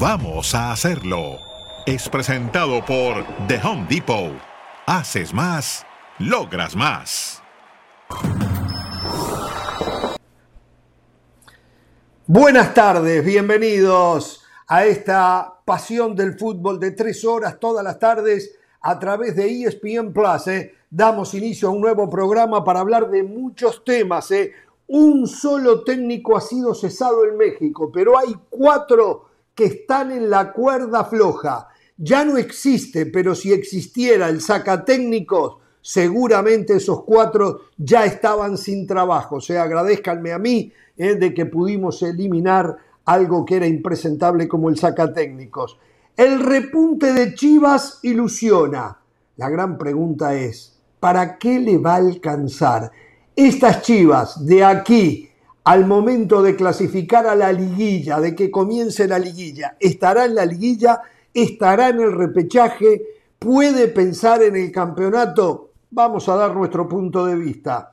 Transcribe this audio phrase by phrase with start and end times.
[0.00, 1.38] Vamos a hacerlo.
[1.84, 4.32] Es presentado por The Home Depot.
[4.86, 5.84] Haces más,
[6.18, 7.42] logras más.
[12.26, 18.98] Buenas tardes, bienvenidos a esta pasión del fútbol de tres horas todas las tardes a
[18.98, 20.46] través de ESPN Plus.
[20.48, 20.74] ¿eh?
[20.88, 24.30] Damos inicio a un nuevo programa para hablar de muchos temas.
[24.30, 24.54] ¿eh?
[24.86, 30.52] Un solo técnico ha sido cesado en México, pero hay cuatro que están en la
[30.52, 31.68] cuerda floja.
[31.96, 39.36] Ya no existe, pero si existiera el sacatécnicos, seguramente esos cuatro ya estaban sin trabajo.
[39.36, 44.68] O sea, agradezcanme a mí eh, de que pudimos eliminar algo que era impresentable como
[44.68, 45.78] el sacatécnicos.
[46.16, 48.98] El repunte de Chivas ilusiona.
[49.36, 52.90] La gran pregunta es, ¿para qué le va a alcanzar?
[53.36, 55.28] Estas Chivas de aquí
[55.64, 60.44] al momento de clasificar a la liguilla, de que comience la liguilla, estará en la
[60.44, 61.00] liguilla,
[61.32, 63.02] estará en el repechaje,
[63.38, 65.70] puede pensar en el campeonato.
[65.90, 67.92] Vamos a dar nuestro punto de vista.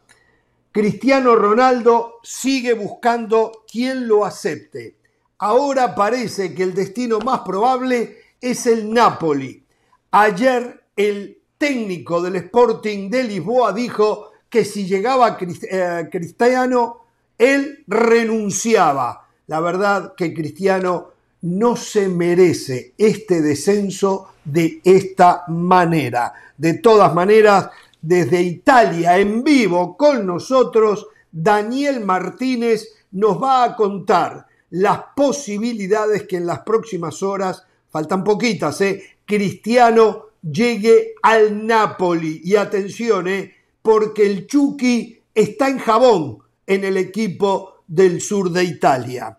[0.72, 4.98] Cristiano Ronaldo sigue buscando quien lo acepte.
[5.40, 9.66] Ahora parece que el destino más probable es el Napoli.
[10.12, 17.01] Ayer el técnico del Sporting de Lisboa dijo que si llegaba eh, Cristiano,
[17.42, 19.28] él renunciaba.
[19.48, 21.08] La verdad que Cristiano
[21.42, 26.34] no se merece este descenso de esta manera.
[26.56, 27.70] De todas maneras,
[28.00, 36.38] desde Italia en vivo con nosotros, Daniel Martínez nos va a contar las posibilidades que
[36.38, 39.04] en las próximas horas, faltan poquitas, ¿eh?
[39.26, 42.42] Cristiano llegue al Napoli.
[42.44, 43.54] Y atención, ¿eh?
[43.82, 46.38] porque el Chucky está en jabón
[46.72, 49.38] en el equipo del sur de Italia.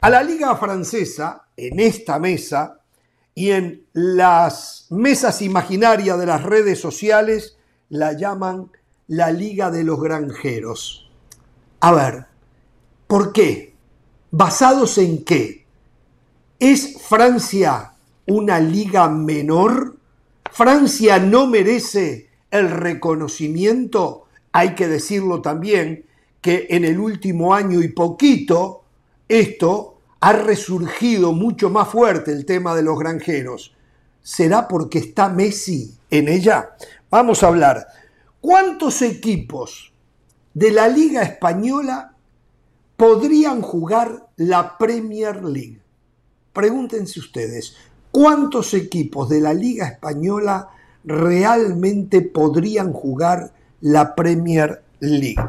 [0.00, 2.80] A la liga francesa, en esta mesa
[3.32, 7.56] y en las mesas imaginarias de las redes sociales,
[7.90, 8.72] la llaman
[9.06, 11.08] la liga de los granjeros.
[11.78, 12.26] A ver,
[13.06, 13.76] ¿por qué?
[14.32, 15.64] ¿Basados en qué?
[16.58, 17.94] ¿Es Francia
[18.26, 19.96] una liga menor?
[20.50, 26.07] ¿Francia no merece el reconocimiento, hay que decirlo también,
[26.48, 28.84] que en el último año y poquito
[29.28, 33.74] esto ha resurgido mucho más fuerte el tema de los granjeros.
[34.22, 36.70] ¿Será porque está Messi en ella?
[37.10, 37.86] Vamos a hablar.
[38.40, 39.92] ¿Cuántos equipos
[40.54, 42.14] de la Liga Española
[42.96, 45.82] podrían jugar la Premier League?
[46.54, 47.76] Pregúntense ustedes,
[48.10, 50.70] ¿cuántos equipos de la Liga Española
[51.04, 55.42] realmente podrían jugar la Premier League.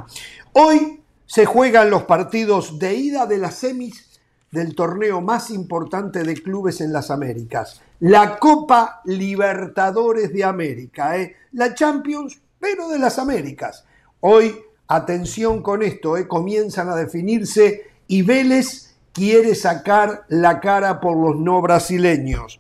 [0.61, 4.19] Hoy se juegan los partidos de ida de las semis
[4.51, 11.37] del torneo más importante de clubes en las Américas, la Copa Libertadores de América, ¿eh?
[11.53, 13.85] la Champions, pero de las Américas.
[14.19, 14.53] Hoy,
[14.89, 16.27] atención con esto, ¿eh?
[16.27, 22.59] comienzan a definirse y Vélez quiere sacar la cara por los no brasileños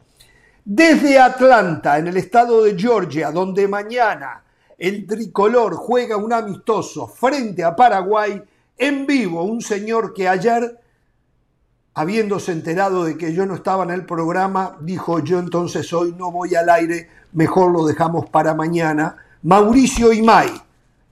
[0.63, 4.43] desde Atlanta, en el estado de Georgia, donde mañana
[4.79, 8.41] el tricolor juega un amistoso frente a Paraguay,
[8.77, 10.79] en vivo, un señor que ayer,
[11.93, 16.31] habiéndose enterado de que yo no estaba en el programa, dijo yo entonces hoy no
[16.31, 20.49] voy al aire, mejor lo dejamos para mañana, Mauricio Imay,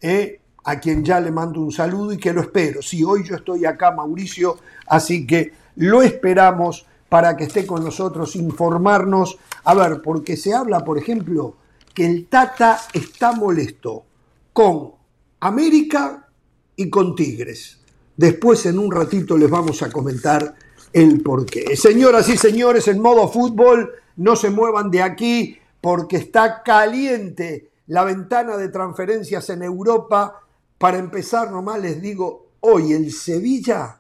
[0.01, 0.39] ¿eh?
[0.63, 2.81] a quien ya le mando un saludo y que lo espero.
[2.81, 4.57] Si hoy yo estoy acá, Mauricio,
[4.87, 9.37] así que lo esperamos para que esté con nosotros, informarnos.
[9.63, 11.55] A ver, porque se habla, por ejemplo,
[11.97, 14.05] que el Tata está molesto
[14.53, 14.91] con
[15.39, 16.29] América
[16.75, 17.79] y con Tigres.
[18.15, 20.53] Después, en un ratito, les vamos a comentar
[20.93, 21.75] el porqué.
[21.75, 28.03] Señoras y señores, en modo fútbol, no se muevan de aquí porque está caliente la
[28.03, 30.43] ventana de transferencias en Europa.
[30.77, 33.97] Para empezar, nomás les digo, hoy el Sevilla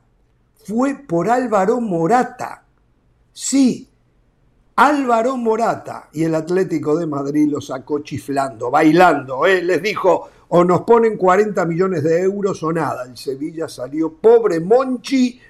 [0.67, 2.63] fue por Álvaro Morata
[3.33, 3.86] Sí,
[4.79, 9.47] Álvaro Morata y el Atlético de Madrid lo sacó chiflando, bailando.
[9.47, 9.63] ¿eh?
[9.63, 13.05] Les dijo, o nos ponen 40 millones de euros o nada.
[13.05, 15.41] El Sevilla salió, pobre Monchi,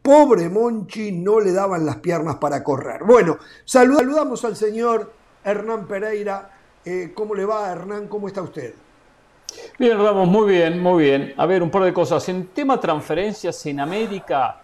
[0.00, 3.04] pobre Monchi, no le daban las piernas para correr.
[3.04, 3.36] Bueno,
[3.66, 5.12] saludamos al señor
[5.44, 6.50] Hernán Pereira.
[6.82, 8.08] Eh, ¿Cómo le va, Hernán?
[8.08, 8.72] ¿Cómo está usted?
[9.78, 11.34] Bien, Ramos, muy bien, muy bien.
[11.36, 12.26] A ver, un par de cosas.
[12.30, 14.62] En tema transferencias en América,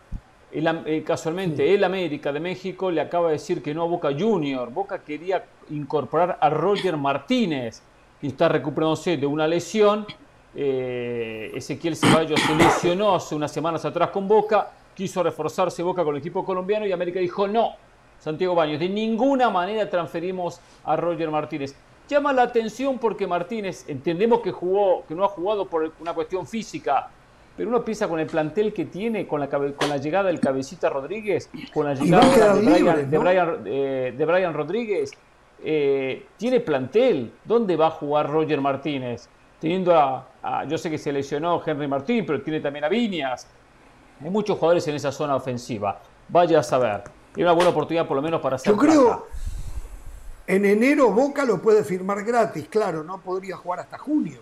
[0.52, 4.70] eh, casualmente, el América de México le acaba de decir que no a Boca Junior.
[4.70, 7.82] Boca quería incorporar a Roger Martínez,
[8.20, 10.06] que está recuperándose de una lesión.
[10.54, 16.14] Eh, Ezequiel Ceballos se lesionó hace unas semanas atrás con Boca, quiso reforzarse Boca con
[16.14, 17.72] el equipo colombiano y América dijo no,
[18.18, 18.80] Santiago Baños.
[18.80, 21.74] De ninguna manera transferimos a Roger Martínez.
[22.08, 26.46] Llama la atención porque Martínez, entendemos que jugó, que no ha jugado por una cuestión
[26.46, 27.10] física,
[27.56, 30.90] pero uno piensa con el plantel que tiene, con la, con la llegada del Cabecita
[30.90, 35.12] Rodríguez, con la llegada de, Brian, eh, de, Brian, Rodríguez,
[35.64, 37.32] eh, tiene plantel.
[37.44, 39.28] ¿Dónde va a jugar Roger Martínez?
[39.58, 43.46] Teniendo a, yo sé que se lesionó Henry Martín, pero tiene también a Viñas.
[44.22, 46.00] Hay muchos jugadores en esa zona ofensiva.
[46.28, 47.04] Vaya a saber.
[47.34, 48.72] Es una buena oportunidad por lo menos para hacer.
[48.72, 49.26] Yo creo,
[50.46, 54.40] en enero Boca lo puede firmar gratis, claro, no podría jugar hasta junio,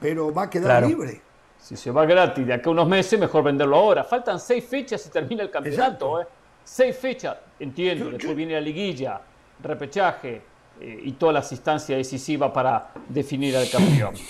[0.00, 1.22] pero va a quedar libre.
[1.60, 4.02] Si se va gratis de acá a unos meses, mejor venderlo ahora.
[4.04, 6.20] Faltan seis fechas y termina el campeonato.
[6.20, 6.26] ¿eh?
[6.64, 8.10] Seis fechas, entiendo.
[8.10, 9.20] Después viene la liguilla,
[9.62, 10.42] repechaje
[10.80, 14.14] eh, y todas las instancias decisivas para definir al campeón.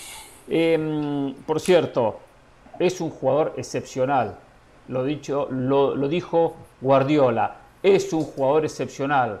[0.53, 2.19] Em, por cierto,
[2.77, 4.37] es un jugador excepcional.
[4.89, 7.55] Lo, dicho, lo dijo Guardiola.
[7.81, 9.39] Es un jugador excepcional,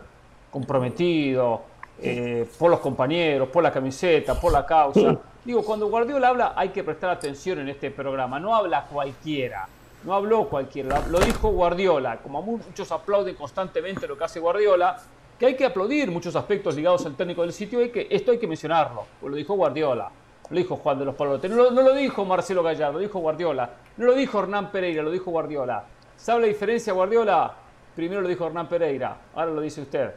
[0.49, 1.63] comprometido,
[2.03, 5.17] eh, por los compañeros, por la camiseta, por la causa.
[5.43, 9.67] Digo, cuando Guardiola habla hay que prestar atención en este programa, no habla cualquiera,
[10.03, 14.97] no habló cualquiera, lo dijo Guardiola, como muchos aplauden constantemente lo que hace Guardiola,
[15.39, 18.45] que hay que aplaudir muchos aspectos ligados al técnico del sitio, que esto hay que
[18.45, 20.11] mencionarlo, lo dijo Guardiola,
[20.47, 23.67] lo dijo Juan de los Palotes, no, no, lo dijo Marcelo Gallardo, lo dijo Guardiola,
[23.97, 25.85] no lo dijo Hernán Pereira, lo dijo Guardiola.
[26.17, 27.51] ¿Sabe la diferencia Guardiola?
[27.95, 30.11] Primero lo dijo Hernán Pereira, ahora lo dice usted.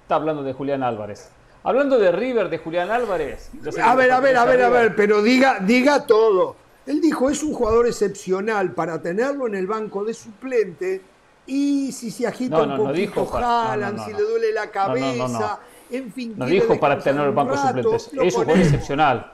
[0.00, 1.30] Está hablando de Julián Álvarez.
[1.62, 3.50] Hablando de River, de Julián Álvarez.
[3.82, 6.56] A ver, a ver, a ver, a ver, pero diga, diga todo.
[6.86, 11.02] Él dijo, es un jugador excepcional para tenerlo en el banco de suplente
[11.46, 15.60] y si se agita un poquito jalan, si le duele la cabeza,
[15.90, 16.34] en fin.
[16.36, 19.32] No dijo para tenerlo en el banco de suplentes, es un jugador excepcional.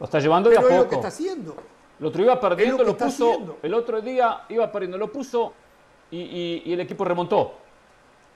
[0.00, 0.74] Lo está llevando de a poco.
[0.74, 1.56] lo que está haciendo.
[1.98, 5.54] Lo otro iba perdiendo, lo, puso, el otro día iba perdiendo, lo puso
[6.10, 7.54] y, y el equipo remontó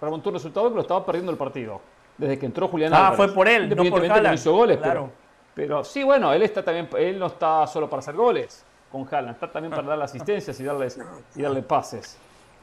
[0.00, 1.80] remontó un resultado, pero estaba perdiendo el partido.
[2.20, 4.34] Desde que entró Julián ah, fue por él, no por Haaland.
[4.34, 5.10] hizo goles, claro.
[5.54, 8.62] pero, sí, bueno, él está también, él no está solo para hacer goles
[8.92, 10.98] con Haaland, está también para dar asistencias y darles
[11.34, 12.18] y darle pases.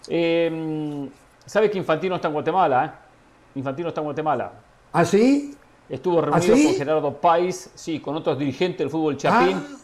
[0.07, 1.09] Eh,
[1.43, 2.85] ¿Sabe que Infantino está en Guatemala?
[2.85, 3.59] Eh?
[3.59, 4.51] Infantino está en Guatemala.
[4.93, 5.57] ¿Ah, sí?
[5.89, 9.57] Estuvo reunido ¿Ah, con Gerardo País, sí, con otros dirigentes del fútbol chapín.
[9.57, 9.77] Ah.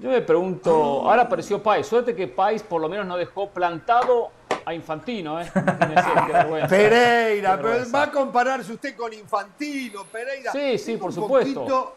[0.00, 0.72] Yo me pregunto,
[1.08, 4.30] ahora apareció País, suerte que País por lo menos no dejó plantado
[4.64, 5.50] a Infantino, ¿eh?
[6.68, 10.52] Pereira, pero va a compararse usted con Infantino, Pereira.
[10.52, 11.96] Sí, sí, por supuesto.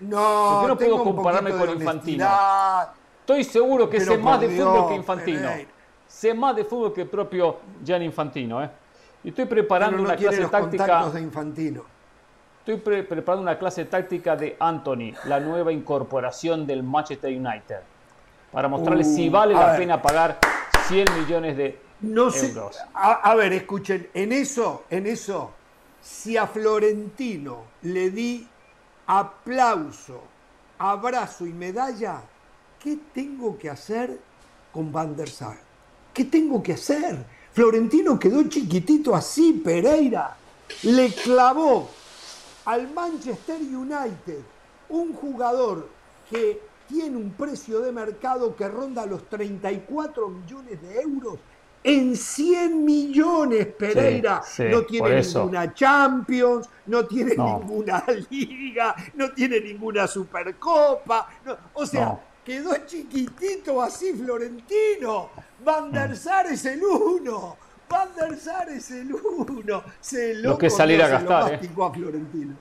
[0.00, 2.28] No, yo no puedo compararme con Infantino.
[3.20, 5.50] Estoy seguro que sé más de fútbol que Infantino.
[6.06, 8.70] Sé más de fútbol que el propio Gian Infantino, ¿eh?
[9.24, 11.08] Y estoy preparando una clase táctica.
[11.08, 11.84] De Infantino.
[12.66, 17.80] Estoy preparando una clase táctica de Anthony, la nueva incorporación del Manchester United,
[18.50, 20.38] para mostrarles si uh, vale la pena pagar
[20.88, 22.76] 100 millones de no euros.
[22.92, 25.52] a, ver, escuchen, en eso, en eso,
[26.02, 28.46] si a Florentino le di
[29.06, 30.22] aplauso,
[30.78, 32.22] abrazo y medalla,
[32.78, 34.18] ¿qué tengo que hacer
[34.72, 35.56] con Van der Sar?
[36.12, 37.24] ¿Qué tengo que hacer?
[37.52, 40.36] Florentino quedó chiquitito así, Pereira.
[40.82, 41.88] Le clavó
[42.66, 44.40] al Manchester United
[44.88, 45.88] un jugador
[46.30, 51.38] que tiene un precio de mercado que ronda los 34 millones de euros.
[51.82, 54.40] En 100 millones, Pereira.
[54.70, 61.28] no tiene ninguna Champions, no tiene ninguna Liga, no tiene ninguna Supercopa.
[61.74, 65.30] o sea, quedó chiquitito así Florentino.
[65.64, 66.16] Van der.
[66.16, 67.56] Sar es el uno.
[67.88, 69.82] Van der Sar es el uno.
[70.00, 71.54] Se lo, que salir a gastar.
[71.62, 71.70] Eh.
[71.82, 72.56] a Florentino.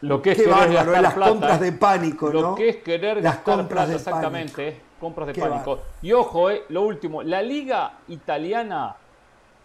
[0.00, 2.40] Lo que es querer gastar las compras de pánico, ¿no?
[2.40, 5.78] Lo que es querer las gastar compras plata, exactamente, eh, compras de pánico.
[6.02, 8.96] Y ojo, eh, lo último, la liga italiana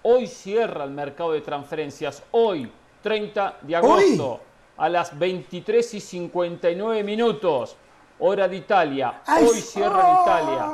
[0.04, 2.72] hoy cierra el mercado de transferencias, hoy,
[3.02, 4.40] 30 de agosto,
[4.78, 7.76] a las 23 y 59 minutos,
[8.20, 9.22] hora de Italia.
[9.28, 10.66] Hoy cierra en Italia,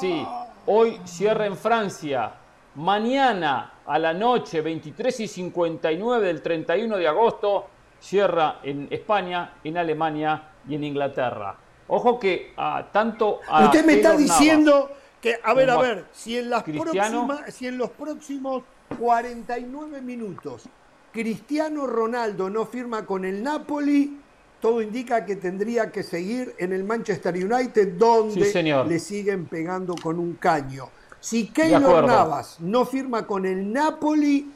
[0.00, 0.26] sí,
[0.66, 2.32] hoy cierra en Francia.
[2.74, 7.66] Mañana a la noche, 23 y 59 del 31 de agosto,
[8.02, 11.56] cierra en España, en Alemania y en Inglaterra.
[11.88, 14.90] Ojo que a, tanto a Usted me está diciendo
[15.20, 18.64] que, a ver, a ver, si en, las próximas, si en los próximos
[18.98, 20.68] 49 minutos
[21.12, 24.18] Cristiano Ronaldo no firma con el Napoli,
[24.60, 30.18] todo indica que tendría que seguir en el Manchester United, donde le siguen pegando con
[30.18, 30.88] un caño.
[31.20, 34.50] Si Keylor Navas no firma con el Napoli,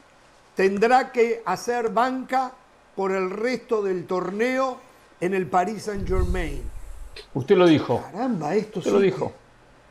[0.55, 2.51] tendrá que hacer banca
[2.97, 4.79] por el resto del torneo
[5.21, 6.63] en el Paris Saint Germain.
[7.35, 8.01] Usted lo dijo.
[8.11, 9.31] Caramba, esto Usted lo dijo.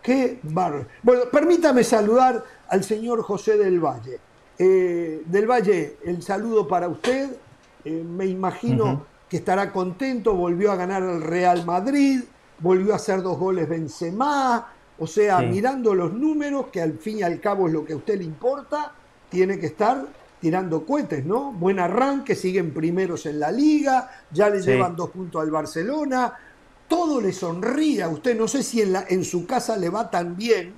[0.02, 0.86] Qué barro.
[1.04, 4.18] Bueno, permítame saludar al señor José del Valle.
[4.58, 7.30] Eh, del Valle, el saludo para usted.
[7.84, 10.34] Eh, me imagino que estará contento.
[10.34, 12.22] Volvió a ganar el Real Madrid,
[12.58, 14.72] volvió a hacer dos goles Benzema.
[14.98, 17.96] O sea, mirando los números, que al fin y al cabo es lo que a
[17.96, 18.92] usted le importa,
[19.28, 20.06] tiene que estar
[20.40, 21.52] tirando cohetes, ¿no?
[21.52, 26.32] Buen arranque, siguen primeros en la liga, ya le llevan dos puntos al Barcelona,
[26.88, 28.36] todo le sonríe a usted.
[28.36, 30.74] No sé si en, la, en su casa le va tan bien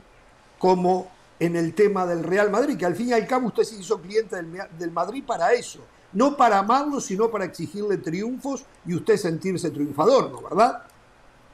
[0.59, 1.09] como
[1.41, 4.01] en el tema del Real Madrid, que al fin y al cabo usted se hizo
[4.01, 5.81] cliente del, Madrid para eso.
[6.13, 10.43] No para amarlo, sino para exigirle triunfos y usted sentirse triunfador, ¿no?
[10.43, 10.83] ¿Verdad?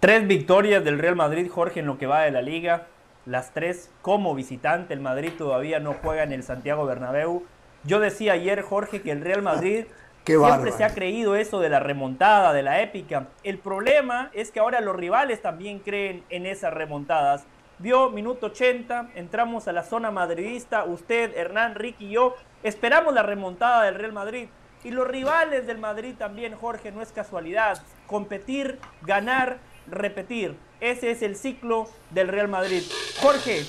[0.00, 2.86] Tres victorias del Real Madrid, Jorge, en lo que va de la liga.
[3.26, 4.94] Las tres como visitante.
[4.94, 7.42] El Madrid todavía no juega en el Santiago Bernabéu.
[7.84, 9.84] Yo decía ayer, Jorge, que el Real Madrid
[10.24, 13.28] Siempre se ha creído eso de la remontada, de la épica.
[13.42, 17.44] El problema es que ahora los rivales también creen en esas remontadas.
[17.78, 23.22] Vio minuto 80, entramos a la zona madridista, usted, Hernán, Ricky y yo, esperamos la
[23.22, 24.48] remontada del Real Madrid.
[24.82, 27.82] Y los rivales del Madrid también, Jorge, no es casualidad.
[28.06, 30.56] Competir, ganar, repetir.
[30.80, 32.82] Ese es el ciclo del Real Madrid.
[33.20, 33.64] Jorge,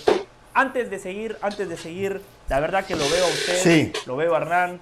[0.53, 4.35] antes de seguir, antes de seguir, la verdad que lo veo a usted, lo veo
[4.35, 4.79] a Hernán,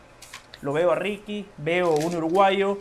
[0.62, 2.80] lo veo a Ricky, veo un uruguayo,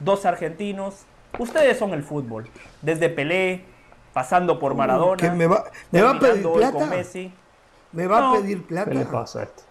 [0.00, 1.04] dos argentinos.
[1.38, 2.48] Ustedes son el fútbol.
[2.82, 3.64] Desde Pelé,
[4.12, 5.32] pasando por Maradona.
[5.32, 6.90] me va, a pedir plata?
[7.92, 8.90] ¿Me va a pedir plata?
[8.90, 9.62] ¿Qué le pasa a esto?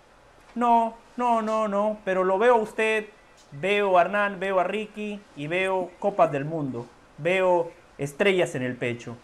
[0.53, 1.97] No, no, no, no.
[2.05, 3.05] Pero lo veo a usted,
[3.51, 6.85] veo a Hernán, veo a Ricky y veo Copas del Mundo.
[7.17, 9.17] Veo estrellas en el pecho.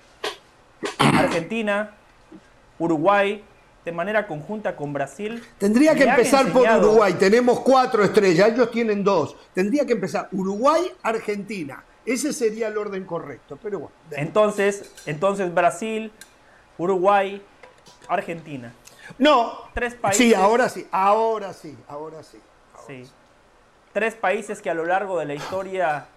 [0.99, 1.91] Argentina,
[2.79, 3.43] Uruguay,
[3.83, 5.43] de manera conjunta con Brasil.
[5.57, 7.13] Tendría que empezar por Uruguay.
[7.13, 9.35] Tenemos cuatro estrellas, ellos tienen dos.
[9.53, 11.83] Tendría que empezar Uruguay, Argentina.
[12.05, 13.95] Ese sería el orden correcto, pero bueno.
[14.11, 16.11] Entonces, entonces Brasil,
[16.77, 17.41] Uruguay,
[18.07, 18.73] Argentina.
[19.17, 19.53] No.
[19.73, 20.25] Tres países.
[20.25, 22.39] Sí, ahora sí, ahora sí, ahora sí.
[22.87, 23.03] sí.
[23.93, 26.07] Tres países que a lo largo de la historia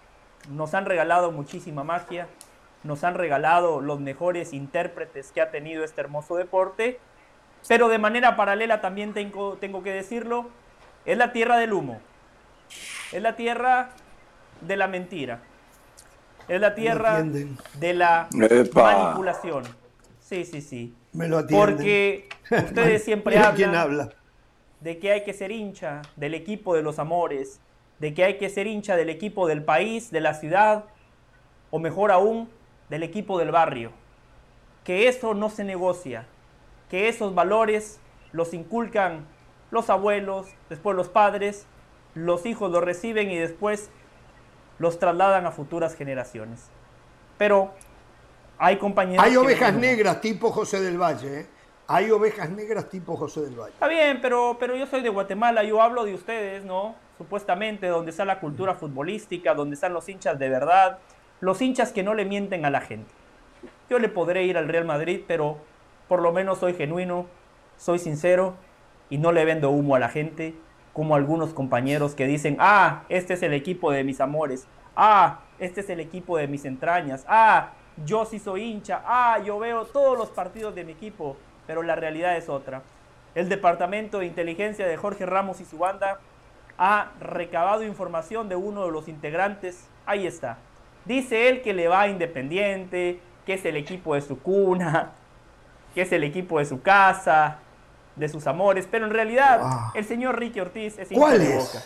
[0.49, 2.27] nos han regalado muchísima magia,
[2.83, 6.99] nos han regalado los mejores intérpretes que ha tenido este hermoso deporte
[7.67, 10.49] pero de manera paralela también tengo, tengo que decirlo,
[11.05, 11.99] es la tierra del humo,
[13.11, 13.91] es la tierra
[14.61, 15.41] de la mentira,
[16.47, 18.27] es la tierra de la
[18.73, 19.63] manipulación.
[20.19, 20.95] Sí, sí, sí.
[21.13, 24.09] Me lo Porque ustedes siempre hablan habla?
[24.81, 27.59] de que hay que ser hincha del equipo de los amores,
[27.99, 30.85] de que hay que ser hincha del equipo del país, de la ciudad,
[31.71, 32.49] o mejor aún,
[32.89, 33.91] del equipo del barrio.
[34.83, 36.27] Que eso no se negocia,
[36.89, 37.99] que esos valores
[38.31, 39.25] los inculcan
[39.71, 41.65] los abuelos, después los padres,
[42.13, 43.89] los hijos los reciben y después
[44.79, 46.69] los trasladan a futuras generaciones.
[47.37, 47.71] Pero
[48.57, 49.25] hay compañeros...
[49.25, 51.45] Hay ovejas negras tipo José del Valle, ¿eh?
[51.87, 53.73] Hay ovejas negras tipo José del Valle.
[53.73, 56.95] Está bien, pero, pero yo soy de Guatemala, yo hablo de ustedes, ¿no?
[57.17, 60.97] Supuestamente, donde está la cultura futbolística, donde están los hinchas de verdad,
[61.41, 63.11] los hinchas que no le mienten a la gente.
[63.89, 65.59] Yo le podré ir al Real Madrid, pero
[66.07, 67.25] por lo menos soy genuino,
[67.77, 68.55] soy sincero
[69.09, 70.55] y no le vendo humo a la gente,
[70.93, 75.81] como algunos compañeros que dicen, ah, este es el equipo de mis amores, ah, este
[75.81, 77.71] es el equipo de mis entrañas, ah,
[78.05, 81.95] yo sí soy hincha, ah, yo veo todos los partidos de mi equipo, pero la
[81.95, 82.81] realidad es otra.
[83.35, 86.19] El Departamento de Inteligencia de Jorge Ramos y su banda
[86.77, 90.57] ha recabado información de uno de los integrantes, ahí está.
[91.05, 95.11] Dice él que le va Independiente, que es el equipo de su cuna,
[95.95, 97.59] que es el equipo de su casa,
[98.15, 99.91] de sus amores, pero en realidad ah.
[99.95, 101.79] el señor Ricky Ortiz es hincha de boca.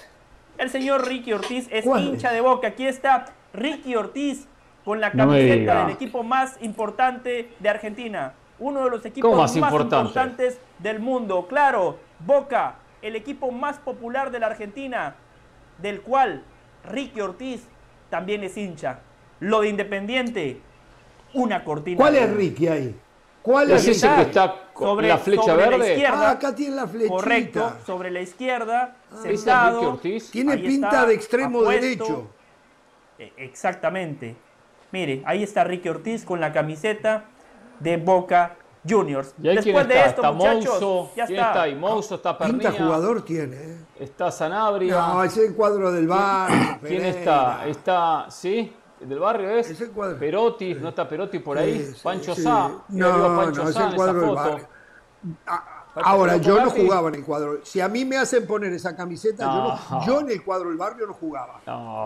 [0.57, 2.67] El señor Ricky Ortiz es hincha de boca.
[2.67, 4.47] Aquí está Ricky Ortiz
[4.83, 8.33] con la camiseta del equipo más importante de Argentina.
[8.57, 11.47] Uno de los equipos más, importantes del mundo.
[11.47, 15.15] Claro, Boca, el equipo más popular de la Argentina,
[15.77, 16.43] del cual
[16.83, 17.61] Ricky Ortiz
[18.09, 18.99] también es hincha.
[19.39, 20.59] Lo de Independiente,
[21.33, 21.97] una cortina.
[21.97, 22.95] ¿Cuál es Ricky ahí?
[23.41, 25.77] ¿Cuál es ese que está sobre, la flecha verde?
[25.77, 27.13] La izquierda, ah, acá tiene la flechita.
[27.13, 29.99] Correcto, sobre la izquierda, ah, sentado.
[30.31, 32.27] Tiene pinta de extremo derecho.
[33.17, 34.35] E, exactamente.
[34.91, 37.25] Mire, ahí está Ricky Ortiz con la camiseta
[37.79, 38.55] de Boca
[38.87, 39.33] Juniors.
[39.37, 41.61] ¿Y Después de esto, está muchachos, ya ¿quién está?
[41.63, 41.75] ahí?
[41.75, 43.55] Mouso, está Pinta jugador tiene.
[43.55, 43.77] ¿eh?
[43.99, 44.95] Está Sanabria.
[44.95, 46.79] No, ese es el cuadro del bar.
[46.81, 47.67] ¿Quién está?
[47.67, 48.73] Está, ¿sí?
[48.99, 49.73] Del barrio es,
[50.19, 51.93] Perotti, ¿no está Perotti por ahí?
[52.03, 54.67] Pancho Sá, no, Pancho no, es el cuadro del barrio.
[55.95, 57.59] Ahora, yo no jugaba en el cuadro.
[57.63, 61.13] Si a mí me hacen poner esa camiseta, yo, en el cuadro del barrio no
[61.13, 61.61] jugaba.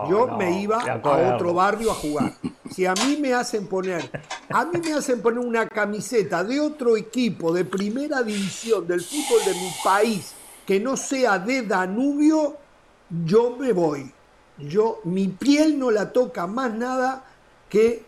[0.08, 2.32] yo me iba a otro barrio a jugar.
[2.70, 4.10] Si a mí me hacen poner,
[4.48, 9.44] a mí me hacen poner una camiseta de otro equipo de primera división del fútbol
[9.44, 10.34] de mi país
[10.66, 12.56] que no sea de Danubio,
[13.24, 14.13] yo me voy.
[14.58, 17.24] Yo, mi piel no la toca más nada
[17.68, 18.04] que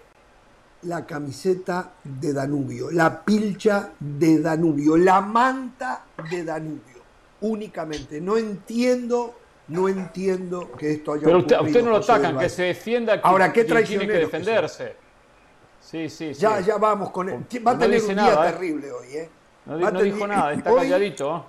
[0.83, 7.03] la camiseta de Danubio, la pilcha de Danubio, la manta de Danubio,
[7.41, 8.21] únicamente.
[8.21, 9.35] No entiendo,
[9.69, 13.27] no entiendo que esto haya Pero usted, usted no lo atacan, que se defienda que
[13.27, 14.95] Ahora, qué tiene que defenderse.
[15.81, 16.41] Sí, sí, sí.
[16.41, 17.45] Ya, ya vamos con él.
[17.67, 18.53] Va a No tener un día nada, ¿eh?
[18.53, 19.31] terrible hoy, ¿eh?
[19.67, 21.47] No, no tener- dijo nada, está hoy- calladito.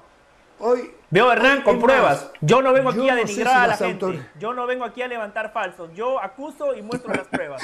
[0.59, 2.23] Hoy, Veo Hernán con pruebas.
[2.23, 4.05] más, Yo no vengo aquí a no sé denigrar si a la gente.
[4.05, 5.89] autor- Yo no vengo aquí a levantar falsos.
[5.93, 7.61] Yo acuso y muestro las pruebas.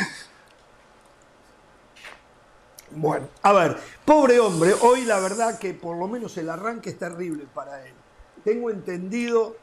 [2.91, 6.99] Bueno, a ver, pobre hombre, hoy la verdad que por lo menos el arranque es
[6.99, 7.93] terrible para él.
[8.43, 9.55] Tengo entendido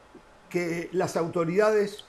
[0.49, 2.04] que las autoridades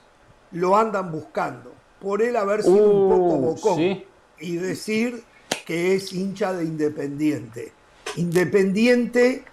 [0.52, 4.06] lo andan buscando por él haber sido un poco Uh, bocón sí.
[4.40, 5.24] y decir
[5.66, 7.72] que es hincha de Independiente.
[8.16, 9.46] Independiente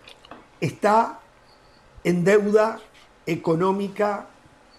[0.62, 1.20] está
[2.05, 2.78] en deuda
[3.26, 4.26] económica,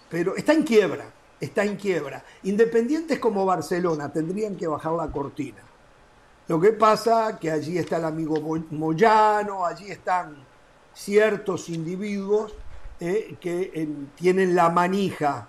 [0.08, 1.06] pero está en quiebra,
[1.40, 2.24] está en quiebra.
[2.42, 5.62] Independientes como Barcelona tendrían que bajar la cortina.
[6.48, 10.36] Lo que pasa que allí está el amigo Mo- Moyano, allí están
[10.92, 12.54] ciertos individuos
[12.98, 15.48] eh, que eh, tienen la manija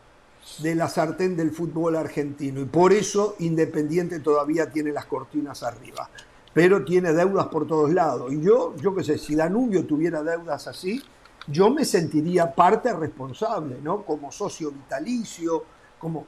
[0.60, 6.10] de la sartén del fútbol argentino y por eso Independiente todavía tiene las cortinas arriba,
[6.54, 8.32] pero tiene deudas por todos lados.
[8.32, 11.02] Y yo, yo qué sé, si Danubio tuviera deudas así,
[11.48, 14.04] yo me sentiría parte responsable, ¿no?
[14.04, 15.64] Como socio vitalicio,
[16.00, 16.26] como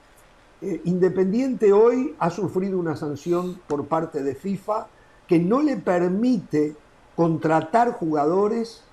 [0.62, 4.88] eh, Independiente hoy ha sufrido una sanción por parte de FIFA
[5.28, 6.76] que no le permite
[7.16, 8.84] contratar jugadores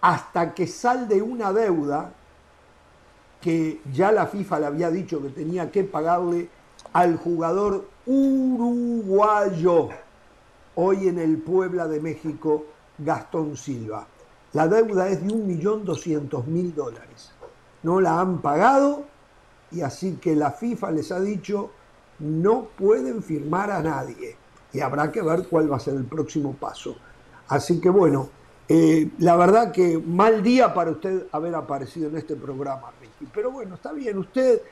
[0.00, 2.12] hasta que salde una deuda
[3.40, 6.48] que ya la FIFA le había dicho que tenía que pagarle
[6.92, 9.88] al jugador uruguayo,
[10.74, 12.66] hoy en el Puebla de México,
[12.98, 14.06] Gastón Silva.
[14.52, 17.30] La deuda es de 1.200.000 dólares.
[17.82, 19.04] No la han pagado
[19.70, 21.70] y así que la FIFA les ha dicho
[22.18, 24.36] no pueden firmar a nadie
[24.72, 26.96] y habrá que ver cuál va a ser el próximo paso.
[27.48, 28.28] Así que bueno,
[28.68, 33.30] eh, la verdad que mal día para usted haber aparecido en este programa, Ricky.
[33.32, 34.62] Pero bueno, está bien, usted,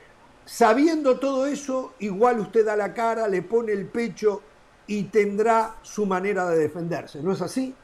[0.45, 4.41] sabiendo todo eso, igual usted da la cara, le pone el pecho
[4.87, 7.75] y tendrá su manera de defenderse, ¿no es así?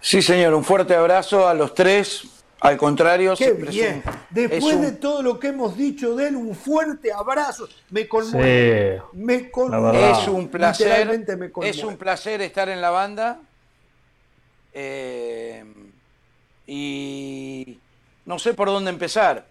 [0.00, 2.22] Sí, señor, un fuerte abrazo a los tres.
[2.60, 4.02] Al contrario, Qué siempre es bien.
[4.04, 7.68] un- Después es un- de todo lo que hemos dicho de él, un fuerte abrazo.
[7.90, 8.98] Me conmueve.
[8.98, 9.16] Sí.
[9.16, 10.10] Me conmueve.
[10.10, 11.76] Es un placer, Literalmente me conmueve.
[11.76, 13.38] es un placer estar en la banda.
[14.72, 15.64] Eh,
[16.66, 17.78] y
[18.26, 19.46] no sé por dónde empezar.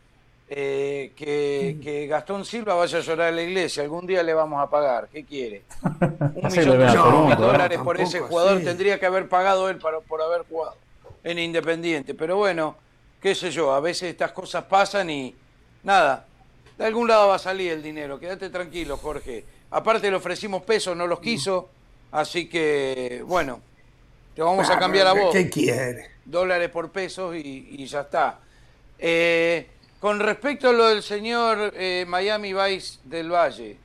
[0.50, 3.84] Eh, que, que Gastón Silva vaya a llorar a la iglesia.
[3.84, 5.10] Algún día le vamos a pagar.
[5.12, 5.64] ¿Qué quiere?
[5.84, 7.48] Un millón Toronto, ¿eh?
[7.48, 10.76] dólares por ese jugador tendría que haber pagado él para, por haber jugado
[11.24, 12.14] en Independiente.
[12.14, 12.78] Pero bueno,
[13.22, 15.36] qué sé yo, a veces estas cosas pasan y
[15.84, 16.26] nada,
[16.78, 18.18] de algún lado va a salir el dinero.
[18.18, 19.44] Quédate tranquilo, Jorge.
[19.72, 21.70] Aparte le ofrecimos pesos, no los quiso,
[22.14, 23.60] así que bueno,
[24.34, 26.12] te vamos a cambiar a vos ¿Qué quiere?
[26.24, 28.40] dólares por pesos y, y ya está.
[28.98, 29.68] Eh,
[30.00, 33.78] con respecto a lo del señor eh, Miami Vice del Valle,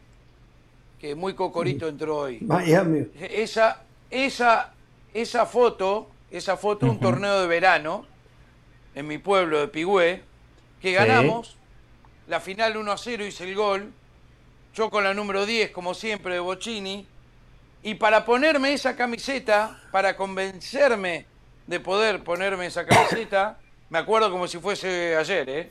[1.00, 2.38] que muy cocorito entró hoy.
[2.40, 3.06] Miami.
[3.18, 4.72] Esa, esa,
[5.14, 8.06] esa foto, esa foto, un torneo de verano
[8.94, 10.22] en mi pueblo de Pigüé,
[10.80, 11.56] que ganamos,
[12.28, 13.90] la final 1 a 0 hice el gol,
[14.74, 17.06] yo con la número 10, como siempre, de Bocini,
[17.82, 21.26] y para ponerme esa camiseta, para convencerme
[21.66, 23.58] de poder ponerme esa camiseta,
[23.90, 25.70] me acuerdo como si fuese ayer, ¿eh?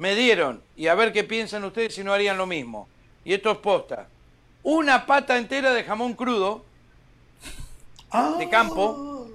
[0.00, 2.88] Me dieron, y a ver qué piensan ustedes si no harían lo mismo.
[3.22, 4.08] Y esto es posta.
[4.62, 6.64] Una pata entera de jamón crudo
[8.38, 9.26] de campo,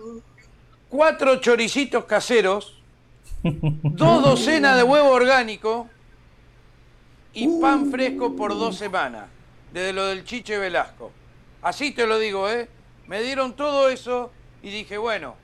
[0.89, 2.79] cuatro choricitos caseros,
[3.43, 5.87] dos docenas de huevo orgánico
[7.31, 9.27] y pan fresco por dos semanas,
[9.71, 11.11] desde lo del Chiche Velasco.
[11.61, 12.67] Así te lo digo, ¿eh?
[13.05, 14.31] Me dieron todo eso
[14.63, 15.35] y dije, bueno,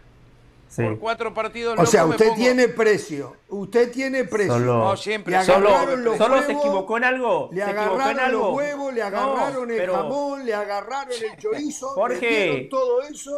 [0.72, 0.84] Sí.
[0.84, 3.36] por cuatro partidos O sea, usted pongo- tiene precio.
[3.50, 4.54] Usted tiene precio.
[4.54, 5.38] Solo- No, siempre.
[5.38, 7.50] Le solo- agarraron los Solo se equivocó en algo.
[7.52, 8.48] Le se equivocó en agarraron algo.
[8.48, 12.68] los huevos, le No, agarraron el pero jamón, le agarraron el chorizo, Jorge.
[12.72, 13.32] todo eso.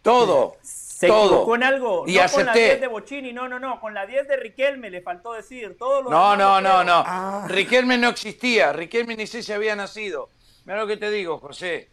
[0.00, 0.56] Todo.
[0.62, 1.26] Se todo.
[1.26, 2.04] equivocó en algo.
[2.06, 2.64] Y no con la acepté.
[2.64, 3.78] 10 de Bocini, no, no, no.
[3.80, 5.76] Con la 10 de Riquelme le faltó decir.
[5.78, 7.02] Todo lo No, no, no, no.
[7.06, 7.44] Ah.
[7.48, 8.72] Riquelme no existía.
[8.72, 10.30] Riquelme ni sé si había nacido.
[10.64, 11.88] Mira lo que te digo, José.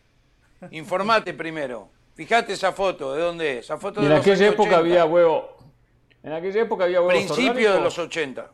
[0.71, 1.89] Informate primero.
[2.15, 3.65] Fíjate esa foto, ¿de dónde es?
[3.65, 4.80] Esa foto de en los aquella años época 80.
[4.80, 5.58] había huevo.
[6.23, 8.51] En aquella época había huevos Principio de los 80.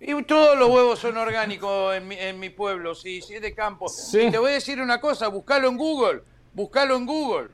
[0.00, 3.54] Y todos los huevos son orgánicos en mi, en mi pueblo, sí, sí, es de
[3.54, 3.88] campo.
[3.88, 4.22] Sí.
[4.22, 7.48] Y te voy a decir una cosa, buscalo en Google, buscalo en Google.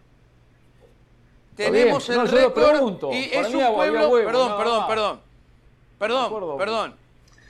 [1.55, 2.21] tenemos bien.
[2.21, 3.11] el No, yo lo récord pregunto.
[3.13, 5.21] y Para es un pueblo, huevo, perdón, perdón, perdón,
[5.99, 6.57] perdón, acuerdo.
[6.57, 6.97] perdón.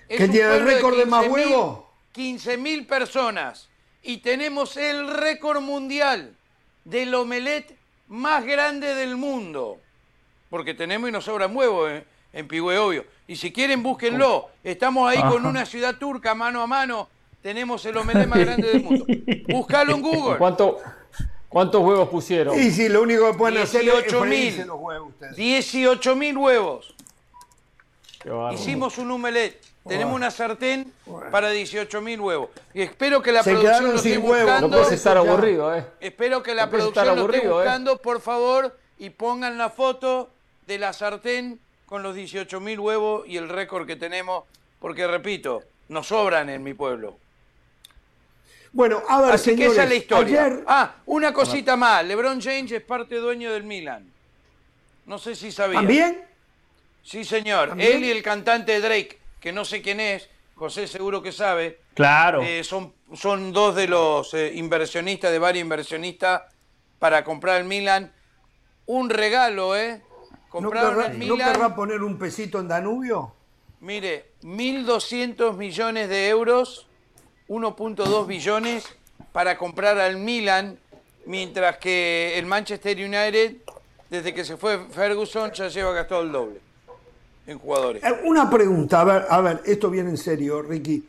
[0.09, 1.91] Es ¿Que tiene el récord de más 15.000 huevo?
[2.15, 3.69] 15.000 personas
[4.03, 6.37] y tenemos el récord mundial
[6.85, 7.77] del omelette
[8.09, 9.79] más grande del mundo.
[10.51, 13.05] Porque tenemos y nos sobran huevos eh, en Pigüe, obvio.
[13.27, 14.49] Y si quieren, búsquenlo.
[14.63, 17.09] Estamos ahí con una ciudad turca mano a mano.
[17.43, 19.07] Tenemos el omelette más grande del mundo.
[19.49, 20.39] Búscalo en Google.
[20.39, 20.79] ¿Cuánto,
[21.49, 22.59] ¿Cuántos huevos pusieron?
[22.59, 24.19] Y si lo único que pueden hacer es 18.000.
[24.21, 25.37] freírse los huevos ustedes.
[25.37, 26.95] 18.000 huevos.
[28.21, 28.31] Qué.
[28.55, 29.74] Hicimos un omelette.
[29.87, 30.91] Tenemos una sartén
[31.31, 32.49] para 18.000 huevos.
[32.73, 34.39] Y espero que la Se producción quedaron lo esté sin huevos.
[34.39, 34.77] No buscando.
[34.79, 35.85] puedes estar aburrido, ¿eh?
[36.01, 37.65] Espero que la No puedes estar producción lo esté aburrido, ¿eh?
[37.65, 40.31] buscando, por favor, y pongan la foto
[40.67, 44.45] de la sartén con los 18.000 huevos y el récord que tenemos,
[44.81, 47.19] porque repito, nos sobran en mi pueblo.
[48.73, 50.45] Bueno, a ver, Así que señores, esa es la historia.
[50.47, 52.05] ayer- Ah, una cosita más.
[52.05, 54.11] LeBron James es parte dueño del Milan.
[55.07, 55.83] No sé si sabían.
[55.83, 56.25] ¿También?
[57.05, 57.69] Sí, señor.
[57.69, 57.97] ¿También?
[57.99, 62.41] Él y el cantante Drake, que no sé quién es, José seguro que sabe, Claro.
[62.43, 66.45] eh, son, son dos de los eh, inversionistas, de varios inversionistas,
[66.99, 68.11] para comprar el Milan.
[68.87, 70.01] Un regalo, ¿eh?
[70.01, 73.35] ¿No Compraron querrá, el no Milan, querrá poner un pesito en Danubio?
[73.81, 76.87] mire, 1.200 millones de euros,
[77.49, 78.97] 1.2 billones,
[79.33, 80.79] para comprar al Milan,
[81.27, 83.57] mientras que el Manchester United,
[84.09, 86.61] desde que se fue Ferguson, ya lleva gastado el doble
[87.47, 88.03] en jugadores.
[88.03, 91.05] Eh, Una pregunta, a ver, a ver, esto viene en serio, Ricky.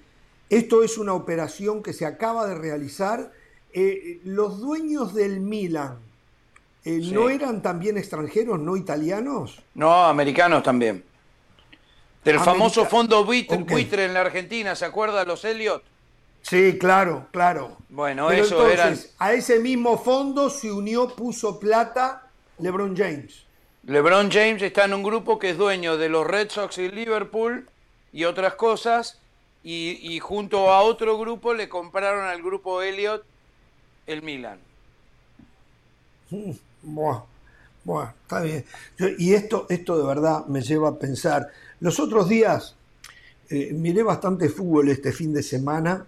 [0.50, 3.32] Esto es una operación que se acaba de realizar.
[3.74, 5.98] Eh, los dueños del Milan,
[6.86, 7.12] eh, Sí.
[7.12, 9.62] ¿no eran también extranjeros, no italianos?
[9.74, 11.04] No, americanos también.
[12.24, 15.84] Del America- famoso fondo buitre en la Argentina, ¿se acuerda los Elliot?
[16.42, 17.78] Sí, claro, claro.
[17.90, 22.28] Bueno, Pero eso entonces, a ese mismo fondo se unió, puso plata
[22.60, 23.45] LeBron James.
[23.88, 27.70] LeBron James está en un grupo que es dueño de los Red Sox y Liverpool
[28.12, 29.20] y otras cosas,
[29.64, 33.24] y, junto a otro grupo le compraron al grupo Elliot
[34.06, 34.60] el Milan.
[36.84, 37.24] Buah,
[37.84, 38.64] buah, está bien.
[39.18, 41.52] Y esto, esto de verdad me lleva a pensar.
[41.80, 42.76] Los otros días
[43.50, 46.06] eh, miré bastante fútbol este fin de semana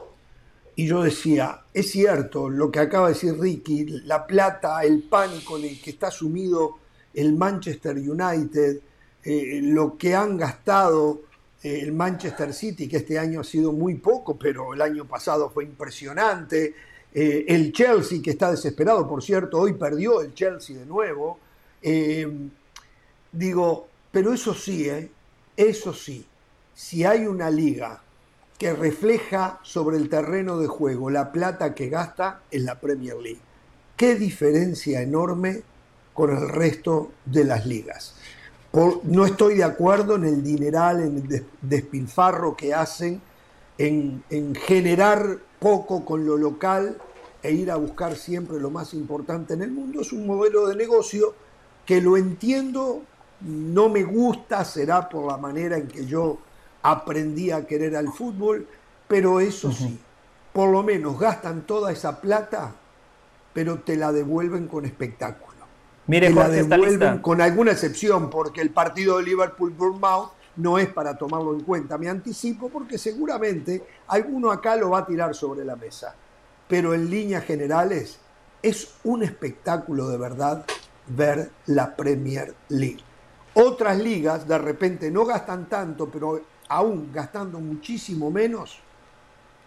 [0.75, 5.57] y yo decía, es cierto lo que acaba de decir Ricky, la plata, el pánico
[5.57, 6.77] en el que está sumido
[7.17, 8.79] el Manchester United,
[9.23, 11.23] eh, lo que han gastado
[11.63, 15.49] eh, el Manchester City, que este año ha sido muy poco, pero el año pasado
[15.49, 16.75] fue impresionante,
[17.11, 21.39] eh, el Chelsea, que está desesperado, por cierto, hoy perdió el Chelsea de nuevo.
[23.31, 24.87] Digo, pero eso sí,
[25.55, 26.25] eso sí,
[26.75, 28.01] si hay una liga
[28.59, 33.41] que refleja sobre el terreno de juego la plata que gasta en la Premier League.
[33.95, 35.63] Qué diferencia enorme
[36.17, 38.15] con el resto de las ligas.
[38.71, 43.21] Por- no estoy de acuerdo en el dineral, en el des- despilfarro que hacen
[43.77, 46.97] en, en generar poco con lo local
[47.43, 50.01] e ir a buscar siempre lo más importante en el mundo.
[50.01, 51.35] Es un modelo de negocio
[51.85, 53.03] que lo entiendo,
[53.41, 56.39] no me gusta, será por la manera en que yo
[56.81, 58.65] aprendí a querer al fútbol,
[59.07, 59.99] pero eso sí,
[60.51, 62.73] por lo menos gastan toda esa plata,
[63.53, 65.46] pero te la devuelven con espectáculo.
[66.07, 67.21] Mire, la está devuelven lista.
[67.21, 71.97] con alguna excepción, porque el partido de Liverpool-Bournemouth no es para tomarlo en cuenta.
[71.97, 76.15] Me anticipo porque seguramente alguno acá lo va a tirar sobre la mesa.
[76.67, 78.19] Pero en líneas generales
[78.61, 80.65] es un espectáculo de verdad
[81.07, 83.03] ver la Premier League.
[83.53, 88.79] Otras ligas de repente no gastan tanto, pero aún gastando muchísimo menos,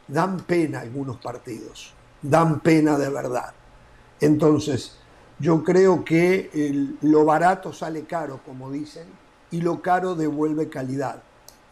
[0.07, 1.95] dan pena algunos partidos.
[2.23, 3.53] Dan pena de verdad.
[4.21, 5.00] Entonces,
[5.41, 9.07] yo creo que el- lo barato sale caro, como dicen,
[9.51, 11.23] y lo caro devuelve calidad.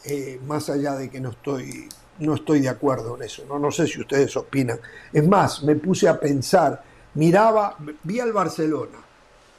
[0.04, 3.44] Eh, más allá de que no estoy, no estoy de acuerdo en eso.
[3.48, 4.78] No, no sé si ustedes opinan.
[5.12, 6.82] Es más, me puse a pensar,
[7.14, 8.98] miraba, vi al Barcelona.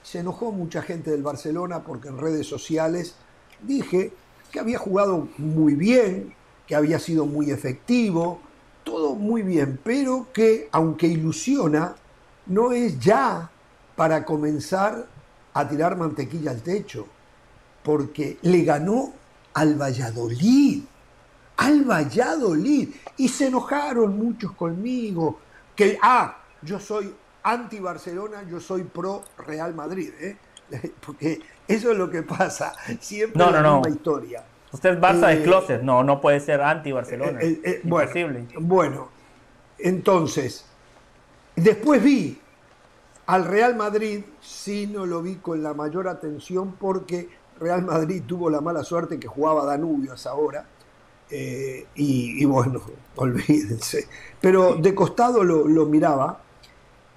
[0.01, 3.15] Se enojó mucha gente del Barcelona porque en redes sociales
[3.61, 4.11] dije
[4.51, 6.33] que había jugado muy bien,
[6.65, 8.39] que había sido muy efectivo,
[8.83, 11.95] todo muy bien, pero que aunque ilusiona,
[12.47, 13.51] no es ya
[13.99, 15.07] para comenzar
[15.53, 17.05] a tirar mantequilla al techo,
[17.83, 19.11] porque le ganó
[19.53, 20.83] al Valladolid,
[21.57, 25.39] al Valladolid, y se enojaron muchos conmigo,
[25.75, 30.37] que, ah, yo soy anti-Barcelona, yo soy pro-Real Madrid, ¿eh?
[31.05, 33.75] porque eso es lo que pasa, siempre No, la no, no.
[33.81, 34.43] misma historia.
[34.71, 35.81] Usted es Barça Eh, de closet.
[35.81, 37.41] No, no puede ser anti-Barcelona.
[37.41, 38.47] Eh, eh, bueno, Imposible.
[38.61, 39.09] bueno,
[39.77, 40.63] entonces,
[41.57, 42.39] después vi
[43.29, 48.49] Al Real Madrid sí no lo vi con la mayor atención porque Real Madrid tuvo
[48.49, 50.65] la mala suerte que jugaba Danubio a esa hora.
[51.29, 52.81] Eh, y, bueno,
[53.17, 54.07] olvídense.
[54.41, 56.41] Pero de costado lo, lo miraba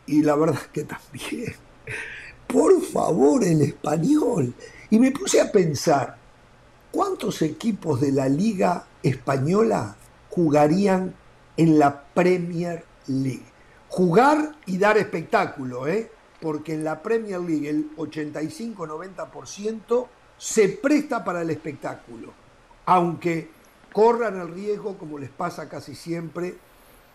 [0.04, 1.54] y la verdad que también.
[2.46, 4.52] Por favor, el español.
[4.90, 6.18] Y me puse a pensar,
[6.90, 9.96] ¿cuántos equipos de la Liga Española
[10.28, 11.14] jugarían
[11.56, 13.51] en la Premier League?
[13.92, 16.10] Jugar y dar espectáculo, ¿eh?
[16.40, 20.06] porque en la Premier League el 85-90%
[20.38, 22.32] se presta para el espectáculo,
[22.86, 23.50] aunque
[23.92, 26.56] corran el riesgo, como les pasa casi siempre,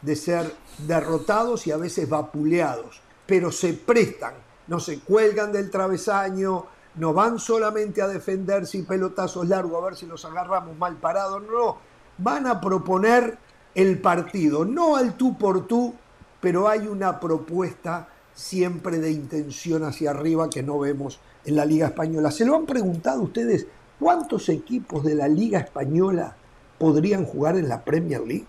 [0.04, 0.54] de ser
[0.86, 4.36] derrotados y a veces vapuleados, pero se prestan,
[4.68, 9.96] no se cuelgan del travesaño, no van solamente a defenderse y pelotazos largos a ver
[9.96, 11.78] si los agarramos mal parados, no,
[12.20, 13.40] van a proponer
[13.74, 15.96] el partido, no al tú por tú,
[16.40, 21.88] pero hay una propuesta siempre de intención hacia arriba que no vemos en la Liga
[21.88, 22.30] Española.
[22.32, 23.68] ¿Se lo han preguntado ustedes
[24.00, 26.36] cuántos equipos de la Liga Española
[26.78, 28.46] podrían jugar en la Premier League?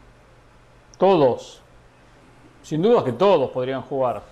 [0.98, 1.62] Todos.
[2.62, 4.22] Sin duda que todos podrían jugar.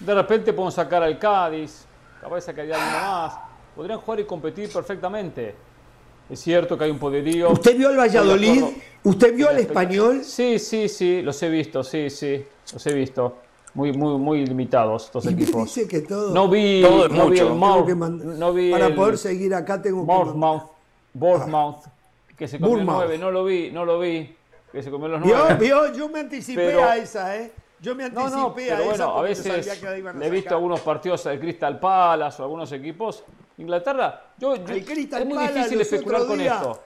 [0.00, 1.84] De repente podemos sacar al Cádiz,
[2.20, 3.38] capaz sacaría alguno más.
[3.76, 5.54] Podrían jugar y competir perfectamente.
[6.30, 7.50] Es cierto que hay un poderío.
[7.50, 8.62] ¿Usted vio al Valladolid?
[9.02, 10.22] ¿Usted vio al español?
[10.24, 13.36] Sí, sí, sí, los he visto, sí, sí, los he visto
[13.74, 15.64] muy, muy, muy limitados estos equipos.
[15.64, 19.18] Dice que todo, no vi, todo no vi el Mouth, no vi para el poder
[19.18, 20.62] seguir acá tengo Bournemouth,
[21.14, 21.84] Bournemouth,
[22.36, 23.00] que se comió Bournemouth.
[23.00, 24.34] los nueve, no lo vi, no lo vi,
[24.70, 25.36] que se comió los ¿Vio?
[25.36, 25.56] nueve.
[25.58, 25.92] ¿Vio?
[25.92, 27.52] Yo me anticipé Pero- a esa, ¿eh?
[27.80, 30.16] Yo me No, anticipé no, a pero esa bueno, a veces sabía que la iban
[30.16, 33.24] a le he visto algunos partidos del Crystal Palace o algunos equipos.
[33.60, 34.60] Inglaterra, yo, es
[35.26, 36.82] muy difícil los especular con días- esto.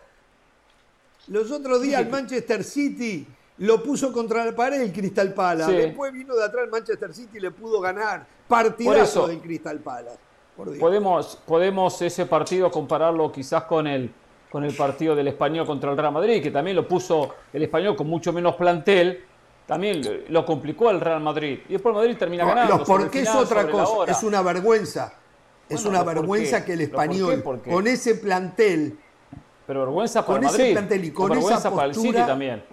[1.29, 3.27] Los otros días el Manchester City
[3.59, 5.71] lo puso contra la pared el Crystal Palace.
[5.71, 5.77] Sí.
[5.77, 8.27] Después vino de atrás el Manchester City y le pudo ganar.
[8.47, 10.19] Por Partidazo eso- del Crystal Palace.
[10.57, 10.77] Por.
[10.79, 14.13] Podemos, podemos ese partido compararlo quizás con el,
[14.51, 17.97] con el partido del Español contra el Real Madrid, que también lo puso el Español
[17.97, 19.25] con mucho menos plantel,
[19.67, 21.61] también lo- complicó el Real Madrid.
[21.69, 22.77] Y después el Madrid termina ganando.
[22.77, 25.15] El porque es otra cosa, es una vergüenza.
[25.69, 26.65] Es Bueno, una ¿pero por vergüenza qué?
[26.67, 27.13] que el ¿Pero por qué?
[27.15, 28.99] español, Porque- con ese plantel,
[29.67, 30.73] Pero vergüenza para con el ese Madrid.
[30.75, 32.65] plantel y con vergüenza esa para el City postura- también.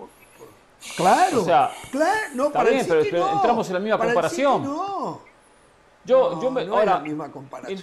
[0.98, 3.80] claro, O sea, claro, no, está para bien, el City pero no, entramos en la
[3.80, 4.62] misma para el comparación.
[4.62, 5.32] City no.
[6.04, 7.80] Yo, No, yo me, no es ahora, la misma comparación.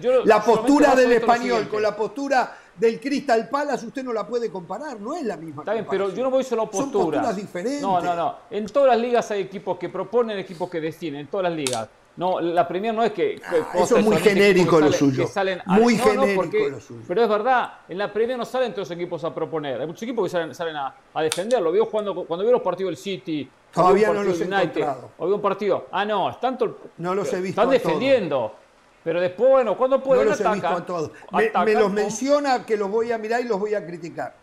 [0.00, 4.50] yo la postura del español con la postura del Crystal Palace usted no la puede
[4.50, 5.62] comparar, no es la misma.
[5.62, 7.20] Está bien, pero yo no voy solo a Son posturas.
[7.22, 7.80] posturas diferentes.
[7.80, 8.34] No, no, no.
[8.50, 11.88] En todas las ligas hay equipos que proponen, equipos que definen, en todas las ligas.
[12.16, 13.40] No, la Premier no es que.
[13.44, 15.26] Ah, eso es muy genérico lo salen- suyo.
[15.26, 17.00] salen Muy no, no, genérico porque- lo suyo.
[17.08, 19.80] Pero es verdad, en la Premier no salen todos los equipos a proponer.
[19.80, 21.60] Hay muchos equipos que salen, salen a, a defender.
[21.60, 23.50] Lo veo jugando, cuando veo los partidos del City.
[23.72, 25.10] Todavía un no partido los he encontrado.
[25.18, 25.86] O veo un partido.
[25.90, 26.56] Ah, no, están
[26.98, 27.82] No los he visto Están todos.
[27.82, 28.54] defendiendo.
[29.02, 31.10] Pero después, bueno, cuando No pueden los he visto a todos.
[31.32, 34.34] Me, los con- menciona que los voy a mirar y los voy a criticar.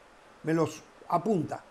[0.43, 1.63] Me los apunta.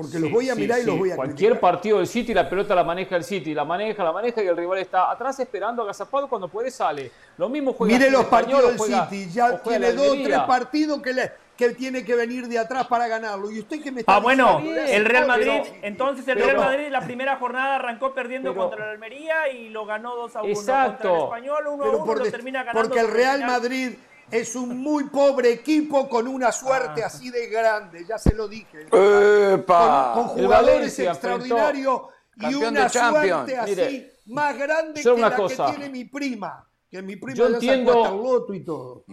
[0.00, 0.86] Porque los voy a sí, mirar y sí.
[0.86, 1.60] los voy a Cualquier criticar.
[1.72, 4.56] partido del City, la pelota la maneja el City, la maneja, la maneja y el
[4.56, 7.10] rival está atrás esperando agazapado cuando puede sale.
[7.36, 9.32] Lo mismo juega Mire el los Español, partidos del City.
[9.32, 13.06] Ya tiene dos o tres partidos que, le, que tiene que venir de atrás para
[13.08, 13.50] ganarlo.
[13.50, 16.58] ¿Y usted qué me está Ah, bueno, el Real pero- Madrid, entonces el pero- Real
[16.58, 20.42] Madrid la primera jornada arrancó perdiendo Pero- contra el Almería y lo ganó 2 a
[20.42, 21.08] 1 Exacto.
[21.08, 22.88] contra el Español, 1 a Pero 1 por lo termina ganando.
[22.88, 23.50] porque el Real final.
[23.50, 23.90] Madrid
[24.30, 27.06] es un muy pobre equipo con una suerte Ah.
[27.06, 28.86] así de grande, ya se lo dije.
[28.92, 30.12] ¡Epa!
[30.14, 32.02] Con, jugadores extraordinarios
[32.36, 35.66] y una suerte así Mire, más grande que una la cosa.
[35.66, 36.66] que tiene mi prima.
[36.90, 39.04] Que mi prima Yo ya entiendo- sacó hasta el loto y todo.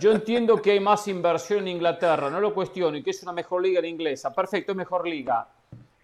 [0.00, 3.32] Yo entiendo que hay más inversión en Inglaterra, no lo cuestiono, y que es una
[3.32, 4.32] mejor liga la inglesa.
[4.32, 5.46] Perfecto, es mejor liga.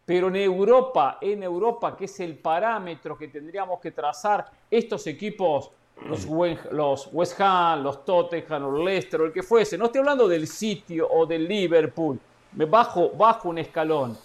[0.05, 5.71] Pero en Europa, en Europa, que es el parámetro que tendríamos que trazar, estos equipos,
[6.09, 6.27] los,
[6.71, 10.47] los West Ham, los Tottenham, los Leicester, o el que fuese, no estoy hablando del
[10.47, 12.19] sitio o del Liverpool,
[12.53, 14.17] me bajo, bajo un escalón,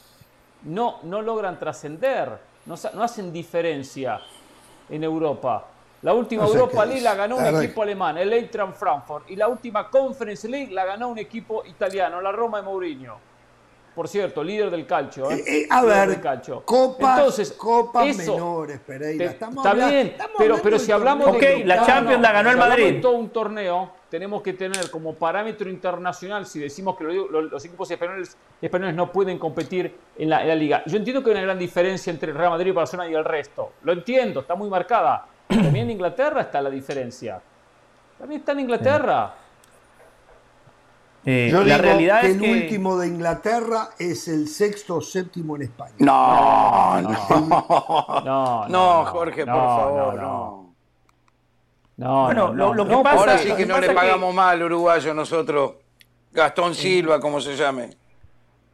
[0.64, 4.20] no, no logran trascender, no, no hacen diferencia
[4.90, 5.66] en Europa.
[6.02, 8.76] La última No sé Europa League la ganó un La verdad equipo alemán, el Eintracht
[8.76, 13.18] Frankfurt, y la última Conference League la ganó un equipo italiano, la Roma de Mourinho.
[13.98, 15.32] Por cierto, líder del calcio.
[15.32, 15.38] ¿eh?
[15.48, 16.62] Eh, eh, a Líder ver, calcio.
[16.64, 19.26] copas, Entonces, copas eso- menores, Pereira.
[19.26, 22.22] te- Estamos está hablando- bien, estamos pero, si hablamos torneo de Ok, la no, Champions
[22.22, 22.84] la ganó el Madrid.
[22.94, 27.42] de todo un torneo, tenemos que tener como parámetro internacional, si decimos que lo- lo-
[27.42, 30.84] los equipos españoles, españoles no pueden competir en la, en la liga.
[30.86, 33.72] Yo entiendo que hay una gran diferencia entre el Real Madrid, Barcelona y el resto.
[33.82, 35.26] Lo entiendo, está muy marcada.
[35.48, 37.42] También en Inglaterra está la diferencia.
[38.20, 39.34] También está en Inglaterra.
[41.30, 44.96] Eh, Yo la digo realidad que es el que último de Inglaterra es el sexto
[44.96, 45.94] o séptimo en España.
[46.00, 48.22] No, no.
[48.24, 50.74] No, No, Jorge, por favor, no, no.
[51.98, 54.52] No, Bueno, no, lo- lo que pasa- Ahora sí que no le que- pagamos mal
[54.56, 55.74] al uruguayo nosotros.
[56.32, 57.86] Gastón Silva, como se llame.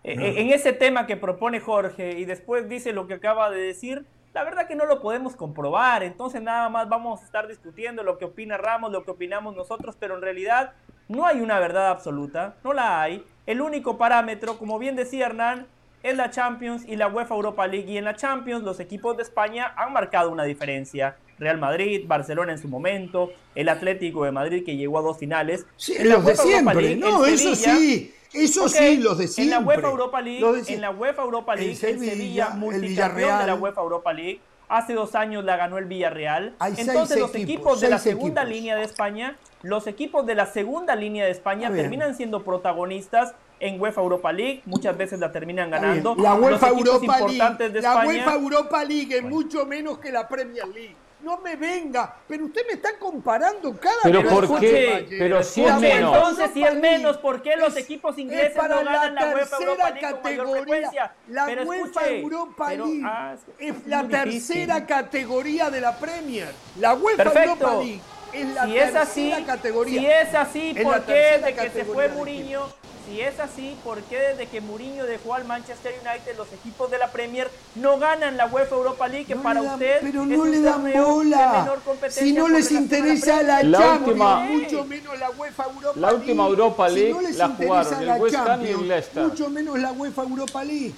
[0.04, 3.62] Eh, eh, En ese tema que propone Jorge y después dice lo que acaba de
[3.62, 6.04] decir, la verdad que no lo podemos comprobar.
[6.04, 9.96] Entonces nada más vamos a estar discutiendo lo que opina Ramos, lo que opinamos nosotros,
[10.00, 10.74] pero en realidad
[11.08, 13.26] no hay una verdad absoluta, no la hay.
[13.46, 15.68] El único parámetro, como bien decía Hernán,
[16.02, 17.90] es la Champions y la UEFA Europa League.
[17.90, 21.18] Y en la Champions los equipos de España han marcado una diferencia.
[21.44, 25.66] Real Madrid, Barcelona en su momento, el Atlético de Madrid que llegó a dos finales.
[25.78, 26.82] Sí, En los de siempre.
[26.82, 28.14] League, No, eso Sevilla- sí.
[28.34, 29.58] Eso sí, los de siempre.
[29.58, 33.40] En la UEFA Europa League, en la UEFA Europa League, el Sevilla, Sevilla, el multicampeón
[33.40, 33.54] de la.
[33.56, 34.42] UEFA Europa League.
[34.70, 36.56] Hace dos años la ganó el Villarreal.
[36.58, 38.56] Hay seis Entonces los equipos, equipos de la segunda equipos.
[38.58, 41.84] línea de España, los equipos de la segunda línea de España Está bien.
[41.84, 44.64] terminan siendo protagonistas en UEFA Europa League.
[44.66, 46.04] Muchas veces la terminan Está bien.
[46.04, 46.16] ganando.
[46.24, 47.74] La Los UEFA equipos Europa importantes League.
[47.74, 48.08] de La España.
[48.10, 50.96] UEFA Europa League es mucho menos que la Premier League.
[51.24, 55.06] No me venga, pero usted me está comparando cada Pero vez ¿por más, qué?
[55.18, 56.16] Pero si es menos.
[56.16, 59.22] Entonces, si es menos, ¿por qué los es- equipos es ingleses para no ganan la,
[59.34, 60.64] UEFA tercera Europa League con mayor categoría.
[60.64, 61.14] frecuencia?
[61.30, 64.56] La Pero UEFA escuche, Europa pero, League ah, es es la difícil.
[64.58, 66.52] tercera categoría de la Premier.
[66.80, 67.52] La UEFA Perfecto.
[67.54, 68.02] Europa League
[68.34, 70.00] es la si es tercera así, categoría.
[70.02, 72.83] si es así, Es ¿por qué desde que se fue de Mourinho?
[73.06, 76.98] Si es así, ¿por qué desde que Mourinho dejó al Manchester United los equipos de
[76.98, 80.46] la Premier no ganan la UEFA Europa League que No para dan- usted pero no
[80.46, 81.52] le dan bola.
[81.60, 86.08] menor competencia Si no les interesa la, Champions, última- mucho menos la UEFA Europa La
[86.12, 86.16] League.
[86.22, 89.24] última Europa Si League no les la jugaron el West Ham y el Leicester.
[89.24, 90.94] Mucho menos la UEFA Europa League.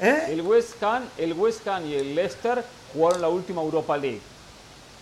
[0.00, 0.24] ¿Eh?
[0.28, 4.20] El West Ham, el West Ham y el Leicester jugaron la última Europa League.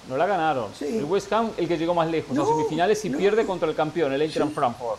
[0.08, 0.70] No la ganaron.
[0.78, 0.86] Sí.
[0.86, 3.18] El West Ham, el que llegó más lejos, No, a semifinales y no.
[3.18, 4.98] pierde contra el campeón, el Eintracht Frankfurt.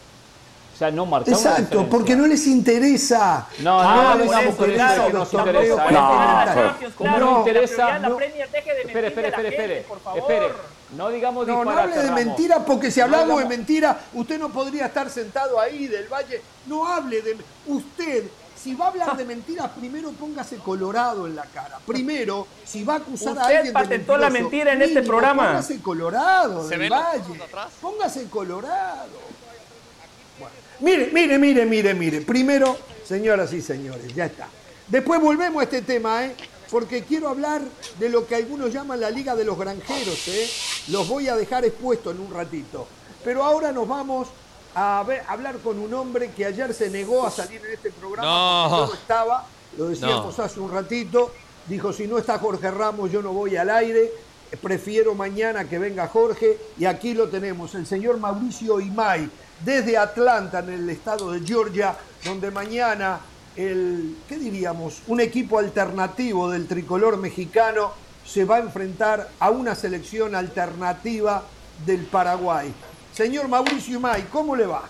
[0.80, 3.46] O sea, no marcaron una Exacto, porque no les interesa.
[3.60, 5.92] No, Ah, no, por digamos eso, que nos interesa.
[5.92, 8.16] No, no la interesa, no.
[8.16, 9.82] Premier, deje de Espere, espere, espere, espere.
[9.90, 10.20] por favor.
[10.22, 10.48] Espere.
[10.96, 12.16] No digamos No, no hable de Ramos.
[12.26, 16.08] mentira, porque si No hablamos de digamos- mentira, usted no podría estar sentado ahí del
[16.08, 16.42] Valle.
[16.68, 17.38] No hable de.
[17.68, 18.24] Usted,
[18.56, 21.78] si va a hablar de mentiras, primero póngase colorado en la cara.
[21.86, 25.08] Primero, si va a acusar a Usted alguien de patentó la mentira en este mínimo,
[25.12, 25.46] programa.
[25.48, 27.42] Póngase colorado ¿Se del Valle.
[27.82, 29.28] Póngase colorado.
[30.82, 32.22] Mire, mire, mire, mire, mire.
[32.22, 34.48] Primero, señoras y señores, ya está.
[34.88, 36.36] Después volvemos a este tema, ¿eh?
[36.72, 37.62] Porque quiero hablar
[38.00, 40.48] de lo que algunos llaman la Liga de los Granjeros, ¿eh?
[40.90, 42.88] Los voy a dejar expuestos en un ratito.
[43.24, 44.28] Pero ahora nos vamos
[44.76, 47.92] a ver- a hablar con un hombre que ayer se negó a salir en este
[47.92, 48.30] programa
[48.70, 48.70] No.
[48.78, 51.32] porque no estaba, lo decíamos hace un ratito,
[51.68, 54.12] dijo, si no está Jorge Ramos, yo no voy al aire,
[54.62, 59.30] prefiero mañana que venga Jorge, y aquí lo tenemos, el señor Mauricio Imay,
[59.64, 63.20] desde Atlanta, en el estado de Georgia, donde mañana
[63.56, 65.02] el, ¿qué diríamos?
[65.08, 67.94] Un equipo alternativo del tricolor mexicano
[68.26, 71.44] se va a enfrentar a una selección alternativa
[71.86, 72.74] del Paraguay.
[73.14, 74.84] Señor Mauricio Imay, ¿cómo le va?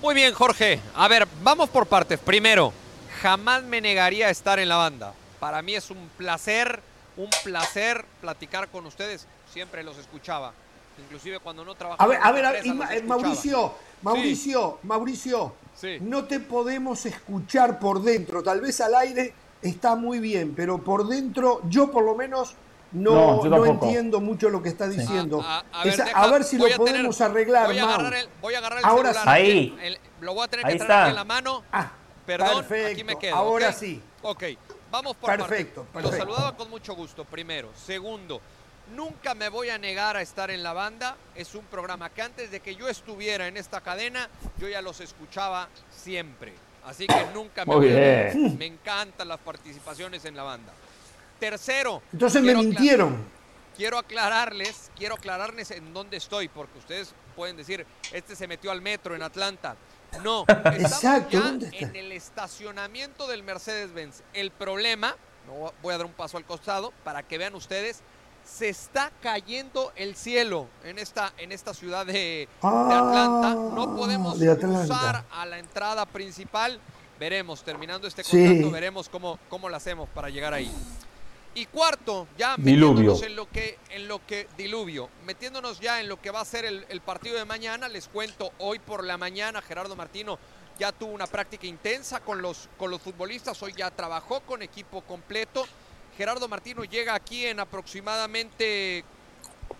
[0.00, 0.80] Muy bien, Jorge.
[0.94, 2.18] A ver, vamos por partes.
[2.18, 2.72] Primero,
[3.20, 5.12] jamás me negaría a estar en la banda.
[5.38, 6.80] Para mí es un placer,
[7.16, 9.26] un placer platicar con ustedes.
[9.52, 10.52] Siempre los escuchaba.
[10.98, 12.04] Inclusive cuando no trabajaba.
[12.04, 13.02] A ver, a ver, a ver, los Ima- eh.
[13.02, 13.72] Mauricio,
[14.02, 15.98] Mauricio, Mauricio, Sí.
[16.00, 18.42] no te podemos escuchar por dentro.
[18.42, 22.54] Tal vez al aire está muy bien, pero por dentro, yo por lo menos
[22.92, 25.40] no, No, no entiendo mucho lo que está diciendo.
[25.40, 27.78] A, a- a ver, Esa- deja- a ver si lo a tener- podemos arreglar, Voy
[27.78, 27.94] a Mau.
[27.94, 29.36] agarrar el, voy a agarrar el Ahora celular.
[29.36, 29.42] sí.
[29.42, 29.78] Ahí.
[29.80, 31.02] El- lo voy a tener Ahí que traer está.
[31.04, 31.62] aquí en la mano.
[31.72, 31.92] Ah,
[32.26, 32.92] Perdón, perfecto.
[32.92, 33.36] aquí me quedo.
[33.36, 33.74] Ahora ¿ok?
[33.74, 34.02] sí.
[34.22, 34.42] Ok,
[34.90, 36.02] vamos por Perfecto, partes.
[36.02, 36.32] Los perfecto.
[36.34, 37.70] saludaba con mucho gusto, primero.
[37.74, 38.40] Segundo,
[38.94, 41.16] nunca me voy a negar a estar en la banda.
[41.34, 45.00] Es un programa que antes de que yo estuviera en esta cadena, yo ya los
[45.00, 46.52] escuchaba siempre.
[46.84, 48.34] Así que nunca me Muy voy a negar.
[48.34, 48.58] bien.
[48.58, 50.72] Me encantan las participaciones en la banda.
[51.38, 53.16] Tercero, Entonces me mintieron.
[53.76, 58.82] quiero aclararles, quiero aclararles en dónde estoy, porque ustedes pueden decir, este se metió al
[58.82, 59.76] metro en Atlanta.
[60.22, 61.78] No, estamos Exacto, ya ¿dónde está?
[61.78, 64.22] en el estacionamiento del Mercedes-Benz.
[64.34, 68.00] El problema, no voy a dar un paso al costado para que vean ustedes,
[68.44, 73.54] se está cayendo el cielo en esta, en esta ciudad de, de Atlanta.
[73.54, 76.80] No Ah, podemos cruzar a la entrada principal.
[77.18, 78.44] Veremos, terminando este Sí.
[78.46, 80.70] contacto, veremos cómo, cómo lo hacemos para llegar ahí.
[81.54, 82.92] Y cuarto, ya Diluvio.
[83.12, 86.44] metiéndonos en lo que, en lo que, diluvio, metiéndonos ya en lo que va a
[86.44, 90.38] ser el, el partido de mañana, les cuento, hoy por la mañana Gerardo Martino
[90.78, 95.02] ya tuvo una práctica intensa con los, con los futbolistas, hoy ya trabajó con equipo
[95.02, 95.66] completo.
[96.20, 99.02] Gerardo Martino llega aquí en aproximadamente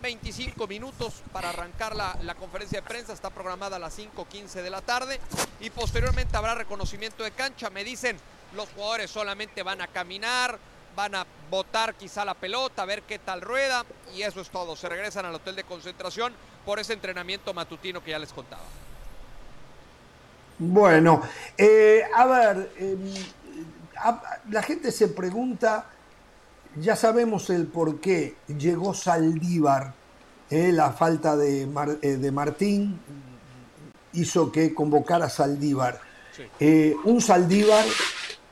[0.01, 4.71] 25 minutos para arrancar la, la conferencia de prensa, está programada a las 5.15 de
[4.71, 5.21] la tarde
[5.61, 7.69] y posteriormente habrá reconocimiento de cancha.
[7.69, 8.17] Me dicen,
[8.57, 10.59] los jugadores solamente van a caminar,
[10.97, 13.85] van a botar quizá la pelota, ver qué tal rueda
[14.17, 14.77] y eso es todo.
[14.77, 16.33] Se regresan al hotel de concentración
[16.65, 18.65] por ese entrenamiento matutino que ya les contaba.
[20.59, 21.21] Bueno,
[21.59, 23.13] eh, a ver, em,
[24.49, 25.85] la gente se pregunta,
[26.77, 29.95] ya sabemos el por qué llegó Saldívar,
[30.51, 31.69] eh, la falta de,
[32.03, 33.01] eh, de, Martín
[34.13, 36.01] hizo que convocara a Saldívar.
[37.05, 37.85] un Saldívar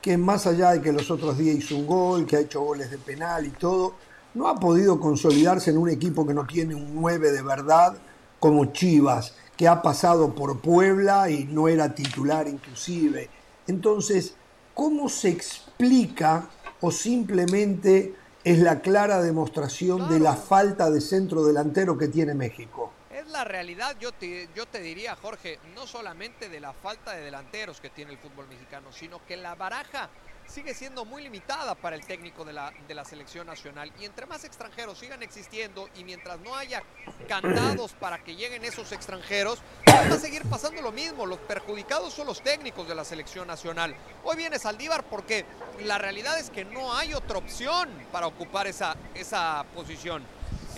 [0.01, 2.89] que más allá de que los otros días hizo un gol, que ha hecho goles
[2.91, 3.95] de penal y todo,
[4.33, 7.97] no ha podido consolidarse en un equipo que no tiene un 9 de verdad
[8.39, 13.29] como Chivas, que ha pasado por Puebla y no era titular inclusive.
[13.67, 14.35] Entonces,
[14.73, 16.47] ¿cómo se explica
[16.81, 22.93] o simplemente es la clara demostración de la falta de centro delantero que tiene México?
[23.11, 27.23] Es la realidad, yo te, yo te diría, Jorge, no solamente de la falta de
[27.25, 30.09] delanteros que tiene el fútbol mexicano, sino que la baraja
[30.49, 33.91] sigue siendo muy limitada para el técnico de la, de la selección nacional.
[33.99, 36.83] Y entre más extranjeros sigan existiendo y mientras no haya
[37.27, 41.25] cantados para que lleguen esos extranjeros, va a seguir pasando lo mismo.
[41.25, 43.95] Los perjudicados son los técnicos de la selección nacional.
[44.23, 45.45] Hoy viene Saldívar porque
[45.83, 50.23] la realidad es que no hay otra opción para ocupar esa, esa posición.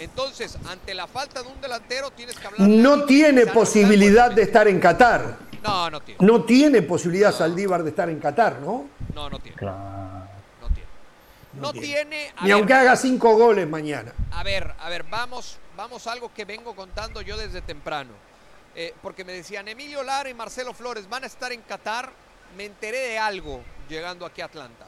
[0.01, 2.67] Entonces, ante la falta de un delantero, tienes que hablar.
[2.67, 5.37] No tiene posibilidad de estar en Qatar.
[5.61, 6.25] No, no tiene.
[6.25, 8.89] No tiene posibilidad Saldívar de estar en Qatar, ¿no?
[9.13, 9.57] No, no tiene.
[9.61, 10.87] No tiene.
[11.53, 12.33] No, tiene.
[12.41, 14.11] Ni aunque haga cinco goles mañana.
[14.31, 18.09] A ver, a ver, vamos, vamos a algo que vengo contando yo desde temprano.
[18.75, 22.11] Eh, porque me decían, Emilio Lara y Marcelo Flores van a estar en Qatar.
[22.57, 24.87] Me enteré de algo llegando aquí a Atlanta.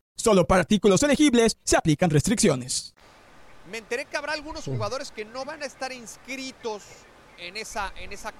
[0.21, 2.93] Solo para artículos elegibles se aplican restricciones.
[3.71, 6.83] Me enteré que habrá algunos jugadores que no van a estar inscritos
[7.39, 8.31] en esa, en esa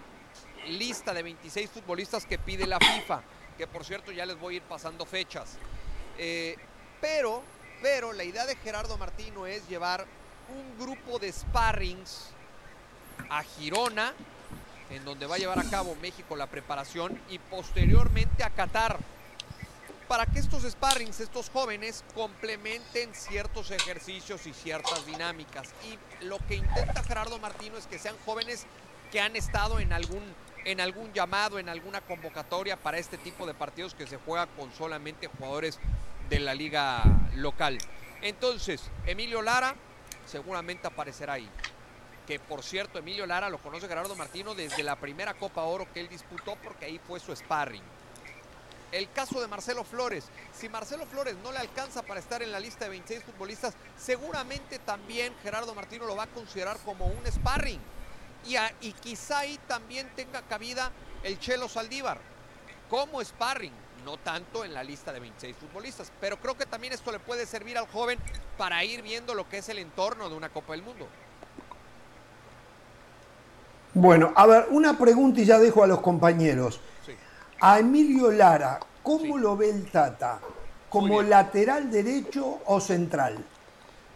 [0.68, 3.24] lista de 26 futbolistas que pide la FIFA,
[3.58, 5.58] que por cierto ya les voy a ir pasando fechas.
[6.20, 6.56] Eh,
[7.02, 7.42] pero,
[7.82, 10.06] pero la idea de Gerardo Martino es llevar
[10.50, 12.28] un grupo de sparrings
[13.28, 14.14] a Girona,
[14.92, 19.00] en donde va a llevar a cabo México la preparación, y posteriormente a Qatar
[20.12, 25.70] para que estos sparrings, estos jóvenes, complementen ciertos ejercicios y ciertas dinámicas.
[25.90, 28.66] Y lo que intenta Gerardo Martino es que sean jóvenes
[29.10, 30.22] que han estado en algún,
[30.66, 34.74] en algún llamado, en alguna convocatoria para este tipo de partidos que se juega con
[34.74, 35.80] solamente jugadores
[36.30, 37.04] de la liga
[37.36, 37.78] local.
[38.22, 39.76] Entonces, Emilio Lara
[40.26, 41.50] seguramente aparecerá ahí.
[42.28, 46.02] Que por cierto, Emilio Lara lo conoce Gerardo Martino desde la primera Copa Oro que
[46.02, 48.01] él disputó porque ahí fue su sparring.
[48.92, 50.26] El caso de Marcelo Flores.
[50.54, 54.80] Si Marcelo Flores no le alcanza para estar en la lista de 26 futbolistas, seguramente
[54.80, 57.80] también Gerardo Martino lo va a considerar como un sparring.
[58.46, 60.92] Y, y quizá ahí también tenga cabida
[61.24, 62.20] el Chelo Saldívar
[62.90, 63.72] como sparring,
[64.04, 66.12] no tanto en la lista de 26 futbolistas.
[66.20, 68.20] Pero creo que también esto le puede servir al joven
[68.58, 71.08] para ir viendo lo que es el entorno de una Copa del Mundo.
[73.94, 76.82] Bueno, a ver, una pregunta y ya dejo a los compañeros.
[77.64, 80.40] A Emilio Lara, ¿cómo lo ve el Tata?
[80.90, 83.38] ¿Como lateral derecho o central?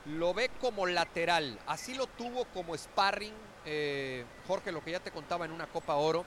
[0.08, 1.60] Lo ve como lateral.
[1.68, 5.94] Así lo tuvo como sparring, eh, Jorge, lo que ya te contaba en una Copa
[5.94, 6.26] Oro.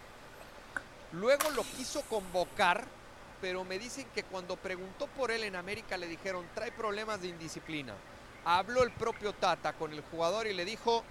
[1.10, 2.84] Luego lo quiso convocar,
[3.40, 7.30] pero me dicen que cuando preguntó por él en América le dijeron, trae problemas de
[7.30, 7.94] indisciplina.
[8.44, 11.02] Habló el propio Tata con el jugador y le dijo,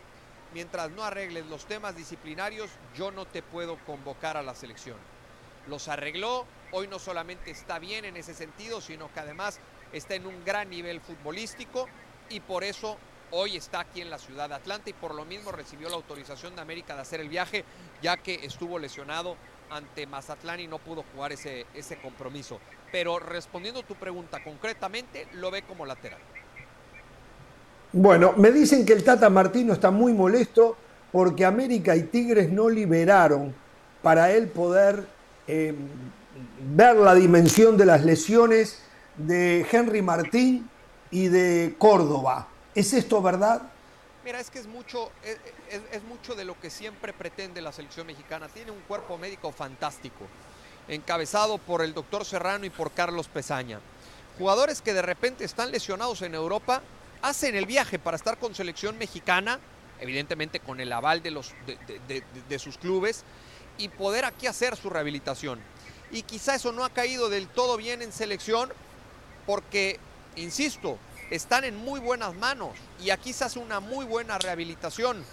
[0.54, 5.17] mientras no arregles los temas disciplinarios, yo no te puedo convocar a la selección
[5.70, 6.46] los arregló.
[6.72, 9.60] Hoy no solamente está bien en ese sentido, sino que además
[9.94, 11.88] está en un gran nivel futbolístico
[12.30, 12.98] y por eso
[13.32, 16.56] hoy está aquí en la ciudad de Atlanta y por lo mismo recibió la autorización
[16.56, 17.64] de América de hacer el viaje,
[18.02, 19.36] ya que estuvo lesionado
[19.70, 22.60] ante Mazatlán y no pudo jugar ese, ese compromiso.
[22.92, 26.20] Pero respondiendo tu pregunta concretamente, lo ve como lateral.
[27.92, 30.78] Bueno, me dicen que el Tata Martino está muy molesto
[31.12, 33.56] porque América y Tigres no liberaron
[34.02, 35.06] para él poder
[35.48, 35.74] eh,
[36.76, 38.80] ver la dimensión de las lesiones
[39.16, 40.70] de Henry Martín
[41.12, 42.48] y de Córdoba.
[42.76, 43.62] ¿Es esto verdad?
[44.24, 45.38] Mira, es que es mucho, es,
[45.72, 48.50] es- es mucho de lo que siempre pretende la selección mexicana.
[48.50, 50.26] Tiene un cuerpo médico fantástico,
[50.88, 53.80] encabezado por el doctor Serrano y por Carlos Pesaña.
[54.38, 56.82] Jugadores que de repente están lesionados en Europa,
[57.22, 59.60] hacen el viaje para estar con selección mexicana,
[60.00, 61.54] evidentemente con el aval de, los,
[62.48, 63.24] de sus clubes,
[63.78, 65.60] y poder aquí hacer su rehabilitación.
[66.12, 68.72] Y quizá eso no ha caído del todo bien en selección,
[69.46, 70.00] porque,
[70.36, 70.98] insisto,
[71.30, 72.72] están en muy buenas manos
[73.04, 75.24] y aquí se hace una muy buena rehabilitación.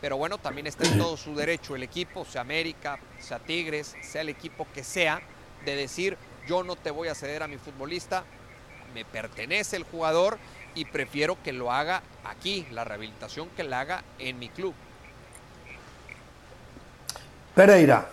[0.00, 4.20] Pero bueno, también está en todo su derecho el equipo, sea América, sea Tigres, sea
[4.20, 5.22] el equipo que sea,
[5.64, 8.24] de decir yo no te voy a ceder a mi futbolista,
[8.92, 10.38] me pertenece el jugador
[10.74, 14.74] y prefiero que lo haga aquí, la rehabilitación que la haga en mi club.
[17.54, 18.08] Pereira.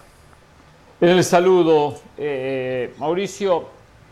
[0.99, 3.69] El saludo, eh, Mauricio.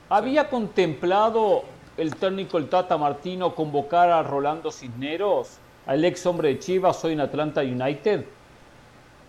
[0.10, 1.66] ¿Había contemplado
[1.98, 5.50] el técnico el Tata Martino convocar a Rolando Cisneros,
[5.86, 8.26] al ex hombre de Chivas, hoy en Atlanta United?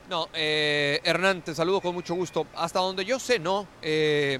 [0.08, 2.46] No, eh, Hernán, te saludo con mucho gusto.
[2.56, 3.66] Hasta donde yo sé, no.
[3.82, 4.38] Eh,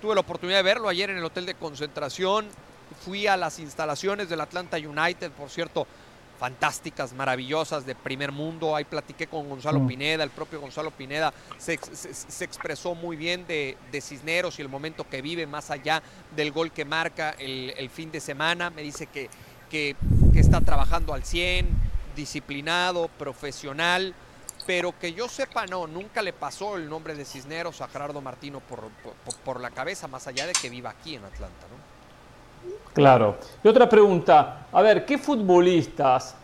[0.00, 2.46] tuve la oportunidad de verlo ayer en el hotel de concentración.
[3.04, 5.86] Fui a las instalaciones del Atlanta United, por cierto,
[6.38, 8.74] fantásticas, maravillosas, de primer mundo.
[8.76, 9.86] Ahí platiqué con Gonzalo Mm.
[9.88, 14.58] Pineda, el propio Gonzalo Pineda se, ex- se- se expresó muy bien de, de Cisneros
[14.58, 16.02] y el momento que vive, más allá
[16.34, 18.70] del gol que marca el, el fin de semana.
[18.70, 19.28] Me dice que,
[19.70, 19.96] que,
[20.32, 21.68] que está trabajando al 100,
[22.16, 24.14] disciplinado, profesional.
[24.66, 28.60] Pero que yo sepa, no, nunca le pasó el nombre de Cisneros a Gerardo Martino
[28.60, 31.87] por, por, por la cabeza, más allá de que viva aquí en Atlanta, ¿no?
[32.92, 33.36] Claro.
[33.62, 36.34] Y otra pregunta, a ver, ¿qué futbolistas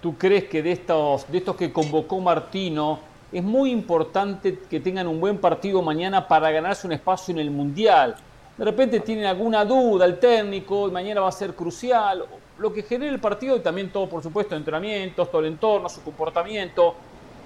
[0.00, 2.98] tú crees que de estos, de estos que convocó Martino
[3.30, 7.50] es muy importante que tengan un buen partido mañana para ganarse un espacio en el
[7.50, 8.16] Mundial?
[8.56, 12.24] De repente tienen alguna duda el técnico y mañana va a ser crucial.
[12.58, 16.02] Lo que genera el partido y también todo, por supuesto, entrenamientos, todo el entorno, su
[16.02, 16.94] comportamiento,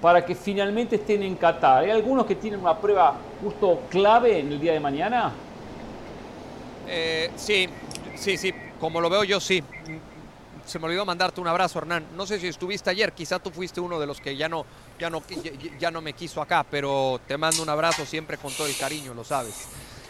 [0.01, 1.85] para que finalmente estén en Qatar.
[1.85, 5.31] ¿Hay algunos que tienen una prueba justo clave en el día de mañana?
[6.87, 7.69] Eh, sí,
[8.17, 9.63] sí, sí, como lo veo yo, sí.
[10.65, 12.07] Se me olvidó mandarte un abrazo, Hernán.
[12.15, 14.65] No sé si estuviste ayer, quizá tú fuiste uno de los que ya no,
[14.99, 18.51] ya no, ya, ya no me quiso acá, pero te mando un abrazo siempre con
[18.53, 19.53] todo el cariño, lo sabes.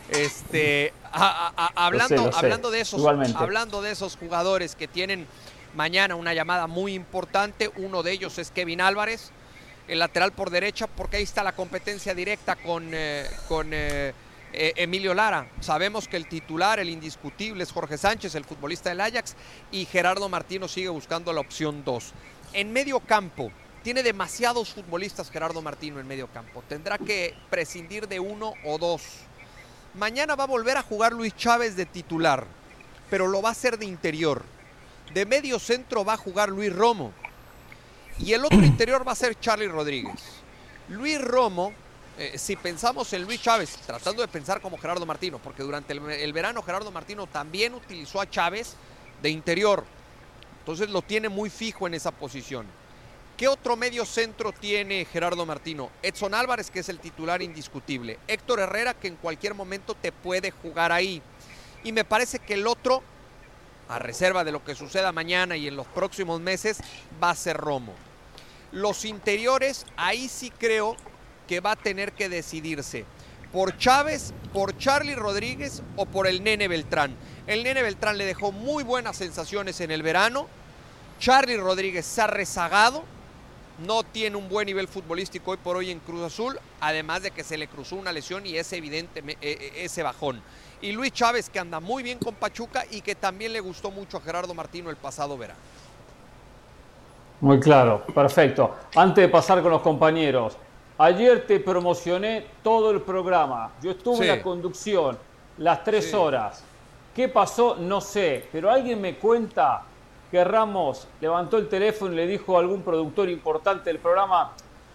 [0.09, 3.37] Este, a- a- a- hablando, lo sé, hablando de esos, igualmente.
[3.37, 5.27] hablando de esos jugadores que tienen
[5.73, 9.31] mañana una llamada muy importante, uno de ellos es Kevin Álvarez,
[9.89, 14.13] el lateral por derecha, porque ahí está la competencia directa con, eh, con eh,
[14.57, 15.49] eh, Emilio Lara.
[15.59, 19.35] Sabemos que el titular, el indiscutible, es Jorge Sánchez, el futbolista del Ajax,
[19.71, 22.13] y Gerardo Martino sigue buscando la opción 2.
[22.53, 23.51] En medio campo,
[23.85, 26.63] tiene demasiados futbolistas Gerardo Martino en medio campo.
[26.67, 29.03] Tendrá que prescindir de uno o dos.
[29.93, 32.47] Mañana va a volver a jugar Luis Chávez de titular,
[33.11, 34.41] pero lo va a hacer de interior.
[35.13, 37.13] De medio centro va a jugar Luis Romo.
[38.17, 40.19] Y el otro interior va a ser Charlie Rodríguez.
[40.89, 41.71] Luis Romo,
[42.17, 46.09] eh, si pensamos en Luis Chávez, tratando de pensar como Gerardo Martino, porque durante el,
[46.09, 48.75] el verano Gerardo Martino también utilizó a Chávez
[49.21, 49.83] de interior.
[50.59, 52.65] Entonces lo tiene muy fijo en esa posición.
[53.37, 55.89] ¿Qué otro medio centro tiene Gerardo Martino?
[56.01, 58.17] Edson Álvarez, que es el titular indiscutible.
[58.29, 61.21] Héctor Herrera, que en cualquier momento te puede jugar ahí.
[61.83, 63.03] Y me parece que el otro,
[63.89, 66.79] a reserva de lo que suceda mañana y en los próximos meses,
[67.21, 67.93] va a ser Romo.
[68.71, 70.95] Los interiores, ahí sí creo
[71.47, 73.05] que va a tener que decidirse.
[73.51, 77.15] Por Chávez, por Charlie Rodríguez o por el Nene Beltrán.
[77.47, 80.47] El Nene Beltrán le dejó muy buenas sensaciones en el verano.
[81.19, 83.03] Charlie Rodríguez se ha rezagado.
[83.85, 87.43] No tiene un buen nivel futbolístico hoy por hoy en Cruz Azul, además de que
[87.43, 90.41] se le cruzó una lesión y es evidente e- e- ese bajón.
[90.81, 94.17] Y Luis Chávez, que anda muy bien con Pachuca y que también le gustó mucho
[94.17, 95.59] a Gerardo Martino el pasado verano.
[97.41, 98.75] Muy claro, perfecto.
[98.95, 100.57] Antes de pasar con los compañeros,
[100.97, 103.71] ayer te promocioné todo el programa.
[103.81, 104.21] Yo estuve Sí.
[104.23, 105.17] en la conducción
[105.57, 106.15] las tres Sí.
[106.15, 106.63] horas.
[107.15, 107.75] ¿Qué pasó?
[107.79, 109.83] No sé, pero alguien me cuenta
[110.31, 114.51] que Ramos levantó el teléfono y le dijo a algún productor importante del programa,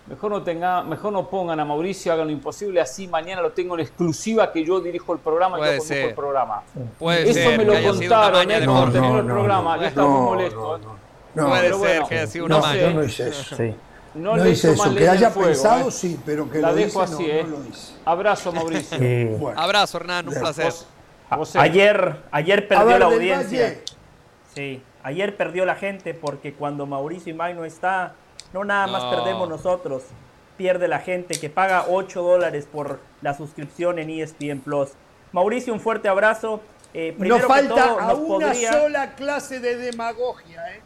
[0.07, 3.75] mejor no, tenga, mejor no pongan a Mauricio, hagan lo imposible, así mañana lo tengo
[3.75, 6.09] en exclusiva que yo dirijo el programa y Puede yo conduzco ser.
[6.11, 6.63] el programa.
[6.99, 8.55] Puede Eso ser me lo contaron, ¿eh?
[8.57, 9.77] el No, no, programa.
[9.77, 10.81] no, ya estaba muy no, molesto.
[11.35, 12.73] No, Puede ser bueno, que haya sido una no maña.
[12.75, 12.81] sé.
[12.83, 13.57] yo no hice eso.
[13.57, 13.75] Sí.
[14.15, 14.85] No, No le hice eso.
[14.85, 15.93] más Que haya fuego, pensado, ¿eh?
[15.93, 17.45] sí, pero que La lo dejo hice, así, no, ¿eh?
[17.49, 17.93] no lo hice.
[18.05, 18.99] Abrazo, Mauricio.
[18.99, 19.25] Sí.
[19.39, 19.61] Bueno.
[19.61, 20.73] Abrazo, Hernán, un placer.
[21.31, 21.59] José-.
[21.61, 23.63] Ayer, ayer perdió ver, la audiencia.
[23.63, 23.83] Valle.
[24.55, 28.15] Sí, ayer perdió la gente porque cuando Mauricio Imay no está,
[28.53, 29.11] No nada más No.
[29.11, 30.03] perdemos nosotros,
[30.57, 34.89] pierde la gente que paga 8 dólares por la suscripción en ESPN Plus.
[35.31, 36.61] Mauricio, un fuerte abrazo.
[36.93, 40.75] Eh, primero Nos que falta todo, a nos una podría- sola clase de demagogia.
[40.75, 40.81] ¿eh?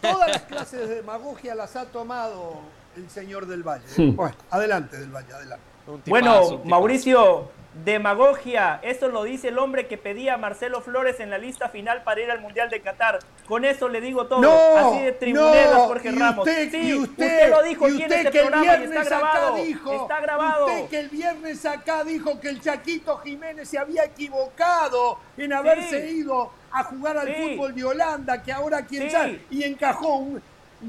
[0.00, 2.60] Todas las clases de demagogia las ha tomado
[2.96, 3.84] el señor del Valle.
[4.12, 5.64] Bueno, adelante del Valle, adelante.
[6.04, 6.60] Tipazo, Bueno.
[6.64, 7.50] Mauricio,
[7.82, 12.02] demagogia, eso lo dice el hombre que pedía a Marcelo Flores en la lista final
[12.04, 13.18] para ir al Mundial de Qatar.
[13.48, 14.40] Con eso le digo todo.
[14.40, 16.46] No, Así de tribunero no, Jorge y Ramos.
[16.46, 18.84] usted, sí, y usted, lo dijo y aquí en usted este que el programa y
[18.84, 19.46] está grabado.
[19.54, 20.66] acá dijo, está grabado.
[20.66, 26.08] usted que el viernes acá dijo que el Chaquito Jiménez se había equivocado en haberse
[26.08, 26.16] Sí.
[26.18, 27.34] ido a jugar al Sí.
[27.56, 30.42] fútbol de Holanda, que ahora quién sabe, y encajó un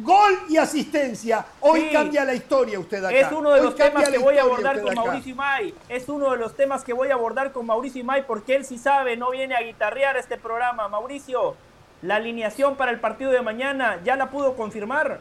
[0.03, 1.45] gol y asistencia.
[1.61, 1.89] Hoy Sí.
[1.91, 3.15] cambia la historia usted acá.
[3.15, 5.01] Es uno de Hoy los temas que voy a abordar con acá.
[5.01, 5.73] Mauricio Imay.
[5.89, 8.77] Es uno de los temas que voy a abordar con Mauricio Imay porque él sí
[8.77, 10.87] sabe, no viene a guitarrear este programa.
[10.87, 11.55] Mauricio,
[12.01, 15.19] la alineación para el partido de mañana, ¿ya la pudo confirmar?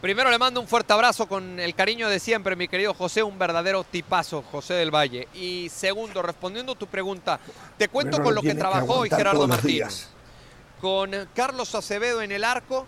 [0.00, 3.38] Primero le mando un fuerte abrazo con el cariño de siempre, mi querido José, un
[3.38, 5.28] verdadero tipazo, José del Valle.
[5.32, 7.38] Y segundo, respondiendo a tu pregunta,
[7.78, 10.08] te cuento con lo que trabajó hoy Gerardo días.
[10.80, 12.84] Con Carlos Acevedo en el arco,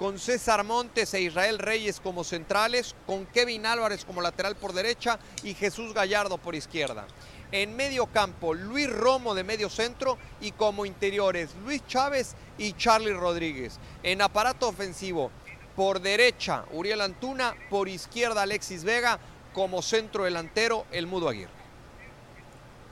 [0.00, 5.18] con César Montes e Israel Reyes como centrales, con Kevin Álvarez como lateral por derecha
[5.42, 7.06] y Jesús Gallardo por izquierda.
[7.52, 13.12] En medio campo, Luis Romo de medio centro y como interiores, Luis Chávez y Charlie
[13.12, 13.78] Rodríguez.
[14.02, 15.30] En aparato ofensivo,
[15.76, 19.18] por derecha, Uriel Antuna, por izquierda, Alexis Vega,
[19.52, 21.52] como centro delantero, el Mudo Aguirre.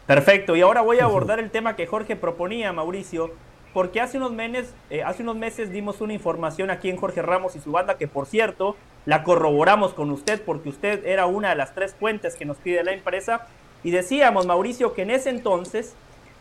[0.07, 3.33] Perfecto, y ahora voy a abordar el tema que Jorge proponía, Mauricio,
[3.73, 7.57] porque hace unos, meses, eh, hace unos meses dimos una información aquí en Jorge Ramos
[7.57, 11.57] y su banda, que por cierto, la corroboramos con usted, porque usted era una de
[11.57, 13.47] las tres fuentes que nos pide la empresa,
[13.85, 15.95] y decíamos, Mauricio, que en ese entonces,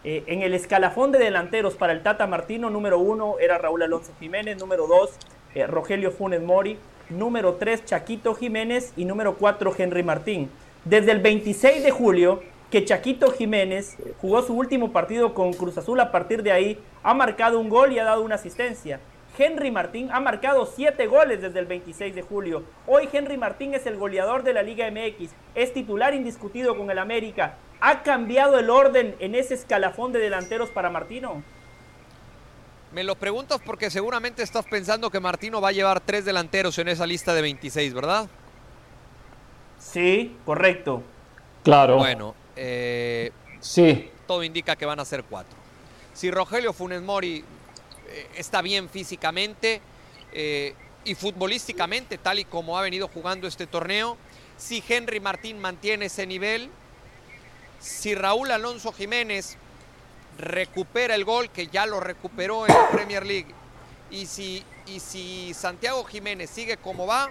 [0.03, 4.11] eh, en el escalafón de delanteros para el Tata Martino, número uno era Raúl Alonso
[4.19, 5.11] Jiménez, número dos,
[5.53, 6.77] eh, Rogelio Funes Mori,
[7.09, 10.49] número tres, Chaquito Jiménez, y número cuatro, Henry Martín.
[10.83, 12.41] Desde el 26 de julio,
[12.71, 17.13] que Chaquito Jiménez jugó su último partido con Cruz Azul, a partir de ahí ha
[17.13, 18.99] marcado un gol y ha dado una asistencia.
[19.37, 22.63] Henry Martín ha marcado siete goles desde el 26 de julio.
[22.87, 26.97] Hoy Henry Martín es el goleador de la Liga MX, es titular indiscutido con el
[26.97, 27.55] América.
[27.79, 31.43] ¿Ha cambiado el orden en ese escalafón de delanteros para Martino?
[32.91, 36.87] Me lo preguntas porque seguramente estás pensando que Martino va a llevar tres delanteros en
[36.87, 38.27] esa lista de 26, ¿verdad?
[39.77, 41.03] Sí, correcto.
[41.63, 41.97] Claro.
[41.97, 43.31] Bueno, eh,
[43.61, 44.11] Sí.
[44.27, 45.55] todo indica que van a ser cuatro.
[46.13, 47.43] Si Rogelio Funes Mori
[48.09, 49.81] eh, está bien físicamente
[50.31, 54.17] eh, y futbolísticamente, tal y como ha venido jugando este torneo,
[54.57, 56.69] si Henry Martín mantiene ese nivel,
[57.79, 59.57] si Raúl Alonso Jiménez
[60.37, 63.47] recupera el gol, que ya lo recuperó en la Premier League,
[64.11, 67.29] y si, y si Santiago Jiménez sigue como va,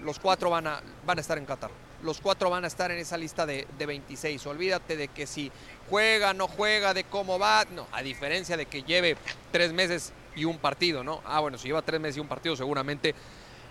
[0.00, 1.70] los cuatro van a, van a estar en Qatar.
[2.02, 4.44] Los cuatro van a estar en esa lista de, de 26.
[4.46, 5.52] Olvídate de que si
[5.88, 7.64] juega, no juega, de cómo va.
[7.74, 9.16] No, a diferencia de que lleve
[9.52, 11.20] tres meses y un partido, ¿no?
[11.24, 13.14] Ah, bueno, si lleva tres meses y un partido, seguramente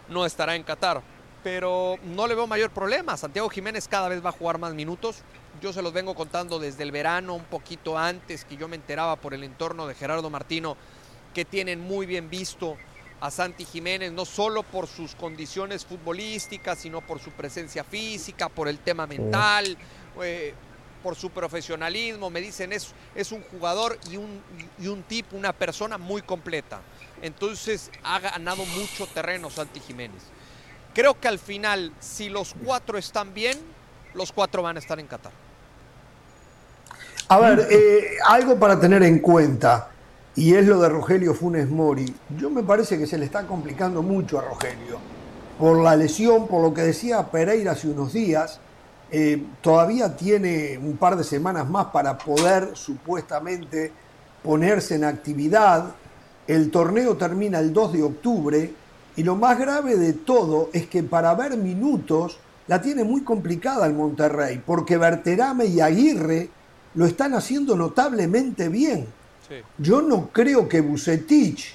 [0.07, 1.01] no estará en Qatar.
[1.43, 3.17] Pero no le veo mayor problema.
[3.17, 5.23] Santiago Jiménez cada vez va a jugar más minutos.
[5.59, 9.15] Yo se los vengo contando desde el verano, un poquito antes que yo me enteraba
[9.15, 10.77] por el entorno de Gerardo Martino,
[11.33, 12.77] que tienen muy bien visto
[13.21, 18.67] a Santi Jiménez, no solo por sus condiciones futbolísticas, sino por su presencia física, por
[18.67, 19.77] el tema mental,
[20.23, 20.55] eh,
[21.03, 22.31] por su profesionalismo.
[22.31, 24.41] Me dicen, es, es un jugador y un,
[24.79, 26.81] y un tipo, una persona muy completa.
[27.21, 30.23] Entonces ha ganado mucho terreno Santi Jiménez.
[30.95, 33.57] Creo que al final, si los cuatro están bien,
[34.15, 35.31] los cuatro van a estar en Qatar.
[37.29, 39.90] A ver, eh, algo para tener en cuenta,
[40.35, 42.13] y es lo de Rogelio Funes Mori.
[42.37, 44.97] Yo me parece que se le está complicando mucho a Rogelio.
[45.59, 48.59] Por la lesión, por lo que decía Pereira hace unos días,
[49.11, 53.91] eh, todavía tiene un par de semanas más para poder supuestamente
[54.41, 55.91] ponerse en actividad.
[56.47, 58.73] El torneo termina el 2 de octubre
[59.17, 63.85] y lo más grave de todo es que para ver minutos la tiene muy complicada
[63.85, 66.49] el Monterrey, porque Berterame y Aguirre
[66.95, 69.07] lo están haciendo notablemente bien.
[69.77, 71.73] Yo no creo que Bucetich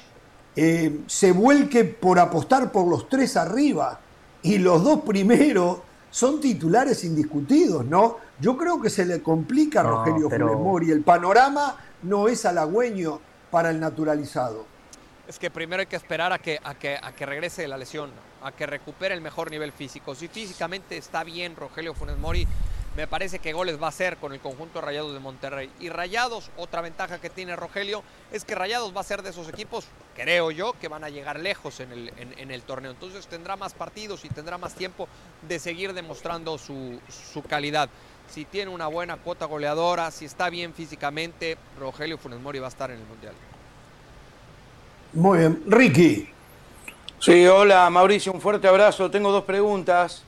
[0.54, 4.00] eh, se vuelque por apostar por los tres arriba
[4.42, 5.78] y los dos primeros
[6.10, 8.16] son titulares indiscutidos, ¿no?
[8.40, 10.90] Yo creo que se le complica a No, Rogelio pero- Funes Mori.
[10.90, 13.20] El panorama no es halagüeño
[13.50, 14.64] para el naturalizado.
[15.28, 17.76] Es que primero hay que esperar a que, a que, a que regrese de la
[17.76, 18.10] lesión,
[18.42, 20.14] a que recupere el mejor nivel físico.
[20.14, 22.46] Si físicamente está bien Rogelio Funes Mori,
[22.96, 25.70] me parece que goles va a ser con el conjunto de Rayados de Monterrey.
[25.80, 29.48] Y Rayados, otra ventaja que tiene Rogelio, es que Rayados va a ser de esos
[29.48, 29.84] equipos,
[30.14, 32.90] creo yo, que van a llegar lejos en el, en, en el torneo.
[32.90, 35.08] Entonces tendrá más partidos y tendrá más tiempo
[35.46, 36.98] de seguir demostrando su,
[37.32, 37.90] su calidad.
[38.30, 42.70] Si tiene una buena cuota goleadora, si está bien físicamente, Rogelio Funes Mori va a
[42.70, 43.34] estar en el Mundial.
[45.12, 45.62] Muy bien.
[45.66, 46.30] Ricky.
[47.18, 49.10] Sí, hola Mauricio, un fuerte abrazo.
[49.10, 50.22] Tengo dos preguntas.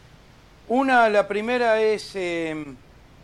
[0.68, 2.64] Una, la primera es, eh,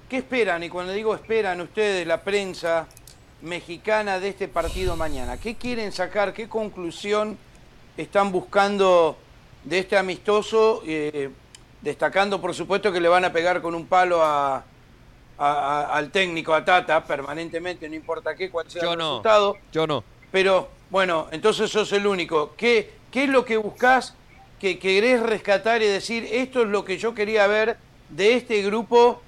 [0.09, 0.63] ¿qué esperan?
[0.63, 2.87] Y cuando digo esperan ustedes, la prensa
[3.43, 6.33] mexicana de este partido mañana, ¿qué quieren sacar?
[6.33, 7.37] ¿Qué conclusión
[7.97, 9.19] están buscando
[9.63, 10.83] de este amistoso?
[10.87, 11.31] Eh,
[11.83, 14.63] destacando, por supuesto, que le van a pegar con un palo a, a-
[15.37, 19.05] a- al técnico, a Tata, permanentemente, no importa qué, cuál sea Yo el no.
[19.11, 19.59] resultado.
[19.71, 20.03] Yo no.
[20.33, 22.55] Pero bueno, entonces sos el único.
[22.57, 24.15] ¿Qué, qué es lo que buscás
[24.61, 27.77] que querés rescatar y decir, esto es lo que yo quería ver
[28.09, 29.21] de este grupo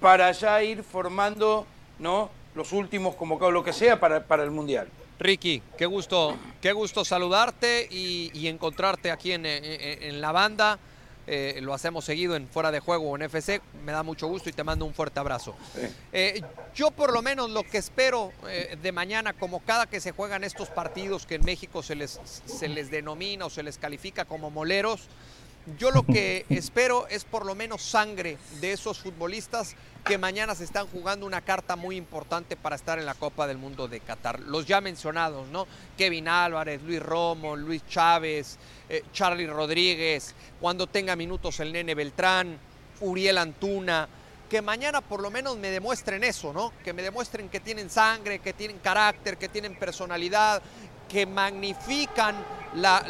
[0.00, 1.66] para ya ir formando
[1.98, 2.30] ¿no?
[2.54, 4.88] los últimos convocados, lo que sea, para, para el Mundial?
[5.18, 10.78] Ricky, qué gusto, qué gusto saludarte y, encontrarte aquí en- en la banda.
[11.26, 13.60] Eh, lo hacemos seguido en Fuera de Juego o en FC.
[13.84, 15.54] Me da mucho gusto y te mando un fuerte abrazo.
[16.12, 16.42] Eh,
[16.74, 20.44] yo por lo menos lo que espero eh, de mañana, como cada que se juegan
[20.44, 24.50] estos partidos que en México se les, se les denomina o se les califica como
[24.50, 25.08] moleros,
[25.78, 30.64] yo lo que espero es por lo menos sangre de esos futbolistas que mañana se
[30.64, 34.40] están jugando una carta muy importante para estar en la Copa del Mundo de Qatar.
[34.40, 35.66] Los ya mencionados, ¿no?
[35.96, 38.58] Kevin Álvarez, Luis Romo, Luis Chávez,
[38.88, 42.58] eh, Charlie Rodríguez, cuando tenga minutos el Nene Beltrán,
[43.00, 44.08] Uriel Antuna,
[44.50, 46.72] que mañana por lo menos me demuestren eso, ¿no?
[46.84, 50.60] Que me demuestren que tienen sangre, que tienen carácter, que tienen personalidad,
[51.12, 52.34] que magnifican
[52.74, 53.04] la,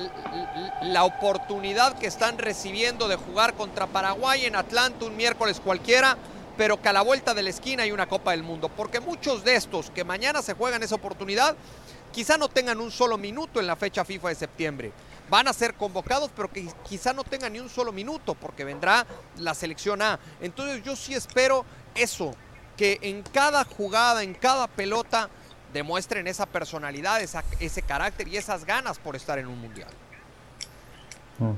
[0.83, 6.19] la- oportunidad que están recibiendo de jugar contra Paraguay en Atlanta un miércoles cualquiera,
[6.57, 8.69] pero que a la vuelta de la esquina hay una Copa del Mundo.
[8.69, 11.55] Porque muchos de estos que mañana se juegan esa oportunidad,
[12.11, 14.93] quizá no tengan un solo minuto en la fecha FIFA de septiembre.
[15.31, 19.07] Van a ser convocados, pero que quizá no tengan ni un solo minuto, porque vendrá
[19.39, 20.19] la selección A.
[20.41, 22.35] Entonces yo sí espero eso,
[22.77, 25.31] que en cada jugada, en cada pelota,
[25.73, 29.89] demuestren esa personalidad, esa- ese carácter y esas ganas por estar en un mundial.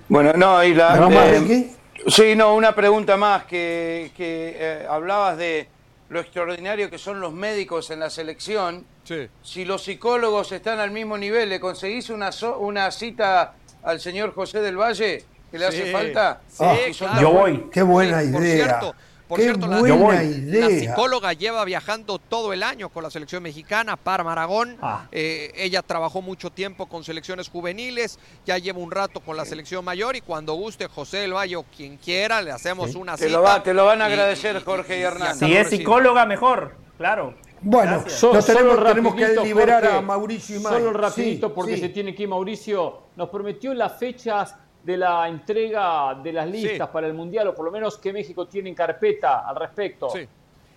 [0.09, 0.93] Bueno, no, y la...
[0.95, 1.71] ¿Algo más, eh?
[2.07, 5.69] Sí, no, una pregunta más, que, que, eh, hablabas de
[6.09, 8.85] lo extraordinario que son los médicos en la selección.
[9.05, 9.29] Sí.
[9.43, 14.35] Si los psicólogos están al mismo nivel, ¿le conseguís una, so- una cita al señor
[14.35, 16.41] José del Valle que le hace falta?
[16.49, 17.21] Sí, Ah, claro.
[17.21, 17.69] Yo voy.
[17.73, 18.65] Qué buena Sí, por idea.
[18.67, 18.95] cierto,
[19.29, 20.23] por Qué cierto, la- buena.
[20.23, 24.77] La psicóloga lleva viajando todo el año con la selección mexicana, Parma Aragón.
[24.83, 25.07] Ah.
[25.13, 29.85] Eh, ella trabajó mucho tiempo con selecciones juveniles, ya lleva un rato con la selección
[29.85, 33.37] mayor y cuando guste José del Valle o quien quiera, le hacemos una Te cita.
[33.39, 35.29] lo va- te lo van a agradecer, y- Jorge y Hernán.
[35.37, 37.35] acá Si es psicóloga, mejor, claro.
[37.67, 38.05] Bueno.
[38.09, 40.61] So- nos tenemos, solo tenemos que liberar a Mauricio y.
[40.63, 41.81] Solo rapidito Sí, porque sí.
[41.81, 43.05] se tiene que ir Mauricio.
[43.17, 44.55] Nos prometió las fechas
[44.85, 46.93] de la entrega de las listas Sí.
[46.93, 50.11] para el Mundial, o por lo menos que México tiene en carpeta al respecto.
[50.11, 50.27] Sí.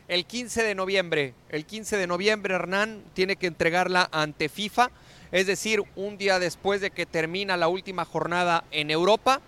[0.08, 4.90] El 15 de noviembre, el 15 de noviembre Hernán tiene que entregarla ante FIFA,
[5.34, 9.42] es decir, un día después de que termina la última jornada en Europa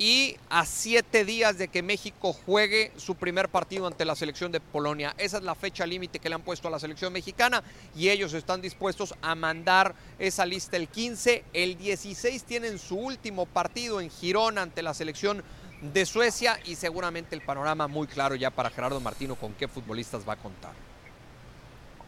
[0.00, 4.58] y a siete días de que México juegue su primer partido ante la selección de
[4.58, 5.14] Polonia.
[5.18, 7.62] Esa es la fecha límite que le han puesto a la selección mexicana
[7.94, 11.44] y ellos están dispuestos a mandar esa lista el 15.
[11.52, 15.44] El 16 tienen su último partido en Girón ante la selección
[15.82, 20.26] de Suecia y seguramente el panorama muy claro ya para Gerardo Martino con qué futbolistas
[20.26, 20.72] va a contar.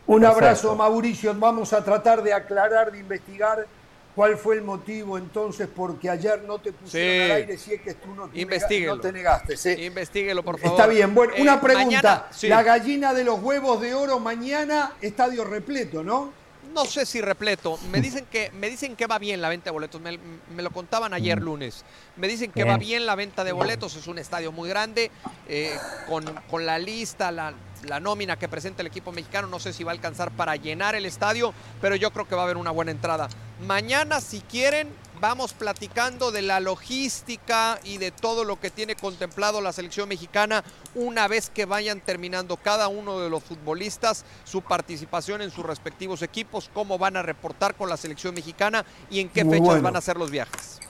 [0.07, 0.39] Un Perfecto.
[0.39, 1.35] abrazo, Mauricio.
[1.35, 3.67] Vamos a tratar de aclarar, de investigar
[4.15, 7.31] cuál fue el motivo entonces porque ayer no te pusieron Sí.
[7.31, 8.97] al aire si es que tú no te, nega- Investiguelo.
[8.97, 9.57] no te negaste.
[9.57, 9.71] ¿sí?
[9.85, 10.79] Investíguelo, por favor.
[10.79, 11.15] Está bien.
[11.15, 11.85] Bueno, Eh, una pregunta.
[11.87, 12.49] mañana- sí.
[12.49, 16.33] La gallina de los huevos de oro mañana, estadio repleto, ¿no?
[16.75, 17.79] No sé si repleto.
[17.91, 20.01] Me dicen que me dicen que va bien la venta de boletos.
[20.01, 20.19] Me,
[20.55, 21.85] me lo contaban ayer lunes.
[22.17, 22.75] Me dicen que Bien.
[22.75, 23.95] va bien la venta de boletos.
[23.97, 25.11] Es un estadio muy grande.
[25.49, 25.77] eh,
[26.09, 27.53] con, con la lista, la,
[27.85, 29.49] la nómina que presenta el equipo mexicano.
[29.49, 31.53] No sé si va a alcanzar para llenar el estadio.
[31.83, 33.29] Pero yo creo que va a haber una buena entrada.
[33.67, 34.89] Mañana, si quieren,
[35.21, 40.65] vamos platicando de la logística y de todo lo que tiene contemplado la selección mexicana
[40.97, 46.23] una vez que vayan terminando cada uno de los futbolistas su participación en sus respectivos
[46.23, 49.83] equipos, cómo van a reportar con la selección mexicana y en qué Muy fechas bueno.
[49.83, 50.81] van a hacer los viajes.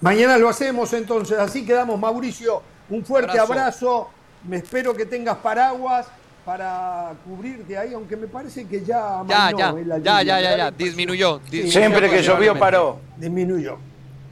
[0.00, 1.38] Mañana lo hacemos entonces.
[1.38, 2.62] Así quedamos, Mauricio.
[2.88, 3.52] Un fuerte Abrazo.
[3.52, 4.10] abrazo.
[4.44, 6.06] Me espero que tengas paraguas
[6.44, 11.38] para cubrirte ahí, aunque me parece que ya Ya, ya, ya, ya, ya, ya, disminuyó.
[11.38, 12.98] disminuyó Siempre que llovió paró.
[13.16, 13.78] Disminuyó.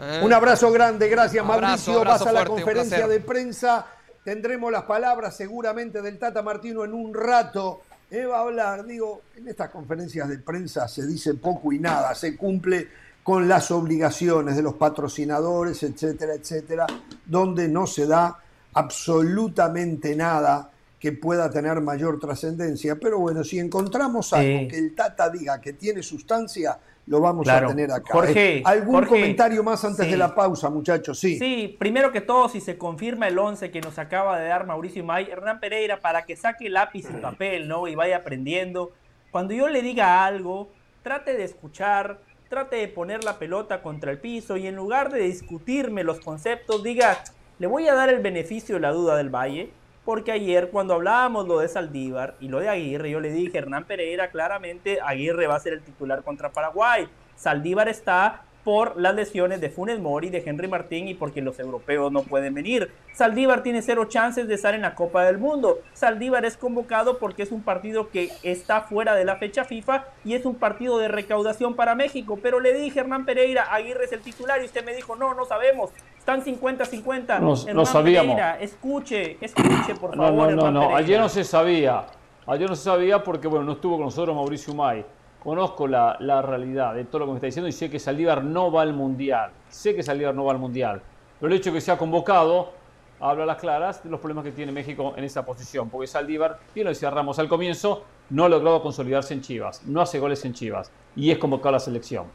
[0.01, 0.21] Eh.
[0.23, 1.99] Un abrazo grande, gracias Abrazo, Mauricio.
[1.99, 3.87] abrazo Vas a la fuerte, conferencia de prensa.
[4.25, 7.83] tendremos las palabras seguramente del Tata Martino en un rato.
[8.11, 12.15] Eh, va a hablar, digo, en estas conferencias de prensa se dice poco y nada,
[12.15, 12.89] se cumple
[13.23, 16.87] con las obligaciones de los patrocinadores, etcétera, etcétera,
[17.27, 18.37] donde no se da
[18.73, 20.71] absolutamente nada
[21.01, 22.97] que pueda tener mayor trascendencia.
[23.01, 27.67] Pero bueno, si encontramos algo que el Tata diga que tiene sustancia, lo vamos a
[27.67, 28.13] tener acá.
[28.13, 28.63] Jorge, ¿eh?
[28.67, 31.19] ¿Algún comentario más antes de la pausa, muchachos?
[31.19, 31.39] Sí.
[31.39, 35.03] Sí, primero que todo, si se confirma el 11 que nos acaba de dar Mauricio
[35.03, 37.89] May, Hernán Pereira, para que saque lápiz y papel, ¿no?
[37.89, 38.93] Y vaya aprendiendo.
[39.31, 40.71] Cuando yo le diga algo,
[41.03, 42.21] trate de escuchar,
[42.51, 46.83] trate de poner la pelota contra el piso y en lugar de discutirme los conceptos,
[46.83, 47.25] diga,
[47.59, 49.71] le voy a dar el beneficio de la duda del Valle,
[50.05, 53.85] porque ayer cuando hablábamos lo de Saldívar y lo de Aguirre, yo le dije, Hernán
[53.85, 57.09] Pereira, claramente Aguirre va a ser el titular contra Paraguay.
[57.37, 62.13] Saldívar está por las lesiones de Funes Mori, de Henry Martín y porque los europeos
[62.13, 62.91] no pueden venir.
[63.15, 65.81] Saldívar tiene cero chances de estar en la Copa del Mundo.
[65.95, 70.35] Saldívar es convocado porque es un partido que está fuera de la fecha FIFA y
[70.35, 72.39] es un partido de recaudación para México.
[72.43, 75.47] Pero le dije, Hernán Pereira, Aguirre es el titular y usted me dijo, no, no
[75.47, 75.91] sabemos.
[76.35, 77.41] Están 50-50.
[77.41, 78.37] No, no sabíamos.
[78.37, 80.53] Pereira, escuche, escuche, por favor.
[80.53, 82.07] No, no, no, ayer no se sabía.
[82.47, 85.05] Ayer no se sabía porque, bueno, no estuvo con nosotros Mauricio May
[85.43, 88.71] conozco la, realidad de todo lo que me está diciendo y sé que Saldívar no
[88.71, 89.51] va al Mundial.
[89.69, 91.03] Sé que Saldívar no va al Mundial.
[91.41, 92.73] Pero el hecho de que se ha convocado
[93.19, 95.91] habla a las claras de los problemas que tiene México en esa posición.
[95.91, 100.01] Porque Saldívar, bien lo decía Ramos al comienzo, no ha logrado consolidarse en Chivas, no
[100.01, 102.27] hace goles en Chivas y es convocado a la selección.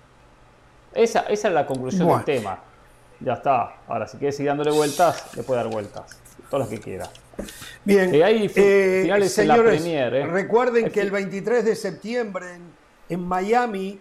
[0.94, 2.60] Esa, esa es la conclusión del tema.
[3.20, 3.78] Ya está.
[3.88, 6.20] Ahora, si quiere seguir dándole vueltas, le puede dar vueltas.
[6.50, 7.10] Todas las que quiera.
[7.84, 8.14] Bien.
[8.14, 10.26] Eh, hay eh, finales en la Premier, ¿eh?
[10.28, 12.60] Recuerden que el 23 de septiembre
[13.10, 14.00] en Miami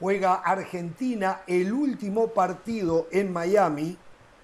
[0.00, 3.96] juega Argentina el último partido en Miami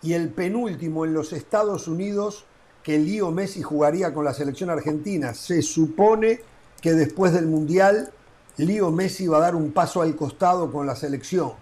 [0.03, 2.45] y el penúltimo en los Estados Unidos
[2.83, 5.35] que Lío Messi jugaría con la selección argentina.
[5.35, 6.41] Se supone
[6.81, 8.13] que después del Mundial
[8.57, 11.53] Lío Messi va a dar un paso al costado con la selección.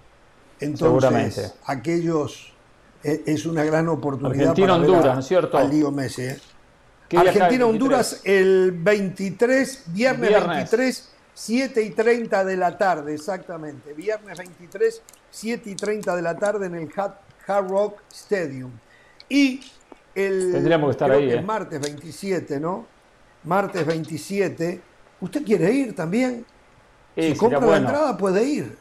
[0.61, 2.53] Entonces, aquellos
[3.05, 5.59] eh, es una gran oportunidad Argentina, para Honduras, a, ¿cierto?
[5.59, 6.23] a Lío Messi.
[6.23, 6.41] ¿eh?
[7.15, 10.71] Argentina-Honduras el 23, viernes, viernes.
[10.71, 13.93] 23 7 y 30 de la tarde, exactamente.
[13.93, 18.71] Viernes 23, 7 y 30 de la tarde en el Hard Rock Stadium.
[19.29, 19.61] Y
[20.15, 21.43] el, Tendríamos que estar ahí, ¿eh?
[21.43, 22.87] martes 27, ¿no?
[23.45, 24.81] Martes 27.
[25.21, 26.47] ¿Usted quiere ir también?
[27.15, 28.79] si compra la entrada, puede ir.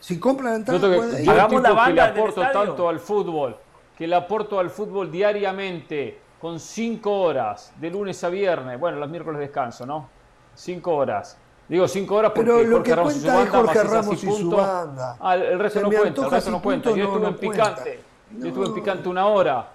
[0.00, 1.30] Si compra la entrada, puede ir.
[1.30, 3.56] Hagamos la banda que le aporto tanto al fútbol,
[3.96, 8.78] que le aporto al fútbol diariamente, con 5 horas, de lunes a viernes.
[8.78, 10.08] Bueno, los miércoles descanso, ¿no?
[10.54, 11.38] 5 horas
[11.68, 15.16] Digo cinco horas porque Pero lo que Ramos cuenta es Jorge Ramos y su banda.
[15.20, 16.90] Ah, el resto no cuenta, el resto no cuenta.
[16.92, 18.00] Yo estuve en picante.
[18.38, 19.72] Yo estuve en picante una hora.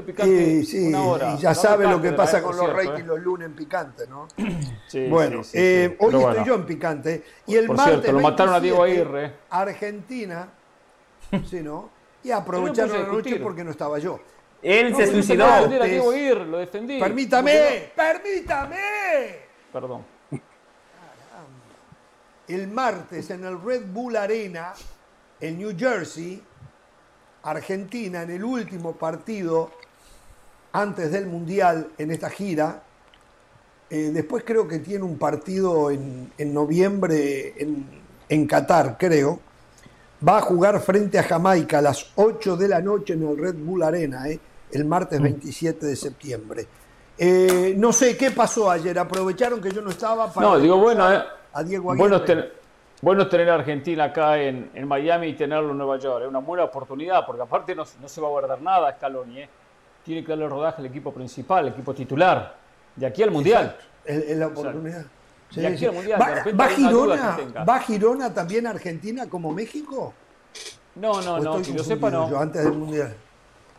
[0.00, 1.34] Picante sí, sí, una hora.
[1.34, 3.04] Y ya sabe lo que pasa con los ratings ¿eh?
[3.04, 4.28] los lunes en picante, ¿no?
[4.88, 7.24] Sí, bueno, sí, eh, hoy estoy yo en picante.
[7.46, 9.32] Y el Por martes cierto, lo mataron a Diego Aguirre.
[9.50, 10.48] Argentina,
[11.48, 11.90] sí, ¿no?
[12.24, 14.20] Y aprovecharon la noche porque no estaba yo.
[14.62, 15.44] Él se suicidó.
[15.44, 16.98] A Diego Aguirre, lo defendí.
[16.98, 18.76] Permítame, permítame.
[19.72, 20.12] Perdón
[22.48, 24.74] el martes en el Red Bull Arena
[25.40, 26.42] en New Jersey,
[27.42, 29.72] Argentina, en el último partido
[30.72, 32.82] antes del Mundial en esta gira.
[33.90, 37.86] Eh, después creo que tiene un partido en, noviembre en,
[38.28, 39.40] en, Qatar, creo.
[40.26, 43.56] Va a jugar frente a Jamaica a las 8 de la noche en el Red
[43.56, 45.88] Bull Arena, eh, el martes 27 mm.
[45.88, 46.66] de septiembre.
[47.18, 50.46] Eh, no sé qué pasó ayer, aprovecharon que yo no estaba para...
[50.46, 52.22] No, digo, bueno, a Diego Bueno,
[53.02, 56.22] bueno tener a Argentina acá en, Miami y tenerlo en Nueva York.
[56.22, 59.40] Es una buena oportunidad, porque aparte no, se va a guardar nada a Scaloni.
[59.40, 59.48] ¿eh?
[60.04, 62.56] Tiene que darle rodaje al equipo principal, el equipo titular.
[62.96, 63.76] De aquí al Mundial.
[64.04, 65.04] Es la oportunidad.
[65.54, 66.20] de aquí al Mundial.
[66.20, 67.38] ¿Va, Girona,
[67.68, 70.12] ¿Va Girona también Argentina como México?
[70.96, 71.62] No, no, no.
[71.62, 72.28] Que yo sepa, no.
[72.28, 73.14] Yo antes del Mundial.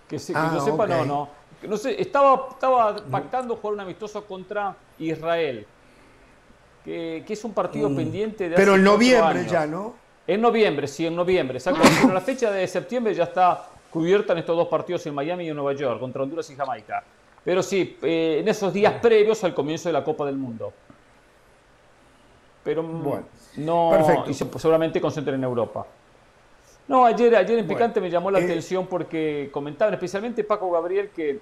[0.08, 1.30] Que, se, ah, yo sepa, no, no.
[1.68, 5.66] No sé, estaba, estaba pactando jugar un amistoso contra Israel
[6.84, 7.96] que, es un partido mm.
[7.96, 9.96] pendiente de Pero en noviembre ya, ¿no?
[10.26, 11.60] En noviembre, sí, en noviembre.
[11.64, 15.50] Pero la fecha de septiembre ya está cubierta en estos dos partidos en Miami y
[15.50, 17.04] en Nueva York, contra Honduras y Jamaica.
[17.46, 20.74] Pero sí, eh, en esos días previos al comienzo de la Copa del Mundo.
[22.64, 23.26] Pero mm, bueno,
[23.58, 24.32] no, perfecto.
[24.32, 25.86] y seguramente concentren en Europa.
[26.88, 31.12] No, ayer, ayer en Picante me llamó la eh, atención porque comentaban, especialmente Paco Gabriel,
[31.16, 31.40] que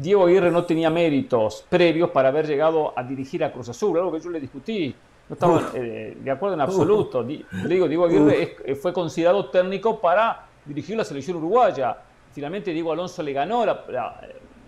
[0.00, 4.10] Diego Aguirre no tenía méritos previos para haber llegado a dirigir a Cruz Azul, algo
[4.12, 4.94] que yo le discutí.
[5.28, 7.22] No estaba eh, de acuerdo en absoluto.
[7.22, 11.96] Le digo, Diego Aguirre fue considerado técnico para dirigir la selección uruguaya.
[12.32, 14.20] Finalmente Diego Alonso le ganó la,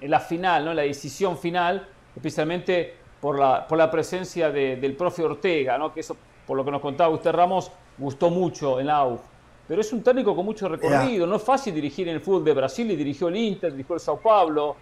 [0.02, 0.74] la final, ¿no?
[0.74, 5.92] la decisión final, especialmente por la, por la presencia del profe Ortega, ¿no?
[5.92, 6.16] que eso,
[6.46, 9.20] por lo que nos contaba usted Ramos, gustó mucho en la AUF.
[9.66, 12.54] Pero es un técnico con mucho recorrido, no es fácil dirigir en el fútbol de
[12.54, 14.76] Brasil, y dirigió el Inter, dirigió el Sao Paulo,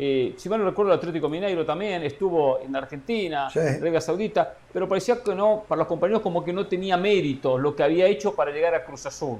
[0.00, 4.54] eh, si mal no recuerdo, el Atlético Mineiro también estuvo en Argentina, en Arabia Saudita,
[4.72, 8.06] pero parecía que no, para los compañeros como que no tenía méritos lo que había
[8.06, 9.38] hecho para llegar a Cruz Azul.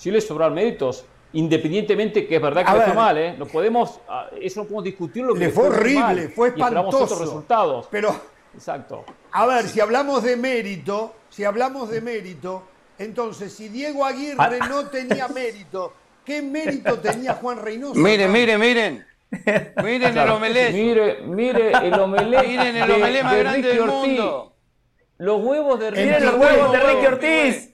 [0.00, 3.34] Si le sobraron méritos, independientemente que es verdad que le fue mal, ¿eh?
[3.38, 5.34] No podemos, ah, eso no podemos discutirlo.
[5.34, 7.04] Le fue horrible, fue espantoso.
[7.04, 7.86] otros resultados.
[7.90, 8.18] Pero,
[8.54, 9.04] exacto.
[9.30, 12.62] A ver, si hablamos de mérito, si hablamos de mérito,
[12.98, 14.68] entonces si Diego Aguirre ah.
[14.70, 15.92] no tenía mérito,
[16.24, 18.00] ¿qué mérito tenía Juan Reynoso?
[18.00, 19.06] Miren, miren, miren.
[19.84, 20.72] Miren el omelette.
[20.72, 22.48] Mire, mire el omelette.
[22.48, 24.56] Miren el omelette más grande del mundo.
[25.18, 27.69] Los huevos de Ricky Miren los huevos de Ricky Ortiz.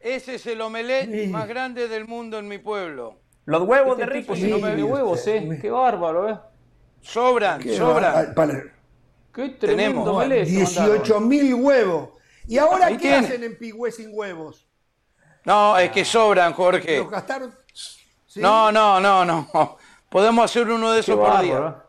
[0.00, 3.20] Ese es el omelette más grande del mundo en mi pueblo.
[3.44, 4.34] Los huevos de Ricky.
[4.34, 5.58] Si no me de huevos, eh.
[5.60, 6.38] Qué bárbaro, eh.
[7.02, 8.34] Sobran, sobran.
[9.32, 12.10] Qué tremendo Tenemos 18 mil huevos.
[12.46, 14.66] ¿Y ahora qué hacen en Pigüé sin huevos?
[15.44, 16.98] No, es que sobran, Jorge.
[16.98, 17.54] ¿Los gastaron?
[18.36, 19.76] No, no, no, no.
[20.08, 21.84] Podemos hacer uno de esos por día.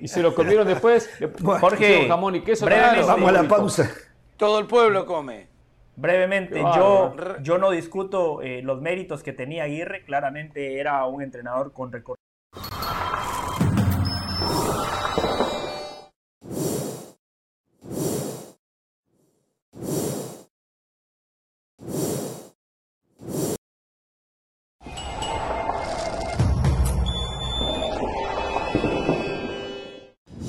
[0.00, 1.08] Y se lo comieron después.
[1.60, 2.66] Jorge, jamón y queso.
[2.66, 3.90] Vamos a la pausa.
[4.36, 5.55] Todo el pueblo come.
[5.96, 10.04] Brevemente, yo, yo no discuto eh, los méritos que tenía Aguirre.
[10.04, 12.16] Claramente era un entrenador con recorrido.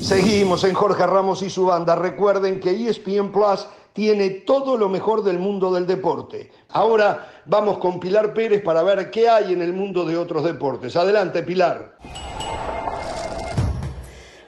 [0.02, 1.96] Seguimos en Jorge Ramos y su banda.
[1.96, 3.68] Recuerden que ESPN Plus
[3.98, 6.52] tiene todo lo mejor del mundo del deporte.
[6.70, 10.96] Ahora vamos con Pilar Pérez para ver qué hay en el mundo de otros deportes.
[10.96, 11.98] Adelante, Pilar.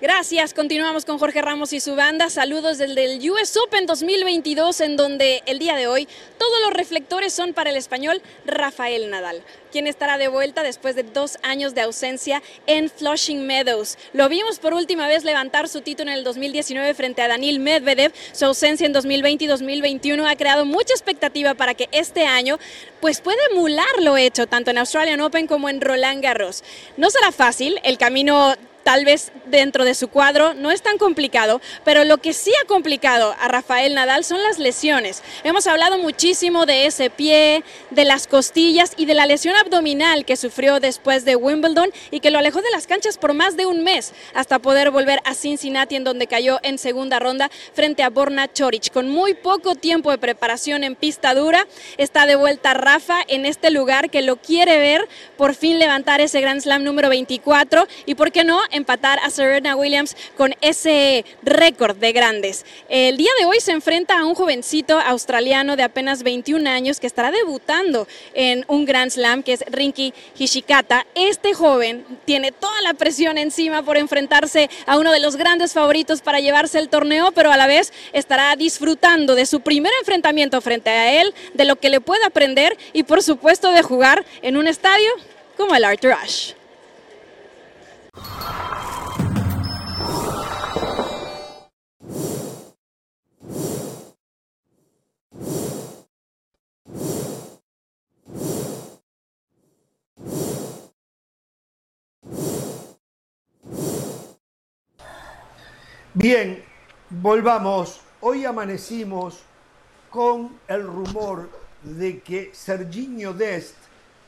[0.01, 2.29] Gracias, continuamos con Jorge Ramos y su banda.
[2.29, 7.33] Saludos desde el US Open 2022, en donde el día de hoy todos los reflectores
[7.33, 9.43] son para el español Rafael Nadal,
[9.73, 13.97] quien estará de vuelta después de dos años de ausencia en Flushing Meadows.
[14.13, 18.13] Lo vimos por última vez levantar su título en el 2019 frente a Daniel Medvedev.
[18.31, 22.57] Su ausencia en 2020 y 2021 ha creado mucha expectativa para que este año
[23.01, 26.63] pues pueda emular lo hecho tanto en Australian Open como en Roland Garros.
[26.95, 31.61] No será fácil, el camino tal vez dentro de su cuadro no es tan complicado,
[31.83, 35.23] pero lo que sí ha complicado a Rafael Nadal son las lesiones.
[35.43, 40.35] Hemos hablado muchísimo de ese pie, de las costillas y de la lesión abdominal que
[40.35, 43.83] sufrió después de Wimbledon y que lo alejó de las canchas por más de un
[43.83, 48.51] mes hasta poder volver a Cincinnati en donde cayó en segunda ronda frente a Borna
[48.51, 48.91] Choric.
[48.91, 51.67] Con muy poco tiempo de preparación en pista dura,
[51.97, 55.07] está de vuelta Rafa en este lugar que lo quiere ver
[55.37, 59.75] por fin levantar ese Grand Slam número 24 y por qué no empatar a Serena
[59.75, 62.65] Williams con ese récord de grandes.
[62.87, 67.07] El día de hoy se enfrenta a un jovencito australiano de apenas 21 años que
[67.07, 71.05] estará debutando en un Grand Slam, que es Rinky Hishikata.
[71.15, 76.21] Este joven tiene toda la presión encima por enfrentarse a uno de los grandes favoritos
[76.21, 80.89] para llevarse el torneo, pero a la vez estará disfrutando de su primer enfrentamiento frente
[80.89, 84.67] a él, de lo que le puede aprender y por supuesto de jugar en un
[84.67, 85.09] estadio
[85.57, 86.58] como el Arthur Ashe.
[106.21, 106.61] Bien,
[107.09, 108.01] volvamos.
[108.19, 109.39] Hoy amanecimos
[110.09, 111.49] con el rumor
[111.81, 113.77] de que Serginho Dest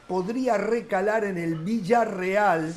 [0.08, 2.74] podría recalar en el Villarreal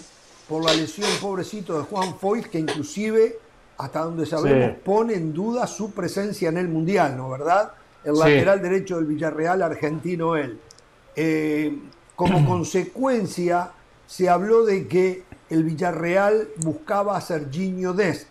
[0.49, 3.39] por la lesión pobrecito de Juan Foyt, que inclusive,
[3.79, 7.31] hasta donde sabemos, pone en duda su presencia en el Mundial, ¿no?
[7.31, 7.73] ¿Verdad?
[8.05, 10.61] El lateral derecho del Villarreal argentino él.
[11.17, 11.79] Eh,
[12.15, 13.71] como consecuencia,
[14.07, 18.29] se habló de que el Villarreal buscaba a Serginho Dest.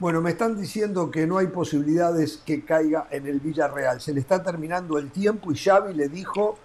[0.00, 4.00] Bueno, me están diciendo que no hay posibilidades que caiga en el Villarreal.
[4.00, 6.58] Se le está terminando el tiempo y Xavi le dijo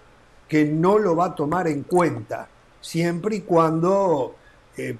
[0.48, 2.48] que no lo va a tomar en cuenta,
[2.80, 4.34] siempre y cuando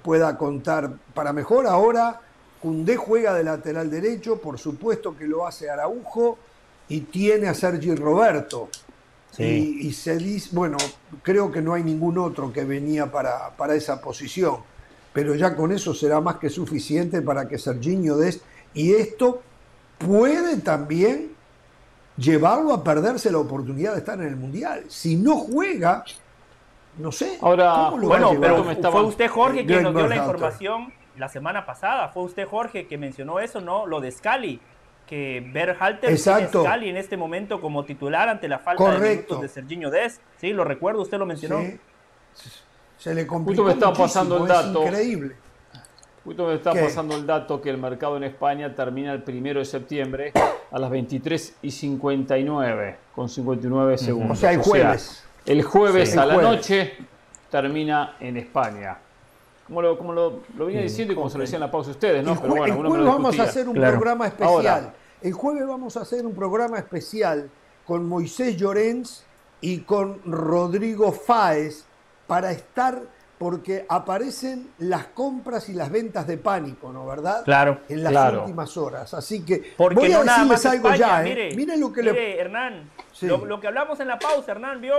[0.01, 1.67] pueda contar para mejor.
[1.67, 2.21] Ahora
[2.61, 6.37] Cundé juega de lateral derecho, por supuesto que lo hace Araujo
[6.87, 8.69] y tiene a Sergi Roberto.
[9.37, 10.77] Y, se dice, bueno,
[11.23, 14.57] creo que no hay ningún otro que venía para, para, esa posición,
[15.13, 18.41] pero ya con eso será más que suficiente para que Serginho des.
[18.73, 19.41] Y esto
[19.97, 21.31] puede también
[22.17, 24.83] llevarlo a perderse la oportunidad de estar en el Mundial.
[24.89, 26.03] Si no juega,
[26.97, 27.37] No sé.
[27.41, 30.07] Ahora, ¿cómo lo va a Bueno, pero me estaba- fue usted, Jorge, quien nos dio
[30.07, 32.09] la información la semana pasada.
[32.09, 33.85] Fue usted, Jorge, que mencionó eso, ¿no?
[33.85, 34.59] Lo de Scali.
[35.07, 36.49] Que Berhalter Exacto.
[36.59, 39.35] tiene Scali en este momento como titular ante la falta de Correcto.
[39.35, 40.21] minutos de Serginho Dest.
[40.37, 41.59] Sí, lo recuerdo, usted lo mencionó.
[41.59, 41.79] Sí.
[42.97, 44.83] Se le complicó Justo me muchísimo, pasando el es dato.
[44.85, 45.35] increíble.
[46.23, 46.83] Justo me está ¿Qué?
[46.83, 50.31] pasando el dato que el mercado en España termina el primero de septiembre
[50.71, 54.37] a las 23 y 59, con 59 segundos.
[54.37, 55.25] O sea, el jueves.
[55.45, 56.17] El jueves Sí.
[56.17, 56.51] a El la jueves.
[56.51, 56.97] noche
[57.49, 58.97] termina en España.
[59.67, 61.91] Como lo, como lo, lo venía diciendo y como se lo decía en la pausa
[61.91, 62.33] ustedes, ¿no?
[62.33, 63.93] el, Pero bueno, el jueves vamos a hacer un Claro.
[63.97, 64.49] programa especial.
[64.55, 64.93] Ahora.
[65.21, 67.49] El jueves vamos a hacer un programa especial
[67.85, 69.23] con Moisés Llorens
[69.61, 71.85] y con Rodrigo Fáez
[72.27, 72.99] para estar,
[73.37, 77.05] porque aparecen las compras y las ventas de pánico, ¿no?
[77.05, 77.43] ¿Verdad?
[77.43, 77.79] Claro.
[77.89, 78.41] En las Claro.
[78.41, 79.13] últimas horas.
[79.13, 81.23] Así que Porque voy a no nada decirles más algo España, ya, ¿eh?
[81.29, 82.39] mire, Miren lo que mire, le...
[82.39, 83.27] Hernán, Sí.
[83.27, 84.93] lo, lo que hablamos en la pausa, Hernán, vio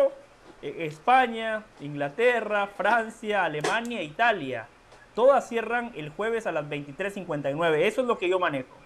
[0.62, 4.66] España, Inglaterra, Francia, Alemania, Italia.
[5.14, 7.76] Todas cierran el jueves a las 23.59.
[7.82, 8.76] Eso es lo que yo manejo.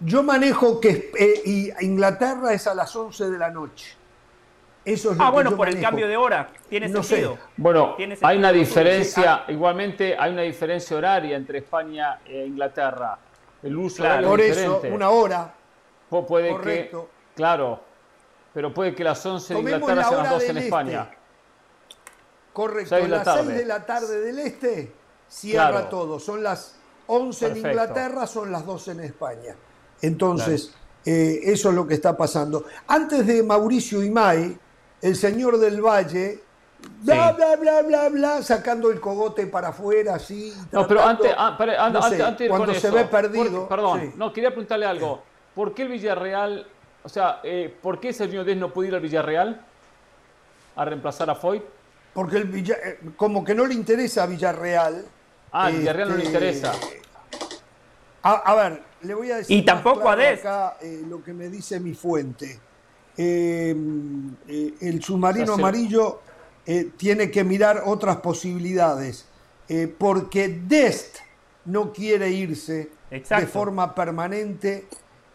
[0.00, 3.94] Yo manejo que eh, y Inglaterra es a las 11 de la noche.
[4.84, 6.48] Eso es lo Ah, que bueno, yo por el cambio de hora.
[6.68, 7.10] Tiene No sé.
[7.16, 7.38] sentido.
[7.56, 13.16] Bueno, Tiene hay una diferencia, igualmente hay una diferencia horaria entre España e Inglaterra.
[13.62, 14.28] El uso Claro.
[14.28, 15.54] horario Por es eso, una hora.
[16.10, 17.08] Pu- puede correcto.
[17.10, 17.80] que, claro,
[18.54, 21.02] pero puede que las 11 de Inglaterra la sean las hora 12 en del España.
[21.10, 21.18] este.
[22.52, 23.44] Correcto, la las tarde.
[23.46, 24.92] 6 de la tarde del este
[25.28, 25.86] cierra Claro.
[25.88, 26.20] todo.
[26.20, 26.76] Son las
[27.06, 27.66] 11 Perfecto.
[27.68, 29.56] en Inglaterra, son las 12 en España.
[30.00, 30.72] Entonces,
[31.04, 32.64] eh, eso es lo que está pasando.
[32.86, 34.56] Antes de Mauricio Imay,
[35.02, 36.40] el señor del Valle,
[37.02, 37.36] bla, Sí.
[37.36, 40.54] bla, bla, bla, bla, sacando el cogote para afuera, así.
[40.70, 42.80] No, pero tratando- antes, ah, pare- an- no antes, sé, antes de ir cuando con
[42.80, 43.60] se eso, ve perdido.
[43.60, 44.12] por- perdón, sí.
[44.16, 45.22] no, quería preguntarle algo.
[45.54, 46.66] ¿Por qué el Villarreal,
[47.04, 49.60] o sea, eh, por qué Sergio Dez no pudo ir al Villarreal
[50.76, 51.62] a reemplazar a Foyt?
[52.12, 55.04] Porque el Villa- eh, como que no le interesa a Villarreal.
[55.52, 56.72] Ah, al Villarreal no le este, interesa.
[58.22, 59.58] A, a ver, le voy a decir.
[59.58, 60.46] Y tampoco claro a Dest.
[60.46, 62.58] Acá, eh, lo que me dice mi fuente.
[63.16, 63.74] Eh,
[64.48, 66.20] eh, el submarino O sea, se- amarillo
[66.66, 69.26] eh, tiene que mirar otras posibilidades.
[69.68, 71.18] eh, porque Dest
[71.66, 74.86] no quiere irse de forma permanente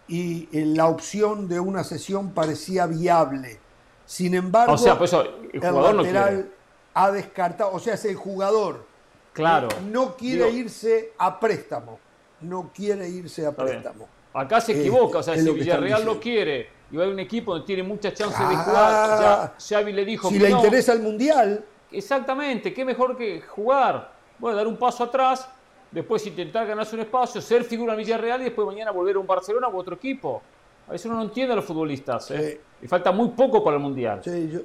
[0.09, 3.59] y eh, la opción de una sesión parecía viable.
[4.05, 6.49] Sin embargo, O sea, pues eso, el el jugador no lateral quiere.
[6.95, 8.85] ha descartado, o sea, es el jugador.
[9.33, 9.67] Claro.
[9.91, 11.99] No quiere Digo, irse a préstamo.
[12.41, 14.07] No quiere irse a préstamo.
[14.33, 17.51] Acá se Este, equivoca, o sea, si Villarreal lo quiere y va a un equipo
[17.53, 20.57] donde tiene muchas chances de Ah, jugar, ya Xavi le dijo Si que le no.
[20.57, 24.11] interesa el mundial, Exactamente, qué mejor que jugar.
[24.37, 25.47] Bueno, dar un paso atrás,
[25.91, 29.27] después intentar ganarse un espacio, ser figura en Villarreal y después mañana volver a un
[29.27, 30.41] Barcelona u otro equipo.
[30.87, 32.31] A veces uno no entiende a los futbolistas.
[32.31, 32.59] ¿eh?
[32.81, 34.21] Y falta muy poco para el Mundial.
[34.23, 34.59] sí, yo-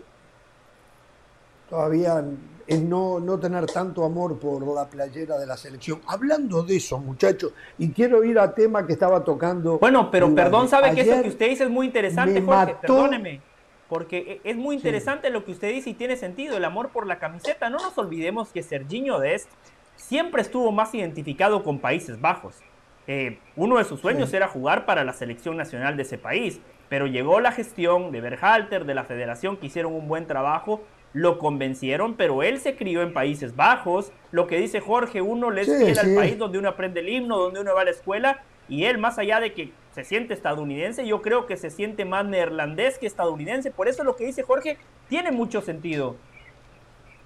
[1.69, 2.25] todavía
[2.67, 6.01] es no, no tener tanto amor por la playera de la selección.
[6.07, 9.79] Hablando de eso, muchachos, y quiero ir a tema que estaba tocando.
[9.79, 12.73] Bueno, pero perdón, sabe que eso que usted dice es muy interesante, Jorge.
[12.75, 13.41] mató- Perdóneme.
[13.89, 17.07] Porque e- es muy interesante lo que usted dice y tiene sentido, el amor por
[17.07, 17.69] la camiseta.
[17.69, 19.49] No nos olvidemos que Serginho Dest
[19.97, 22.61] siempre estuvo más identificado con Países Bajos.
[23.07, 24.37] Eh, uno de sus sueños Sí.
[24.37, 28.85] era jugar para la selección nacional de ese país, pero llegó la gestión de Berhalter,
[28.87, 30.83] de la federación, que hicieron un buen trabajo,
[31.13, 34.11] lo convencieron, pero él se crió en Países Bajos.
[34.33, 37.61] Lo que dice Jorge, uno le Sí, al país donde uno aprende el himno, donde
[37.61, 41.23] uno va a la escuela, y él, más allá de que se siente estadounidense, yo
[41.23, 43.71] creo que se siente más neerlandés que estadounidense.
[43.71, 46.17] Por eso lo que dice Jorge tiene mucho sentido.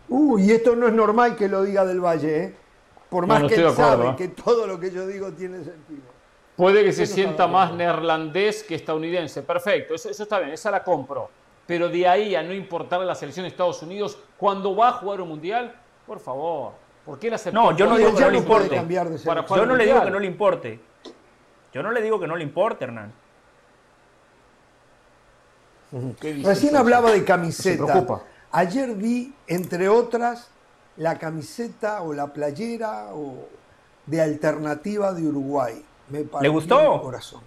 [0.08, 2.54] Uy, esto no es normal que lo diga del Valle, ¿eh?
[3.10, 4.14] Por más no que él acuerdo, sabe ¿eh?
[4.16, 6.02] que todo lo que yo digo tiene sentido.
[6.56, 9.42] Puede que se sienta más neerlandés que estadounidense.
[9.42, 11.30] Perfecto, eso, eso está bien, esa la compro.
[11.66, 15.20] Pero de ahí a no importar la selección de Estados Unidos cuando va a jugar
[15.20, 15.74] un mundial,
[16.06, 16.72] por favor.
[17.04, 17.38] ¿Por qué la?
[17.52, 18.74] No, yo no Y digo que no le importe.
[18.74, 20.80] cambiar de Para Yo no le digo que no le importe.
[21.72, 23.12] Yo no le digo que no le importe, Hernán.
[26.20, 27.84] ¿Qué dice Recién hablaba de Se camiseta.
[27.84, 28.22] preocupa.
[28.58, 30.48] Ayer vi, entre otras,
[30.96, 33.46] la camiseta o la playera o
[34.06, 35.84] de alternativa de Uruguay.
[36.08, 36.94] Me partió gustó?
[36.96, 37.40] el corazón.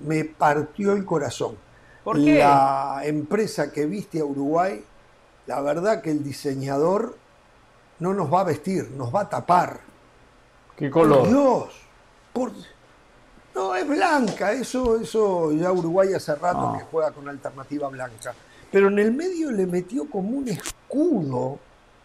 [0.00, 1.56] Me partió el corazón.
[2.02, 2.38] ¿Por qué?
[2.40, 4.84] La empresa que viste a Uruguay,
[5.46, 7.16] la verdad que el diseñador
[8.00, 9.78] no nos va a vestir, nos va a tapar.
[10.76, 11.28] ¿Qué Por color?
[11.28, 11.80] Dios.
[12.32, 12.50] por-
[13.54, 14.50] No, es blanca.
[14.52, 16.78] Eso, eso ya Uruguay hace rato Ah.
[16.78, 18.34] que juega con alternativa blanca.
[18.70, 21.58] Pero en el medio le metió como un escudo.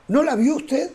[0.07, 0.91] ¿No la vio usted?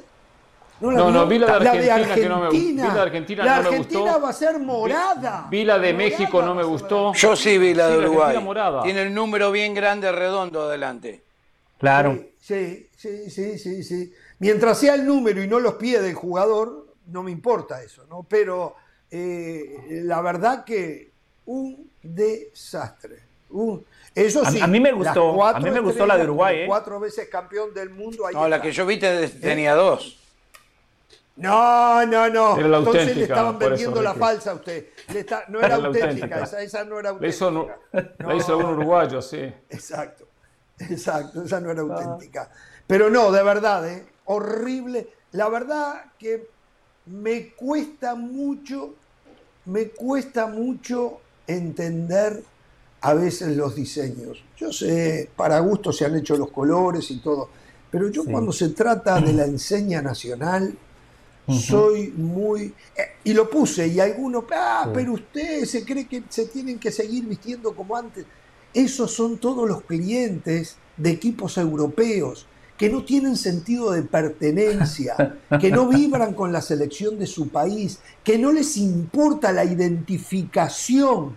[0.80, 1.10] la No, vio?
[1.10, 2.58] no, vi la de Argentina que no me gustó.
[2.60, 4.20] Vi la de Argentina, La no me Argentina gustó.
[4.22, 5.46] va a ser morada.
[5.50, 7.12] Vi la de Morada México, no va me a ser gustó.
[7.14, 8.20] Yo sí vi la de la Uruguay.
[8.22, 8.82] Argentina morada.
[8.82, 11.22] Tiene el número bien grande redondo adelante.
[11.78, 12.18] Claro.
[12.38, 14.12] Sí, sí, sí, sí, sí.
[14.38, 18.22] Mientras sea el número y no los pies del jugador, no me importa eso, ¿no?
[18.28, 18.74] Pero
[19.10, 21.10] eh, la verdad que
[21.46, 23.20] un desastre.
[23.50, 23.84] Un,
[24.26, 24.60] eso A- sí.
[24.60, 26.66] a mí me gustó- cuatro a mí me gustó la de Uruguay, ¿eh?
[26.66, 28.26] Cuatro veces campeón del mundo.
[28.26, 30.16] ahí No, la que yo vi te- tenía dos.
[31.36, 32.58] No, no, no.
[32.58, 34.86] Era la Entonces le auténtica, estaban por eso, vendiendo la falsa a usted.
[35.12, 36.44] Le está- no era Era la auténtica, auténtica.
[36.44, 38.12] Esa, esa no era La hizo, auténtica.
[38.18, 39.50] la hizo algún uruguayo, sí.
[39.70, 40.26] Exacto,
[40.78, 42.50] exacto, esa no era auténtica.
[42.86, 44.06] Pero no, de verdad, ¿eh?
[44.26, 45.08] horrible.
[45.32, 46.46] La verdad que
[47.06, 48.94] me cuesta mucho,
[49.64, 52.42] me cuesta mucho entender
[53.00, 54.42] a veces los diseños.
[54.56, 57.48] Yo sé, para gusto se han hecho los colores y todo,
[57.90, 60.76] pero yo cuando se trata de la enseña nacional,
[61.48, 62.72] soy muy...
[62.96, 66.92] eh, y lo puse, y algunos, ah, pero ustedes se cree que se tienen que
[66.92, 68.24] seguir vistiendo como antes.
[68.72, 72.46] Esos son todos los clientes de equipos europeos
[72.78, 77.98] que no tienen sentido de pertenencia, que no vibran con la selección de su país,
[78.24, 81.36] que no les importa la identificación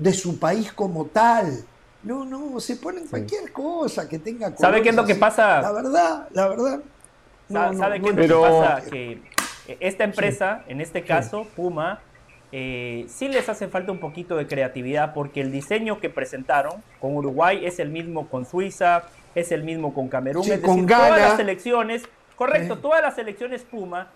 [0.00, 1.64] de su país como tal.
[2.02, 5.60] No, no, se ponen cualquier cosa que tenga ¿Sabe qué es lo que pasa?
[5.60, 6.80] La verdad, la verdad.
[7.50, 8.90] No, ¿Sabe no qué es lo que pasa?
[8.90, 9.12] Que
[9.68, 12.00] eh, esta empresa, en este caso, Puma,
[12.52, 17.14] eh, sí les hace falta un poquito de creatividad porque el diseño que presentaron con
[17.14, 19.02] Uruguay es el mismo con Suiza,
[19.34, 21.28] es el mismo con Camerún, Sí, es con decir, todas Ghana.
[21.28, 22.02] las selecciones,
[22.34, 24.10] correcto, todas las selecciones Puma,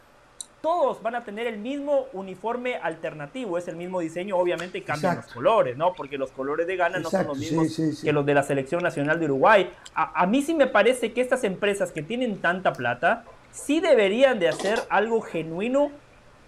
[0.64, 5.26] todos van a tener el mismo uniforme alternativo, es el mismo diseño, obviamente cambian Exacto.
[5.26, 5.92] los colores, ¿no?
[5.92, 8.06] Porque los colores de Ghana no son los mismos sí, sí.
[8.06, 9.70] que los de la selección nacional de Uruguay.
[9.94, 14.38] A, a mí sí me parece que estas empresas que tienen tanta plata, sí deberían
[14.38, 15.90] de hacer algo genuino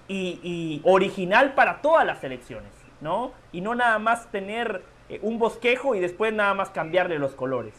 [0.09, 2.73] y, y original para todas las selecciones,
[3.03, 3.33] ¿no?
[3.53, 7.75] Y no nada más tener eh, un bosquejo y después nada más cambiarle los colores.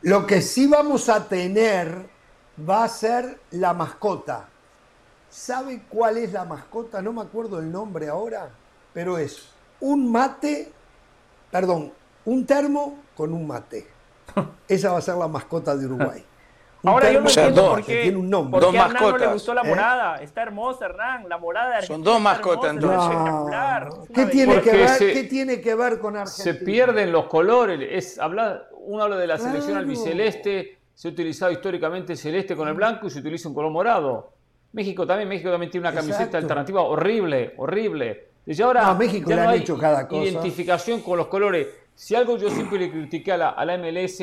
[0.00, 2.10] Lo que sí vamos a tener
[2.68, 4.48] va a ser la mascota.
[5.32, 7.00] ¿Sabe cuál es la mascota?
[7.00, 8.50] No me acuerdo el nombre ahora,
[8.92, 9.48] pero es
[9.80, 10.70] un mate,
[11.50, 11.90] perdón,
[12.26, 13.86] un termo con un mate.
[14.68, 16.22] Esa va a ser la mascota de Uruguay.
[16.84, 18.60] Un Ahora yo no termo sea, entiendo dos, por que qué, tiene un nombre.
[18.60, 19.68] Dos a Hernán no le mascotas, gustó la ¿eh?
[19.68, 20.16] morada.
[20.16, 21.28] Está hermosa, Hernán.
[21.28, 23.98] La morada de Argentina Son dos mascotas, hermosa, entonces.
[23.98, 24.02] No.
[24.02, 26.42] Es ¿Qué tiene, que ver, se- ¿Qué tiene que ver con Argentina?
[26.44, 27.78] Se pierden los colores.
[27.88, 29.78] Es, habla, uno habla de la selección Claro.
[29.78, 33.70] albiceleste, se ha utilizado históricamente el celeste con el blanco y se utiliza un color
[33.70, 34.32] morado.
[34.72, 36.38] México también, México también tiene una camiseta Exacto.
[36.38, 38.28] alternativa horrible, horrible.
[38.46, 40.24] Desde ahora No, México ya le no han hay hecho cada cosa.
[40.24, 41.68] identificación con los colores.
[41.94, 44.18] Si algo yo siempre le critiqué a la, a la MLS,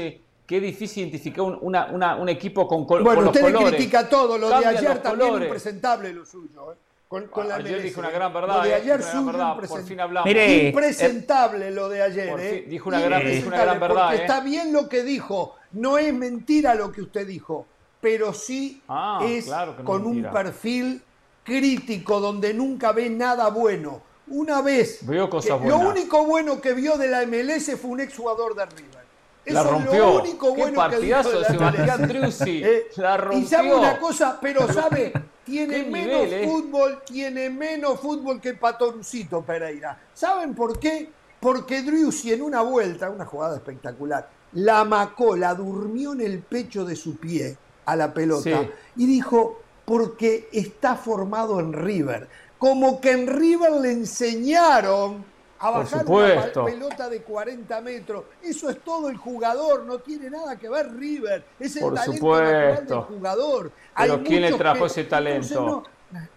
[0.46, 3.48] que es difícil identificar un, una- una- un equipo con, col- Bueno, con los usted
[3.48, 3.76] le colores.
[3.78, 5.48] critica todo, lo de ayer los también colores.
[5.48, 6.72] impresentable lo suyo.
[6.74, 6.76] ¿eh?
[7.08, 8.14] Con, con la Ayer MLS, dije una ¿eh?
[8.14, 8.58] gran verdad.
[8.58, 9.54] Lo de eh, ayer suyo verdad.
[9.56, 9.88] Por impresentable.
[9.88, 10.26] fin hablamos.
[10.28, 12.66] Mire, Impresentable lo de ayer, ¿eh?
[12.68, 14.22] dijo una gran- Impresentable, dijo una gran verdad, Porque ¿eh?
[14.26, 17.66] está bien lo que dijo, no es mentira lo que usted dijo,
[18.02, 21.02] pero sí Ah, es claro es con un perfil
[21.44, 24.02] crítico donde nunca ve nada bueno.
[24.28, 28.00] Una vez, Veo cosas que- lo único bueno que vio de la MLS fue un
[28.02, 29.00] exjugador de River.
[29.46, 29.98] La Eso es rompió.
[30.06, 32.42] lo único Qué bueno partidazo que vio de la MLS.
[32.48, 33.80] Eh, La Y sabe rompió.
[33.80, 35.12] una cosa, pero sabe,
[35.44, 36.48] tiene menos nivel, eh.
[36.48, 40.00] fútbol, tiene menos fútbol que Patorucito Pereira.
[40.14, 41.10] ¿Saben por qué?
[41.40, 46.86] Porque Driussi en una vuelta, una jugada espectacular, la macó, la durmió en el pecho
[46.86, 47.58] de su pie
[47.92, 48.70] a la pelota Sí.
[48.98, 52.28] y dijo, porque está formado en River.
[52.58, 55.24] Como que en River le enseñaron
[55.62, 58.24] a bajar una pelota de 40 metros.
[58.42, 61.44] Eso es todo el jugador, no tiene nada que ver River.
[61.60, 62.48] Es el Por talento natural
[62.78, 62.94] supuesto.
[62.96, 63.72] del jugador.
[63.98, 65.84] Pero Hay ¿quién le trajo que- ese talento?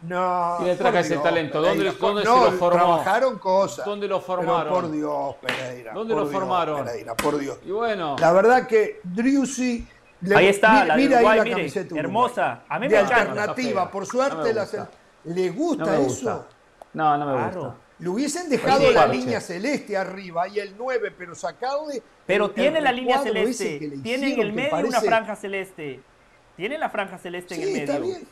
[0.03, 1.63] No, ¿Quién le trajo ese Dios, talento?
[1.63, 2.79] ¿Dónde- Pereira, dónde no, se lo formó?
[2.79, 3.87] Trabajaron cosas.
[3.87, 4.73] ¿Dónde lo Pero formaron?
[4.73, 5.93] por Dios, Pereira.
[5.95, 6.85] ¿Dónde por lo Dios, formaron?
[6.85, 7.59] Pereira, por Dios.
[7.65, 9.87] Y bueno, La verdad que Driussi.
[10.23, 12.63] Le- Ahí está, mira- la de ahí la mire, camiseta de hermosa.
[12.69, 13.21] A mí de me encanta.
[13.23, 14.89] alternativa, Está por No suerte la.
[15.25, 16.47] ¿Le gusta, no me eso?
[16.95, 17.61] No, no me Claro.
[17.61, 17.77] gusta.
[17.99, 19.17] Le hubiesen dejado la parche.
[19.19, 22.03] línea celeste arriba y el 9, pero sacarle.
[22.27, 26.01] Pero el- el tiene la línea celeste, tiene en el medio una franja celeste.
[26.57, 28.07] Tiene la franja celeste en Sí, el está medio.
[28.07, 28.29] bien.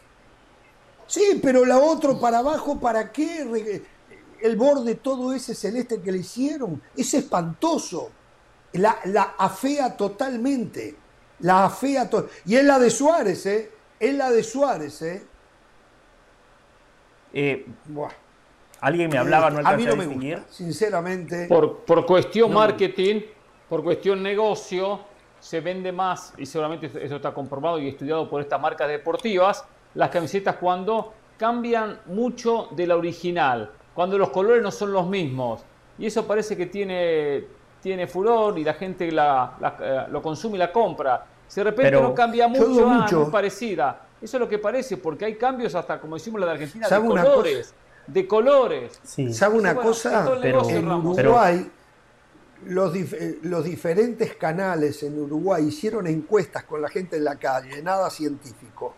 [1.06, 3.82] Sí, pero la otro para abajo, ¿para qué?
[4.42, 8.10] El borde, todo ese celeste que le hicieron, es espantoso.
[8.72, 10.96] La, la afea totalmente.
[11.40, 13.70] La afea to- Y es la de Suárez, ¿eh?
[13.98, 15.22] Es la de Suárez, ¿eh?
[17.32, 18.10] Eh, Buah.
[18.80, 20.06] Alguien me hablaba, no a mí alcancé no a me
[20.36, 21.46] gusta, sinceramente.
[21.46, 23.20] Por, por cuestión marketing,
[23.68, 25.00] por cuestión negocio,
[25.38, 29.64] se vende más, y seguramente esto está comprobado y estudiado por estas marcas deportivas,
[29.94, 35.62] las camisetas cuando cambian mucho de la original, cuando los colores no son los mismos.
[35.98, 37.44] Y eso parece que tiene
[37.80, 41.24] tiene furor y la gente la, la, lo consume y la compra.
[41.46, 43.24] Si de repente no cambia mucho, ah, mucho.
[43.24, 44.06] No parecida.
[44.20, 47.00] Eso es lo que parece, porque hay cambios hasta, como decimos la de Argentina, de
[47.00, 47.74] colores.
[48.06, 49.00] De colores.
[49.02, 49.32] Sí.
[49.32, 50.30] ¿Sabe una cosa?
[50.40, 51.70] Pero, en Uruguay,
[52.66, 52.94] los,
[53.42, 58.94] los diferentes canales en Uruguay hicieron encuestas con la gente en la calle, nada científico.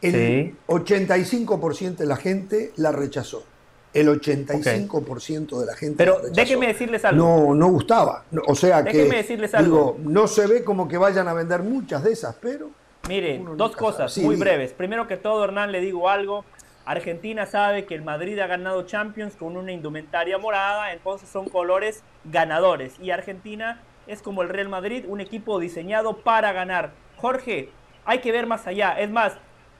[0.00, 3.44] El 85% de la gente la rechazó.
[3.94, 5.96] El 85% de la gente.
[5.96, 7.24] Pero déjenme decirles algo.
[7.24, 8.24] No, no gustaba.
[8.46, 9.04] o sea que.
[9.04, 9.96] Decirles algo.
[9.96, 12.70] Digo, no se ve como que vayan a vender muchas de esas, pero.
[13.08, 14.72] Mire, dos cosas muy breves.
[14.72, 16.44] Primero que todo, Hernán, le digo algo.
[16.84, 22.02] Argentina sabe que el Madrid ha ganado Champions con una indumentaria morada, entonces son colores
[22.24, 22.94] ganadores.
[22.98, 26.92] Y Argentina es como el Real Madrid, un equipo diseñado para ganar.
[27.18, 27.68] Jorge,
[28.06, 28.98] hay que ver más allá.
[28.98, 29.34] Es más,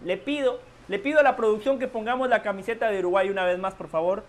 [0.04, 3.58] le pido, le pido a la producción que pongamos la camiseta de Uruguay una vez
[3.58, 4.24] más, por favor.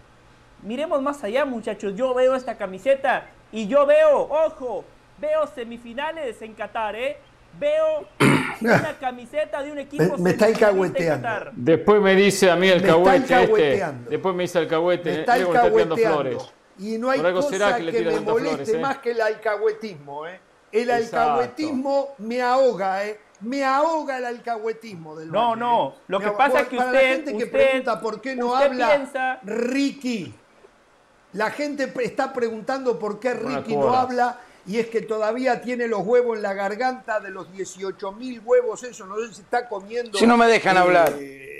[0.61, 1.93] Miremos más allá, muchachos.
[1.95, 4.83] Yo veo esta camiseta y yo veo, ojo,
[5.17, 7.17] veo semifinales en Qatar, ¿eh?
[7.57, 8.07] Veo
[8.61, 10.17] una camiseta de un equipo.
[10.17, 11.51] Me, me está alcahueteando.
[11.53, 13.85] Después me dice a mí el cahuete este.
[14.09, 15.11] Después me dice el cahuete.
[15.11, 15.97] Me está alcahueteando.
[15.97, 16.53] Flores.
[16.77, 18.79] Y no hay cosa que, que me moleste flores, ¿eh?
[18.79, 20.39] más que el alcahuetismo, ¿eh?
[20.71, 23.19] El alcahuetismo me ahoga, ¿eh?
[23.41, 27.01] Me ahoga el alcahuetismo del No, no, lo que pasa es que para usted...
[27.01, 30.33] la gente que pregunta por qué no habla Ricky,
[31.33, 36.01] la gente está preguntando por qué Ricky no habla y es que todavía tiene los
[36.01, 40.17] huevos en la garganta de los 18 mil huevos, eso no sé si está comiendo...
[40.17, 41.13] Si no me dejan eh, hablar.
[41.17, 41.59] Eh,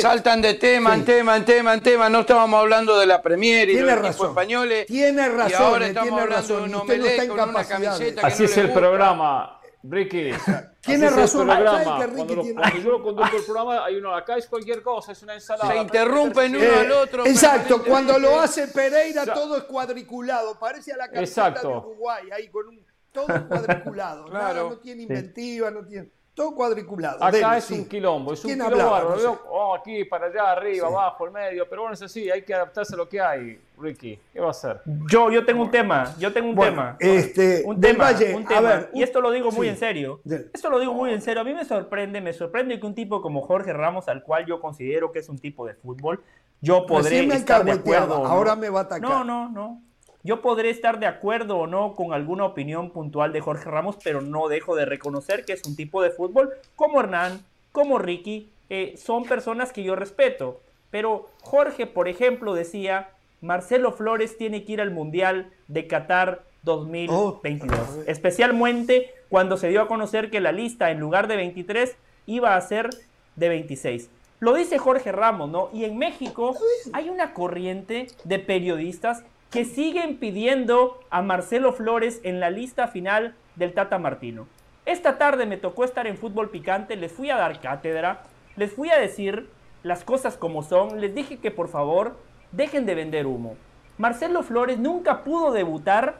[0.00, 2.08] Saltan de tema en tema, en tema, en tema.
[2.08, 4.28] No estábamos hablando de la Premier y tiene los razón.
[4.30, 4.86] españoles.
[4.86, 6.70] Tiene razón, y ahora estamos tiene hablando razón.
[6.70, 9.61] de un omelette no con una camiseta Así es el programa.
[9.82, 10.30] Ricky.
[10.80, 11.98] Tiene razón, programa.
[11.98, 12.54] Que Ricky tiene...
[12.54, 15.72] cuando, yo lo conduzco el programa, hay uno acá, es cualquier cosa, es una ensalada.
[15.72, 17.26] Se interrumpen uno al otro.
[17.26, 22.48] Exacto, cuando lo hace Pereira todo es cuadriculado, parece a la camiseta de Uruguay, ahí
[22.48, 24.70] con un, todo es cuadriculado, claro.
[24.70, 26.10] no tiene inventiva, no tiene...
[26.34, 27.22] Todo cuadriculado.
[27.22, 29.38] Acá es un quilombo, es un quilombo.
[29.50, 31.68] Oh, aquí, para allá, arriba, abajo, el medio.
[31.68, 34.18] Pero bueno, es así, hay que adaptarse a lo que hay, Ricky.
[34.32, 34.80] ¿Qué va a hacer?
[35.10, 36.96] Yo, yo tengo un tema, yo tengo un tema.
[36.98, 38.56] Este, un tema, un tema.
[38.56, 40.20] A ver, y esto lo digo muy en serio.
[40.54, 41.42] Esto lo digo muy en serio.
[41.42, 44.58] A mí me sorprende, me sorprende que un tipo como Jorge Ramos, al cual yo
[44.58, 46.24] considero que es un tipo de fútbol,
[46.62, 48.24] yo podré estar de acuerdo.
[48.24, 49.02] Ahora me va a atacar.
[49.02, 49.82] No, no, no.
[50.24, 54.20] Yo podré estar de acuerdo o no con alguna opinión puntual de Jorge Ramos, pero
[54.20, 58.94] no dejo de reconocer que es un tipo de fútbol como Hernán, como Ricky, eh,
[58.96, 60.60] son personas que yo respeto.
[60.90, 68.04] Pero Jorge, por ejemplo, decía, Marcelo Flores tiene que ir al Mundial de Qatar 2022.
[68.06, 71.96] Especialmente cuando se dio a conocer que la lista en lugar de 23
[72.26, 72.90] iba a ser
[73.34, 74.08] de 26.
[74.38, 75.70] Lo dice Jorge Ramos, ¿no?
[75.72, 76.56] Y en México
[76.92, 83.34] hay una corriente de periodistas que siguen pidiendo a Marcelo Flores en la lista final
[83.54, 84.48] del Tata Martino.
[84.86, 88.22] Esta tarde me tocó estar en fútbol picante, les fui a dar cátedra,
[88.56, 89.50] les fui a decir
[89.82, 92.16] las cosas como son, les dije que por favor
[92.50, 93.56] dejen de vender humo.
[93.98, 96.16] Marcelo Flores nunca pudo debutar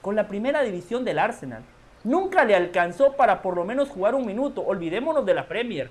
[0.00, 1.62] con la primera división del Arsenal.
[2.02, 4.62] Nunca le alcanzó para por lo menos jugar un minuto.
[4.62, 5.90] Olvidémonos de la Premier,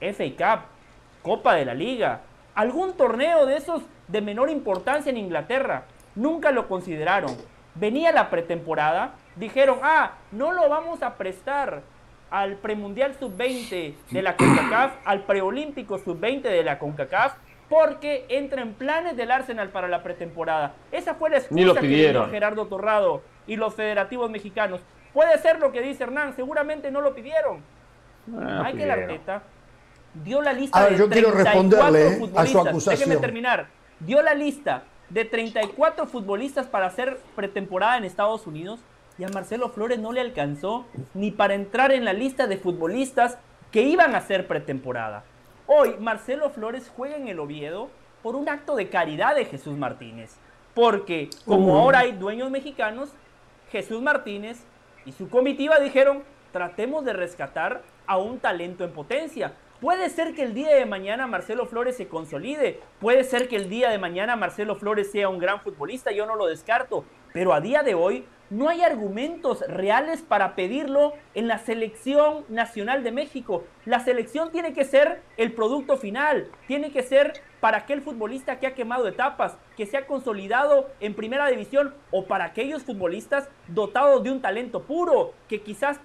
[0.00, 0.64] FA Cup,
[1.22, 2.22] Copa de la Liga,
[2.54, 5.84] algún torneo de esos de menor importancia en Inglaterra.
[6.14, 7.36] Nunca lo consideraron.
[7.74, 11.82] Venía la pretemporada, dijeron, ah, no lo vamos a prestar
[12.30, 17.34] al premundial sub-20 de la CONCACAF, al preolímpico sub-20 de la CONCACAF,
[17.68, 20.74] porque entra en planes del Arsenal para la pretemporada.
[20.90, 24.80] Esa fue la excusa que dio Gerardo Torrado y los federativos mexicanos.
[25.12, 27.62] Puede ser lo que dice Hernán, seguramente no lo pidieron.
[28.36, 29.42] Ah, Hay que la Arteta
[30.24, 33.08] dio la lista de yo quiero responderle eh, a su acusación.
[33.08, 33.66] Déjeme terminar.
[34.00, 38.80] Dio la lista de 34 futbolistas para hacer pretemporada en Estados Unidos
[39.18, 43.38] y a Marcelo Flores no le alcanzó ni para entrar en la lista de futbolistas
[43.72, 45.24] que iban a hacer pretemporada.
[45.66, 47.90] Hoy Marcelo Flores juega en el Oviedo
[48.22, 50.36] por un acto de caridad de Jesús Martínez,
[50.74, 53.10] porque como ahora hay dueños mexicanos,
[53.70, 54.64] Jesús Martínez
[55.04, 56.22] y su comitiva dijeron,
[56.52, 59.52] tratemos de rescatar a un talento en potencia.
[59.80, 63.68] Puede ser que el día de mañana Marcelo Flores se consolide, puede ser que el
[63.68, 67.60] día de mañana Marcelo Flores sea un gran futbolista, yo no lo descarto, pero a
[67.60, 73.62] día de hoy no hay argumentos reales para pedirlo en la selección nacional de México.
[73.84, 78.66] La selección tiene que ser el producto final, tiene que ser para aquel futbolista que
[78.66, 84.24] ha quemado etapas, que se ha consolidado en primera división o para aquellos futbolistas dotados
[84.24, 86.00] de un talento puro, que quizás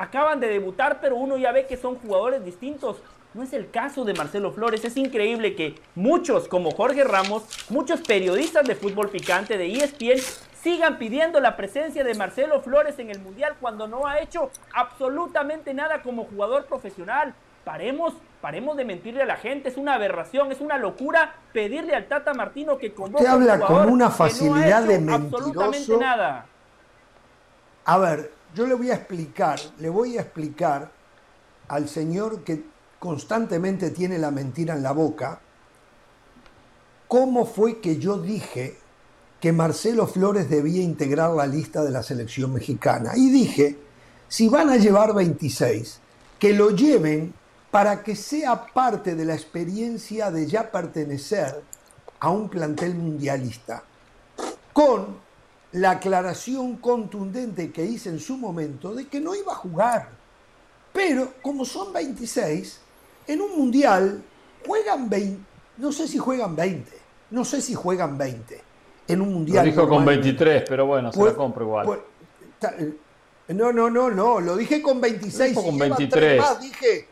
[0.00, 2.96] acaban de debutar, pero uno ya ve que son jugadores distintos.
[3.34, 4.82] No es el caso de Marcelo Flores.
[4.82, 10.18] Es increíble que muchos, como Jorge Ramos, muchos periodistas de fútbol picante de ESPN,
[10.62, 15.74] sigan pidiendo la presencia de Marcelo Flores en el Mundial cuando no ha hecho absolutamente
[15.74, 17.34] nada como jugador profesional.
[17.64, 22.06] Paremos, paremos de mentirle a la gente, es una aberración, es una locura pedirle al
[22.06, 25.78] Tata Martino que convoque Usted habla con una que no ha facilidad de hecho absolutamente
[25.78, 26.00] mentiroso.
[26.00, 26.46] nada.
[27.84, 30.90] A ver, yo le voy a explicar, le voy a explicar
[31.68, 32.64] al señor que
[32.98, 35.40] constantemente tiene la mentira en la boca,
[37.08, 38.78] cómo fue que yo dije
[39.40, 43.12] que Marcelo Flores debía integrar la lista de la selección mexicana.
[43.16, 43.78] Y dije,
[44.28, 45.98] si van a llevar 26,
[46.38, 47.32] que lo lleven
[47.70, 51.62] para que sea parte de la experiencia de ya pertenecer
[52.18, 53.82] a un plantel mundialista,
[54.72, 55.16] con
[55.72, 60.08] la aclaración contundente que hice en su momento de que no iba a jugar.
[60.92, 62.80] Pero como son 26,
[63.28, 64.22] en un mundial
[64.66, 65.40] juegan 20,
[65.78, 66.90] no sé si juegan 20,
[67.30, 68.60] no sé si juegan 20
[69.06, 69.64] en un Lo mundial.
[69.64, 70.22] dijo con normalmente.
[70.28, 71.86] 23, pero bueno, se Pues- la compro igual.
[71.86, 72.00] pues,
[72.78, 72.94] eh,
[73.48, 75.54] no, no, no, no, lo dije con 26.
[75.54, 76.10] Lo con llevan 23.
[76.10, 77.08] tres más, dije.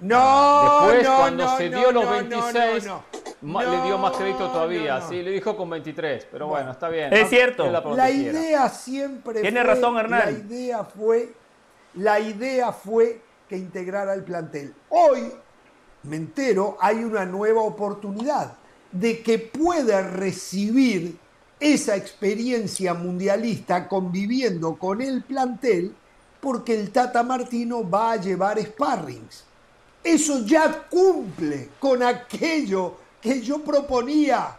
[0.00, 2.84] No, Después, no, cuando no, se no, dio los no, 26,
[3.42, 4.98] no, le dio más crédito todavía.
[4.98, 5.08] no, no.
[5.08, 7.12] Sí, le dijo con 23, pero bueno, está bien.
[7.12, 7.70] Es cierto.
[7.94, 10.20] La idea siempre Tiene fue, razón, Hernán.
[10.24, 11.32] La idea fue,
[11.94, 14.74] la idea fue que integrara el plantel.
[14.88, 15.32] Hoy,
[16.02, 18.52] me entero, hay una nueva oportunidad
[18.92, 21.16] de que pueda recibir
[21.60, 25.94] esa experiencia mundialista conviviendo con el plantel
[26.40, 29.44] porque el Tata Martino va a llevar sparrings.
[30.04, 34.56] Eso ya cumple con aquello que yo proponía.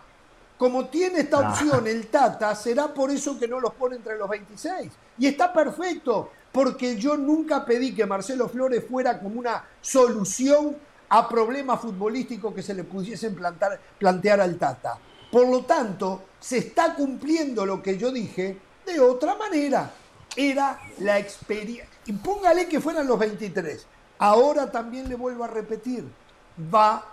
[0.57, 1.49] Como tiene esta Ah.
[1.51, 4.91] opción el Tata, será por eso que no los pone entre los 26.
[5.17, 10.75] Y está perfecto, porque yo nunca pedí que Marcelo Flores fuera como una solución
[11.07, 14.97] a problemas futbolísticos que se le pudiesen plantar- plantear al Tata.
[15.31, 19.91] Por lo tanto, se está cumpliendo lo que yo dije de otra manera.
[20.35, 21.87] Era la experiencia.
[22.05, 23.85] Y póngale que fueran los 23.
[24.19, 26.03] Ahora también le vuelvo a repetir,
[26.73, 27.05] va a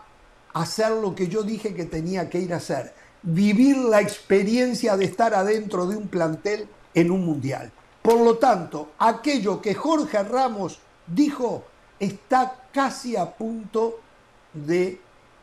[0.61, 2.95] hacer lo que yo dije que tenía que ir a hacer.
[3.23, 7.71] Vivir la experiencia de estar adentro de un plantel en un mundial.
[8.03, 11.65] Por lo tanto, aquello que Jorge Ramos dijo
[11.99, 14.01] está casi a punto
[14.55, 14.99] de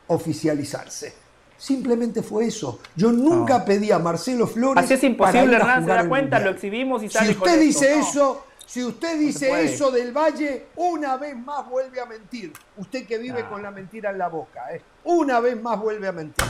[0.08, 1.14] oficializarse.
[1.58, 2.80] Simplemente fue eso.
[2.96, 4.84] Yo nunca pedí a Marcelo Flores.
[4.84, 6.44] Así es imposible, Hernán, se da cuenta, Mundial.
[6.44, 8.02] lo exhibimos y Si sale con usted dice No.
[8.02, 12.52] eso, si usted dice eso del Valle, una vez más vuelve a mentir.
[12.78, 13.50] Usted que vive Ah.
[13.50, 14.82] con la mentira en la boca, ¿eh?
[15.06, 16.46] una vez más vuelve a mentir.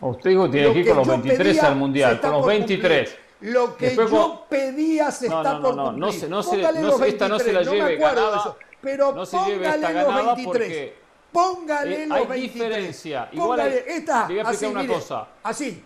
[0.00, 2.40] Usted dijo que tiene que ir con los yo 23 pedía al Mundial, con los
[2.40, 3.08] por 23.
[3.10, 3.26] cumplir.
[3.52, 6.00] Lo que Después yo pedía se No, está no, no, por no, cumplir.
[6.00, 8.56] no se- no se- los se- esta no se la 23, lleve ganada, eso.
[8.80, 10.44] Pero no se lleve los ganada 23.
[10.44, 10.94] porque,
[11.32, 12.54] Póngale eh, los hay 23.
[12.68, 13.28] diferencia.
[13.32, 15.28] Igual Póngale, hay- esta, le voy a explicar así, una mire, cosa.
[15.42, 15.84] Así.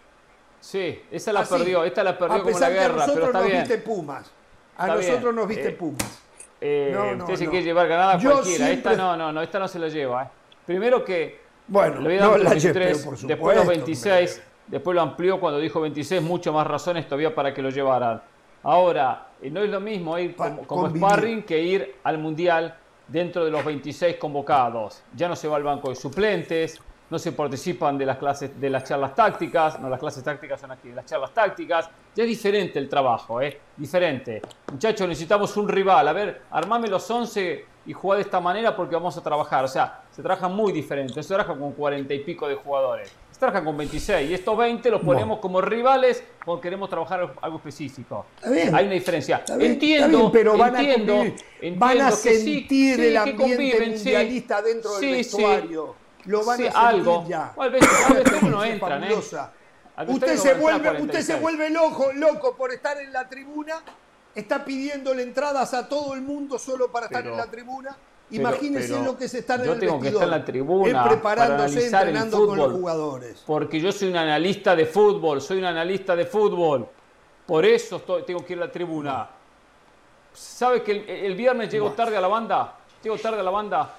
[0.60, 1.54] Sí, esa la así.
[1.54, 3.58] perdió, esta la perdió como la guerra, pero nosotros está nos bien.
[3.60, 4.30] viste Pumas.
[4.80, 5.34] A Está nosotros bien.
[5.36, 6.22] nos viste Eh, Pumas.
[6.62, 7.50] Eh, No, no, usted se no.
[7.50, 8.66] quiere llevar ganada Yo cualquiera.
[8.66, 10.22] siempre- Esta no, no, no, esta no se la lleva.
[10.24, 10.26] ¿eh?
[10.64, 13.62] Primero que Bueno, le voy a dar la los lleve, 23, pero por después los
[13.64, 17.68] supuesto, 26, después lo amplió cuando dijo 26, mucho más razones todavía para que lo
[17.70, 18.22] llevaran.
[18.62, 22.74] Ahora, eh, no es lo mismo ir Pa- como, como sparring que ir al Mundial
[23.06, 25.02] dentro de los 26 convocados.
[25.14, 26.80] Ya no se va al banco de suplentes,
[27.10, 30.70] no se participan de las clases, de las charlas tácticas, no, las clases tácticas son
[30.70, 31.90] aquí, las charlas tácticas.
[32.14, 33.60] Ya es diferente el trabajo, ¿eh?
[33.76, 34.40] Diferente.
[34.70, 36.06] Muchachos, necesitamos un rival.
[36.06, 39.64] A ver, armame los 11 y juega de esta manera porque vamos a trabajar.
[39.64, 41.14] O sea, se trabaja muy diferente.
[41.16, 43.12] No se trabaja con 40 y pico de jugadores.
[43.32, 44.30] Se trabaja con 26.
[44.30, 48.26] Y estos 20 los ponemos como rivales porque queremos trabajar algo específico.
[48.36, 48.74] Está bien.
[48.74, 49.38] Hay una diferencia.
[49.38, 52.54] Está bien, entiendo, está bien, pero van entiendo, a convivir, entiendo van a que sí,
[52.54, 53.90] sentir sí, el ambiente sí.
[53.90, 56.09] mundialista dentro del vestuario.
[56.26, 57.24] Lo van Sí, a sentir algo.
[57.28, 57.52] ya.
[57.56, 59.14] Al vestuario- al vestuario no Una entran, ¿eh?
[59.14, 61.40] Usted se, a vuelve, usted se 46.
[61.40, 63.82] vuelve loco, loco por estar en la tribuna,
[64.34, 67.90] está pidiéndole entradas a todo el mundo solo para estar Pero- en la tribuna.
[68.30, 70.86] pero- Imagínese pero lo que se está en yo tengo que estar en la tribuna
[70.88, 72.80] él para preparándose, el entrenando con los fútbol.
[72.80, 73.42] jugadores.
[73.46, 76.88] Porque yo soy un analista de fútbol, soy un analista de fútbol.
[77.44, 79.28] Por eso estoy- tengo que ir a la tribuna.
[80.32, 82.76] ¿Sabe que el, el viernes llego tarde a la banda?
[83.02, 83.96] Llego tarde a la banda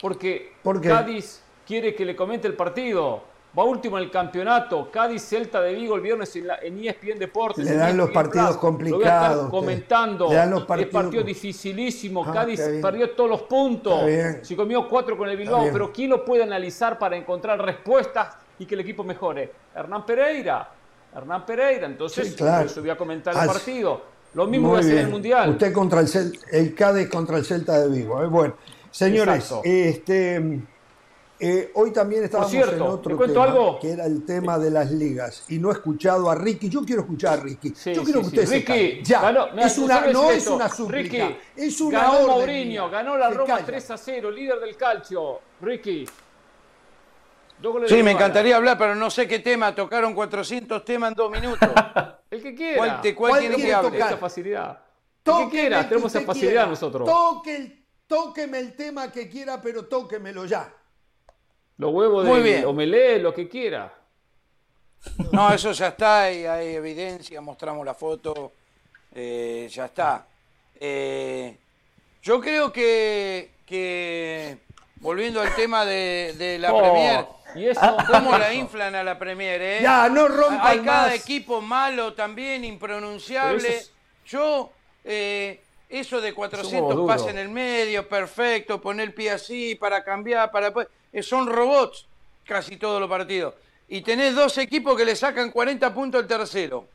[0.00, 0.52] porque.
[0.82, 3.22] Cádiz quiere que le comente el partido.
[3.58, 4.90] Va último en el campeonato.
[4.92, 7.64] Cádiz Celta de Vigo el viernes en, la, en E ESPN Deportes.
[7.64, 8.58] Le dan los ESPN partidos Plus.
[8.58, 10.28] complicados, Lo voy a comentando.
[10.28, 12.24] Le dan los Es partidos partido com- dificilísimo.
[12.26, 14.00] Ah, Cádiz perdió todos los puntos.
[14.42, 15.66] Se comió cuatro con el Bilbao.
[15.72, 19.50] Pero ¿quién lo puede analizar para encontrar respuestas y que el equipo mejore?
[19.74, 20.68] Hernán Pereira.
[21.16, 21.86] Hernán Pereira.
[21.86, 22.66] Entonces, Sí, claro.
[22.66, 24.02] eso voy a comentar el Así- partido.
[24.34, 25.50] Lo mismo Muy voy a hacer en el Mundial.
[25.50, 28.22] Usted contra el, Cel- el Cádiz contra el Celta de Vigo.
[28.22, 28.26] ¿eh?
[28.26, 28.54] Bueno,
[28.98, 29.62] señores, Exacto.
[29.64, 30.60] este,
[31.40, 33.78] Eh, hoy también estábamos cierto, en otro ¿te cuento tema, algo?
[33.78, 36.68] que era el tema de las ligas, y no he escuchado a Ricky.
[36.68, 37.72] Yo quiero escuchar a Ricky.
[37.76, 38.54] Sí, Yo quiero sí, que usted sí.
[38.66, 39.02] Ricky.
[39.04, 40.56] Ya, ganó- mira, es tú una, sabes no es esto.
[40.56, 42.90] una súplica, Ricky, es una ganó orden Mourinho, mía.
[42.90, 43.66] ganó la Roma calla.
[43.66, 45.40] 3 a 0, líder del calcio.
[45.60, 46.06] Ricky.
[47.86, 49.72] Sí, me encantaría hablar, pero no sé qué tema.
[49.74, 51.68] Tocaron 400 temas en dos minutos.
[52.30, 52.76] El que quiera.
[52.78, 53.94] ¿Cuál, te- cuál ¿Cuál quiere que tocar?
[54.08, 54.78] Esa facilidad.
[55.24, 56.66] El que quiera, el que tenemos esa facilidad quiera.
[56.66, 57.08] nosotros.
[57.08, 60.72] Toque el- tóqueme el tema que quiera, pero tóquemelo ya.
[61.76, 62.64] Los huevos Muy de bien.
[62.64, 63.94] omelé, lo que quiera.
[65.30, 68.52] No, eso ya está, y hay evidencia, mostramos la foto,
[69.14, 70.26] eh, ya está.
[70.80, 71.56] Eh,
[72.22, 74.58] yo creo que, que,
[74.96, 79.16] volviendo al tema de, de la Oh, Premier, y eso, ¿cómo la inflan a la
[79.18, 79.62] Premier?
[79.62, 79.78] eh?
[79.82, 81.14] Ya, no rompan Hay cada más.
[81.14, 83.68] equipo malo también, impronunciable.
[83.76, 83.92] Es-
[84.26, 84.72] Yo,
[85.04, 90.04] eh, eso de 400 Somos pases en el medio, perfecto, poner el pie así para
[90.04, 90.72] cambiar, para
[91.12, 92.06] eh, son robots
[92.44, 93.54] casi todos los partidos.
[93.88, 96.86] Y tenés dos equipos que le sacan 40 puntos al tercero.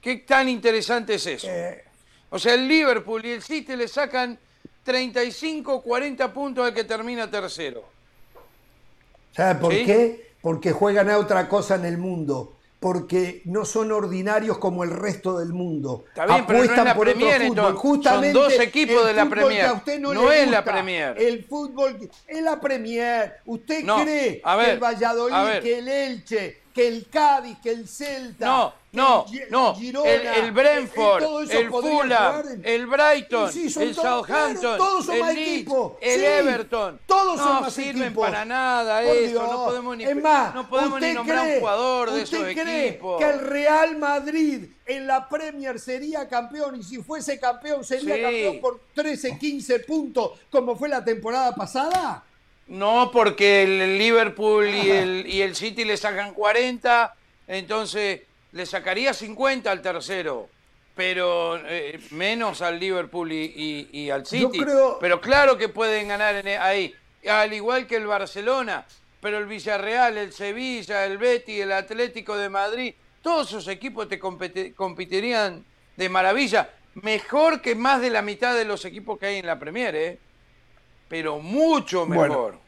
[0.00, 1.48] ¿Qué tan interesante es eso?
[1.50, 1.84] Eh,
[2.30, 4.38] O sea, el Liverpool y el City le sacan
[4.84, 7.84] 35, 40 puntos al que termina tercero.
[9.32, 9.84] ¿Sabe por ¿Sí?
[9.84, 10.32] qué?
[10.40, 12.57] Porque juegan a otra cosa en el mundo.
[12.80, 16.04] Porque no son ordinarios como el resto del mundo.
[16.08, 17.46] Está bien, pero no es Apuestan la por Premier, fútbol.
[17.48, 17.72] entonces.
[17.82, 19.64] Son Justamente dos equipos de la Premier.
[19.66, 21.14] a usted no, es la Premier.
[21.18, 23.34] El fútbol es la Premier.
[23.46, 27.88] ¿Usted No, cree ver, que el Valladolid, que el Elche, que el Cádiz, que el
[27.88, 29.74] Celta, No, no, el no.
[29.74, 34.78] Girona, el, el Brentford, eh, todo eso el Fulham, en- el Brighton, Sí, el Southampton,
[34.78, 35.92] todos son el Leeds, equipos.
[36.00, 37.00] el Sí, Everton.
[37.06, 38.24] todos son no más sirven equipos.
[38.26, 39.30] para nada Por eso.
[39.30, 39.42] Dios.
[39.50, 42.38] No podemos ni, es más, no podemos ni ¿usted nombrar cree- un jugador de ¿usted
[42.48, 43.18] esos cree equipos.
[43.18, 48.22] que el Real Madrid en la Premier sería campeón y si fuese campeón sería Sí.
[48.22, 52.24] campeón por 13, 15 puntos como fue la temporada pasada?
[52.68, 57.14] No, porque el Liverpool y el, y el City le sacan 40,
[57.46, 58.22] entonces
[58.52, 60.48] le sacaría 50 al tercero,
[60.94, 64.58] pero eh, menos al Liverpool y, y- y al Yo City.
[64.64, 66.94] creo- Pero claro que pueden ganar en- e, ahí,
[67.28, 68.86] al igual que el Barcelona,
[69.20, 74.20] pero el Villarreal, el Sevilla, el Betis, el Atlético de Madrid, todos esos equipos te
[74.20, 75.64] competi- competirían
[75.96, 79.58] de maravilla, mejor que más de la mitad de los equipos que hay en la
[79.58, 80.18] Premier, ¿eh?
[81.08, 82.58] pero mucho Bueno, mejor.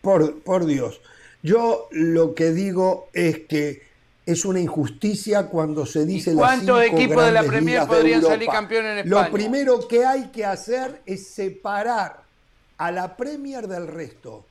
[0.00, 1.00] Por, por Dios.
[1.42, 3.87] Yo lo que digo es que
[4.28, 8.98] es una injusticia cuando se dice cuántos equipos de la Premier podrían salir campeón en
[8.98, 9.24] España?
[9.24, 12.24] Lo primero que hay que hacer es separar
[12.76, 14.44] a la Premier del resto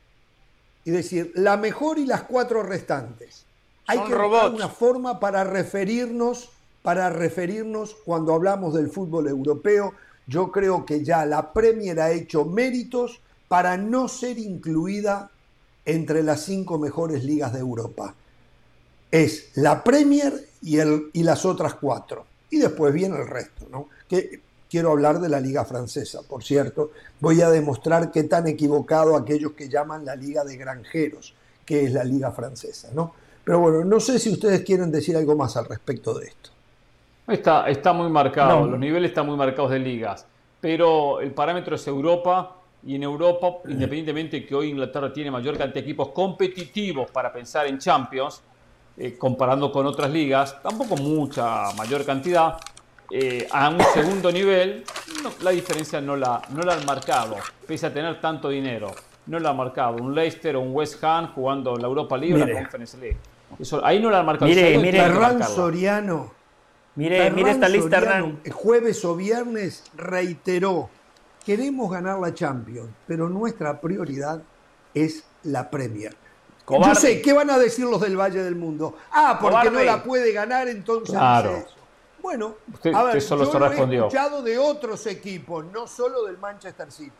[0.83, 3.45] y decir la mejor y las cuatro restantes.
[3.85, 4.55] Hay Son que buscar robots.
[4.55, 6.49] una forma para referirnos,
[6.81, 9.93] para referirnos cuando hablamos del fútbol europeo.
[10.25, 15.29] Yo creo que ya la Premier ha hecho méritos para no ser incluida
[15.85, 18.15] entre las cinco mejores ligas de Europa.
[19.11, 22.25] Es la Premier y, el, y las otras cuatro.
[22.49, 23.87] Y después viene el resto, ¿no?
[24.09, 26.91] Que quiero hablar de la liga francesa, por cierto.
[27.19, 31.33] Voy a demostrar qué tan equivocado aquellos que llaman la liga de granjeros,
[31.65, 33.13] que es la liga francesa, ¿no?
[33.43, 36.49] Pero bueno, no sé si ustedes quieren decir algo más al respecto de esto.
[37.27, 38.67] Está, está muy marcado, No.
[38.71, 40.25] los niveles están muy marcados de ligas,
[40.61, 42.55] pero el parámetro es Europa
[42.85, 47.67] y en Europa, independientemente que hoy Inglaterra tiene mayor cantidad de equipos competitivos para pensar
[47.67, 48.41] en Champions,
[48.97, 52.57] eh, comparando con otras ligas, tampoco mucha mayor cantidad,
[53.11, 54.83] eh, a un segundo nivel,
[55.23, 58.93] no, la diferencia no la, no la han marcado, pese a tener tanto dinero,
[59.27, 59.95] no la han marcado.
[60.01, 62.53] Un Leicester o un West Ham jugando la Europa League o Mire.
[62.53, 63.17] la Conference League.
[63.59, 64.49] Eso, ahí no la han marcado.
[64.49, 64.99] Mire, mire.
[64.99, 65.43] Ferran.
[65.43, 66.33] Soriano
[66.95, 68.39] Mire, Ferran mire esta lista, Soriano, Hernán.
[68.43, 70.89] el jueves o viernes reiteró,
[71.45, 74.41] queremos ganar la Champions, pero nuestra prioridad
[74.93, 76.15] es la Premier.
[76.67, 76.95] Cobarde.
[76.95, 78.97] Yo sé, ¿qué van a decir los del Valle del Mundo?
[79.11, 79.71] Ah, porque Cobarde.
[79.71, 81.49] no la puede ganar, entonces Claro.
[81.51, 81.75] dice eso.
[82.21, 83.99] Bueno, Usted- a ver, usted solo yo se lo he respondió.
[84.07, 87.13] escuchado de otros equipos, no solo del Manchester City,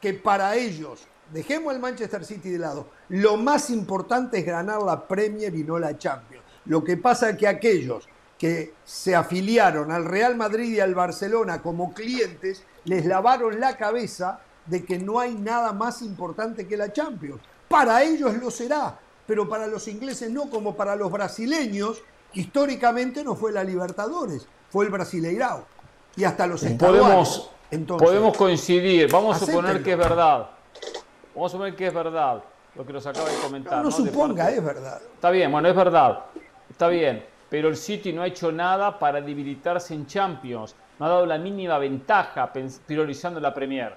[0.00, 5.06] que para ellos, dejemos el Manchester City de lado, lo más importante es ganar la
[5.06, 6.42] Premier y no la Champions.
[6.64, 11.62] Lo que pasa es que aquellos que se afiliaron al Real Madrid y al Barcelona
[11.62, 16.92] como clientes, les lavaron la cabeza de que no hay nada más importante que la
[16.92, 17.40] Champions.
[17.68, 22.00] Para ellos lo será, pero para los ingleses no, como para los brasileños,
[22.32, 25.64] históricamente no fue la Libertadores, fue el Brasileirao.
[26.16, 26.62] Y hasta los.
[26.64, 30.50] Podemos, Entonces, podemos coincidir, vamos a suponer que es verdad.
[31.34, 32.42] Vamos a suponer que es verdad
[32.74, 33.78] lo que nos acaba de comentar.
[33.78, 33.96] no, no ¿no?
[34.04, 35.00] De suponga, parte- es verdad.
[35.14, 36.24] Está bien, bueno, es verdad.
[36.70, 37.24] Está bien.
[37.50, 40.74] Pero el City no ha hecho nada para debilitarse en Champions.
[40.98, 42.52] No ha dado la mínima ventaja
[42.86, 43.94] priorizando la Premier.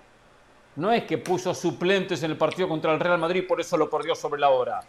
[0.75, 3.89] No es que puso suplentes en el partido contra el Real Madrid, por eso lo
[3.89, 4.81] perdió sobre la hora.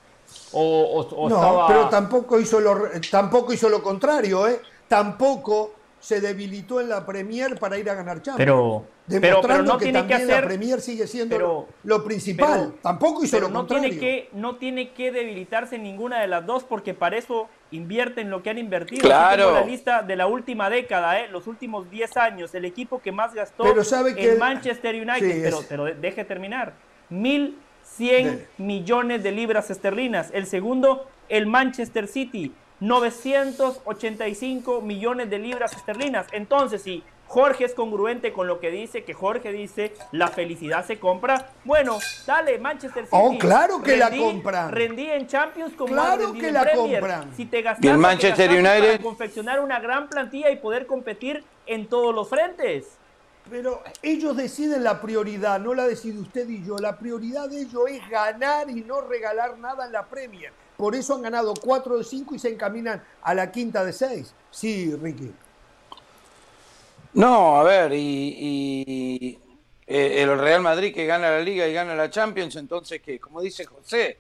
[0.53, 2.75] O, o- o No, estaba- pero tampoco hizo, lo,
[3.11, 4.61] tampoco hizo lo contrario, ¿eh?
[4.89, 5.73] Tampoco
[6.03, 8.37] se debilitó en la Premier para ir a ganar Champions.
[8.37, 11.99] Pero- pero- demostrando pero no que tiene que también la Premier sigue siendo pero- lo,
[11.99, 12.59] lo principal.
[12.71, 13.89] pero- tampoco hizo Pero lo no contrario.
[13.91, 18.31] tiene, que, no tiene que debilitarse en ninguna de las dos porque para eso invierten
[18.31, 19.03] lo que han invertido.
[19.03, 19.45] Claro.
[19.47, 21.29] Tengo la lista de la última década, ¿eh?
[21.29, 22.53] los últimos 10 años.
[22.57, 25.33] El equipo que más gastó Pero sabe que en el- Manchester United.
[25.33, 26.73] Sí, pero, es- pero deje terminar.
[27.11, 28.47] 1.100 Dele.
[28.59, 30.31] millones de libras esterlinas.
[30.33, 32.53] El segundo, el Manchester City.
[32.83, 36.27] 985 millones de libras esterlinas.
[36.33, 40.99] Entonces, si Jorge es congruente con lo que dice, que Jorge dice, la felicidad se
[40.99, 43.17] compra, bueno, dale, Manchester City.
[43.19, 44.71] Oh, claro que la compran.
[44.71, 47.01] Rendí en Champions como Claro que en la Premier.
[47.01, 47.35] compran.
[47.35, 49.01] Si te gastaste, Y el te Manchester gastaste para United.
[49.03, 52.99] confeccionar una gran plantilla y poder competir en todos los frentes.
[53.51, 56.77] Pero ellos deciden la prioridad, no la decide usted y yo.
[56.79, 60.53] La prioridad de ellos es ganar y no regalar nada en la Premier.
[60.83, 64.35] Por eso han ganado 4 de 5 y se encaminan a la quinta de 6.
[64.51, 65.31] Sí, Ricky.
[67.15, 69.39] No, a ver, y,
[69.87, 73.41] eh, el Real Madrid que gana la Liga y gana la Champions, entonces que, como
[73.41, 74.19] dice José,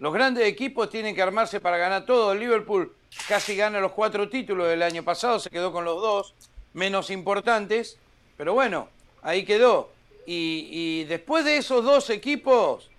[0.00, 2.32] los grandes equipos tienen que armarse para ganar todo.
[2.32, 2.94] El Liverpool
[3.26, 6.34] casi gana los cuatro títulos del año pasado, se quedó con los dos
[6.74, 7.96] menos importantes,
[8.36, 8.90] pero bueno,
[9.22, 9.88] ahí quedó.
[10.26, 12.90] Y, y después de esos dos equipos,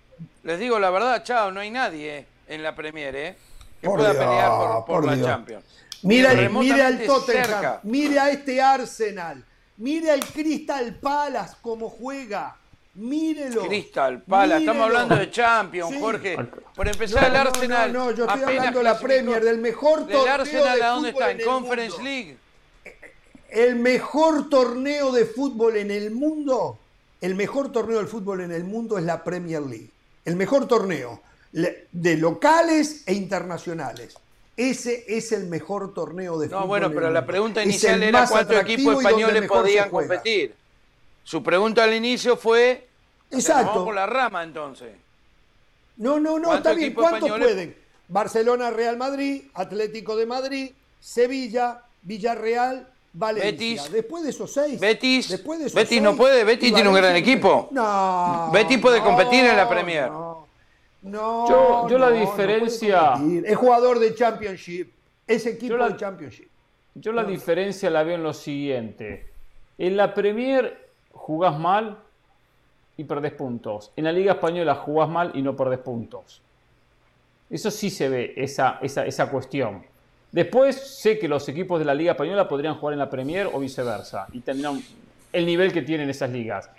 [0.42, 3.36] les digo la verdad, chao, no hay nadie eh, en la Premier eh,
[3.80, 5.26] que Por pueda Dios, pelear por, por por la Dios.
[5.26, 5.64] Champions.
[6.02, 7.80] Mira, mire al Tottenham, cerca.
[7.82, 9.42] mire a este Arsenal,
[9.78, 12.56] mire al Crystal Palace cómo juega.
[12.96, 13.66] Mírelo.
[13.66, 15.98] Crystal Palace, estamos hablando de Champions, Sí.
[16.00, 16.36] Jorge.
[16.76, 17.92] Por No, empezar, el Arsenal.
[17.92, 18.98] No, no, yo estoy hablando de la.
[19.00, 21.30] Premier, del mejor torneo ¿Del Arsenal de a dónde fútbol está?
[21.32, 22.10] en ¿En el Conference mundo.
[22.10, 22.36] League?
[23.48, 26.78] El mejor torneo de fútbol en el mundo,
[27.20, 29.90] el mejor torneo del fútbol en el mundo es la Premier League.
[30.24, 31.20] El mejor torneo
[31.54, 34.16] de locales e internacionales.
[34.56, 36.68] Ese es el mejor torneo de No, fútbol.
[36.68, 40.54] bueno, en pero la pregunta inicial era cuántos equipos españoles podían competir.
[41.22, 42.86] Su pregunta al inicio fue.
[43.30, 43.70] "Nos Exacto.
[43.70, 44.92] Vamos por la rama entonces.
[45.96, 46.92] No, no, no, ¿Cuántos está bien.
[46.94, 47.46] ¿Cuántos españoles?
[47.48, 47.76] pueden?
[48.08, 50.70] Barcelona, Real Madrid, Atlético de Madrid,
[51.00, 53.50] Sevilla, Villarreal, Valencia.
[53.52, 53.90] Betis.
[53.92, 54.78] Después de esos seis.
[54.80, 55.28] Betis.
[55.28, 57.68] Después de esos Betis no puede, Betis tiene un gran equipo.
[57.70, 58.50] No.
[58.52, 60.10] Betis puede no, competir en la Premier.
[60.10, 60.43] No.
[61.04, 63.14] No, Yo- yo la no, diferencia-
[63.44, 64.90] es jugador de Championship.
[65.26, 66.48] Es equipo la- de Championship.
[66.96, 69.26] Yo la diferencia la veo en lo siguiente.
[69.78, 71.98] En la Premier jugás mal
[72.96, 73.90] y perdés puntos.
[73.96, 76.40] En la Liga Española jugás mal y no perdés puntos.
[77.50, 79.82] Eso sí se ve, esa, esa, esa cuestión.
[80.30, 83.58] Después sé que los equipos de la Liga Española podrían jugar en la Premier o
[83.60, 84.80] viceversa y tendrán
[85.32, 86.70] el nivel que tienen esas ligas.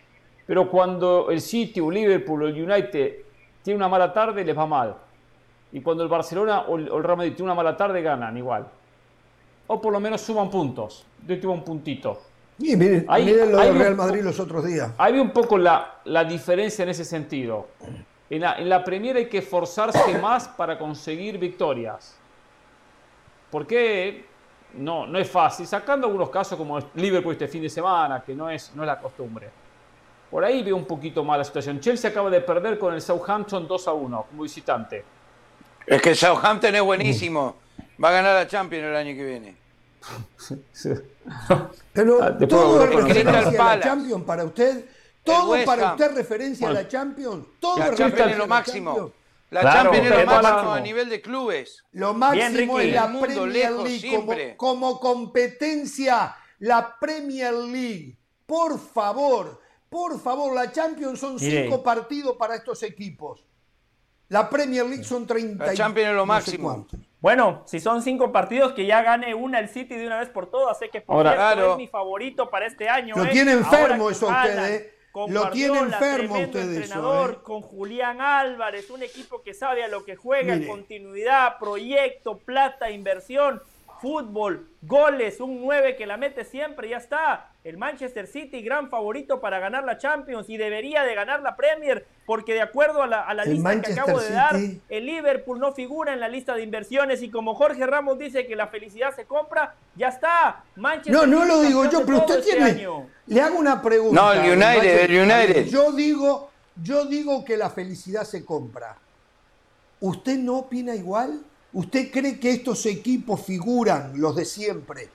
[0.48, 3.16] Pero cuando el City o Liverpool o el United
[3.66, 4.96] tiene una mala tarde, les va mal.
[5.74, 8.66] Y cuando el Barcelona o el Real Madrid tiene una mala tarde, ganan igual.
[9.68, 11.06] O por lo menos suman puntos.
[11.28, 12.22] Yo tuve un puntito.
[12.60, 14.92] Y miren, Ahí- miren lo del Real Madrid los otros días.
[15.00, 17.68] Ahí ve un poco la, la diferencia en ese sentido.
[18.30, 22.16] En la, en la Premier hay que esforzarse más para conseguir victorias.
[23.52, 24.26] Porque
[24.76, 25.66] no, no es fácil.
[25.66, 29.00] Sacando algunos casos como Liverpool este fin de semana, que no es, no es la
[29.00, 29.50] costumbre.
[30.36, 31.80] Por ahí veo un poquito más la situación.
[31.80, 35.06] Chelsea acaba de perder con el Southampton 2 a 1 como visitante.
[35.88, 37.56] Es que Southampton es buenísimo.
[38.04, 39.56] Va a ganar la Champions el año que viene.
[41.94, 43.80] Pero Ah, todo es referencia a la.
[43.82, 44.86] Champions para usted.
[45.24, 47.46] Todo para usted referencia a la Champions.
[47.62, 48.92] Todo La es Champions referencia es lo a la máximo.
[48.92, 49.14] Champions.
[49.52, 50.74] La Claro, Champions es lo es lo máximo máximo.
[50.74, 51.86] a nivel de clubes.
[51.94, 54.58] Lo máximo es la El mundo Premier lejos League siempre.
[54.58, 56.36] como, como competencia.
[56.60, 58.18] La Premier League.
[58.46, 59.62] Por favor,
[59.96, 61.64] por favor, la Champions son Mire.
[61.64, 63.46] cinco partidos para estos equipos.
[64.28, 66.88] La Premier League son 30 La Champions es lo no sé máximo.
[67.22, 70.52] Bueno, si son cinco partidos, que ya gane una el City de una vez por
[70.52, 70.78] todas.
[70.78, 71.72] Sé que por Ahora- cierto, Claro.
[71.72, 73.16] es mi favorito para este año.
[73.16, 73.30] Lo ¿eh?
[73.32, 74.92] tiene enfermo eso con a usted, Haaland, ¿eh?
[75.30, 77.44] Lo tiene enfermo a tremendo usted eso, entrenador, ¿eh?
[77.44, 80.68] con Julián Álvarez, un equipo que sabe a lo que juega, Mire.
[80.68, 83.62] continuidad, proyecto, plata, inversión,
[84.06, 87.50] fútbol, goles, un 9 que la mete siempre, ya está.
[87.64, 92.06] El Manchester City, gran favorito para ganar la Champions y debería de ganar la Premier,
[92.28, 94.56] porque de acuerdo a la, a la El lista que acabo de dar,
[94.90, 98.56] el Liverpool no figura en la lista de inversiones y como Jorge Ramos dice que
[98.56, 100.64] la felicidad se compra, ya está.
[100.76, 102.66] Manchester No, no City lo digo yo, pero usted este tiene.
[102.66, 103.08] año.
[103.26, 104.22] Le hago una pregunta.
[104.22, 105.66] No, el United, el United.
[105.66, 108.98] Yo digo, yo digo que la felicidad se compra.
[110.00, 111.42] ¿Usted no opina igual?
[111.76, 115.10] ¿Usted cree que estos equipos figuran, los de siempre,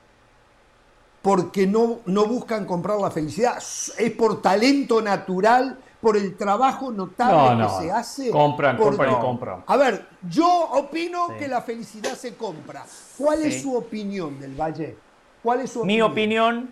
[1.22, 3.56] porque no, no buscan comprar la felicidad?
[3.58, 7.78] ¿Es por talento natural, por el trabajo notable No, no.
[7.78, 8.30] que se hace.
[8.30, 9.64] Compran, por- compran y compran.
[9.66, 11.34] A ver, yo opino Sí.
[11.38, 12.84] que la felicidad se compra.
[13.18, 14.96] ¿Cuál es su opinión del Valle?
[15.42, 16.70] ¿Cuál es su Mi opinión,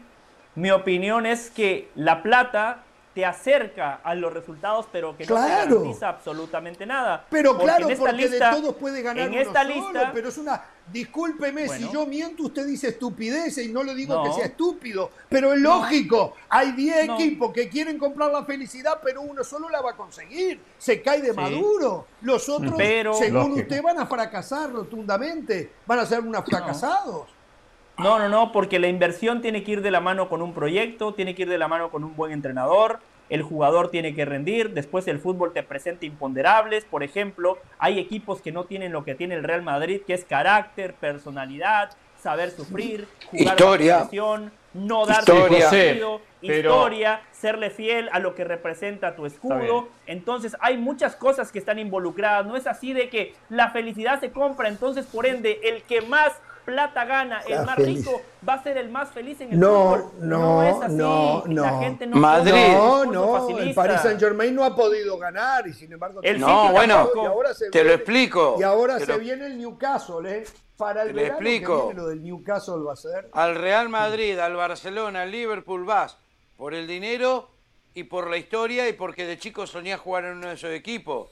[0.55, 2.85] mi opinión es que la plata
[3.19, 5.49] te acerca a los resultados, pero que no Claro.
[5.71, 7.25] te garantiza absolutamente nada.
[7.29, 9.75] Pero Porque claro, en esta porque lista- de todos puede ganar en uno esta solo,
[9.75, 10.63] lista, pero es una...
[10.93, 11.93] Discúlpeme, si Bueno.
[11.93, 14.23] yo miento, usted dice estupideces y no le digo No.
[14.23, 16.35] que sea estúpido, pero es lógico.
[16.49, 17.15] Hay 10 No.
[17.17, 20.61] equipos que quieren comprar la felicidad, pero uno solo la va a conseguir.
[20.79, 21.37] Se cae de Sí.
[21.37, 22.07] maduro.
[22.23, 23.59] Los otros, Pero- según Lógico.
[23.63, 25.73] usted, van a fracasar rotundamente.
[25.87, 27.27] Van a ser unos fracasados.
[27.99, 31.15] No, no, no, porque la inversión tiene que ir de la mano con un proyecto,
[31.15, 34.71] tiene que ir de la mano con un buen entrenador, el jugador tiene que rendir,
[34.71, 39.15] después el fútbol te presenta imponderables, por ejemplo, hay equipos que no tienen lo que
[39.15, 41.91] tiene el Real Madrid, que es carácter, personalidad,
[42.23, 43.99] saber sufrir, jugar Historia.
[44.01, 45.71] presión, no darse Historia.
[45.71, 49.89] partido, Pero- historia, serle fiel a lo que representa tu escudo.
[50.07, 52.47] Entonces hay muchas cosas que están involucradas.
[52.47, 56.33] No es así de que la felicidad se compra, entonces por ende el que más
[56.69, 59.97] plata gana, el más feliz- rico, va a ser el más feliz en el No,
[59.97, 60.29] fútbol.
[60.29, 60.95] no, es así.
[60.95, 61.81] no, La no.
[61.81, 62.53] gente no Madrid.
[62.75, 63.75] No, no, el.
[63.75, 66.21] Paris Saint Germain no ha podido ganar y sin embargo...
[66.23, 67.23] El No, City bueno, tampoco.
[67.23, 68.57] Y ahora se te lo viene- explico.
[68.59, 70.45] Y ahora se lo- viene el Newcastle, ¿eh?
[70.77, 71.85] Para el Te lo verano que explico.
[71.87, 73.29] viene lo del Newcastle va a ser...
[73.33, 76.19] Al Real Madrid, al Barcelona, al Liverpool vas
[76.59, 77.49] por el dinero
[77.95, 81.31] y por la historia y porque de chico soñás jugar en uno de esos equipos.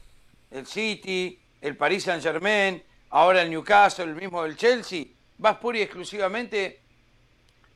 [0.51, 5.05] El City, el Paris Saint Germain, ahora el Newcastle, el mismo del Chelsea.
[5.39, 6.81] Vas pura y exclusivamente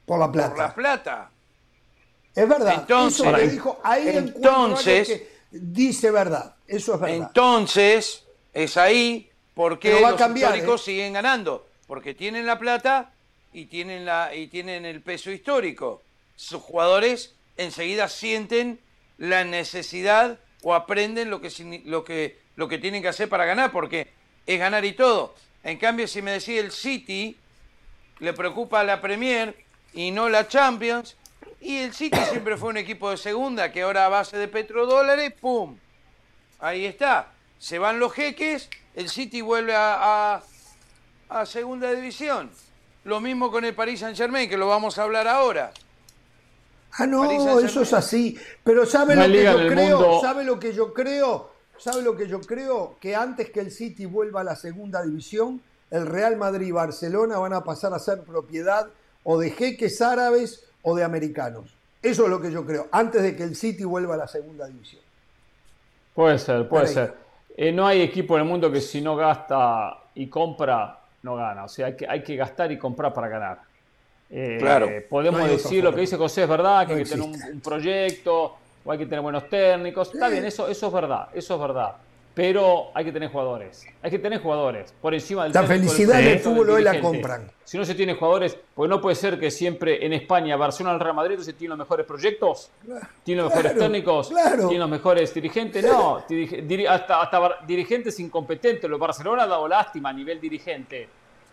[0.06, 0.48] Por la plata.
[0.50, 1.30] por la plata.
[2.34, 2.74] Es verdad.
[2.80, 6.54] Entonces- eso que dijo, ahí entonces- que dice verdad.
[6.66, 7.16] Eso es verdad.
[7.16, 8.24] Entonces,
[8.54, 10.84] es ahí porque a los cambiar, históricos ¿eh?
[10.84, 11.66] siguen ganando.
[11.86, 13.12] Porque tienen la plata
[13.52, 16.02] y tienen, la, y tienen el peso histórico.
[16.36, 18.78] Sus jugadores enseguida sienten
[19.18, 21.50] la necesidad o aprenden lo que,
[21.84, 24.08] lo que, lo que tienen que hacer para ganar, porque
[24.46, 25.34] es ganar y todo.
[25.64, 27.36] En cambio, si me decía el City,
[28.20, 29.56] le preocupa la Premier
[29.92, 31.16] y no la Champions,
[31.60, 35.32] y el City siempre fue un equipo de segunda que ahora a base de petrodólares,
[35.40, 35.76] ¡pum!
[36.58, 37.32] Ahí está.
[37.58, 40.42] Se van los jeques, el City vuelve a, a-
[41.28, 42.50] a segunda división.
[43.04, 45.72] Lo mismo con el Paris Saint Germain, que lo vamos a hablar ahora.
[46.92, 48.36] Ah, no, eso es así.
[48.64, 50.00] Pero ¿sabe No lo que yo creo?
[50.00, 50.20] mundo.
[50.20, 51.50] ¿Sabe lo que yo creo?
[51.78, 52.96] ¿Sabe lo que yo creo?
[53.00, 57.38] Que antes que el City vuelva a la segunda división, el Real Madrid y Barcelona
[57.38, 58.86] van a pasar a ser propiedad
[59.24, 61.74] o de jeques árabes o de americanos.
[62.02, 64.66] Eso es lo que yo creo, antes de que el City vuelva a la segunda
[64.66, 65.02] división.
[66.14, 67.14] Puede ser, puede ser.
[67.56, 71.64] Eh, no hay equipo en el mundo que si no gasta y compra, no gana.
[71.64, 73.58] O sea, hay que, hay que gastar y comprar para ganar.
[74.30, 74.88] Eh, Claro.
[75.08, 75.96] Podemos No decir lo forma.
[75.96, 79.04] que dice José es verdad, que No hay que tener un proyecto, o hay que
[79.04, 80.14] tener buenos técnicos.
[80.14, 81.96] Está bien, eso, eso es verdad, eso es verdad.
[82.40, 83.84] Pero hay que tener jugadores.
[84.00, 87.52] Hay que tener jugadores por encima del La felicidad del fútbol hoy la compran.
[87.64, 91.00] Si no se tiene jugadores, pues no puede ser que siempre en España, Barcelona, el
[91.00, 92.70] Real Madrid, entonces tiene los mejores proyectos,
[93.24, 94.68] tiene los mejores claro, técnicos, claro.
[94.68, 95.84] tiene los mejores dirigentes.
[95.84, 98.88] No, diri- hasta, hasta dirigentes incompetentes.
[98.88, 101.10] Los Barcelona ha dado lástima a nivel dirigente.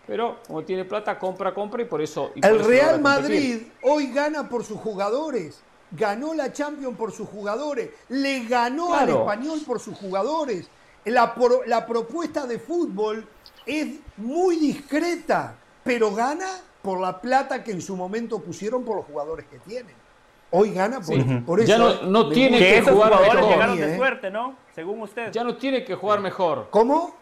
[0.08, 2.32] Pero como tiene plata, compra, compra y por eso.
[2.34, 3.02] y por El eso Real.
[3.02, 5.60] Madrid hoy gana por sus jugadores.
[5.92, 7.90] Ganó la Champions por sus jugadores.
[8.08, 9.20] Le ganó al Claro.
[9.22, 10.70] español por sus jugadores.
[11.08, 13.26] La, pro- la propuesta de fútbol
[13.66, 16.48] es muy discreta, pero gana
[16.82, 19.96] por la plata que en su momento pusieron por los jugadores que tienen.
[20.52, 21.44] Hoy gana por, Sí.
[21.46, 21.68] por eso.
[21.70, 23.98] Ya no- no tiene Que jugar mejor, llegaron de ¿eh?
[23.98, 24.56] suerte, ¿no?
[24.74, 25.32] Según usted.
[25.32, 26.68] Ya no tiene que jugar mejor.
[26.72, 27.16] ¿Cómo?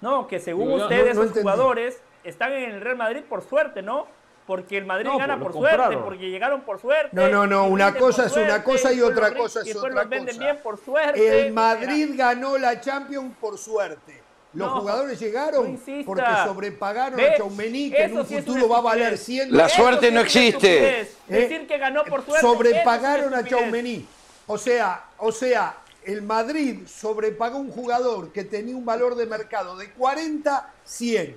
[0.00, 1.40] No, que según usted no- no esos entendí.
[1.42, 4.06] jugadores están en el Real Madrid por suerte, ¿no?
[4.46, 7.10] Porque el Madrid No, gana por suerte, porque llegaron por suerte.
[7.12, 10.36] No, no, no, una cosa es una cosa y otra cosa es otra los venden
[10.36, 10.44] cosa.
[10.44, 11.40] bien por suerte.
[11.46, 14.22] El Madrid ganó la Champions por suerte.
[14.52, 17.32] Los No, jugadores llegaron porque sobrepagaron ¿Ves?
[17.32, 19.48] a Chaumení, que en un sí futuro va a valer estupidez.
[19.48, 21.00] 100 La suerte no existe.
[21.00, 21.10] ¿Eh?
[21.26, 22.40] Decir que ganó por suerte.
[22.40, 23.44] sobrepagaron a.
[23.44, 24.06] Chaumení.
[24.46, 29.76] O sea, o sea, el Madrid sobrepagó un jugador que tenía un valor de mercado
[29.76, 31.36] de 40, 100.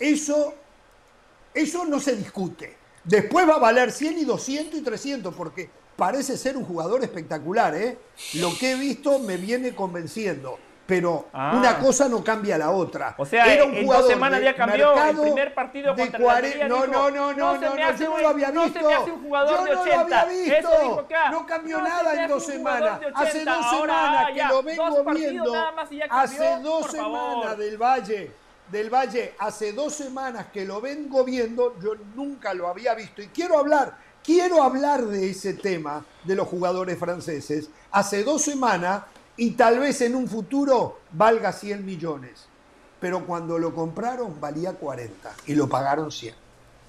[0.00, 0.54] Eso,
[1.54, 2.76] eso no se discute.
[3.04, 7.74] Después va a valer 100 y 200 y 300 porque parece ser un jugador espectacular,
[7.74, 7.98] ¿eh?
[8.34, 10.58] Lo que he visto me viene convenciendo.
[10.86, 11.52] Pero Ah.
[11.56, 13.14] una cosa no cambia la otra.
[13.16, 14.92] O sea, Era un en jugador dos semanas ya cambió.
[15.08, 18.18] El primer partido contra el 40 Almería No, no, no, no, no, no, yo no
[18.18, 18.88] lo había no se visto.
[18.88, 20.20] me hace un jugador yo de no lo 80.
[20.20, 20.56] había visto.
[20.58, 21.30] Eso dijo acá.
[21.30, 23.00] No cambió No nada en dos semanas.
[23.14, 23.54] Hace 80.
[23.54, 25.54] dos Ahora, semanas que ya, lo vengo viendo.
[26.10, 27.30] Hace dos por favor.
[27.36, 28.32] semanas del Valle.
[28.70, 33.20] Del Valle, hace dos semanas que lo vengo viendo, yo nunca lo había visto.
[33.20, 39.02] Y quiero hablar, quiero hablar de ese tema de los jugadores franceses hace dos semanas
[39.36, 42.46] y tal vez en un futuro valga 100 millones.
[43.00, 46.34] Pero cuando lo compraron valía 40 y lo pagaron 100.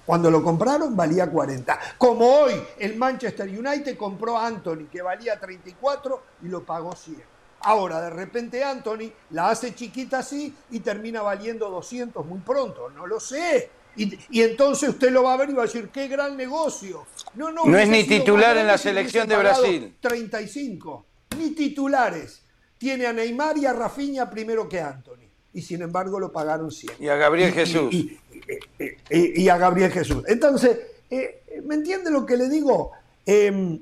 [0.06, 1.78] Cuando lo compraron valía 40.
[1.98, 7.31] Como hoy el Manchester United compró a Anthony que valía 34 y lo pagó 100.
[7.64, 12.90] Ahora de repente Anthony la hace chiquita así y termina valiendo 200 muy pronto.
[12.90, 13.70] No lo sé.
[13.94, 17.06] Y, entonces usted lo va a ver y va a decir, qué gran negocio.
[17.34, 19.96] No, no, no es ni titular en la selección de Brasil.
[20.00, 21.06] 35,
[21.38, 22.42] ni titulares.
[22.78, 25.28] Tiene a Neymar y a Rafinha primero que Anthony.
[25.54, 26.94] Y sin embargo lo pagaron 100.
[26.98, 27.94] Y a Gabriel Jesús.
[29.10, 30.24] Y, a Gabriel Jesús.
[30.26, 30.80] Entonces,
[31.10, 32.92] eh, ¿me entiende lo que le digo?
[33.26, 33.78] Em,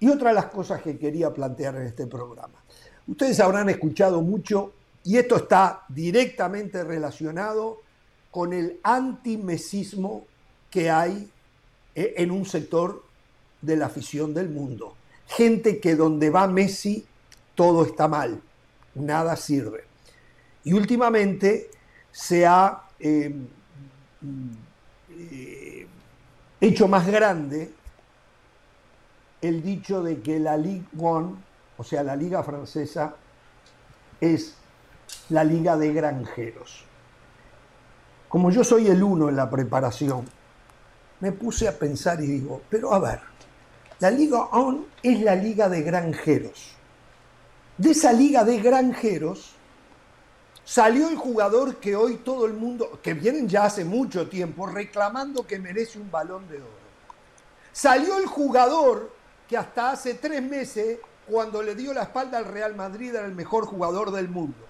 [0.00, 2.63] y otra de las cosas que quería plantear en este programa.
[3.06, 4.72] Ustedes habrán escuchado mucho,
[5.04, 7.82] y esto está directamente relacionado
[8.30, 10.24] con el antimesismo
[10.70, 11.30] que hay
[11.94, 13.04] eh, en un sector
[13.60, 14.96] de la afición del mundo.
[15.26, 17.06] Gente que donde va Messi
[17.54, 18.40] todo está mal,
[18.94, 19.84] nada sirve.
[20.64, 21.70] Y últimamente
[22.10, 23.34] se ha eh,
[25.10, 25.86] eh,
[26.60, 27.70] hecho más grande
[29.42, 31.36] el dicho de que la Ligue 1,
[31.76, 33.14] o sea, la liga francesa,
[34.20, 34.54] es
[35.30, 36.84] la liga de granjeros.
[38.28, 40.24] Como yo soy el uno en la preparación,
[41.20, 43.20] me puse a pensar y digo, pero a ver,
[44.00, 46.72] la Liga ON es la liga de granjeros.
[47.78, 49.52] De esa liga de granjeros
[50.64, 55.46] salió el jugador que hoy todo el mundo, que vienen ya hace mucho tiempo, reclamando
[55.46, 56.84] que merece un balón de oro.
[57.72, 59.10] Salió el jugador
[59.48, 60.98] que hasta hace tres meses,
[61.28, 64.64] cuando le dio la espalda al Real Madrid, era el mejor jugador del mundo.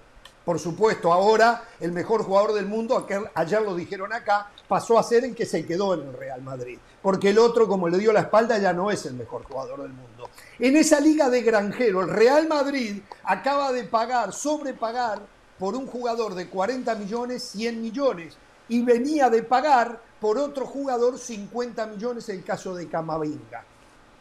[0.45, 5.25] Por supuesto, ahora el mejor jugador del mundo, ayer lo dijeron acá, pasó a ser
[5.25, 6.77] el que se quedó en el Real Madrid.
[7.01, 9.93] Porque el otro, como le dio la espalda, ya no es el mejor jugador del
[9.93, 10.29] mundo.
[10.59, 15.19] En esa liga de granjero, el Real Madrid acaba de pagar, sobrepagar
[15.57, 18.37] por un jugador de 40 millones, 100 millones.
[18.69, 23.63] Y venía de pagar por otro jugador 50 millones, el caso de Camavinga.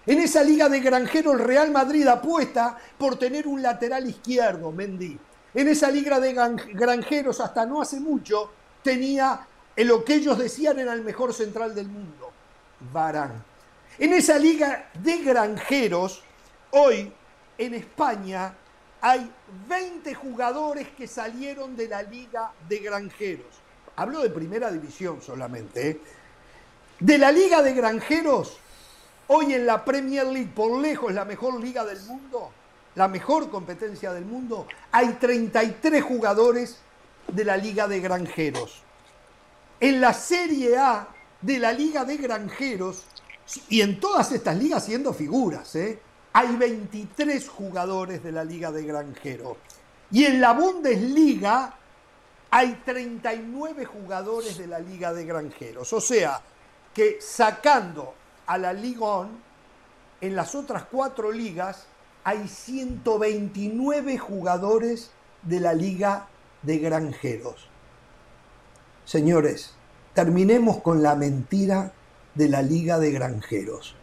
[0.07, 5.19] En esa liga de granjero, el Real Madrid apuesta por tener un lateral izquierdo, Mendy
[5.55, 8.51] en esa liga de granjeros, hasta no hace mucho,
[8.83, 12.33] tenía lo que ellos decían era el mejor central del mundo,
[12.93, 13.45] Barán.
[13.99, 16.23] En esa liga de granjeros,
[16.73, 17.13] hoy
[17.57, 18.53] en España
[19.01, 19.31] hay
[19.69, 23.47] 20 jugadores que salieron de la liga de granjeros.
[23.95, 25.91] Hablo de primera división solamente.
[25.91, 26.01] ¿eh?
[26.99, 28.59] De la liga de granjeros,
[29.29, 32.51] hoy en la Premier League, por lejos la mejor liga del mundo,
[32.95, 36.79] la mejor competencia del mundo, hay 33 jugadores
[37.29, 38.83] de la Liga de Granjeros.
[39.81, 41.09] En la Serie A
[41.41, 43.05] de la Liga de Granjeros,
[43.69, 45.99] y en todas estas ligas siendo figuras, ¿eh?
[46.33, 49.57] hay 23 jugadores de la Liga de Granjeros.
[50.11, 51.75] Y en la Bundesliga
[52.51, 55.93] hay 39 jugadores de la Liga de Granjeros.
[55.93, 56.41] O sea,
[56.95, 58.15] que sacando
[58.47, 59.29] a la Liga On,
[60.21, 61.87] en las otras cuatro ligas
[62.25, 65.11] hay 129 jugadores
[65.43, 66.29] de la Liga
[66.63, 67.69] de Granjeros.
[69.05, 69.75] Señores,
[70.15, 71.93] terminemos con la mentira
[72.35, 73.95] de la Liga de Granjeros.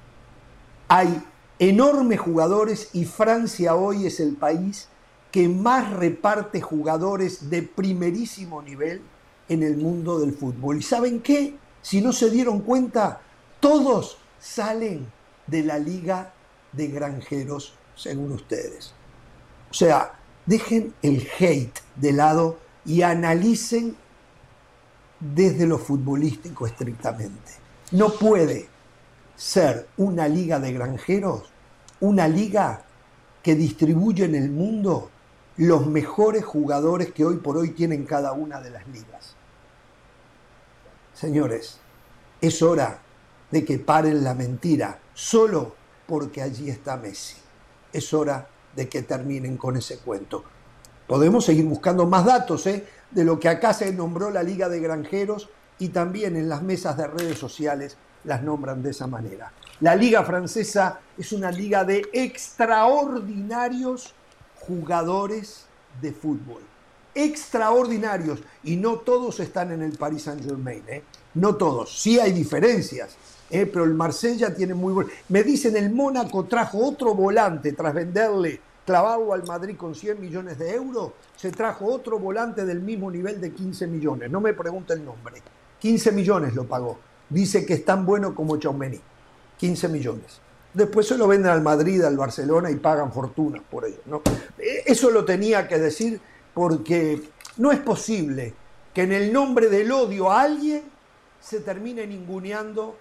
[0.88, 1.24] Hay
[1.58, 4.88] enormes jugadores y Francia hoy es el país
[5.32, 9.02] que más reparte jugadores de primerísimo nivel
[9.50, 10.78] en el mundo del fútbol.
[10.78, 11.56] ¿Y saben qué?
[11.82, 13.22] Si no se dieron cuenta,
[13.60, 15.08] todos salen
[15.48, 16.34] de la Liga
[16.74, 18.94] de Granjeros según ustedes.
[19.70, 20.14] O sea,
[20.46, 23.96] dejen el hate de lado y analicen
[25.20, 27.54] desde lo futbolístico estrictamente.
[27.92, 28.68] No puede
[29.36, 31.52] ser una liga de granjeros,
[32.00, 32.84] una liga
[33.44, 35.10] que distribuye en el mundo
[35.58, 39.36] los mejores jugadores que hoy por hoy tienen cada una de las ligas.
[41.14, 41.80] Señores,
[42.40, 43.00] es hora
[43.52, 45.76] de que paren la mentira solo
[46.08, 47.42] porque allí está Messi
[47.94, 50.44] es hora de que terminen con ese cuento.
[51.08, 52.86] Podemos seguir buscando más datos ¿eh?
[53.12, 56.96] de lo que acá se nombró la Liga de Granjeros y también en las mesas
[56.98, 59.52] de redes sociales las nombran de esa manera.
[59.82, 64.14] La Liga Francesa es una liga de extraordinarios
[64.60, 65.66] jugadores
[66.02, 66.62] de fútbol.
[67.14, 68.40] Extraordinarios.
[68.64, 70.84] Y no todos están en el Paris Saint Germain.
[70.88, 71.04] ¿eh?
[71.34, 72.00] No todos.
[72.00, 73.18] Sí hay diferencias.
[73.52, 75.08] Eh, pero el Marsella tiene muy buen.
[75.30, 80.58] Me dicen el Mónaco trajo otro volante tras venderle, clavarlo al Madrid con 100 millones
[80.58, 84.32] de euros, se trajo otro volante del mismo nivel de 15 millones.
[84.32, 85.42] No me pregunte el nombre.
[85.80, 86.98] 15 millones lo pagó.
[87.30, 89.02] Dice que es tan bueno como Chaumení.
[89.58, 90.40] 15 millones.
[90.74, 94.00] Después se lo venden al Madrid, al Barcelona y pagan fortuna por ello.
[94.06, 94.22] ¿no?
[94.58, 96.22] Eh, Eso lo tenía que decir
[96.54, 97.22] porque
[97.58, 98.54] no es posible
[98.94, 100.84] que en el nombre del odio a alguien
[101.40, 102.96] se termine ninguneando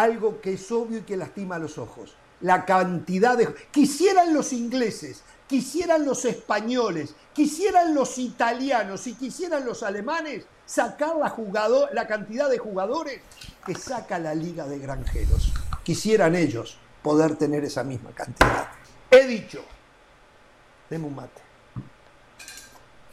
[0.00, 2.14] algo que es obvio y que lastima a los ojos.
[2.42, 3.52] La cantidad de...
[3.70, 11.30] Quisieran los ingleses, quisieran los españoles, quisieran los italianos y quisieran los alemanes sacar la,
[11.30, 13.20] jugador, la cantidad de jugadores
[13.64, 15.52] que saca la liga de granjeros.
[15.82, 18.68] Quisieran ellos poder tener esa misma cantidad.
[19.10, 19.64] He dicho,
[20.90, 21.40] deme un mate.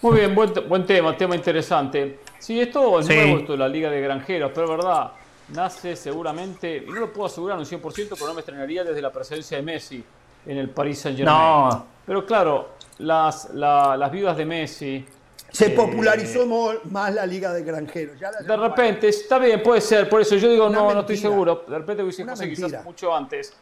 [0.01, 2.19] Muy bien, buen, buen tema, tema interesante.
[2.39, 3.15] Sí, esto es Sí.
[3.15, 5.11] nuevo, esto de la Liga de Granjeros, pero es verdad,
[5.49, 9.11] nace seguramente, y no lo puedo asegurar un 100%, pero no me extrañaría desde la
[9.11, 10.03] presencia de Messi
[10.45, 11.37] en el Paris Saint Germain.
[11.37, 11.85] No.
[12.05, 15.05] Pero claro, las, la- las viudas de Messi,
[15.51, 16.47] Se Eh, popularizó
[16.85, 18.19] más la liga de granjeros.
[18.19, 20.99] Ya la de repente, está bien, puede ser, por eso yo digo, Una no, no
[21.01, 21.29] estoy mentira.
[21.29, 22.67] seguro, de repente hubiese José mentira.
[22.69, 23.53] quizás mucho antes.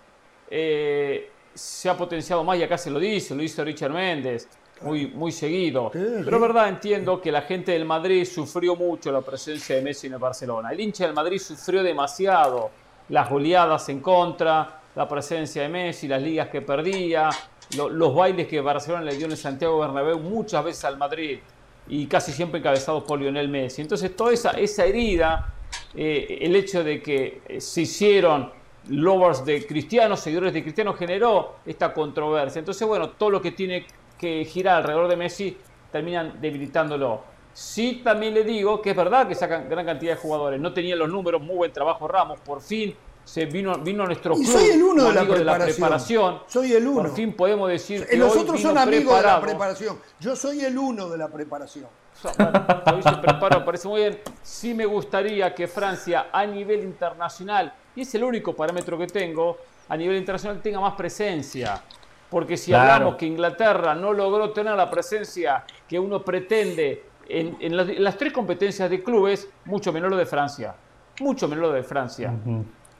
[0.49, 4.47] Eh, se ha potenciado más y acá se lo dice, lo hizo Richard Méndez,
[4.83, 5.89] muy, muy seguido.
[5.91, 10.07] Pero es verdad, entiendo que la gente del Madrid sufrió mucho la presencia de Messi
[10.07, 10.71] en el Barcelona.
[10.71, 12.69] El hincha del Madrid sufrió demasiado
[13.09, 17.29] las goleadas en contra, la presencia de Messi, las ligas que perdía,
[17.77, 21.39] lo- los bailes que Barcelona le dio en el Santiago Bernabéu muchas veces al Madrid
[21.87, 23.81] y casi siempre encabezados por Lionel Messi.
[23.81, 25.53] Entonces toda esa, esa herida,
[25.95, 28.51] eh, el hecho de que eh, se hicieron
[28.89, 32.59] lovers de cristianos, seguidores de cristianos, generó esta controversia.
[32.59, 33.85] Entonces, bueno, todo lo que tiene
[34.21, 35.57] que girar alrededor de Messi
[35.91, 37.23] terminan debilitándolo.
[37.53, 40.61] Sí, también le digo que es verdad que sacan gran cantidad de jugadores.
[40.61, 42.39] No tenían los números, muy buen trabajo Ramos.
[42.39, 42.95] Por fin
[43.25, 44.47] se vino, vino nuestro Y club.
[44.59, 45.75] soy el uno de la preparación.
[45.75, 46.39] preparación.
[46.47, 47.01] Soy el uno.
[47.01, 49.99] Por fin podemos decir que Eh, Los hoy otros son amigos de la preparación.
[50.19, 51.87] Yo soy el uno de la preparación.
[52.37, 52.65] Bueno,
[52.95, 54.19] hoy se prepara, parece muy bien.
[54.43, 59.57] Sí me gustaría que Francia a nivel internacional, y es el único parámetro que tengo,
[59.89, 61.81] a nivel internacional tenga más presencia.
[62.31, 62.93] Porque si Claro.
[62.93, 68.03] hablamos que Inglaterra no logró tener la presencia que uno pretende en, en las, en
[68.03, 70.73] las tres competencias de clubes, mucho menor lo de Francia.
[71.19, 72.33] Mucho menor lo de Francia.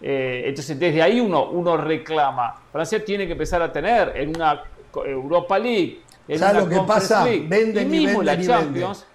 [0.01, 2.55] Eh, entonces, desde ahí uno, uno reclama.
[2.71, 4.63] Francia tiene que empezar a tener en una
[5.05, 7.23] Europa League, en ¿Sabes una lo que pasa?
[7.23, 8.47] League, Venden y y mismo la venden.
[8.49, 9.05] Champions,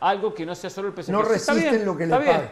[0.00, 1.10] algo que no sea solo el PSG.
[1.12, 2.36] No resisten bien, lo que le está bien.
[2.36, 2.50] pagan.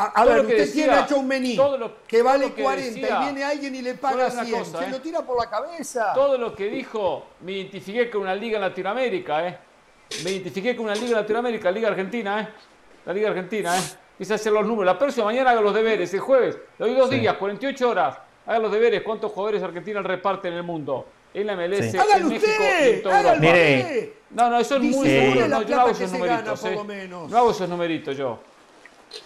[0.00, 2.46] A, a ver, lo que usted decía, tiene hecho un mení todo lo- que vale
[2.48, 4.58] lo que 40 decía, y viene alguien y le paga es una 100.
[4.60, 4.90] cosa, Se ¿eh?
[4.90, 6.12] lo tira por la cabeza.
[6.14, 9.58] Todo lo que dijo, me identifiqué con una liga en Latinoamérica, ¿eh?
[10.22, 12.48] Me identifiqué con una liga en Latinoamérica, Liga Argentina, ¿eh?
[13.06, 13.82] La Liga Argentina, ¿eh?
[14.16, 14.86] Quise hacer los números.
[14.86, 16.56] La próxima mañana haga los deberes, el jueves.
[16.78, 18.18] Le doy dos días, 48 horas.
[18.46, 19.02] Haga los deberes.
[19.02, 21.06] ¿Cuántos jugadores argentinos reparten en el mundo?
[21.34, 21.96] En la MLS, Sí.
[21.98, 23.52] en México y en usted, toda hágalo Europa.
[23.52, 23.80] Mire.
[23.82, 24.08] usted.
[24.30, 25.48] No, no, eso es muy seguro.
[25.48, 26.64] No, yo no hago esos gana, numeritos.
[26.64, 27.08] ¿eh?
[27.28, 28.38] No hago esos numeritos yo.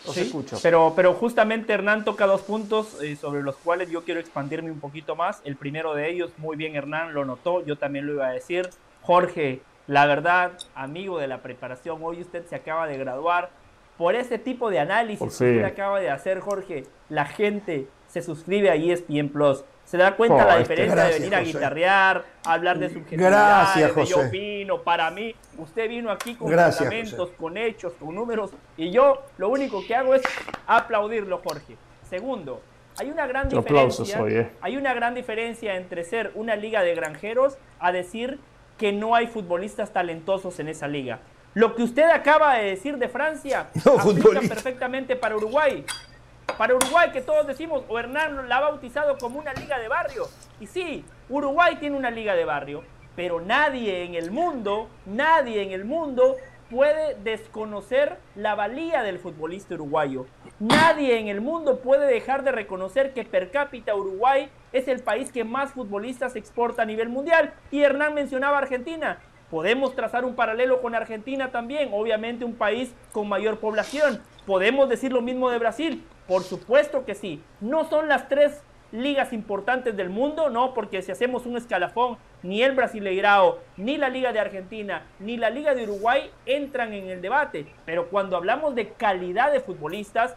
[0.05, 0.59] Los Sí, escucho.
[0.63, 4.81] Pero, pero justamente Hernán toca dos puntos eh, sobre los cuales yo quiero expandirme un
[4.81, 5.41] poquito más.
[5.45, 8.69] El primero de ellos, muy bien Hernán, lo notó, yo también lo iba a decir.
[9.03, 13.51] Jorge, la verdad, amigo de la preparación, hoy usted se acaba de graduar.
[13.99, 15.57] Por ese tipo de análisis que fin.
[15.57, 19.65] usted acaba de hacer, Jorge, la gente se suscribe a ESPN Plus.
[19.93, 21.53] Se da cuenta Oh, la este- diferencia Gracias, de venir a José.
[21.53, 23.37] guitarrear, hablar de subjetividades,
[23.77, 25.35] Gracias, de yo opino, para mí.
[25.59, 29.95] Usted vino aquí con Gracias, fundamentos, con hechos, con números, y yo lo único que
[29.95, 30.23] hago es
[30.67, 31.77] aplaudirlo, Jorge.
[32.09, 32.63] Segundo,
[32.99, 34.23] hay una gran diferencia.
[34.23, 34.51] hoy, ¿eh?
[34.63, 38.41] Hay una gran diferencia entre ser una liga de granjeros a decir
[38.79, 41.19] que no hay futbolistas talentosos en esa liga.
[41.53, 44.55] Lo que usted acaba de decir de Francia No, aplica futbolista.
[44.55, 45.85] perfectamente para Uruguay.
[46.59, 50.29] Para Uruguay, que todos decimos, o Hernán la ha bautizado como una liga de barrio.
[50.61, 52.85] Y sí, Uruguay tiene una liga de barrio,
[53.17, 56.37] pero nadie en el mundo, nadie en el mundo
[56.73, 60.27] puede desconocer la valía del futbolista uruguayo.
[60.59, 65.31] Nadie en el mundo puede dejar de reconocer que per cápita Uruguay es el país
[65.31, 67.53] que más futbolistas exporta a nivel mundial.
[67.71, 69.19] Y Hernán mencionaba Argentina.
[69.51, 74.23] Podemos trazar un paralelo con Argentina también, obviamente un país con mayor población.
[74.47, 77.43] Podemos decir lo mismo de Brasil, por supuesto que sí.
[77.61, 82.63] No son las tres ligas importantes del mundo, no, porque si hacemos un escalafón, ni
[82.63, 87.23] el Brasileirao, ni la Liga de Argentina, ni la Liga de Uruguay entran en el
[87.23, 87.67] debate.
[87.87, 90.37] Pero cuando hablamos de calidad de futbolistas,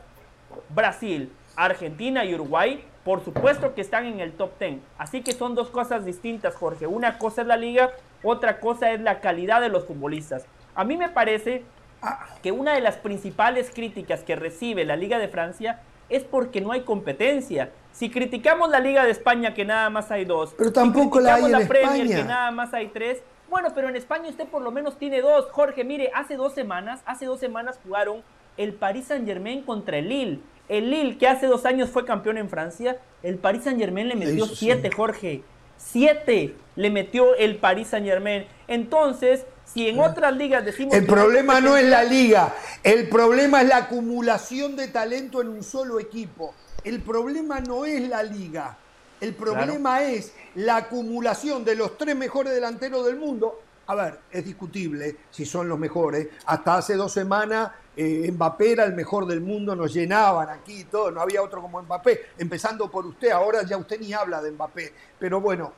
[0.69, 4.79] Brasil, Argentina y Uruguay, por supuesto que están en el top 10.
[4.97, 6.87] Así que son dos cosas distintas, Jorge.
[6.87, 7.91] Una cosa es la liga,
[8.23, 10.45] otra cosa es la calidad de los futbolistas.
[10.73, 11.63] A mí me parece
[12.41, 16.71] que una de las principales críticas que recibe la Liga de Francia es porque no
[16.71, 17.71] hay competencia.
[17.91, 21.35] Si criticamos la Liga de España que nada más hay dos, Pero si tampoco la
[21.35, 22.17] hay en la Premier España.
[22.17, 25.45] que nada más hay tres, bueno, pero en España usted por lo menos tiene dos.
[25.51, 28.21] Jorge, mire, hace dos semanas, hace dos semanas jugaron
[28.57, 30.39] el Paris Saint Germain contra el Lille.
[30.67, 34.15] El Lille, que hace dos años fue campeón en Francia, el Paris Saint Germain le
[34.15, 34.65] metió Eso sí.
[34.65, 35.43] siete, Jorge.
[35.77, 38.45] Siete le metió el Paris Saint Germain.
[38.67, 40.93] Entonces, si en otras ligas decimos...
[40.93, 45.63] El problema no es la liga, el problema es la acumulación de talento en un
[45.63, 46.53] solo equipo.
[46.83, 48.77] El problema no es la liga,
[49.19, 53.61] el problema es la acumulación de los tres mejores delanteros del mundo.
[53.87, 56.27] A ver, es discutible si son los mejores.
[56.45, 60.83] Hasta hace dos semanas eh, Mbappé era el mejor del mundo, nos llenaban aquí y
[60.85, 62.31] todo, no había otro como Mbappé.
[62.37, 64.93] Empezando por usted, ahora ya usted ni habla de Mbappé.
[65.17, 65.71] Pero bueno,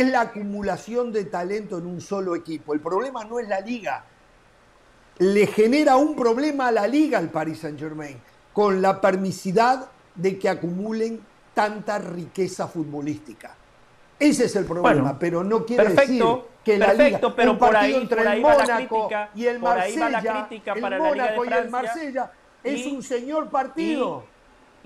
[0.00, 2.72] es la acumulación de talento en un solo equipo.
[2.74, 4.04] El problema no es la liga
[5.18, 8.18] le genera un problema a la liga al Paris Saint Germain
[8.52, 11.20] con la permisidad de que acumulen
[11.54, 13.54] tanta riqueza futbolística.
[14.18, 17.50] Ese es el problema, Bueno, pero no quiere perfecto, decir que la perfecto, liga, pero
[17.52, 20.10] un por ahí- entre por el ahí la Mónaco y el por ahí va la
[20.22, 22.32] Marsella, crítica el Mónaco y el Marsella
[22.64, 24.24] es y- un señor partido.
[24.26, 24.31] Y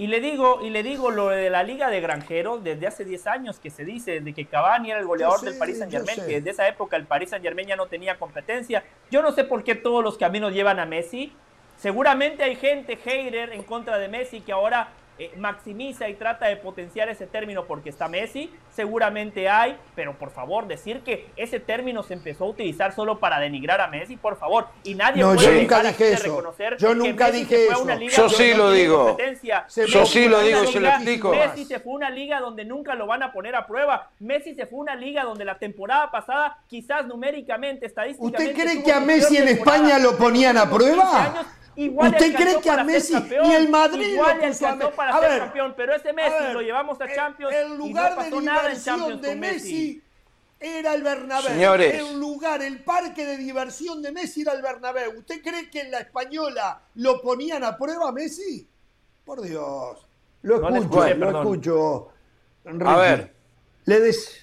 [0.09, 3.59] le digo, y le digo lo de la Liga de Granjeros desde hace 10 años
[3.59, 6.51] que se dice de que Cavani era el goleador del Paris Saint Germain, que desde
[6.51, 8.85] esa época el Paris Saint Germain ya no tenía competencia.
[9.11, 11.33] Yo no sé por qué todos los caminos llevan a Messi.
[11.79, 14.89] Seguramente hay gente hater en contra de Messi que ahora
[15.19, 18.53] eh, maximiza y trata de potenciar ese término porque está Messi.
[18.71, 23.41] Seguramente hay, pero por favor, decir que ese término se empezó a utilizar solo para
[23.41, 24.69] denigrar a Messi, por favor.
[24.85, 26.23] Y nadie No, puede yo nunca dije eso.
[26.25, 28.01] reconocer Yo que nunca Messi dije se fue a una eso.
[28.01, 29.17] liga Yo sí lo digo.
[29.87, 31.31] Yo sí lo digo, se lo donde explico.
[31.31, 34.11] Messi se fue a una liga donde nunca lo van a poner a prueba.
[34.21, 38.51] Messi se fue a una liga donde la temporada pasada, quizás numéricamente, estadísticamente.
[38.51, 41.45] ¿Usted cree que a Messi en España lo ponían a prueba?
[41.77, 41.93] 15 años.
[41.93, 45.21] Igual ¿Usted cree que a Messi ni el Madrid igual lo puso a para a
[45.21, 48.11] ser ver, campeón, pero ese Messi ver, lo llevamos a el- Champions El y lugar
[48.11, 49.73] no pasó de nada en diversión Champions de con Messi.
[49.75, 50.03] Messi
[50.59, 51.49] era el Bernabéu.
[51.53, 51.95] Señores.
[51.95, 55.19] El lugar, el parque de diversión de Messi era el Bernabéu.
[55.19, 58.67] ¿Usted cree que en la española lo ponían a prueba a Messi?
[59.25, 59.99] Por Dios.
[60.43, 61.43] Lo No escucho, escuché, lo perdón.
[61.43, 62.09] escucho.
[62.87, 63.33] A ver.
[63.85, 64.41] Le des...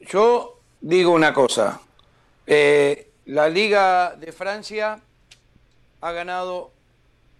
[0.00, 1.80] Yo digo una cosa.
[2.46, 5.00] Eh, la Liga de Francia
[6.02, 6.72] ha ganado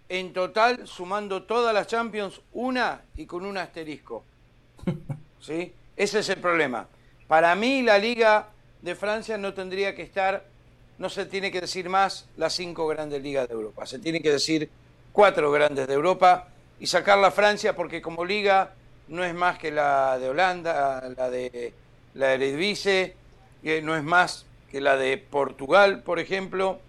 [0.09, 4.23] en total, sumando todas las Champions, una y con un asterisco.
[5.39, 5.73] ¿Sí?
[5.95, 6.87] Ese es el problema.
[7.27, 8.47] Para mí la Liga
[8.81, 10.45] de Francia no tendría que estar,
[10.97, 14.31] no se tiene que decir más las cinco grandes ligas de Europa, se tiene que
[14.31, 14.69] decir
[15.11, 16.47] cuatro grandes de Europa
[16.79, 18.73] y sacar la Francia porque como liga
[19.09, 21.73] no es más que la de Holanda, la de
[22.13, 23.15] la Eredivisie,
[23.61, 26.79] que no es más que la de Portugal, por ejemplo.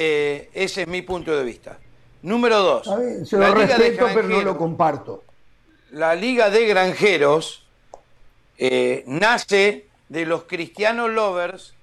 [0.00, 1.76] Eh, ese es mi punto de vista.
[2.22, 2.88] Número dos,
[3.28, 5.24] se la lo Liga de respeto, pero no lo comparto.
[5.90, 7.66] la Liga de Granjeros
[8.58, 11.74] eh, nace de los cristianos lovers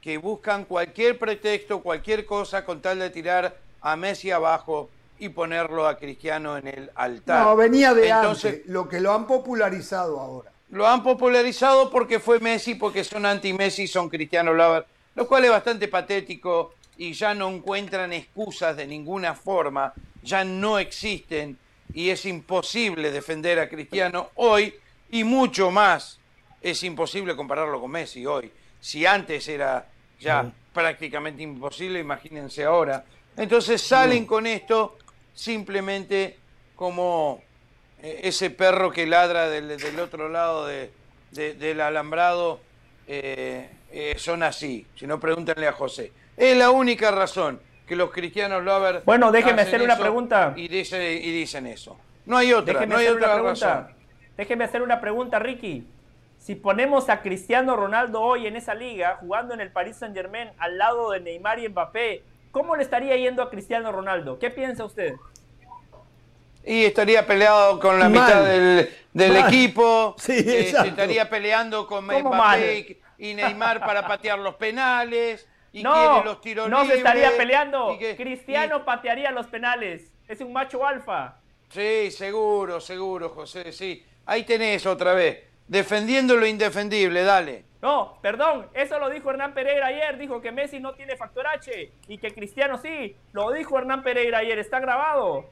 [0.00, 4.90] que buscan cualquier pretexto, cualquier cosa con tal de tirar a Messi abajo
[5.20, 7.46] y ponerlo a Cristiano en el altar.
[7.46, 10.50] No, venía de Entonces, antes, lo que lo han popularizado ahora.
[10.70, 15.50] lo han popularizado porque fue Messi, porque son anti-Messi, son cristianos lovers, lo cual es
[15.50, 21.56] bastante patético y ya no encuentran excusas de ninguna forma, ya no existen
[21.94, 24.74] y es imposible defender a Cristiano hoy
[25.10, 26.20] y mucho más
[26.60, 28.52] es imposible compararlo con Messi hoy.
[28.82, 29.88] Si antes era
[30.20, 33.02] ya prácticamente imposible, imagínense ahora.
[33.34, 34.98] Entonces salen con esto
[35.34, 36.36] simplemente
[36.76, 37.42] como
[38.02, 40.90] eh, ese perro que ladra del, del otro lado de-
[41.30, 42.60] de- del alambrado
[43.06, 44.86] eh, eh, son así.
[44.96, 46.12] Si no, pregúntenle a José.
[46.40, 49.04] Es la única razón que los cristianos lovers.
[49.04, 50.54] Bueno, déjeme hacer una pregunta.
[50.56, 51.98] Y, dice- y dicen eso.
[52.24, 53.74] No hay otra, Déjeme no hay otra pregunta.
[53.80, 53.94] razón.
[54.38, 55.86] Déjeme hacer una pregunta, Ricky.
[56.38, 60.48] Si ponemos a Cristiano Ronaldo hoy en esa liga, jugando en el Paris Saint Germain
[60.56, 62.22] al lado de Neymar y Mbappé,
[62.52, 64.38] ¿cómo le estaría yendo a Cristiano Ronaldo?
[64.38, 65.16] ¿Qué piensa usted?
[66.64, 68.12] Y estaría peleado con la Mal.
[68.12, 68.44] mitad
[69.12, 70.14] del, equipo.
[70.18, 72.08] Sí, eh, estaría peleando con
[73.18, 75.46] y Neymar para patear los penales.
[75.72, 77.96] Y no, quiere los tiros no se estaría peleando.
[77.98, 80.12] que- Cristiano patearía los penales.
[80.26, 81.36] Es un macho alfa.
[81.68, 84.04] Sí, seguro, seguro, José, sí.
[84.26, 85.44] Ahí tenés otra vez.
[85.68, 87.64] Defendiendo lo indefendible, dale.
[87.80, 91.92] No, perdón, eso lo dijo Hernán Pereira ayer, dijo que Messi no tiene factor H
[92.08, 93.16] y que Cristiano sí.
[93.32, 95.46] Lo dijo Hernán Pereira ayer, está grabado.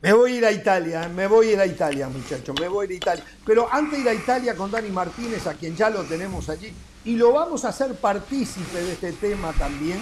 [0.00, 2.86] Me voy a ir a Italia, me voy a ir a Italia, muchachos, me voy
[2.86, 3.24] a ir a Italia.
[3.44, 6.72] Pero antes de ir a Italia con Dani Martínez, a quien ya lo tenemos allí,
[7.04, 9.98] y lo vamos a hacer partícipe de este tema también,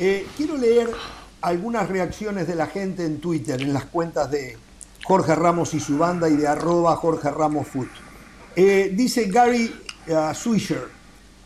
[0.00, 0.90] eh, quiero leer
[1.42, 4.56] algunas reacciones de la gente en Twitter, en las cuentas de
[5.04, 7.90] Jorge Ramos y su banda y de arroba Jorge Ramos Foot.
[8.56, 9.70] Eh, dice Gary
[10.06, 10.88] eh, Swisher,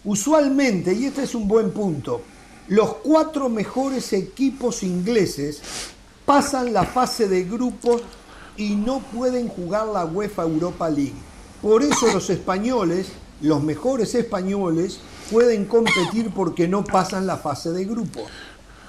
[0.04, 2.22] usualmente, y este es un buen punto,
[2.68, 5.91] los cuatro mejores equipos ingleses
[6.24, 8.02] pasan la fase de grupos
[8.56, 11.14] y no pueden jugar la UEFA Europa League.
[11.60, 13.08] Por eso los españoles,
[13.40, 15.00] los mejores españoles,
[15.30, 18.24] pueden competir porque no pasan la fase de grupos.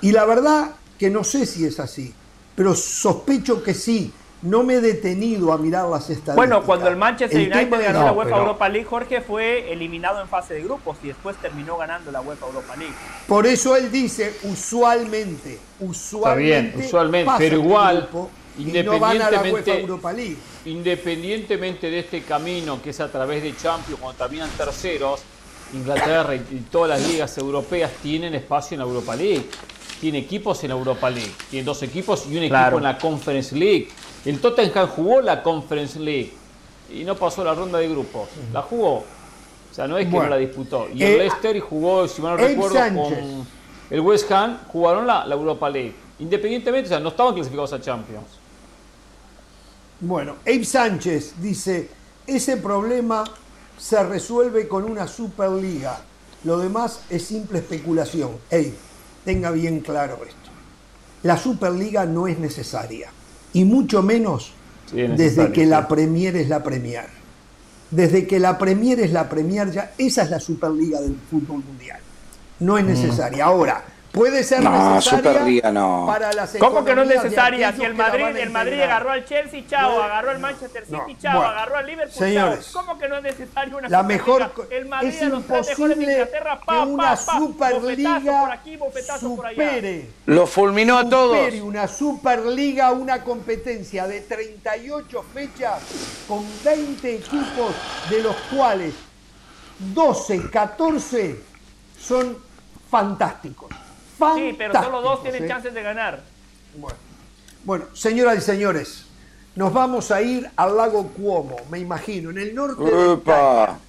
[0.02, 2.14] Y la verdad que no sé si es así,
[2.56, 4.12] pero sospecho que sí.
[4.44, 6.36] No me he detenido a mirar las estadísticas.
[6.36, 9.72] Bueno, cuando el Manchester El United ganó no, la UEFA pero- Europa League, Jorge fue
[9.72, 12.94] eliminado en fase de grupos y después terminó ganando la UEFA Europa League.
[13.28, 18.30] Por eso él dice usualmente, Está usualmente, bien, usualmente, pero el igual, grupo
[18.60, 20.38] y no van a la UEFA independientemente, Europa League.
[20.66, 25.22] independientemente de este camino que es a través de Champions, cuando terminan terceros,
[25.74, 29.46] Inglaterra y, y todas las ligas europeas tienen espacio en la Europa League.
[30.00, 31.32] Tiene equipos en la Europa League.
[31.50, 32.78] Tiene dos equipos y un equipo Claro.
[32.78, 33.88] en la Conference League.
[34.26, 36.34] El Tottenham jugó la Conference League
[36.94, 38.30] y no pasó la ronda de grupos.
[38.54, 38.98] La jugó.
[39.00, 40.26] O sea, no es que Bueno.
[40.26, 40.88] no la disputó.
[40.94, 43.20] Y Eh, el Leicester jugó, si mal no recuerdo, Sánchez.
[43.20, 43.48] con
[43.90, 45.96] el West Ham, jugaron la, la Europa League.
[46.20, 48.28] Independientemente, o sea, no estaban clasificados a Champions.
[50.00, 51.90] Bueno, Abe Sánchez dice,
[52.28, 53.24] ese problema
[53.78, 56.00] se resuelve con una Superliga.
[56.44, 58.32] Lo demás es simple especulación.
[58.52, 58.74] Abe,
[59.26, 60.38] tenga bien claro esto.
[61.24, 63.10] La Superliga no es necesaria.
[63.54, 64.52] Y mucho menos
[64.90, 67.06] Sí, desde que la Premier es la Premier.
[67.92, 72.00] Desde que la Premier es la Premier, ya esa es la Superliga del fútbol mundial.
[72.60, 72.78] No Mm.
[72.80, 73.46] es necesaria.
[73.46, 76.06] Ahora, puede ser No, necesaria Superliga no.
[76.08, 77.74] para las ¿Cómo que no es necesaria?
[77.74, 81.20] Si el Madrid, el Madrid agarró al Chelsea, chao, No, agarró al Manchester City, no,
[81.20, 81.50] chao, bueno.
[81.50, 82.86] agarró al Liverpool, Señores, chao.
[82.86, 84.04] ¿Cómo que no es necesario una la Superliga?
[84.04, 89.36] mejor El Madrid es de imposible que pa, una pa, pa, Superliga por aquí, bofetazo
[89.36, 89.66] por allá.
[89.70, 91.36] supere, Lo fulminó a todos.
[91.38, 95.82] supere una Superliga, una competencia de 38 fechas
[96.28, 97.74] con 20 equipos,
[98.12, 98.94] de los cuales
[99.80, 101.44] 12, 14
[102.00, 102.38] son
[102.92, 103.70] fantásticos.
[104.36, 105.48] Sí, pero solo dos tienen ¿eh?
[105.48, 106.22] chances de ganar.
[106.76, 106.98] Bueno.
[107.66, 109.06] Bueno, señoras y señores,
[109.56, 113.14] nos vamos a ir al lago Cuomo, me imagino, en el norte de Italia.
[113.14, 113.80] Upa.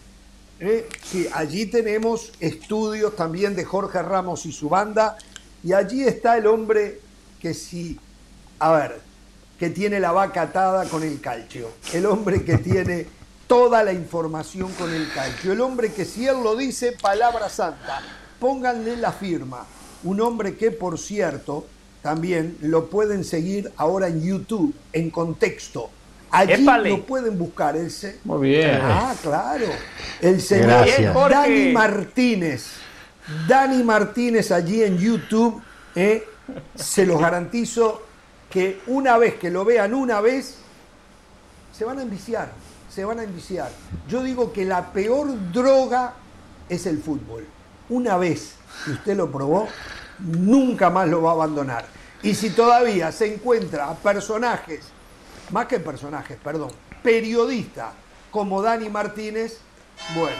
[0.60, 0.88] ¿eh?
[1.02, 5.16] Sí, allí tenemos estudios también de Jorge Ramos y su banda,
[5.64, 7.00] y allí está el hombre
[7.40, 7.98] que sí,
[8.60, 9.00] a ver,
[9.58, 13.06] que tiene la vaca atada con el calcio, el hombre que tiene
[13.46, 18.02] toda la información con el calcio, el hombre que si él lo dice, palabra santa,
[18.38, 19.66] pónganle la firma,
[20.04, 21.66] un hombre que por cierto
[22.02, 25.90] también lo pueden seguir ahora en YouTube, en contexto.
[26.30, 26.90] Allí Épale.
[26.90, 27.76] lo pueden buscar.
[27.76, 28.78] El se- Muy bien.
[28.82, 29.66] Ah, claro.
[30.20, 31.14] El señor Gracias.
[31.14, 32.66] Dani Martínez.
[33.48, 35.62] Dani Martínez allí en YouTube.
[35.94, 36.24] eh,
[36.74, 38.02] se los garantizo
[38.50, 40.56] que una vez que lo vean una vez,
[41.72, 42.52] se van a enviciar.
[42.92, 43.70] Se van a enviciar.
[44.08, 46.14] Yo digo que la peor droga
[46.68, 47.46] es el fútbol.
[47.88, 49.68] Una vez que usted lo probó,
[50.18, 51.86] nunca más lo va a abandonar.
[52.22, 54.86] Y si todavía se encuentra a personajes,
[55.50, 56.70] más que personajes, perdón,
[57.02, 57.92] periodistas
[58.30, 59.58] como Dani Martínez,
[60.14, 60.36] bueno,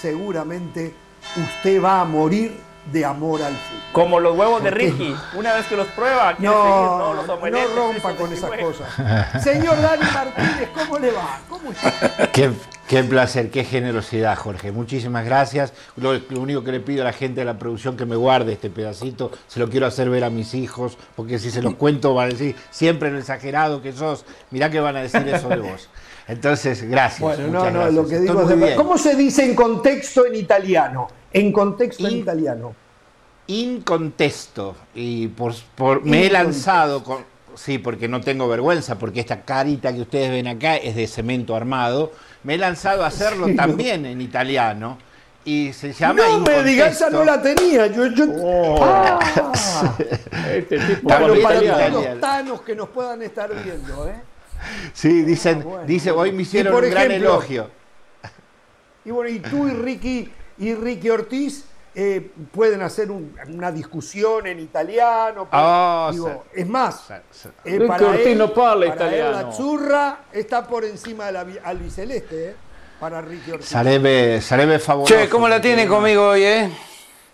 [0.00, 0.94] seguramente
[1.36, 3.78] usted va a morir de amor al fútbol.
[3.92, 4.70] Como los huevos de.
[4.70, 5.14] Ricky.
[5.34, 9.42] Una vez que los prueba, seguir, No, no, los no omeletes, rompa con esas cosas.
[9.42, 11.40] Señor Dani Martínez, ¿cómo le va?
[11.48, 12.30] ¿Cómo está?
[12.32, 12.50] Qué,
[12.86, 14.72] qué placer, qué generosidad, Jorge.
[14.72, 15.72] Muchísimas gracias.
[15.96, 18.52] Lo, lo único que le pido a la gente de la producción que me guarde
[18.52, 22.14] este pedacito, se lo quiero hacer ver a mis hijos, porque si se los cuento
[22.14, 24.24] van a decir siempre lo exagerado que sos.
[24.50, 25.88] Mirá que van a decir eso de vos.
[26.28, 27.20] Entonces, gracias.
[27.20, 27.94] Bueno, no, no, gracias.
[27.94, 28.74] lo que digo es de.
[28.74, 31.08] ¿Cómo se dice en contexto en italiano?
[31.32, 32.74] En contexto en In- italiano.
[33.48, 34.76] In contesto.
[34.94, 37.24] Y por, por- me he In lanzado con.
[37.54, 41.56] Sí, porque no tengo vergüenza, porque esta carita que ustedes ven acá es de cemento
[41.56, 42.12] armado.
[42.44, 44.98] Me he lanzado a hacerlo Sí, también en italiano.
[45.44, 47.86] Y se llama No In me diga, esa no la tenía.
[47.88, 48.26] Yo, yo...
[48.82, 49.18] Ah.
[50.52, 54.14] Este tipo para los tanos que nos puedan estar viendo, ¿eh?
[54.92, 55.84] Sí, dicen, Ah, bueno.
[55.86, 57.70] dice, hoy me hicieron por un gran elogio.
[59.04, 61.64] Y bueno, y tú y Ricky y Ricky Ortiz
[61.94, 65.48] eh, pueden hacer un- una discusión en italiano.
[65.50, 69.30] pero, Ah, digo, es más, eh, Ricky Ortiz él- no parla italiano.
[69.48, 72.56] la zurra está por encima de la albiceleste, ¿eh?
[73.00, 73.68] Para Ricky Ortiz.
[73.68, 75.12] Sarebbe, sarebbe favoloso.
[75.14, 76.70] Che, ¿cómo la tiene conmigo hoy, eh?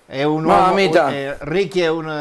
[0.09, 1.05] È un Mamita.
[1.06, 2.12] uomo, eh, Ricky è uno,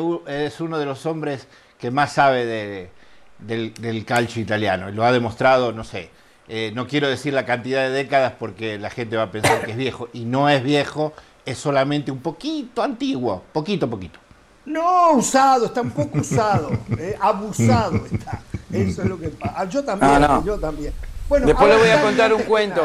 [0.00, 1.46] u- es uno de los hombres
[1.78, 2.90] que más sabe de-
[3.38, 4.90] del, del calcio italiano.
[4.90, 6.10] Lo ha demostrado, no sé,
[6.48, 9.72] eh, no quiero decir la cantidad de décadas porque la gente va a pensar que
[9.72, 10.08] es viejo.
[10.12, 11.12] Y no es viejo,
[11.44, 13.42] es solamente un poquito antiguo.
[13.52, 14.18] Poquito, poquito.
[14.64, 18.40] No, usado, está un poco usado, eh, abusado está.
[18.72, 19.54] Eso es lo que pasa.
[19.56, 20.44] Ah, Yo también, Ah, no.
[20.44, 20.92] yo también.
[21.28, 22.82] Bueno, Después le voy a contar un cuento.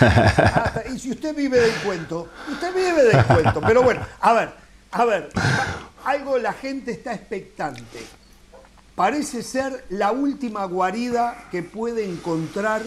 [0.00, 3.60] hasta- y si usted vive del cuento, usted vive del cuento.
[3.60, 4.50] Pero bueno, a ver,
[4.90, 5.30] a ver,
[6.04, 8.00] algo la gente está expectante.
[8.94, 12.82] Parece ser la última guarida que puede encontrar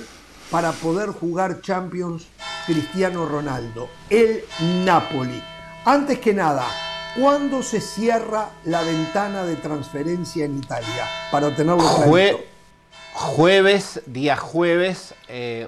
[0.52, 2.28] para poder jugar Champions
[2.66, 4.44] Cristiano Ronaldo, el
[4.84, 5.42] Napoli.
[5.86, 6.66] Antes que nada,
[7.20, 11.08] ¿cuándo se cierra la ventana de transferencia en Italia?
[11.32, 12.48] Para tenerlo Jue
[13.16, 15.68] jueves, día jueves, 1 eh,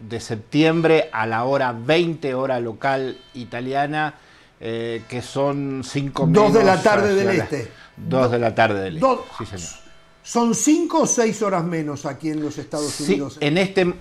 [0.00, 4.14] de septiembre a la hora 20 hora local italiana,
[4.58, 7.70] eh, que son 5 Dos de la tarde del este.
[8.08, 9.08] 2 de la tarde del este.
[9.38, 9.82] Sí, señor.
[10.22, 13.38] ¿Son 5 o 6 horas menos aquí en los Estados Unidos?
[13.40, 13.92] en este,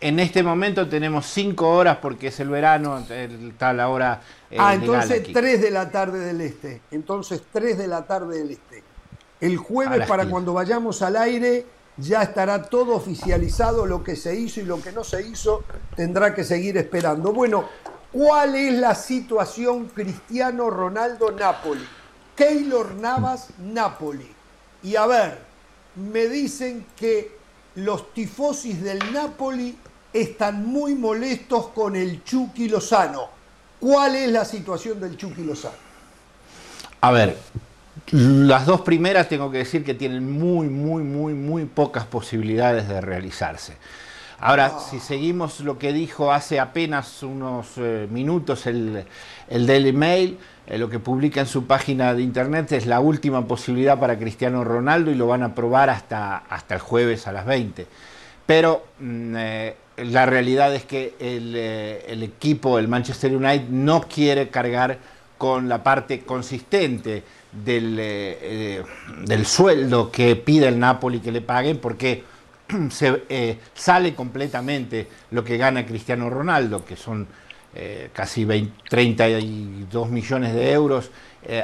[0.00, 4.20] en este momento tenemos 5 horas porque es el verano, está la hora.
[4.50, 6.82] Eh, ah, entonces 3 de la tarde del este.
[6.90, 8.82] Entonces 3 de la tarde del este.
[9.40, 11.66] El jueves, para cuando vayamos al aire,
[11.96, 13.86] ya estará todo oficializado.
[13.86, 15.64] Lo que se hizo y lo que no se hizo
[15.96, 17.32] tendrá que seguir esperando.
[17.32, 17.64] Bueno,
[18.10, 21.84] ¿cuál es la situación Cristiano Ronaldo Napoli?
[22.36, 24.30] Keylor Navas Napoli.
[24.82, 25.38] Y a ver,
[25.96, 27.36] me dicen que
[27.76, 29.76] los tifosis del Napoli
[30.12, 33.28] están muy molestos con el Chucky Lozano.
[33.80, 35.74] ¿Cuál es la situación del Chucky Lozano?
[37.00, 37.36] A ver,
[38.12, 43.00] las dos primeras tengo que decir que tienen muy, muy, muy, muy pocas posibilidades de
[43.00, 43.76] realizarse.
[44.38, 44.80] Ahora, ah.
[44.90, 49.04] si seguimos lo que dijo hace apenas unos eh, minutos el,
[49.48, 53.46] el, Daily Mail, eh, lo que publica en su página de internet es la última
[53.46, 57.46] posibilidad para Cristiano Ronaldo y lo van a probar hasta, hasta el jueves a las
[57.46, 57.86] 20.
[58.46, 64.50] Pero mm, eh, la realidad es que eh, el, equipo, el Manchester United, no quiere
[64.50, 64.98] cargar
[65.36, 67.96] con la parte consistente del,
[69.26, 72.22] del sueldo que pide el Napoli que le paguen, porque
[72.90, 77.26] se, sale completamente lo que gana Cristiano Ronaldo, que son
[78.12, 78.46] casi
[78.88, 81.10] 32 millones de euros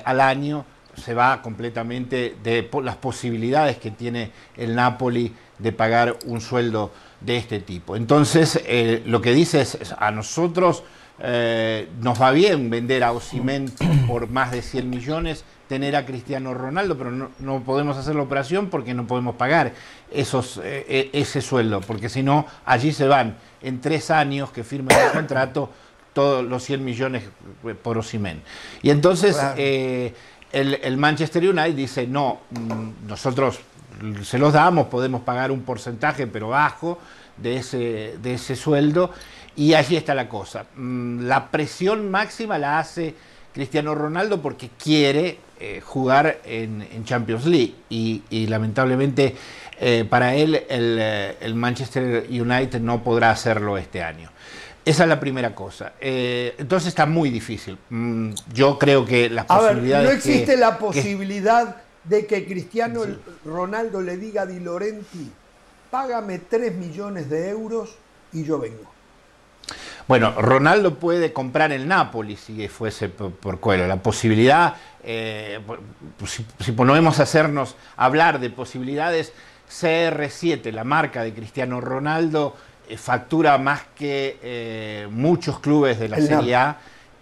[0.05, 0.65] al año,
[0.99, 7.37] se va completamente de las posibilidades que tiene el Napoli de pagar un sueldo de
[7.37, 7.97] este tipo.
[7.97, 10.85] Entonces, eh, lo que dice es, a nosotros
[11.21, 13.73] eh, nos va bien vender a Osimen
[14.07, 18.71] por más de 100 millones, tener a Cristiano Ronaldo, pero no, podemos hacer la operación
[18.71, 19.73] porque no podemos pagar
[20.11, 24.97] esos, eh, ese sueldo, porque si no, allí se van en tres años que firmen
[24.97, 25.71] el contrato
[26.19, 27.23] todos los 100 millones
[27.83, 28.43] por Osimen.
[28.83, 29.37] Y entonces
[30.53, 33.61] el, el Manchester United dice, no, mm, nosotros
[34.25, 36.99] se los damos, podemos pagar un porcentaje, pero bajo,
[37.37, 39.11] de ese, de ese sueldo.
[39.57, 40.67] Y allí está la cosa.
[40.77, 43.15] Mm, la presión máxima la hace
[43.53, 47.75] Cristiano Ronaldo porque quiere eh, jugar en, Champions League.
[47.91, 49.35] Y, lamentablemente
[49.81, 50.99] eh, para él el,
[51.41, 54.31] el, Manchester United no podrá hacerlo este año.
[54.89, 55.93] Esa es la primera cosa.
[56.01, 57.77] Eh, entonces está muy difícil.
[57.91, 60.09] Mm, yo creo que las posibilidades.
[60.09, 63.03] ¿No existe la posibilidad de que Cristiano
[63.45, 65.31] Ronaldo le diga a Di Laurenti,
[65.91, 67.97] págame 3 millones de euros
[68.33, 68.91] y yo vengo.
[70.07, 73.87] Bueno, Ronaldo puede comprar el Napoli si fuese por, cuello.
[73.87, 74.75] La posibilidad,
[75.05, 75.61] eh,
[76.27, 79.35] si, si podemos hacernos hablar de posibilidades,
[79.71, 82.57] CR7, la marca de Cristiano Ronaldo,
[82.97, 86.79] factura más que eh, muchos clubes de la Serie A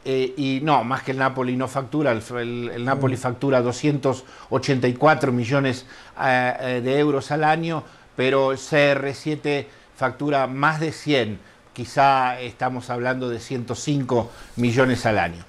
[0.08, 3.18] eh, y no, más que el Napoli no factura, el, Napoli mm.
[3.18, 5.84] factura 284 millones
[6.22, 7.82] eh, eh, de euros al año,
[8.14, 9.66] pero el CR7
[9.96, 11.40] factura más de 100,
[11.72, 15.44] quizá estamos hablando de 105 millones al año.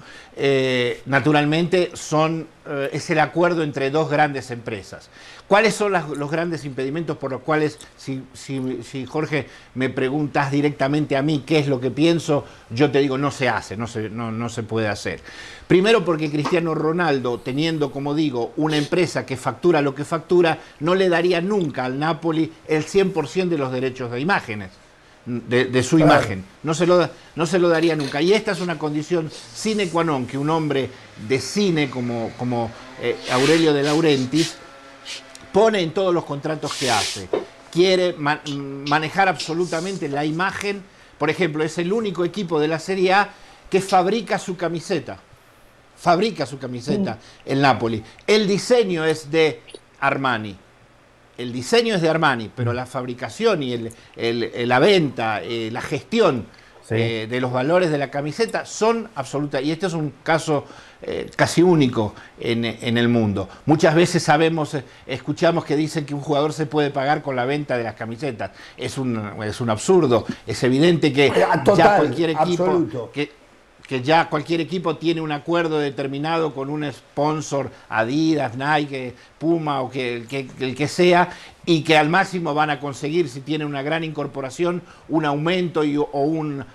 [1.06, 2.48] Naturalmente son,
[2.92, 5.10] es el acuerdo entre dos grandes empresas.
[5.48, 11.44] ¿Cuáles son los grandes impedimentos por los cuales, si, Jorge me preguntas directamente a mí
[11.46, 14.64] qué es lo que pienso, yo te digo no se hace, no se, no, se
[14.64, 15.22] puede hacer?
[15.66, 20.96] Primero porque Cristiano Ronaldo, teniendo, como digo, una empresa que factura lo que factura, no
[20.96, 24.72] le daría nunca al Napoli el 100% de los derechos de imágenes.
[25.28, 26.46] De, su imagen.
[26.64, 28.22] No se, lo, no se lo daría nunca.
[28.22, 30.88] Y esta es una condición sine qua non que un hombre
[31.28, 32.72] de cine como, como
[33.04, 34.56] eh, Aurelio de Laurentiis
[35.52, 37.28] pone en todos los contratos que hace.
[37.70, 40.82] Quiere manejar absolutamente la imagen.
[41.18, 43.30] Por ejemplo, es el único equipo de la Serie A
[43.70, 45.20] que fabrica su camiseta.
[45.98, 47.52] Fabrica su camiseta mm.
[47.52, 48.02] el Napoli.
[48.26, 49.62] El diseño es de
[50.00, 50.56] Armani.
[51.38, 56.46] El diseño es de Armani, pero la fabricación y la venta, eh, la gestión
[56.90, 59.62] eh, de los valores de la camiseta son absolutas.
[59.62, 60.66] Y este es un caso
[61.02, 63.50] eh, casi único en, el mundo.
[63.66, 67.78] Muchas veces sabemos, escuchamos que dicen que un jugador se puede pagar con la venta
[67.78, 68.52] de las camisetas.
[68.78, 70.26] Es un, es un absurdo.
[70.48, 71.32] Es evidente que
[71.76, 73.32] ya cualquier equipo que,
[73.88, 79.90] que ya cualquier equipo tiene un acuerdo determinado con un sponsor, Adidas, Nike, Puma o
[79.90, 80.26] que,
[80.60, 81.30] el que sea,
[81.66, 85.98] y que al máximo van a conseguir, si tienen una gran incorporación, un aumento y,
[85.98, 86.06] o,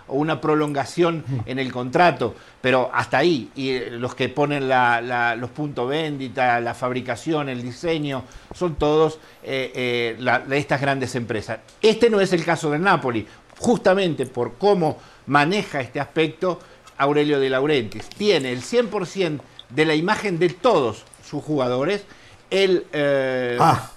[0.09, 2.35] una prolongación en el contrato.
[2.61, 8.23] Pero hasta ahí, y eh, los que ponen los puntos véndita, la fabricación, el diseño,
[8.55, 11.59] son todos eh, eh, de estas grandes empresas.
[11.81, 13.27] Este no es el caso del Napoli,
[13.59, 16.59] justamente por cómo maneja este aspecto
[16.99, 18.09] Aurelio de Laurentiis.
[18.09, 19.41] Tiene el 100%
[19.71, 22.05] de la imagen de todos sus jugadores.
[22.51, 23.91] Él eh, ah.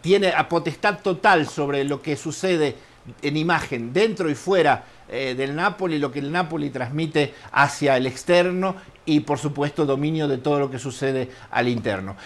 [0.00, 2.74] tiene a potestad total sobre lo que sucede
[3.22, 8.06] en imagen dentro y fuera eh, del Napoli, lo que el Napoli transmite hacia el
[8.06, 12.16] externo y por supuesto dominio de todo lo que sucede al interno.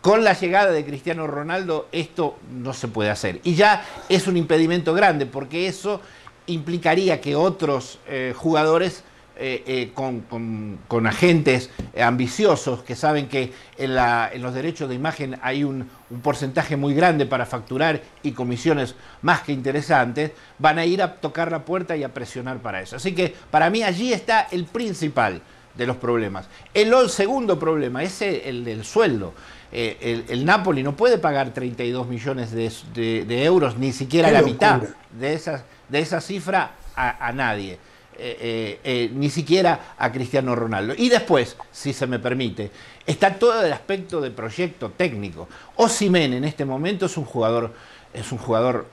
[0.00, 3.40] Con la llegada de Cristiano Ronaldo esto no se puede hacer.
[3.42, 6.00] Y ya es un impedimento grande porque eso
[6.46, 9.02] implicaría que otros eh, jugadores
[9.38, 13.94] eh, eh, con, agentes ambiciosos que saben que en,
[14.42, 15.88] los derechos de imagen hay un,
[16.22, 21.50] porcentaje muy grande para facturar y comisiones más que interesantes, van a ir a tocar
[21.50, 22.96] la puerta y a presionar para eso.
[22.96, 25.42] Así que para mí allí está el principal
[25.74, 26.48] de los problemas.
[26.72, 29.34] El, segundo problema es el del sueldo.
[29.72, 34.82] el, Napoli no puede pagar 32 millones de, euros, ni siquiera la mitad
[35.18, 37.78] de esas de esa cifra a, nadie.
[38.18, 40.94] Eh, eh, eh, ni siquiera a Cristiano Ronaldo.
[40.96, 42.70] Y después, si se me permite,
[43.06, 45.48] está todo el aspecto de proyecto técnico.
[45.76, 47.74] Osimen en este momento es un jugador,
[48.14, 48.86] es un jugador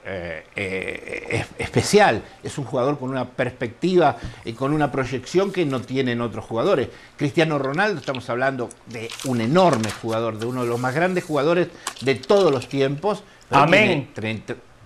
[1.58, 6.44] especial, es un jugador con una perspectiva y con una proyección que no tienen otros
[6.44, 6.90] jugadores.
[7.16, 11.70] Cristiano Ronaldo, estamos hablando de un enorme jugador, de uno de los más grandes jugadores
[12.02, 13.24] de todos los tiempos.
[13.50, 14.10] Amén.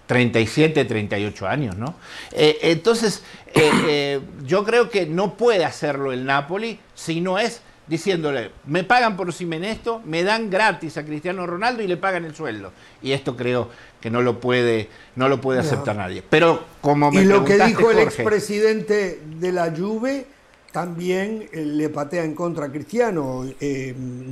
[0.07, 1.95] 37, 38 años, ¿no?
[2.31, 3.21] Eh, entonces,
[3.53, 8.83] eh, eh, yo creo que no puede hacerlo el Napoli si no es diciéndole, me
[8.83, 12.73] pagan por esto, me dan gratis a Cristiano Ronaldo y le pagan el sueldo.
[13.01, 13.69] Y esto creo
[14.01, 16.21] que no lo puede, no lo puede aceptar nadie.
[16.29, 20.25] Pero como me Y lo que dijo el expresidente de la Juve
[20.73, 23.45] también le patea en contra a Cristiano.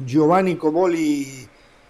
[0.06, 1.48] Giovanni Comoli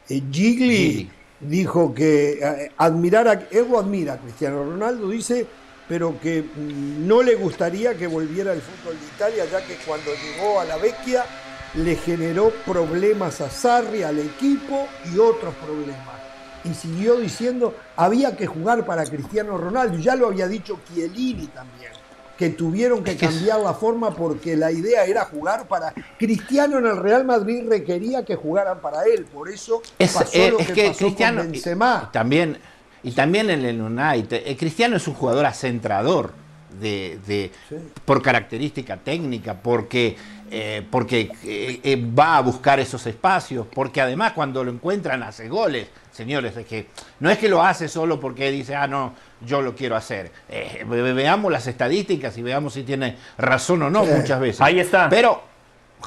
[0.08, 1.10] Gigli
[1.50, 5.48] dijo que eh, admirar admira a Cristiano Ronaldo, dice,
[5.88, 10.12] pero que mm, no le gustaría que volviera al fútbol de Italia, ya que cuando
[10.12, 11.26] llegó a la Vecchia
[11.76, 16.16] le generó problemas a Sarri, al equipo y otros problemas.
[16.64, 21.95] Y siguió diciendo, había que jugar para Cristiano Ronaldo, ya lo había dicho Chiellini también
[22.38, 26.98] que tuvieron que cambiar la forma porque la idea era jugar para Cristiano en el
[26.98, 31.42] Real Madrid requería que jugaran para él, por eso pasó eh, lo que, pasó Cristiano,
[31.42, 32.10] con Benzema.
[32.10, 32.58] Y, también
[33.04, 36.34] y también en el United, el Cristiano es un jugador acentrador
[36.80, 37.52] de,
[38.04, 40.18] por característica técnica, porque
[40.52, 45.88] eh, porque eh, va a buscar esos espacios, porque además cuando lo encuentran hace goles,
[46.12, 46.88] señores, es que
[47.20, 49.14] no es que lo hace solo porque dice, ah, no,
[49.46, 50.32] yo lo quiero hacer.
[50.50, 54.62] Eh, veamos las estadísticas y veamos si tiene razón o no muchas veces.
[54.62, 55.10] Ahí está.
[55.10, 55.42] Pero,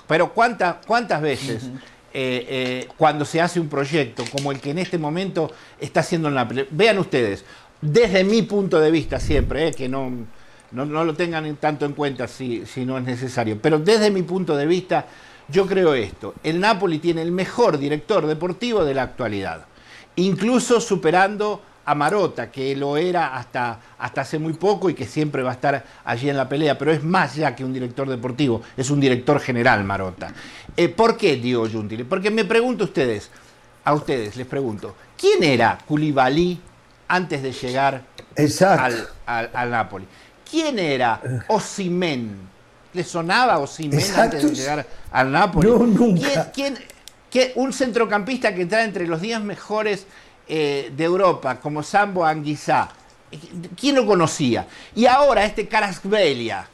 [0.07, 1.65] pero ¿cuántas, cuántas veces
[2.13, 6.29] eh, eh, cuando se hace un proyecto como el que en este momento está haciendo
[6.29, 6.49] en la...
[6.71, 7.45] Vean ustedes,
[7.81, 10.11] desde mi punto de vista siempre, que no,
[10.73, 14.57] no, lo tengan tanto en cuenta si, si no es necesario, pero desde mi punto
[14.57, 15.07] de vista
[15.49, 19.67] yo creo esto, el Napoli tiene el mejor director deportivo de la actualidad,
[20.17, 25.43] incluso superando a Marota, que lo era hasta, hasta hace muy poco y que siempre
[25.43, 28.61] va a estar allí en la pelea, pero es más ya que un director deportivo,
[28.77, 30.31] es un director general Marota.
[30.77, 32.05] Eh, ¿Por qué digo Giuntile?
[32.05, 33.31] Porque me pregunto a ustedes,
[33.85, 36.61] a ustedes les pregunto, ¿quién era Koulibaly
[37.09, 38.03] antes de llegar
[38.61, 39.09] al,
[39.55, 40.07] al, Napoli?
[40.49, 42.37] ¿Quién era Osimen?
[42.93, 45.71] ¿Le sonaba Osimen antes de llegar al Napoli?
[45.71, 46.53] No, nunca.
[46.53, 46.77] ¿Quién,
[47.55, 50.07] un centrocampista que entra entre los 10 mejores
[50.49, 52.89] eh, de Europa, como Sambo Anguissá,
[53.79, 54.67] ¿quién lo conocía?
[54.95, 56.67] Y ahora este Karasvelia,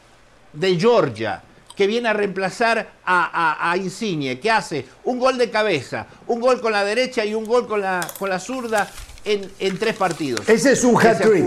[0.53, 1.43] de Georgia,
[1.75, 6.73] que viene a reemplazar a, Insigne, que hace un gol de cabeza, un gol con
[6.73, 8.89] la derecha y un gol con la, con la zurda
[9.25, 10.49] en, tres partidos.
[10.49, 11.45] Ese es un hat-trick.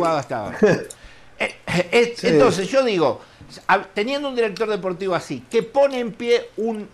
[1.39, 3.21] Eh, eh, entonces, yo digo,
[3.93, 6.87] teniendo un director deportivo así, que pone en pie un,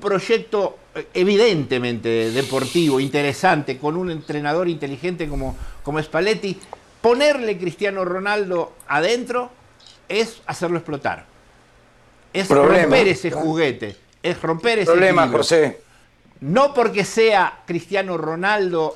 [0.00, 6.58] proyecto eh, evidentemente deportivo, interesante, con un entrenador inteligente como, como Spalletti,
[7.00, 9.50] ponerle Cristiano Ronaldo adentro
[10.08, 11.26] es hacerlo explotar.
[12.32, 13.96] Es romper ese juguete.
[14.22, 15.80] Es romper ese problema, José.
[16.40, 18.94] No porque sea Cristiano Ronaldo,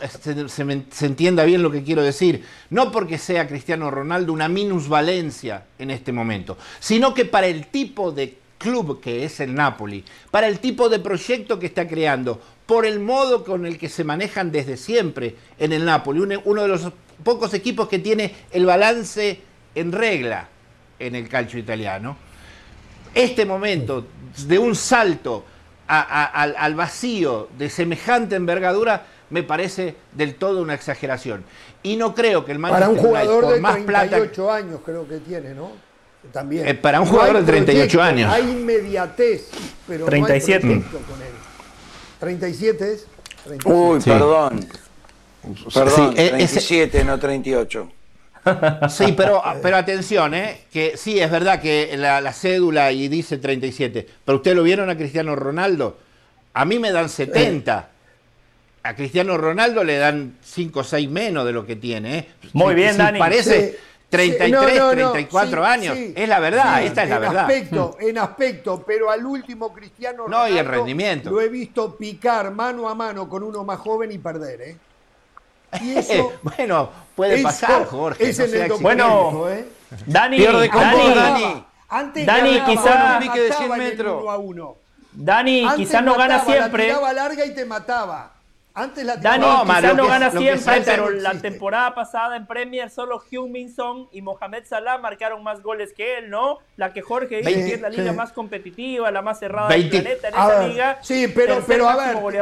[0.49, 5.91] se, entienda bien lo que quiero decir, no porque sea Cristiano Ronaldo una minusvalencia en
[5.91, 10.59] este momento, sino que para el tipo de club que es el Napoli, para el
[10.59, 14.79] tipo de proyecto que está creando, por el modo con el que se manejan desde
[14.79, 16.89] siempre en el Napoli, un- uno de los
[17.23, 19.39] pocos equipos que tiene el balance
[19.75, 20.49] en regla
[20.99, 22.17] en el calcio italiano.
[23.15, 24.07] Este momento
[24.47, 25.45] de un salto
[25.89, 31.45] a- a- al, al vacío de semejante envergadura me parece del todo una exageración.
[31.83, 34.53] Y no creo que el Para Manchester un United, jugador por de más plata 38
[34.53, 35.73] años creo que tiene, ¿no?
[36.33, 36.67] También.
[36.67, 38.33] Eh, para un No jugador de 38 años.
[38.33, 39.51] Hay inmediatez,
[39.87, 40.67] pero 37.
[40.67, 41.29] no hay con él.
[42.21, 43.07] 37 es.
[43.45, 43.71] 37.
[43.71, 44.11] Uy, Sí.
[44.11, 44.67] perdón.
[45.75, 47.93] Perdón, Sí, e- ese- 37, no 38.
[48.91, 50.63] Sí, pero, pero atención, ¿eh?
[50.73, 54.91] que sí, es verdad que la, la cédula y dice 37, pero ustedes lo vieron
[54.91, 55.97] a Cristiano Ronaldo,
[56.53, 57.89] a mí me dan 70.
[58.83, 62.19] A Cristiano Ronaldo le dan 5 o 6 menos de lo que tiene.
[62.19, 62.29] ¿eh?
[62.53, 63.19] Muy Sí, bien, sí, Dani.
[63.19, 63.77] Parece Sí,
[64.11, 65.97] 33, sí, no, no, no, 34 sí, años.
[65.97, 67.41] sí, es la verdad, sí, esta es la en verdad.
[67.47, 71.31] Aspecto, en aspecto, pero al último Cristiano No, y el Ronaldo rendimiento.
[71.31, 74.77] Lo he visto picar mano a mano con uno más joven y perder, ¿eh?
[75.81, 78.29] Y eso, bueno, puede eso pasar, Jorge.
[78.31, 79.69] Es no en el Bueno, ¿eh?
[80.07, 81.65] Dani, Dani, Dani.
[81.89, 84.23] Antes Dani, ganaba, quizá- pique de 100 mataba en el metros.
[84.23, 84.77] uno a uno.
[85.13, 86.85] Dani, Antes quizás no gana mataba, La siempre.
[86.87, 88.33] tiraba larga y te mataba.
[88.77, 89.65] Antes la Dani, No,
[89.95, 91.51] no gana siempre, pero no la existe.
[91.51, 96.29] temporada pasada en Premier solo Heung-Min Son y Mohamed Salah marcaron más goles que él,
[96.29, 96.59] ¿no?
[96.77, 98.17] La que Jorge dice que es la liga sí.
[98.17, 100.99] más competitiva, la más cerrada Veinte- del planeta en A esa ver, liga.
[101.03, 101.97] Sí, pero, pero a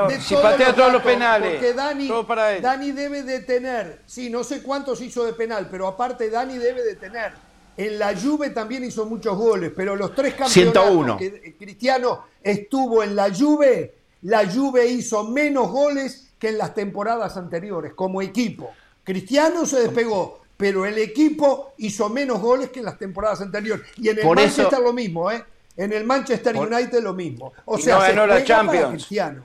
[0.06, 2.62] ver, Si patea los todos los penales, Porque Dani, todo para él.
[2.62, 6.82] Dani debe de tener, sí, no sé cuántos hizo de penal, pero aparte Dani debe
[6.82, 7.32] de tener.
[7.76, 11.16] En la Juve también hizo muchos goles, pero los tres campeonatos 101.
[11.18, 17.36] que Cristiano estuvo en la Juve, la Juve hizo menos goles que en las temporadas
[17.36, 18.70] anteriores, como equipo.
[19.04, 23.86] Cristiano se despegó, pero el equipo hizo menos goles que en las temporadas anteriores.
[23.96, 25.44] Y en el Por eso- Manchester lo mismo, ¿eh?
[25.76, 27.52] En el Manchester United lo mismo.
[27.64, 28.90] O Y sea, no se ganó la juega para Champions.
[28.92, 29.44] Cristiano.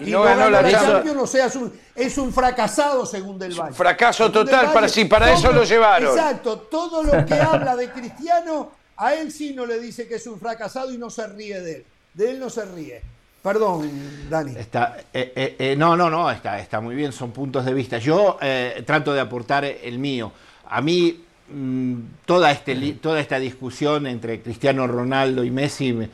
[0.00, 0.82] Y no ganó la Champions.
[0.92, 3.74] Champions, o sea, es un, es un fracasado según Del Valle.
[3.74, 4.72] fracaso Según total,
[5.08, 6.16] para eso lo llevaron.
[6.18, 10.26] Exacto, todo lo que habla de Cristiano, a él sí no le dice que es
[10.26, 11.84] un fracasado y no se ríe de él.
[12.14, 13.02] De él no se ríe.
[13.42, 13.90] Perdón,
[14.28, 14.54] Dani.
[14.56, 17.96] Está, eh, eh, eh, no, no, no, está, está muy bien, son puntos de vista.
[17.98, 20.30] Yo eh, trato de aportar el mío.
[20.68, 21.94] A mí mm,
[22.26, 26.10] toda, este, li- toda esta discusión entre Cristiano Ronaldo y Messi me,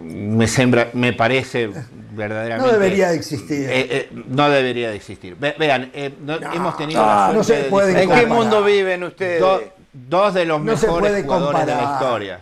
[0.00, 1.68] me, sembra- me parece
[2.12, 2.72] verdaderamente...
[2.72, 3.68] No debería de existir.
[3.68, 5.36] Eh, eh, no debería de existir.
[5.38, 8.10] Ve- vean, eh, no- No, hemos tenido no, la no suerte se de puede ¿En
[8.10, 9.40] qué mundo viven ustedes?
[9.40, 9.62] do-
[9.92, 12.40] dos de los No se mejores jugadores de la historia.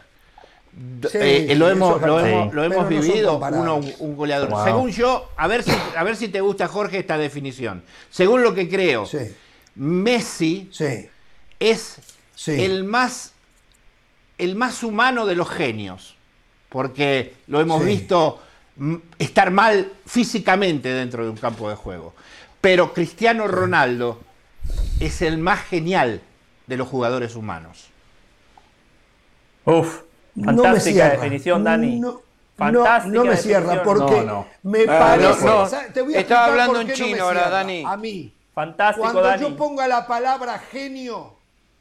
[1.10, 2.54] Sí, eh, lo hemos, es lo hemos, Sí.
[2.54, 4.48] lo vivido uno, un goleador.
[4.50, 4.64] Wow.
[4.64, 7.84] Según yo, a ver, si, a ver si te gusta, Jorge, esta definición.
[8.10, 9.18] Según lo que creo, Sí,
[9.76, 11.08] Messi sí,
[11.60, 11.98] es
[12.34, 12.64] sí.
[12.64, 13.32] el, más,
[14.38, 16.16] el más humano de los genios.
[16.70, 17.88] Porque lo hemos Sí.
[17.88, 18.40] visto
[18.76, 22.14] mm, estar mal físicamente dentro de un campo de juego.
[22.60, 24.20] Pero Cristiano Ronaldo
[24.98, 26.20] es el más genial
[26.66, 27.90] de los jugadores humanos.
[29.66, 30.00] Uf,
[30.34, 31.10] No me fantástica cierra.
[31.22, 32.00] definición, Dani.
[32.00, 32.20] No,
[32.56, 34.46] Fantástica no, no me cierra porque No, no.
[34.62, 35.44] me Ah, parece.
[35.44, 35.68] no, no.
[35.68, 35.92] ¿sabes?
[35.92, 37.50] Te voy a Estaba hablando por en qué no chino me ahora.
[37.50, 37.84] Dani.
[37.86, 38.32] A mí.
[38.54, 39.42] Fantástico, Cuando Dani.
[39.42, 41.34] yo ponga la palabra genio,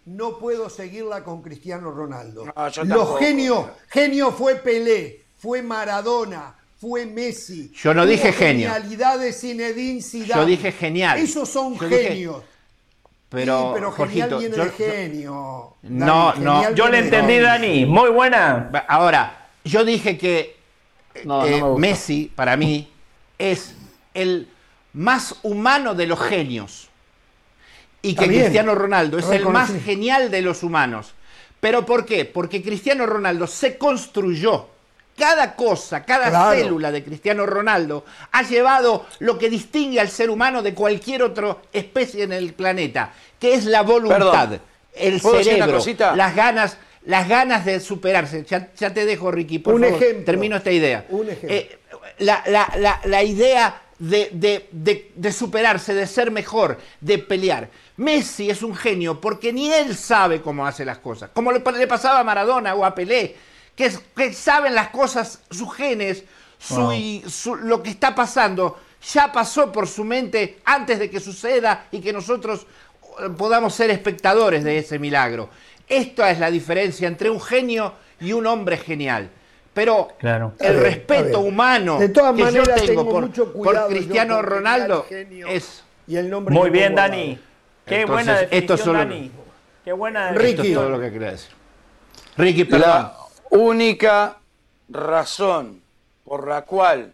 [0.05, 2.45] no puedo seguirla con Cristiano Ronaldo.
[2.45, 7.71] No, yo Los genios, genio fue Pelé, fue Maradona, fue Messi.
[7.75, 8.71] Yo no dije genio.
[8.73, 10.41] Genialidad de Zinedine Zidane.
[10.41, 11.19] Yo dije genial.
[11.19, 12.38] Esos son Yo dije- genios.
[13.34, 15.73] Pero, Sí, pero genial Jorgito, viene yo- de yo- genio.
[15.81, 16.53] No, Dani, no.
[16.53, 17.39] genial Yo le entendí.
[17.39, 17.85] Dani.
[17.88, 18.69] Muy buena.
[18.88, 20.55] Ahora, yo dije que
[21.26, 21.80] No, eh, no me gusta.
[21.81, 22.91] Messi, para mí,
[23.39, 23.76] es
[24.14, 24.47] el
[24.93, 26.89] más humano de los genios.
[28.03, 28.27] Y que.
[28.27, 31.15] Cristiano Ronaldo es el más genial de los humanos.
[31.60, 32.26] ¿Pero por qué?
[32.26, 34.68] Porque Cristiano Ronaldo se construyó.
[35.18, 36.57] Cada cosa, cada Claro.
[36.60, 41.57] célula de Cristiano Ronaldo ha llevado lo que distingue al ser humano de cualquier otra
[41.72, 44.61] especie en el planeta, que es la voluntad, Perdón.
[44.95, 48.44] el ¿Puedo decir una cerebro, las ganas, las ganas de superarse.
[48.45, 50.26] Ya, ya te dejo, Ricky, por Un favor, ejemplo.
[50.26, 51.06] termino esta idea.
[51.10, 51.49] Un ejemplo.
[51.57, 51.80] Eh,
[52.19, 57.69] la, la- la- la idea de, de- de- de superarse, de ser mejor, de pelear.
[57.98, 61.30] Messi es un genio porque ni él sabe cómo hace las cosas.
[61.34, 63.35] Como le, le pasaba a Maradona o a Pelé,
[63.75, 63.91] que,
[64.33, 66.23] saben las cosas, sus genes,
[66.59, 66.91] su, Wow.
[66.93, 68.79] y su- lo que está pasando,
[69.11, 72.65] ya pasó por su mente antes de que suceda y que nosotros
[73.19, 75.49] eh, podamos ser espectadores de ese milagro.
[75.87, 79.29] Esta es la diferencia entre un genio y un hombre genial.
[79.73, 80.53] Pero Claro.
[80.59, 83.95] el respeto humano De todas que maneras, yo tengo, tengo por, mucho por cuidado yo
[83.95, 85.47] Cristiano Ronaldo genio.
[85.47, 87.39] es Y el nombre Muy bien, Dani.
[87.85, 89.31] Qué Entonces, buena esto definición, solo- Dani.
[89.83, 90.49] Qué buena Ricky.
[90.51, 91.51] esto es todo lo que quería decir.
[92.37, 92.89] Ricky, perdón.
[92.89, 93.17] La
[93.53, 94.39] única
[94.89, 95.84] razón
[96.25, 97.13] por la cual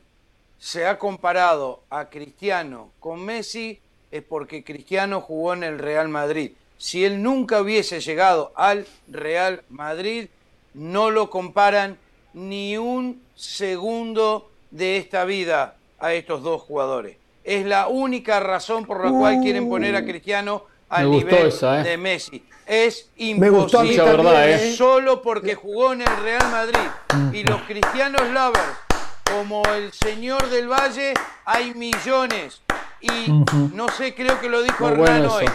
[0.58, 3.80] se ha comparado a Cristiano con Messi
[4.10, 6.52] es porque Cristiano jugó en el Real Madrid.
[6.78, 10.30] Si él nunca hubiese llegado al Real Madrid,
[10.74, 11.98] no lo comparan
[12.34, 17.18] ni un segundo de esta vida a estos dos jugadores.
[17.44, 21.48] Es la única razón por la cual quieren poner a Cristiano al Me gustó nivel
[21.48, 21.84] esa, ¿eh?
[21.84, 22.44] de Messi.
[22.66, 24.04] Es Me gustó imposible.
[24.04, 24.76] Mucha verdad, ¿eh?
[24.76, 27.34] Solo porque jugó en el Real Madrid.
[27.34, 28.78] Y los cristianos lovers,
[29.32, 31.14] como el señor del Valle,
[31.46, 32.62] hay millones.
[33.02, 33.32] Y
[33.74, 35.46] no sé, creo que lo dijo Hernán bueno hoy.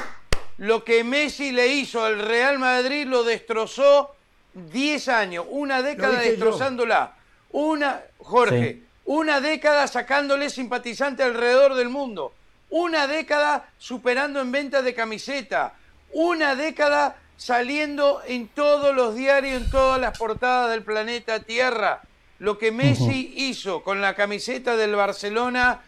[0.59, 4.15] Lo que Messi le hizo al Real Madrid lo destrozó
[4.55, 6.31] 10 años, una década yo.
[6.31, 7.15] destrozándola.
[7.51, 8.87] Una, Jorge, Sí.
[9.05, 12.33] una década sacándole simpatizante alrededor del mundo.
[12.71, 15.75] Una década superando en ventas de camiseta.
[16.13, 22.03] Una década saliendo en todos los diarios, en todas las portadas del planeta Tierra.
[22.39, 25.81] Lo que Messi hizo con la camiseta del Barcelona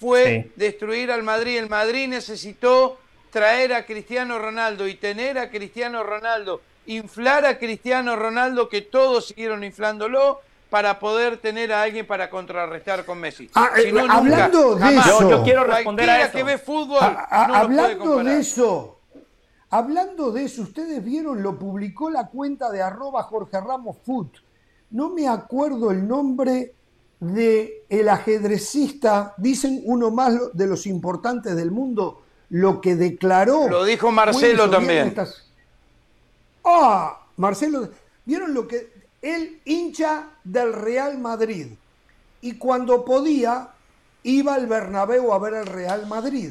[0.00, 0.52] fue Sí.
[0.56, 1.58] destruir al Madrid.
[1.58, 2.98] El Madrid necesitó
[3.30, 9.28] traer a Cristiano Ronaldo y tener a Cristiano Ronaldo, inflar a Cristiano Ronaldo, que todos
[9.28, 10.40] siguieron inflándolo,
[10.74, 13.48] para poder tener a alguien para contrarrestar con Messi.
[13.54, 15.06] Ah, Si eh, no, nunca, hablando de jamás.
[15.06, 15.20] eso.
[15.20, 16.32] Yo, yo quiero responder a eso.
[16.32, 18.98] que ve fútbol A- a- no lo puede hablando de eso,
[19.70, 24.38] hablando de eso, ustedes vieron, lo publicó la cuenta de arroba Jorge Ramos Foot.
[24.90, 26.74] No me acuerdo el nombre
[27.20, 33.68] de el ajedrecista, dicen uno más de los importantes del mundo, lo que declaró.
[33.68, 35.06] Lo dijo Marcelo también.
[35.06, 35.46] estas-
[36.64, 37.90] Ah, Marcelo,
[38.24, 38.92] ¿vieron lo que?
[39.24, 41.68] Él hincha del Real Madrid
[42.42, 43.70] y cuando podía
[44.22, 46.50] iba al Bernabéu a ver al Real Madrid.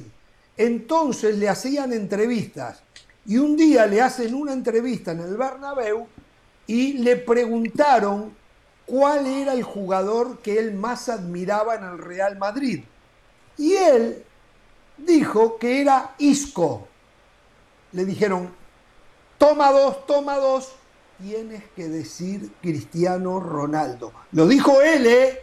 [0.57, 2.81] Entonces le hacían entrevistas
[3.27, 6.07] y un día le hacen una entrevista en el Bernabéu
[6.65, 8.33] y le preguntaron
[8.87, 12.83] cuál era el jugador que él más admiraba en el Real Madrid.
[13.55, 14.23] Y él
[14.97, 16.87] dijo que era Isco.
[17.91, 18.49] Le dijeron,
[19.37, 20.73] toma dos, toma dos,
[21.23, 24.11] tienes que decir Cristiano Ronaldo.
[24.33, 25.39] Lo dijo él, ¿eh?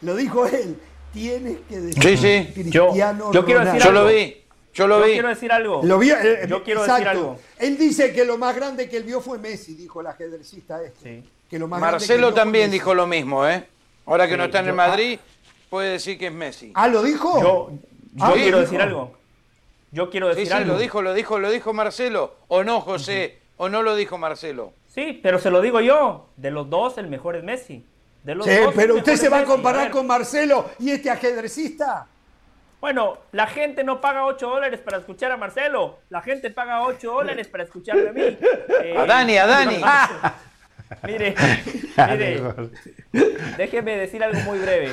[0.00, 0.76] Lo dijo él.
[1.12, 2.50] Tienes que decir Sí, sí.
[2.52, 3.84] Cristiano Yo- yo quiero decir Ronaldo.
[3.84, 4.36] Yo lo vi,
[4.74, 5.12] yo lo Yo vi.
[5.12, 5.80] quiero decir algo.
[5.84, 7.04] Lo vio, eh, Yo quiero exacto.
[7.04, 7.38] decir algo.
[7.58, 11.20] Él dice que lo más grande que él vio fue Messi, dijo el ajedrecista este.
[11.22, 11.28] Sí.
[11.48, 13.64] Que lo más que Marcelo también dijo lo mismo, ¿eh?
[14.06, 15.18] Ahora que no está en el Madrid,
[15.70, 16.72] puede decir que es Messi.
[16.74, 17.40] Ah, ¿lo dijo?
[17.40, 17.70] Yo,
[18.14, 18.60] yo Ah, quiero dijo.
[18.60, 19.14] decir algo.
[19.92, 20.72] Yo quiero decir sí, algo.
[20.72, 22.34] lo dijo, lo dijo, lo dijo Marcelo.
[22.48, 23.38] ¿O no, José?
[23.58, 24.72] ¿O no lo dijo Marcelo?
[24.92, 26.28] Sí, pero se lo digo yo.
[26.36, 27.86] De los dos, el mejor es Messi.
[28.24, 32.06] De los Sí, dos, pero usted se va a comparar con Marcelo y este ajedrecista.
[32.80, 36.00] Bueno, la gente no paga 8 dólares para escuchar a Marcelo.
[36.10, 38.22] La gente paga 8 dólares para escucharme a mí.
[38.82, 39.76] Eh, A Dani, a Dani.
[41.06, 41.34] Mire,
[41.96, 42.42] mire,
[43.56, 44.92] déjeme decir algo muy breve.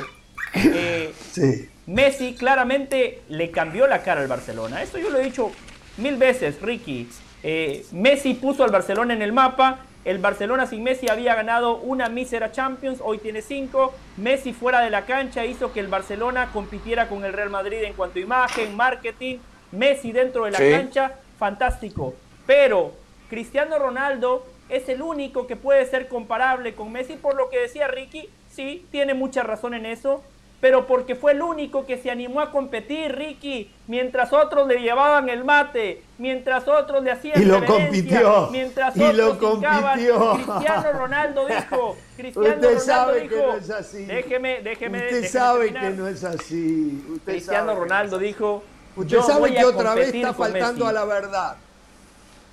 [0.55, 1.69] Eh, Sí.
[1.87, 4.81] Messi claramente le cambió la cara al Barcelona.
[4.83, 5.51] Esto yo lo he dicho
[5.97, 7.09] mil veces, Ricky.
[7.41, 9.79] Eh, Messi puso al Barcelona en el mapa.
[10.05, 13.93] El Barcelona sin Messi había ganado una mísera Champions, hoy tiene cinco.
[14.17, 17.93] Messi fuera de la cancha hizo que el Barcelona compitiera con el Real Madrid en
[17.93, 19.37] cuanto a imagen, marketing.
[19.71, 20.71] Messi dentro de la Sí.
[20.71, 22.15] cancha, fantástico.
[22.47, 22.93] Pero
[23.29, 27.87] Cristiano Ronaldo es el único que puede ser comparable con Messi, por lo que decía
[27.87, 30.23] Ricky, sí, tiene mucha razón en eso,
[30.61, 35.29] pero porque fue el único que se animó a competir, Ricky, mientras otros le llevaban
[35.29, 40.33] el mate, mientras otros le hacían Y lo compitió, mientras y lo otros compitió.
[40.33, 44.05] Cristiano Ronaldo dijo, Cristiano Usted Ronaldo sabe dijo, que no es así.
[44.05, 45.91] déjeme, déjeme, Usted déjeme sabe terminar.
[45.91, 47.05] que no es así.
[47.09, 48.63] Usted Cristiano sabe Ronaldo dijo,
[48.95, 50.97] Usted yo sabe voy que a otra vez está faltando Messi.
[50.97, 51.55] a la verdad.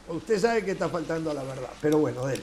[0.09, 1.71] Usted sabe que está faltando a la verdad.
[1.81, 2.43] Pero bueno, él.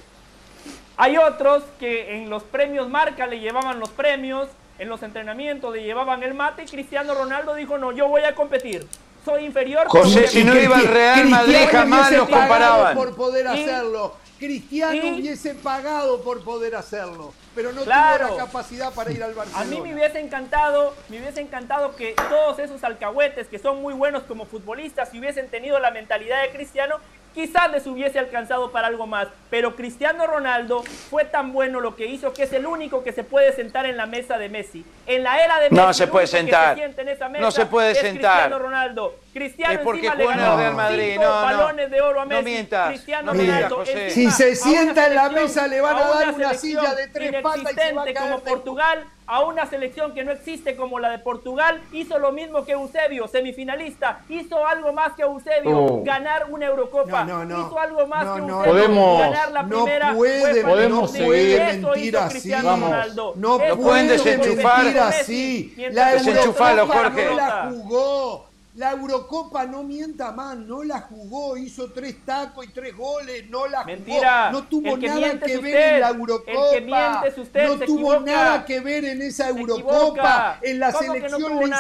[0.98, 5.84] Hay otros que en los premios Marca le llevaban los premios, en los entrenamientos le
[5.84, 8.88] llevaban el mate y Cristiano Ronaldo dijo, no, yo voy a competir.
[9.24, 9.88] Soy inferior.
[9.88, 10.70] José, a si no competir".
[10.70, 12.96] iba al Real Madrid jamás hubiese lo pagado comparaban.
[12.98, 14.16] por poder Y- hacerlo.
[14.40, 17.34] Cristiano y- hubiese pagado por poder hacerlo.
[17.56, 18.28] Pero no Claro.
[18.28, 19.66] tuvo la capacidad para ir al A Barcelona.
[19.70, 24.24] mí me hubiese encantado, me hubiese encantado que todos esos alcahuetes que son muy buenos
[24.24, 26.98] como futbolistas, si hubiesen tenido la mentalidad de Cristiano,
[27.34, 29.28] quizás les hubiese alcanzado para algo más.
[29.50, 33.24] Pero Cristiano Ronaldo fue tan bueno lo que hizo que es el único que se
[33.24, 34.86] puede sentar en la mesa de Messi.
[35.08, 36.76] En la era de Messi, No se puede sentar.
[36.78, 38.32] se en esa No mesa se puede es sentar.
[38.34, 39.16] Cristiano Ronaldo.
[39.34, 41.16] Cristiano Es porque encima le en el ganó Real Madrid.
[41.18, 41.42] No, no.
[41.42, 42.44] balones de oro a No Messi.
[42.46, 42.88] mientas.
[42.90, 44.10] Cristiano No mientas, Ronaldo José.
[44.12, 47.74] Si se sienta en la mesa, le van a dar una silla de tres patas
[47.74, 51.00] y se va a caer como de- Portugal a una selección que no existe como
[51.00, 56.04] la de Portugal, hizo lo mismo que Eusebio, semifinalista, hizo algo más que Eusebio, Oh.
[56.04, 57.68] ganar una Eurocopa, No, no, no.
[57.68, 61.60] hizo algo más No, que no, Eusebio, Podemos- ganar la no primera puede, podemos seguir.
[61.60, 62.52] Mentir hizo así.
[62.54, 63.34] Ronaldo.
[63.38, 64.88] No pueden desenchufar.
[64.98, 65.74] así.
[65.92, 67.26] La Desenchufalo, Eurocopa Jorge.
[67.26, 68.53] no la jugó.
[68.76, 73.68] La Eurocopa no mienta más, no la jugó, hizo tres tacos y tres goles, no
[73.68, 74.48] la Mentira.
[74.50, 74.62] jugó.
[74.62, 75.94] No tuvo que nada que ver usted.
[75.94, 77.24] en la El Eurocopa.
[77.38, 78.32] usted, no se tuvo equivoca.
[78.32, 80.58] nada que ver en esa Eurocopa.
[80.64, 81.76] En la ¿Cómo que no selección tuvo le hizo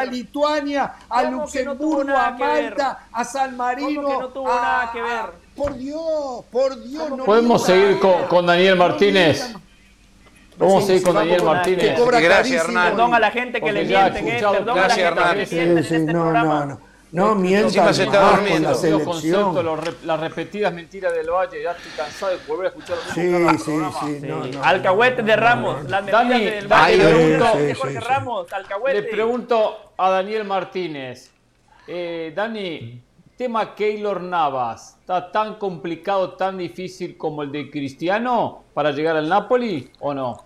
[0.00, 0.04] a?
[0.04, 2.30] Lituania, a ¿Cómo que no Luxemburgo, a?
[2.32, 4.02] Malta, a San Marino.
[4.02, 5.26] ¿Cómo que no tuvo a- nada que ver?
[5.54, 7.10] por Dios, por Dios.
[7.10, 9.54] no Podemos seguir con, con Daniel Martínez.
[10.66, 11.88] Vamos a seguir con Daniel con Martínez.
[11.90, 12.64] Que cobra Gracias.
[12.64, 12.88] Hernán.
[12.90, 15.32] Perdón a la gente que Porque le mienten, eh, perdón a la Gracias, gente Hernán.
[15.34, 16.60] que le Sí, mienten en sí, este no, programa.
[16.60, 16.92] no, no.
[17.12, 18.68] No Encima se está con durmiendo.
[18.68, 19.64] la Los conceptos, selección.
[19.66, 23.02] los re- las repetidas mentiras del Valle, ya estoy cansado de volver a escuchar lo
[23.04, 24.00] mismo Sí, cada sí, programa.
[24.00, 24.18] sí.
[24.22, 24.64] No, no.
[24.64, 28.08] Alcahuete de Ramos, las Dani, del Valle, le pregunto- Sí, Jorge sí, sí.
[28.08, 29.02] Ramos, Alcahuete.
[29.02, 31.30] Le pregunto a Daniel Martínez.
[31.86, 33.02] Eh, Dani,
[33.36, 39.28] tema Keylor Navas, ¿está tan complicado, tan difícil como el de Cristiano para llegar al
[39.28, 40.44] Napoli o no?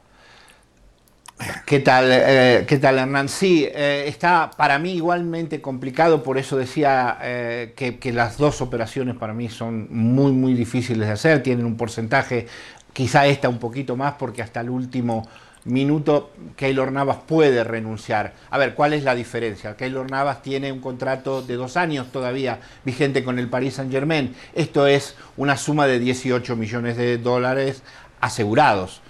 [1.66, 3.28] ¿Qué tal, eh, ¿Qué tal, Hernán?
[3.28, 8.62] Sí, eh, está para mí igualmente complicado, por eso decía eh, que, que las dos
[8.62, 12.46] operaciones para mí son muy, muy difíciles de hacer, tienen un porcentaje,
[12.94, 15.28] quizá esta un poquito más, porque hasta el último
[15.64, 18.32] minuto Keylor Navas puede renunciar.
[18.48, 19.76] A ver, ¿cuál es la diferencia?
[19.76, 24.34] Keylor Navas tiene un contrato de dos años todavía vigente con el Paris Saint Germain.
[24.54, 27.82] Esto es una suma de 18 millones de dólares
[28.20, 29.02] asegurados.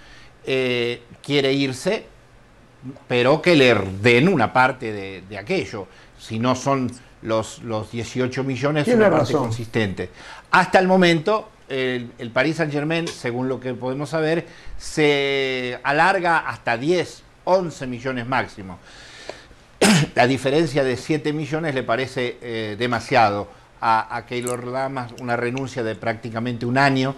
[0.43, 2.05] Quiere irse,
[3.07, 5.87] pero que le den una parte de, de aquello.
[6.19, 6.91] Si no son
[7.21, 10.09] los, los 18 millones, una parte consistente.
[10.51, 14.45] Hasta el momento, el, el Paris Saint Germain, según lo que podemos saber,
[14.77, 18.79] se alarga hasta 10, 11 millones máximo.
[20.15, 23.47] La diferencia de 7 millones le parece eh, demasiado
[23.81, 27.15] a, a Keylor Lamas, una renuncia de prácticamente un año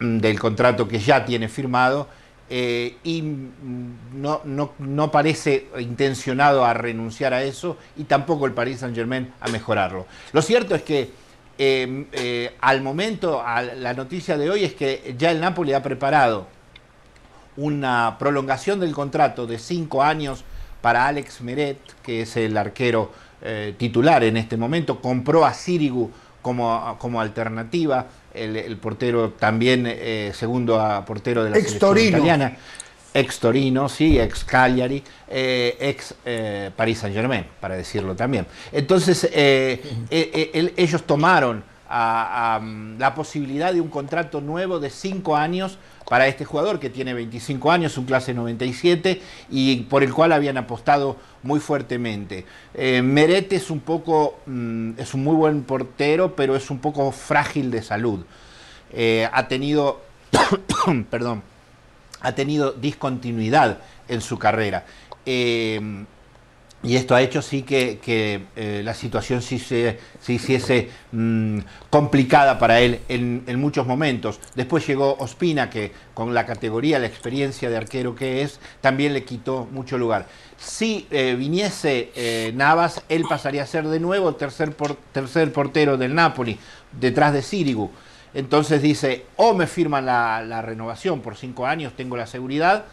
[0.00, 2.08] mm, del contrato que ya tiene firmado
[2.48, 8.80] eh, y no, no, no parece intencionado a renunciar a eso y tampoco el Paris
[8.80, 10.06] Saint Germain a mejorarlo.
[10.32, 11.10] Lo cierto es que
[11.58, 15.82] eh, eh, al momento, a la noticia de hoy es que ya el Napoli ha
[15.82, 16.46] preparado
[17.56, 20.44] una prolongación del contrato de cinco años
[20.82, 23.10] para Alex Meret, que es el arquero
[23.40, 25.00] eh, titular en este momento.
[25.00, 26.10] Compró a Sirigu
[26.42, 31.90] como, como alternativa, el, el portero también eh, segundo a portero de la Ex selección
[32.18, 32.56] italiana.
[33.14, 38.46] Ex Torino, sí, ex Cagliari, eh, ex eh, Paris Saint Germain, para decirlo también.
[38.72, 45.34] Entonces, el- ellos tomaron a- a, mm, la posibilidad de un contrato nuevo de cinco
[45.36, 49.20] años para este jugador que tiene 25 años, un clase 97
[49.50, 52.46] y por el cual habían apostado muy fuertemente.
[52.74, 57.10] Eh, Meret es un poco, mm, es un muy buen portero, pero es un poco
[57.12, 58.24] frágil de salud.
[58.92, 60.02] Eh, ha tenido,
[61.10, 61.42] perdón,
[62.20, 63.78] ha tenido discontinuidad
[64.08, 64.84] en su carrera.
[65.24, 66.06] Eh,
[66.86, 67.98] y esto ha hecho sí que,
[68.54, 71.58] eh, la situación sí se, se hiciese mm,
[71.90, 74.38] complicada para él en, muchos momentos.
[74.54, 79.24] Después llegó Ospina, que con la categoría, la experiencia de arquero que es, también le
[79.24, 80.26] quitó mucho lugar.
[80.58, 85.96] Si eh, viniese eh, Navas, él pasaría a ser de nuevo tercer, por- tercer portero
[85.96, 86.56] del Napoli,
[86.92, 87.90] detrás de Sirigu.
[88.32, 92.84] Entonces dice, o me firman la renovación por cinco años, tengo la seguridad.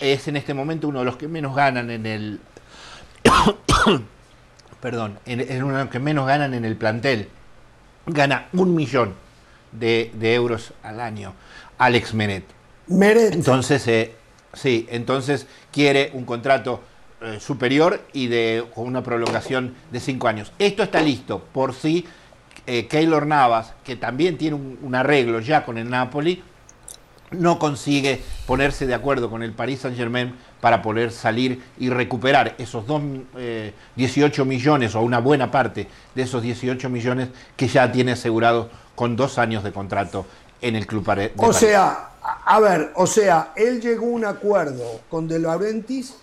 [0.00, 2.40] Es en este momento uno de los que menos ganan en el,
[4.80, 7.28] perdón, es uno de los que menos ganan en el plantel.
[8.06, 9.14] Gana un millón
[9.72, 11.34] de, de euros al año,
[11.78, 12.44] Alex Menet.
[12.86, 13.34] Meret.
[13.34, 14.14] Entonces, eh,
[14.52, 16.82] sí, entonces quiere un contrato
[17.20, 20.52] eh, superior y de con una prolongación de cinco años.
[20.58, 22.06] Esto está listo por si
[22.66, 26.42] eh, Keylor Navas, que también tiene un, un arreglo ya con el Napoli,
[27.32, 32.54] no consigue ponerse de acuerdo con el Paris Saint Germain para poder salir y recuperar
[32.58, 33.02] esos dos,
[33.36, 38.70] eh, 18 millones o una buena parte de esos 18 millones que ya tiene asegurado
[38.94, 40.26] con dos años de contrato
[40.62, 41.56] en el club de O París.
[41.56, 42.10] sea,
[42.44, 46.14] a ver, o sea, él llegó a un acuerdo con De Laurentiis,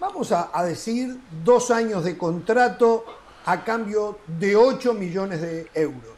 [0.00, 3.04] vamos a, a decir, dos años de contrato
[3.46, 6.14] a cambio de 8 millones de euros.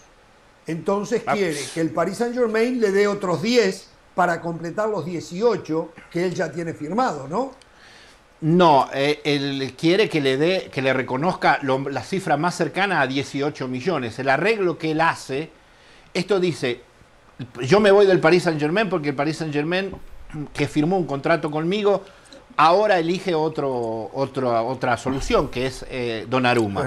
[0.67, 1.33] Entonces Ah.
[1.35, 6.25] quiere que el Paris Saint Germain le dé otros 10 para completar los 18 que
[6.25, 7.53] él ya tiene firmado, ¿no?
[8.41, 13.03] No, eh, él quiere que le dé, que le reconozca lo- la cifra más cercana
[13.03, 14.19] a 18 millones.
[14.19, 15.51] El arreglo que él hace,
[16.15, 16.81] esto dice,
[17.63, 19.93] yo me voy del Paris Saint Germain porque el Paris Saint Germain,
[20.55, 22.03] que firmó un contrato conmigo,
[22.57, 26.81] ahora elige otro, otro, otra solución, que es eh, Donnarumma.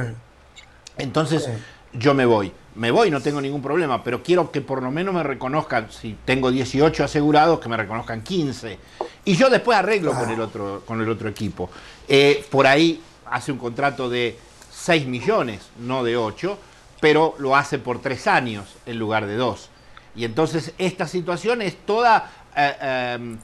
[0.97, 1.47] Entonces,
[1.93, 2.51] yo me voy.
[2.79, 6.15] Me voy, no tengo ningún problema, pero quiero que por lo menos me reconozcan, si
[6.23, 8.79] tengo 18 asegurados, que me reconozcan 15.
[9.25, 11.69] Y yo después arreglo con, el otro, con el otro equipo.
[12.07, 14.39] Eh, por ahí hace un contrato de
[14.71, 16.57] 6 millones, no de 8,
[17.01, 19.69] pero lo hace por 3 años en lugar de 2.
[20.15, 23.39] Y entonces esta situación es toda eh, em,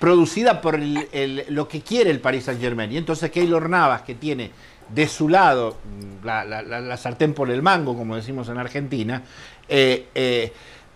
[0.00, 2.90] producida por lo que quiere el Paris Saint Germain.
[2.90, 4.50] Y entonces Keylor Navas, que tiene
[4.94, 9.22] de su lado mm, la, sartén por el mango, como decimos en Argentina,
[9.68, 10.52] eh, eh,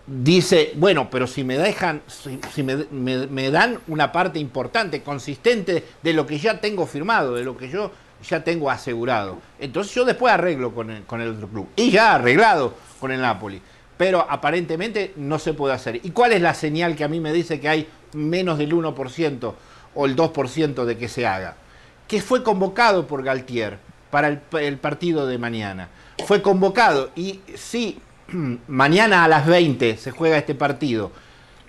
[0.07, 6.27] dice, bueno, pero si me dejan, si, me, dan una parte importante, consistente de lo
[6.27, 7.91] que ya tengo firmado, de lo que yo
[8.29, 11.69] ya tengo asegurado, entonces yo después arreglo con el, con el otro club.
[11.77, 13.61] Y ya arreglado con el Napoli.
[13.97, 16.01] Pero aparentemente no se puede hacer.
[16.03, 19.55] ¿Y cuál es la señal que a mí me dice que hay menos del 1%
[19.95, 21.57] o el 2% de que se haga?
[22.09, 23.79] Que fue convocado por Galtier
[24.11, 25.89] para el, partido de mañana.
[26.27, 27.99] Fue convocado y si
[28.69, 31.11] mañana a las 20 se juega este partido,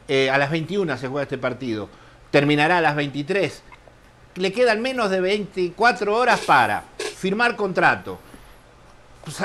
[0.08, 1.90] eh, a las 21 se juega este partido,
[2.30, 3.64] terminará a las 23,
[4.36, 6.84] le quedan menos de 24 horas para
[7.18, 8.20] firmar contrato.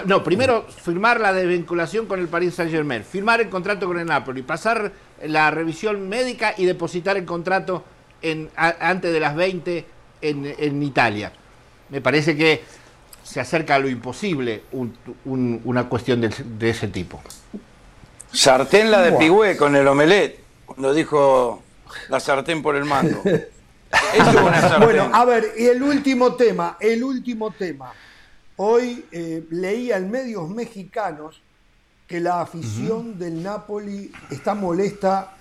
[0.04, 4.06] No, primero firmar la desvinculación con el Paris Saint Germain, firmar el contrato con el
[4.06, 4.92] Napoli, pasar
[5.24, 7.82] la revisión médica y depositar el contrato
[8.20, 9.86] en, antes de las 20
[10.20, 11.32] en, Italia.
[11.88, 12.62] Me parece que
[13.22, 14.62] se acerca a lo imposible
[15.24, 17.20] una cuestión de, ese tipo.
[18.32, 21.62] Sartén la de Pigüé con el omelet, cuando dijo
[22.08, 23.22] la sartén por el mango.
[24.80, 27.92] bueno, a ver, y el último tema, el último tema.
[28.56, 31.42] Hoy eh, leía en medios mexicanos
[32.06, 35.34] que la afición del Napoli está molesta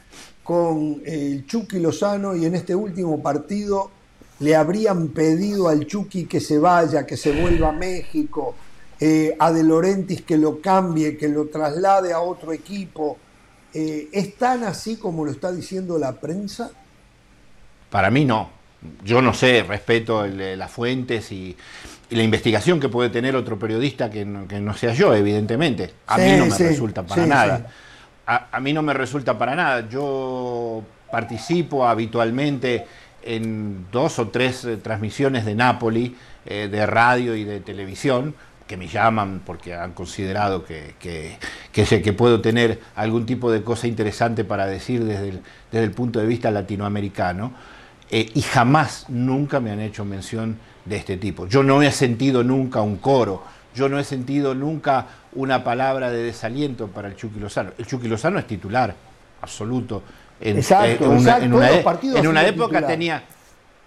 [0.43, 3.91] con el Chucky Lozano y en este último partido
[4.39, 8.55] le habrían pedido al Chucky que se vaya, que se vuelva a México,
[8.99, 13.17] eh, a De Laurentiis que lo cambie, que lo traslade a otro equipo.
[13.73, 16.71] Eh, ¿Es tan así como lo está diciendo la prensa?
[17.89, 18.49] Para mí no.
[19.03, 21.55] Yo no sé, respeto las fuentes y,
[22.11, 25.93] la investigación que puede tener otro periodista que no, sea yo, evidentemente.
[26.07, 27.71] A mí no me resulta para nada.
[28.25, 29.87] a mí no me resulta para nada.
[29.89, 32.85] Yo participo habitualmente
[33.23, 36.15] en dos o tres eh, transmisiones de Napoli,
[36.45, 38.35] eh, de radio y de televisión,
[38.67, 41.37] que me llaman porque han considerado que, que,
[41.73, 45.41] que puedo tener algún tipo de cosa interesante para decir desde el,
[45.71, 47.51] desde el punto de vista latinoamericano,
[48.11, 51.47] eh, y jamás, nunca me han hecho mención de este tipo.
[51.47, 53.43] Yo no he sentido nunca un coro,
[53.75, 57.71] yo no he sentido nunca una palabra de desaliento para el Chucky Lozano.
[57.77, 58.95] El Chucky Lozano es titular
[59.41, 60.03] absoluto
[60.41, 61.53] en, exacto, una, en
[62.27, 63.23] una, época tenía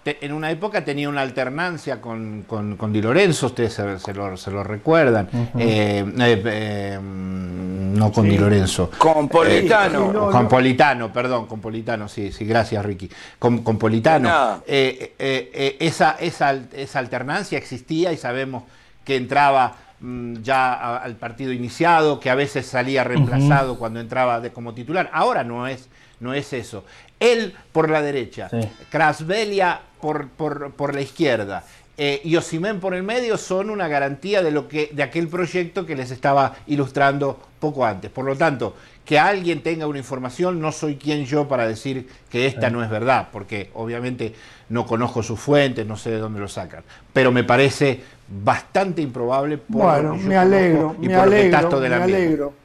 [0.05, 5.29] en una época tenía una alternancia con, con, Di Lorenzo, ustedes se, lo, recuerdan.
[5.57, 8.91] Eh, eh, eh, no con Di Lorenzo.
[8.97, 10.29] Con Politano.
[10.29, 13.09] con Politano, perdón, con Politano, sí, sí, gracias Ricky.
[13.39, 14.61] Con, con Politano.
[14.65, 18.63] esa, esa, esa alternancia existía y sabemos
[19.05, 24.51] que entraba mm, ya al partido iniciado, que a veces salía reemplazado cuando entraba de,
[24.51, 25.09] como titular.
[25.13, 25.87] Ahora no es
[26.23, 26.85] no es eso.
[27.19, 28.49] Él por la derecha,
[28.89, 31.63] Krasvelia por, por, la izquierda
[31.97, 35.85] eh, y Osimen por el medio son una garantía de, lo que, de aquel proyecto
[35.85, 38.09] que les estaba ilustrando poco antes.
[38.09, 42.47] Por lo tanto, que alguien tenga una información, no soy quien yo para decir que
[42.47, 44.33] esta no es verdad, porque obviamente
[44.69, 46.83] no conozco sus fuentes, no sé de dónde lo sacan.
[47.11, 52.62] Pero me parece bastante improbable por bueno, me alegro, y me por alegro, me alegro.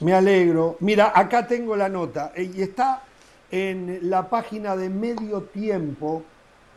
[0.00, 0.76] Me alegro.
[0.80, 3.02] Mira, acá tengo la nota eh, y está
[3.50, 6.22] en la página de Medio Tiempo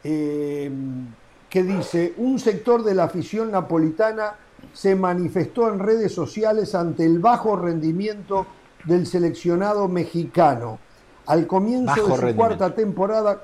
[0.04, 0.72] eh,
[1.50, 4.36] que dice, un sector de la afición napolitana
[4.74, 8.46] se manifestó en redes sociales ante el bajo rendimiento
[8.86, 10.80] del seleccionado mexicano.
[11.26, 13.42] Al comienzo de su cuarta temporada,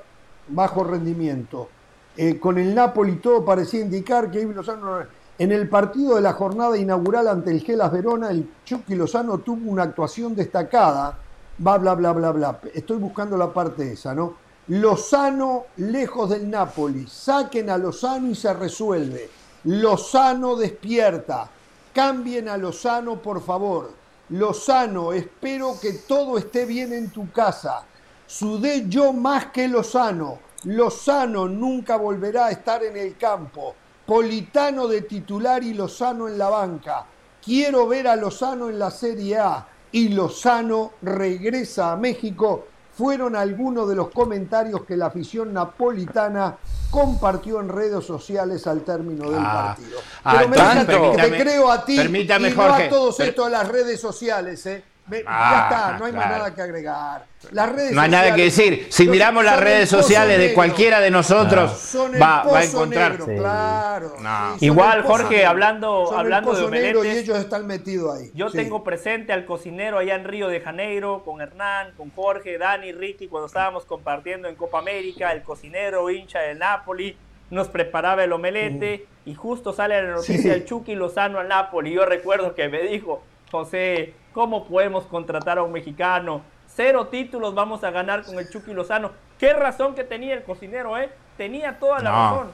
[0.48, 1.68] bajo rendimiento.
[2.16, 5.00] Eh, con el Napoli todo parecía indicar que Ibi Lozano
[5.38, 9.70] en el partido de la jornada inaugural ante el Gelas Verona, el Chucky Lozano tuvo
[9.70, 11.18] una actuación destacada.
[11.58, 12.60] Bla, bla, bla, bla, bla.
[12.72, 14.34] Estoy buscando la parte esa, ¿no?
[14.68, 17.06] Lozano lejos del Napoli.
[17.06, 19.28] Saquen a Lozano y se resuelve.
[19.64, 21.50] Lozano despierta.
[21.92, 23.90] Cambien a Lozano, por favor.
[24.30, 27.84] Lozano, espero que todo esté bien en tu casa.
[28.26, 30.38] Sudé yo más que Lozano.
[30.64, 33.74] Lozano nunca volverá a estar en el campo.
[34.06, 37.04] Politano de titular y Lozano en la banca.
[37.44, 42.66] Quiero ver a Lozano en la Serie A y Lozano regresa a México.
[42.96, 46.56] fueron algunos de los comentarios que la afición napolitana
[46.90, 49.76] compartió en redes sociales al término del Ah.
[49.76, 49.98] partido.
[50.24, 53.44] Ah, Pero me entonces, deja que te creo a ti y no a todos estos
[53.46, 54.64] de las redes sociales.
[54.64, 54.82] ¿eh?
[55.08, 57.24] Me- Ah, ya está, no hay más nada que agregar.
[57.52, 58.88] Las redes No hay nada que decir.
[58.90, 63.12] Si miramos las redes sociales de cualquiera de nosotros, va, va a encontrar.
[63.12, 64.12] negro, claro.
[64.20, 64.52] No.
[64.54, 65.50] Sí, son Igual, Jorge, negro.
[65.50, 68.30] hablando- Son hablando de pozo negro y omeletes, ellos están metidos ahí.
[68.34, 68.56] Yo Sí.
[68.58, 73.28] tengo presente al cocinero allá en Río de Janeiro, con Hernán, con Jorge, Dani, Ricky,
[73.28, 77.16] cuando estábamos compartiendo en Copa América, el cocinero hincha del Napoli
[77.50, 80.48] nos preparaba el omelete y justo sale la noticia Sí.
[80.48, 81.92] del Chucky Lozano al Napoli.
[81.92, 86.42] Yo recuerdo que me dijo, José, ¿cómo podemos contratar a un mexicano?
[86.68, 89.10] Cero títulos vamos a ganar con el Chucky Lozano.
[89.38, 91.08] Qué razón que tenía el cocinero, ¿eh?
[91.38, 92.16] Tenía toda la No.
[92.30, 92.52] razón.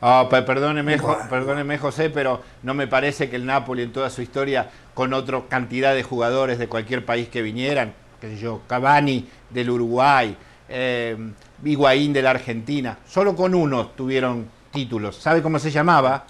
[0.00, 0.96] Ah, pe- perdóneme,
[1.28, 5.42] perdóneme, José, pero no me parece que el Napoli en toda su historia, con otra
[5.46, 10.34] cantidad de jugadores de cualquier país que vinieran, qué sé yo, Cavani del Uruguay,
[10.70, 11.18] eh,
[11.62, 15.16] Higuaín de la Argentina, solo con uno tuvieron títulos.
[15.16, 16.24] ¿Sabe cómo se llamaba?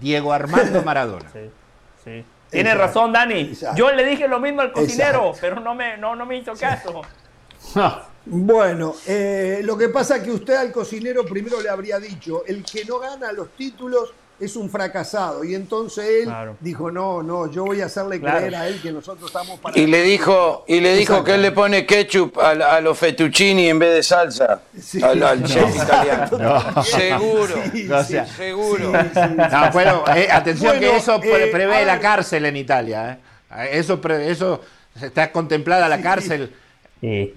[0.00, 1.28] Diego Armando Maradona.
[1.32, 1.50] Sí,
[2.04, 2.24] sí.
[2.52, 3.40] Tienes Exacto, razón, Dani.
[3.40, 3.76] exacto.
[3.78, 5.38] Yo le dije lo mismo al cocinero, Exacto.
[5.40, 7.00] pero no me, no, no me hizo caso.
[8.24, 12.62] Bueno, eh, lo que pasa es que usted al cocinero primero le habría dicho, el
[12.64, 14.12] que no gana los títulos
[14.44, 15.44] es un fracasado.
[15.44, 16.56] Y entonces él Claro.
[16.60, 18.38] dijo, no, no, yo voy a hacerle Claro.
[18.38, 19.78] creer a él que nosotros estamos para...
[19.78, 23.78] Y le dijo, y le dijo que él le pone ketchup a, los fettuccini en
[23.78, 24.62] vez de salsa.
[24.80, 25.02] Sí.
[25.02, 26.82] Al, al chef italiano.
[26.84, 27.54] Seguro.
[27.72, 28.92] Sí, O sí, sea, Seguro.
[28.92, 29.36] sí, sí, sí.
[29.52, 33.18] No, bueno, eh, atención Bueno, que eso eh, prevé la cárcel en Italia.
[33.56, 33.68] eh.
[33.72, 34.60] Eso, pre- eso
[35.00, 36.52] está contemplada la cárcel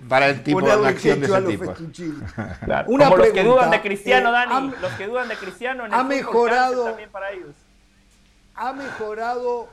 [0.07, 1.73] para el tipo de Ponerle acción de ese tipo.
[2.65, 2.87] Claro.
[2.89, 4.51] Una Como los que pregunta, dudan de Cristiano, eh, Dani.
[4.77, 7.55] ha- los que dudan de Cristiano en ha el mejorado- también para ellos.
[8.55, 9.67] ha mejorado,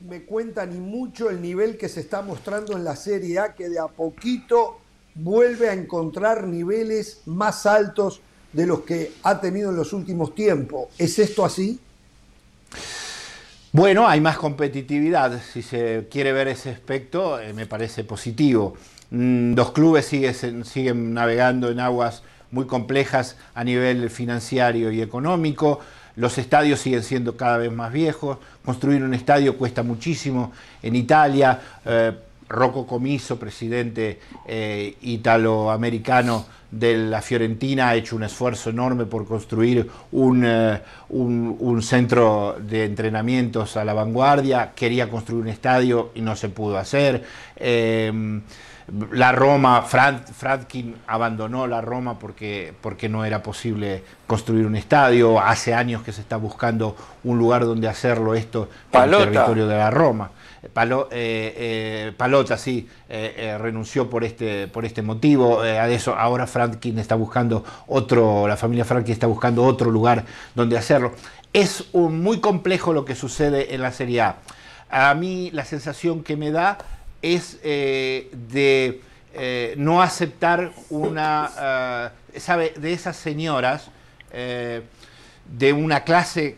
[0.00, 3.68] me cuentan y mucho, el nivel que se está mostrando en la Serie A, que
[3.68, 4.80] de a poquito
[5.14, 8.20] vuelve a encontrar niveles más altos
[8.52, 10.88] de los que ha tenido en los últimos tiempos.
[10.98, 11.78] ¿Es esto así?
[13.72, 15.40] Bueno, hay más competitividad.
[15.52, 18.76] Si se quiere ver ese aspecto, eh, me parece positivo.
[19.14, 25.78] Mm, los clubes siguen, siguen navegando en aguas muy complejas a nivel financiero y económico.
[26.16, 28.38] Los estadios siguen siendo cada vez más viejos.
[28.64, 30.52] Construir un estadio cuesta muchísimo.
[30.82, 32.12] En Italia, eh,
[32.48, 39.88] Rocco Comiso, presidente eh, italoamericano de la Fiorentina, ha hecho un esfuerzo enorme por construir
[40.12, 40.78] eh,
[41.10, 44.72] un- un centro de entrenamientos a la vanguardia.
[44.74, 47.22] Quería construir un estadio y no se pudo hacer.
[48.88, 55.40] Eh, la Roma, Fradkin abandonó la Roma porque, porque no era posible construir un estadio.
[55.40, 59.24] Hace años que se está buscando un lugar donde hacerlo esto en Palota.
[59.24, 60.30] el territorio de la Roma.
[60.72, 61.54] Palo- eh,
[62.08, 65.62] eh, Palota, sí, eh, eh, renunció por este, por este motivo.
[65.62, 70.24] Eh, a eso, ahora Franklin está buscando otro, la familia Franklin está buscando otro lugar
[70.54, 71.12] donde hacerlo.
[71.52, 74.36] Es un- muy complejo lo que sucede en la Serie A.
[74.90, 76.78] A mí la sensación que me da
[77.32, 79.00] es eh, de
[79.36, 82.72] eh, no aceptar una, eh, ¿sabe?
[82.76, 83.88] De esas señoras
[84.30, 84.82] eh,
[85.44, 86.56] de una clase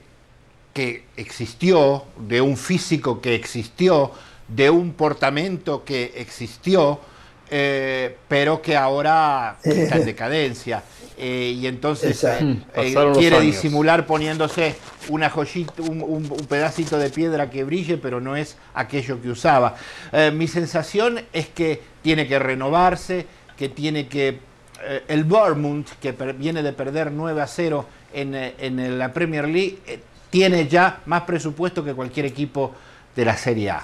[0.75, 4.13] que existió, de un físico que existió,
[4.47, 7.01] de un portamento que existió,
[7.49, 10.83] pero que ahora está en decadencia.
[11.19, 13.47] Eh, y entonces eh, eh, Pasaron los quiere años.
[13.55, 14.75] disimular poniéndose
[15.09, 19.31] una joyita, un, un- un pedacito de piedra que brille, pero no es aquello que
[19.31, 19.77] usaba.
[20.13, 24.39] Eh, mi sensación es que tiene que renovarse, que tiene que
[24.85, 29.11] eh, el Bournemouth, que per- viene de perder 9 a 0 en, eh, en la
[29.13, 32.75] Premier League, eh, tiene ya más presupuesto que cualquier equipo
[33.15, 33.83] de la Serie A.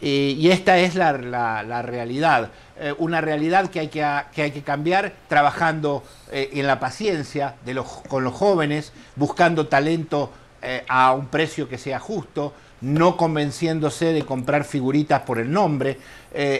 [0.00, 2.50] Y, esta es la, la- realidad,
[2.82, 7.56] Eh, una realidad que hay que, que hay que cambiar trabajando eh, en la paciencia
[7.66, 10.30] de los, con los jóvenes, buscando talento
[10.62, 15.98] eh, a un precio que sea justo, no convenciéndose de comprar figuritas por el nombre.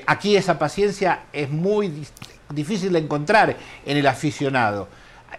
[0.07, 2.05] Aquí esa paciencia es muy
[2.51, 4.89] difícil de encontrar en el aficionado.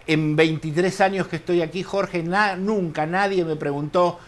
[0.08, 4.18] En 23 años que estoy aquí, Jorge, nunca nadie me preguntó,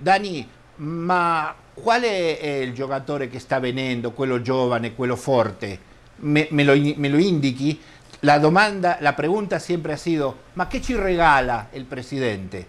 [0.00, 0.46] Dani,
[0.78, 5.78] ma qual è il giocatore che sta venendo, quello giovane, quello forte?
[6.16, 7.80] Me, me lo, me lo indichi?
[8.20, 12.66] La domanda, la pregunta siempre ha sido, ma che ci regala il presidente?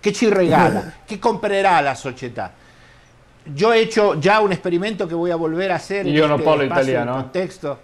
[0.00, 0.92] Che ci regala?
[1.06, 2.52] Che comprerà la società?
[3.44, 6.62] Yo he hecho ya un experimento que voy a volver a hacer Yo no parlo
[6.62, 7.16] espacio, italiano.
[7.16, 7.78] en contexto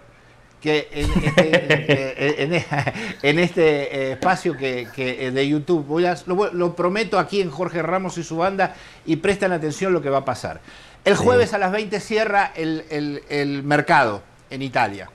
[0.61, 2.65] que en este, en- en-
[3.21, 7.49] en este, eh, espacio que, que, eh, de YouTube voy a- lo, prometo aquí en
[7.49, 10.59] Jorge Ramos y su banda y prestan atención lo que va a pasar.
[11.05, 15.09] El jueves a las 20 cierra el, el- el mercado en Italia.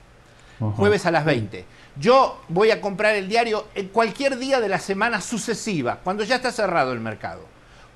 [0.77, 1.65] jueves a las 20.
[1.97, 6.37] Yo voy a comprar el diario en cualquier día de la semana sucesiva, cuando ya
[6.37, 7.41] está cerrado el mercado,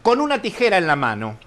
[0.03, 1.37] con una tijera en la mano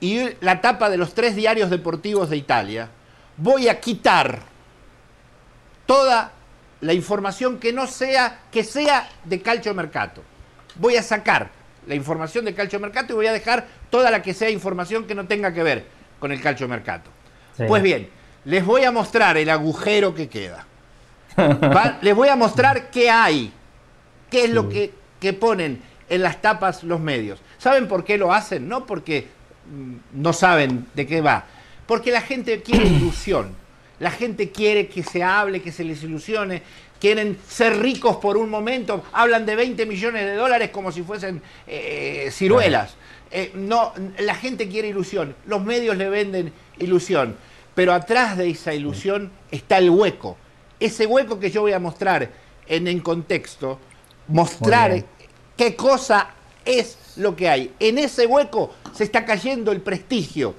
[0.00, 2.88] y la tapa de los tres diarios deportivos de Italia,
[3.36, 4.40] voy a quitar
[5.86, 6.32] toda
[6.80, 10.22] la información que no sea, que sea de Calcio Mercato.
[10.76, 11.50] Voy a sacar
[11.86, 15.14] la información de Calcio Mercato y voy a dejar toda la que sea información que
[15.14, 15.86] no tenga que ver
[16.18, 17.10] con el Calcio Mercato.
[17.68, 18.08] Pues bien,
[18.44, 20.66] les voy a mostrar el agujero que queda.
[22.02, 23.52] Les voy a mostrar qué hay,
[24.30, 27.40] qué es lo que, que ponen en las tapas los medios.
[27.58, 28.68] ¿Saben por qué lo hacen?
[28.68, 29.28] No porque
[29.70, 31.44] mm, no saben de qué va,
[31.86, 33.63] porque la gente quiere ilusión.
[34.00, 36.62] La gente quiere que se hable, que se les ilusione,
[37.00, 41.42] quieren ser ricos por un momento, hablan de 20 millones de dólares como si fuesen
[41.66, 42.94] eh, ciruelas.
[43.30, 47.36] Eh, no, la gente quiere ilusión, los medios le venden ilusión,
[47.74, 50.36] pero atrás de esa ilusión está el hueco.
[50.80, 52.30] Ese hueco que yo voy a mostrar
[52.66, 53.78] en el contexto,
[54.28, 55.04] mostrar
[55.56, 56.30] qué cosa
[56.64, 57.72] es lo que hay.
[57.80, 60.54] En ese hueco se está cayendo el prestigio,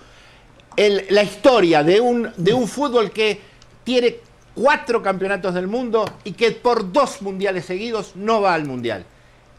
[0.78, 3.40] la historia de un, de un fútbol que
[3.84, 4.18] tiene
[4.54, 9.06] cuatro campeonatos del mundo y que por dos mundiales seguidos no va al mundial.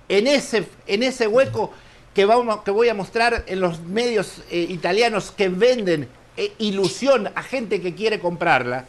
[0.08, 1.72] En ese, en ese hueco
[2.14, 2.26] que,
[2.64, 7.80] que voy a mostrar en los medios eh, italianos que venden eh, ilusión a gente
[7.80, 8.86] que quiere comprarla,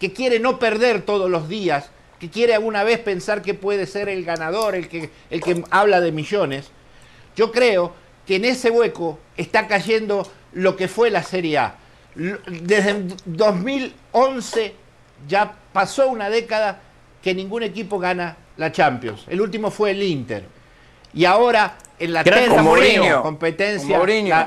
[0.00, 4.08] que quiere no perder todos los días, que quiere alguna vez pensar que puede ser
[4.08, 6.70] el ganador, el que, el que habla de millones,
[7.36, 7.92] yo creo
[8.26, 11.74] que en ese hueco está cayendo lo que fue la Serie A.
[12.14, 14.74] Desde 2011
[15.28, 16.80] ya pasó una década
[17.22, 19.24] que ningún equipo gana la Champions.
[19.28, 20.44] El último fue el Inter.
[21.12, 24.02] Y ahora en la tercera competencia,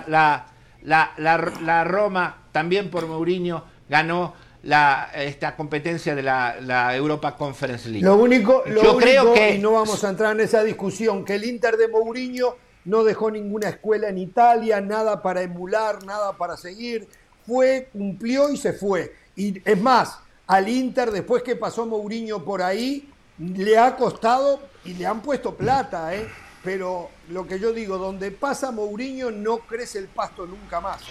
[0.07, 0.45] la,
[0.81, 8.05] la, Roma, también por Mourinho, ganó la, esta competencia de la, Europa Conference League.
[8.05, 9.55] Lo único, Yo creo que...
[9.55, 12.55] y no vamos a entrar en esa discusión, que el Inter de Mourinho
[12.90, 17.08] no dejó ninguna escuela en Italia, nada para emular, nada para seguir.
[17.45, 19.14] Fue, cumplió y se fue.
[19.35, 24.93] Y es más, al Inter, después que pasó Mourinho por ahí, le ha costado y
[24.93, 26.27] le han puesto plata, ¿eh?
[26.64, 31.01] Pero lo que yo digo, donde pasa Mourinho no crece el pasto nunca más.
[31.01, 31.06] ¿eh?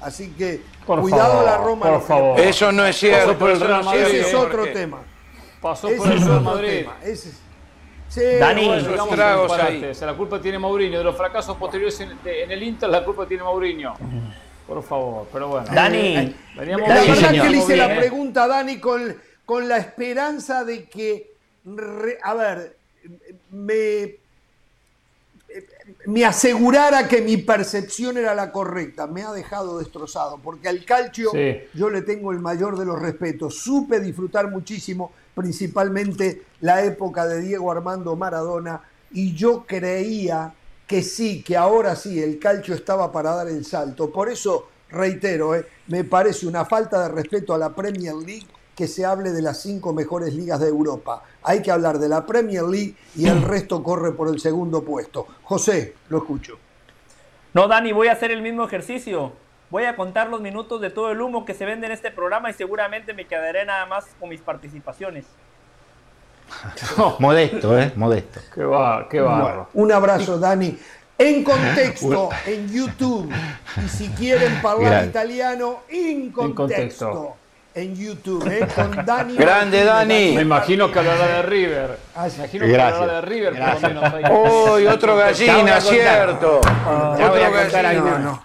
[0.00, 1.86] Así que cuidado la Roma.
[1.86, 2.40] Por favor.
[2.40, 3.38] Eso no es cierto.
[3.38, 4.98] Por el Real Madrid, ese es otro tema.
[5.60, 6.86] Pasó por el Real Madrid.
[7.02, 7.32] Ese,
[8.10, 9.16] Sí, Dani, bueno,
[10.00, 10.98] la culpa tiene Mourinho.
[10.98, 13.94] De los fracasos posteriores en, el Inter, la culpa tiene Mourinho.
[14.66, 15.66] Por favor, pero bueno.
[15.72, 19.78] Dani, eh, veníamos la verdad que le hice la pregunta a Dani con, con la
[19.78, 21.34] esperanza de que,
[22.22, 22.76] a ver,
[23.50, 24.16] me,
[26.06, 29.06] me asegurara que mi percepción era la correcta.
[29.06, 31.30] Me ha dejado destrozado, porque al calcio
[31.74, 33.56] yo le tengo el mayor de los respetos.
[33.58, 40.54] Supe disfrutar muchísimo principalmente la época de Diego Armando Maradona, y yo creía
[40.86, 44.10] que sí, que ahora sí, el calcio estaba para dar el salto.
[44.10, 48.88] Por eso, reitero, eh, me parece una falta de respeto a la Premier League que
[48.88, 51.22] se hable de las cinco mejores ligas de Europa.
[51.42, 55.26] Hay que hablar de la Premier League y el resto corre por el segundo puesto.
[55.42, 56.58] José, lo escucho.
[57.52, 59.32] No, Dani, voy a hacer el mismo ejercicio.
[59.70, 62.50] Voy a contar los minutos de todo el humo que se vende en este programa
[62.50, 65.26] y seguramente me quedaré nada más con mis participaciones.
[67.18, 67.92] modesto, ¿eh?
[67.94, 68.40] Modesto.
[68.52, 69.68] Qué va, qué va.
[69.72, 70.76] un abrazo, Dani.
[71.16, 73.32] En contexto, en YouTube.
[73.84, 77.36] Y si quieren hablar italiano, en contexto
[77.74, 78.66] en YouTube, ¿eh?
[78.74, 79.34] con Dani.
[79.38, 80.34] Grande Dani.
[80.34, 81.98] Me imagino que hablará de River.
[82.14, 84.24] Ah, me imagino que hablará de River, por lo menos ahí.
[84.32, 86.60] Uy, otro gallina, cierto.
[86.64, 88.18] Ah, otro gallina.
[88.18, 88.42] No,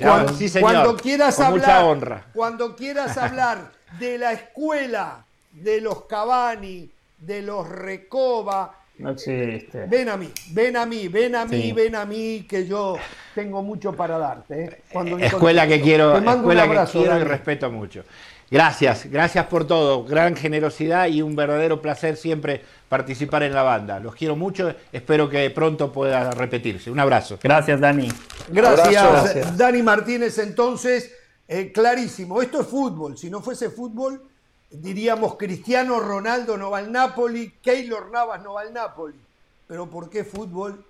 [0.00, 2.24] Cuando, sí, cuando quieras hablar, mucha honra.
[2.32, 9.86] Cuando quieras hablar de la escuela de los Cavani, de los Recoba, no existe.
[9.86, 12.96] Ven a mí, ven a mí, ven a mí, ven a mí, que yo
[13.34, 14.64] tengo mucho para darte.
[14.64, 14.82] ¿eh?
[14.92, 18.04] Cuando escuela que quiero, escuela que quiero y respeto mucho.
[18.52, 20.04] Gracias, gracias por todo.
[20.04, 23.98] Gran generosidad y un verdadero placer siempre participar en la banda.
[23.98, 26.90] Los quiero mucho, espero que pronto pueda repetirse.
[26.90, 27.38] Un abrazo.
[27.42, 28.12] Gracias, Dani.
[28.48, 30.36] Gracias, Dani Martínez.
[30.36, 31.14] Entonces,
[31.48, 33.16] eh, clarísimo, esto es fútbol.
[33.16, 34.22] Si no fuese fútbol,
[34.70, 39.18] diríamos Cristiano Ronaldo no va al Napoli, Keylor Navas no va al Napoli.
[39.66, 40.84] Pero ¿por qué fútbol?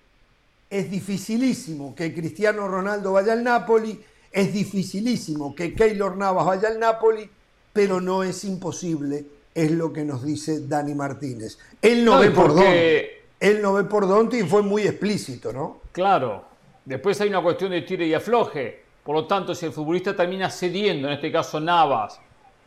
[0.69, 6.81] Es dificilísimo que Cristiano Ronaldo vaya al Napoli, es dificilísimo que Keylor Navas vaya al
[6.81, 7.31] Napoli
[7.73, 11.59] pero no es imposible, es lo que nos dice Dani Martínez.
[11.81, 13.23] Él no, ve por dónde.
[13.41, 15.81] Él no ve por dónde y fue muy explícito, ¿no?
[15.93, 16.45] Claro.
[16.85, 18.83] Después hay una cuestión de tire y afloje.
[19.05, 22.21] Por lo tanto, si el futbolista termina cediendo, en este caso Navas,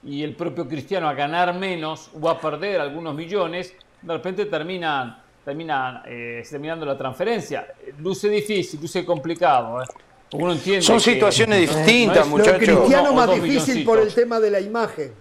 [0.04, 5.18] y el propio Cristiano a ganar menos o a perder algunos millones, de repente terminan,
[5.44, 7.68] terminan eh, terminando la transferencia.
[8.00, 9.82] Luce difícil, luce complicado.
[9.82, 9.86] ¿eh?
[10.34, 12.80] Uno entiende Son que- situaciones distintas, no es- Lo muchachos.
[12.80, 15.14] cristiano o más difícil por el tema de la imagen.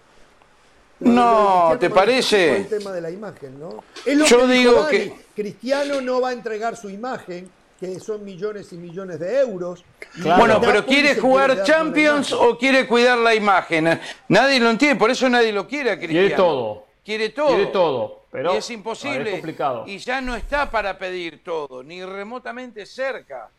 [1.01, 2.37] Lo- No, lo Cristiano ¿te más parece?
[2.37, 3.85] difícil Por el tema de la imagen, ¿no?
[4.07, 7.99] Es lo Yo que digo Dani, que- Cristiano no va a entregar su imagen, que
[8.01, 9.85] son millones y millones de euros.
[10.23, 10.39] Claro.
[10.41, 14.01] Bueno, pero ¿quiere jugar Champions o quiere cuidar la imagen?
[14.29, 16.21] Nadie lo entiende, por eso nadie lo quiere a Cristiano.
[16.27, 16.85] Quiere todo.
[17.05, 17.49] Quiere todo.
[17.49, 18.21] Quiere todo.
[18.31, 19.25] Pero y es ver, imposible.
[19.31, 19.85] es complicado.
[19.87, 23.51] Y ya no está para pedir todo, ni remotamente cerca.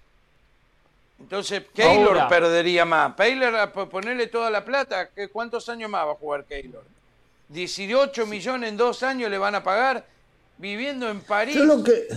[1.19, 2.27] Entonces, Keylor Ahora.
[2.27, 3.15] perdería más.
[3.15, 6.83] Keylor, a po- ponerle toda la plata, ¿qué- ¿cuántos años más va a jugar Keylor?
[7.49, 10.05] 18 millones en dos años le van a pagar
[10.57, 11.55] viviendo en París.
[11.55, 12.07] Yo lo que,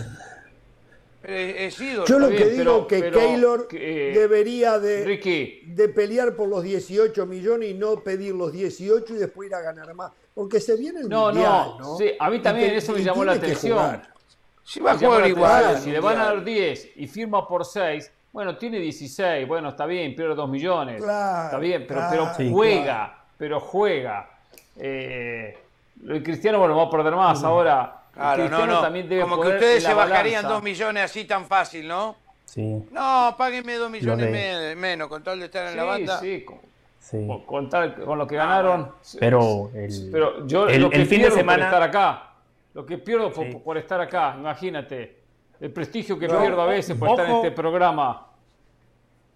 [1.25, 2.07] Eh, es ídolo.
[2.07, 6.35] yo lo que bien, digo pero- que pero, Keylor eh, debería de, Ricky, de pelear
[6.35, 10.13] por los 18 millones y no pedir los 18 y después ir a ganar más.
[10.35, 11.99] Porque se viene el No, mundial, no, ¿no?
[11.99, 14.03] sí, a mí Y también te- eso me llamó la atención.
[14.65, 15.81] Si va a jugar igual.
[15.81, 19.85] Si le van a dar 10 y firma por 6, bueno, tiene 16, bueno, está
[19.85, 21.03] bien, pierde 2 millones.
[21.03, 24.31] Claro, está bien, pero, claro, pero sí, juega, pero juega.
[24.77, 25.59] Eh,
[26.05, 27.97] lo de Cristiano, bueno, va a perder más ahora.
[28.15, 28.81] Claro, no, Cristiano no.
[28.81, 30.49] también debe Como que ustedes se bajarían balanza.
[30.51, 32.15] dos millones así tan fácil, ¿no?
[32.45, 36.21] Sí, No, páguenme dos millones de- me- menos con tal de estar en la banda.
[36.21, 36.59] sí, con,
[37.01, 37.27] sí.
[37.27, 38.93] con- con tal- con lo que ganaron.
[39.19, 42.23] Pero el, Pero yo el- lo que el fin de semana- por estar acá,
[42.75, 43.55] lo que pierdo por, Sí.
[43.65, 45.17] por estar acá, imagínate,
[45.61, 48.27] el prestigio que No, pierdo a veces por estar en este programa.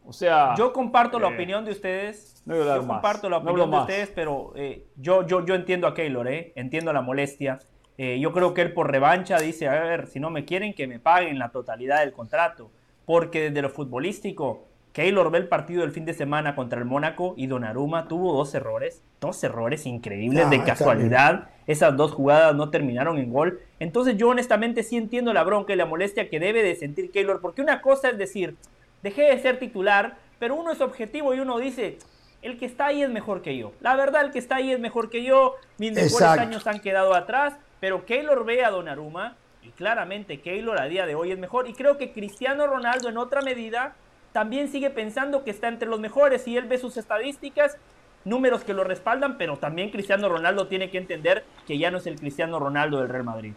[0.04, 2.42] O sea, Yo comparto la eh, opinión de ustedes.
[2.44, 2.86] no yo más.
[2.86, 6.26] comparto la No opinión hablo de ustedes, pero eh, yo, yo, yo entiendo a Keylor,
[6.28, 6.52] ¿eh?
[6.56, 7.58] entiendo la molestia.
[7.98, 10.86] Eh, yo creo que él por revancha dice, a ver, si no me quieren, que
[10.86, 12.70] me paguen la totalidad del contrato.
[13.04, 17.34] Porque desde lo futbolístico, Keylor ve el partido del fin de semana contra el Mónaco
[17.36, 21.48] y Donnarumma tuvo dos errores, dos errores increíbles Ah, de casualidad.
[21.66, 23.60] Esas dos jugadas no terminaron en gol.
[23.78, 27.40] Entonces yo honestamente sí entiendo la bronca y la molestia que debe de sentir Keylor,
[27.40, 28.56] porque una cosa es decir,
[29.02, 31.98] dejé de ser titular, pero uno es objetivo y uno dice,
[32.42, 33.72] el que está ahí es mejor que yo.
[33.80, 35.54] La verdad, el que está ahí es mejor que yo.
[35.78, 36.42] Mis mejores Exacto.
[36.42, 41.14] años han quedado atrás, pero Keylor ve a Donnarumma y claramente Keylor a día de
[41.14, 41.68] hoy es mejor.
[41.68, 43.94] Y creo que Cristiano Ronaldo en otra medida
[44.32, 47.76] también sigue pensando que está entre los mejores y él ve sus estadísticas,
[48.24, 52.06] números que lo respaldan, pero también Cristiano Ronaldo tiene que entender que ya no es
[52.06, 53.52] el Cristiano Ronaldo del Real Madrid.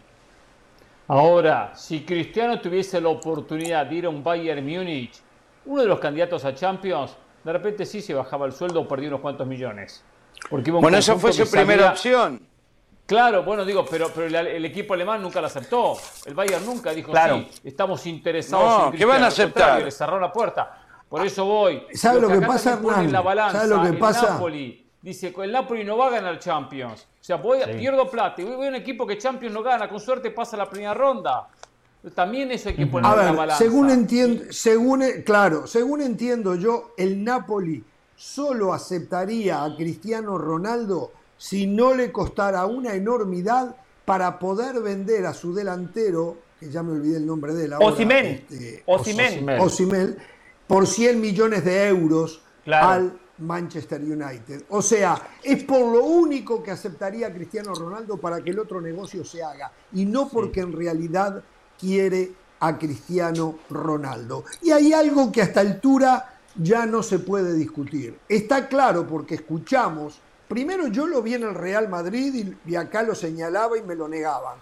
[1.08, 5.22] Ahora, si Cristiano tuviese la oportunidad de ir a un Bayern Múnich,
[5.66, 9.08] uno de los candidatos a Champions, de repente sí se bajaba el sueldo o perdía
[9.08, 10.02] unos cuantos millones.
[10.50, 12.40] Porque iba un Bueno, esa fue su que primera opción.
[13.06, 15.96] Claro, bueno, digo, pero, pero el, el equipo alemán nunca lo aceptó.
[16.24, 17.36] El Bayern nunca dijo, Claro.
[17.38, 19.12] sí, estamos interesados No, en ¿qué Cristiano.
[19.12, 19.82] van a aceptar?
[19.82, 20.82] Le cerró la puerta.
[21.08, 21.86] Por eso voy.
[21.94, 23.24] ¿Sabe lo que pasa, la Hernán?
[23.24, 24.30] balanza, ¿Sabe lo que el pasa?
[24.32, 27.06] Napoli dice, el Napoli no va a ganar Champions.
[27.20, 29.88] O sea, voy, pierdo plata y voy a un equipo que Champions no gana.
[29.88, 31.46] Con suerte pasa la primera ronda.
[32.14, 33.62] También eso hay que poner A en la balanza.
[33.62, 37.82] según entiendo, según, claro, según entiendo yo, el Napoli
[38.14, 45.34] solo aceptaría a Cristiano Ronaldo si no le costara una enormidad para poder vender a
[45.34, 48.84] su delantero, que ya me olvidé el nombre de él ahora, Osimhen, este,
[50.66, 52.88] por 100 millones de euros Claro.
[52.88, 54.64] al Manchester United.
[54.70, 59.24] O sea, es por lo único que aceptaría Cristiano Ronaldo para que el otro negocio
[59.24, 61.42] se haga y no porque en realidad
[61.78, 64.44] quiere a Cristiano Ronaldo.
[64.62, 68.18] Y hay algo que a esta altura ya no se puede discutir.
[68.28, 73.02] Está claro porque escuchamos, primero yo lo vi en el Real Madrid y, y acá
[73.02, 74.58] lo señalaba y me lo negaban.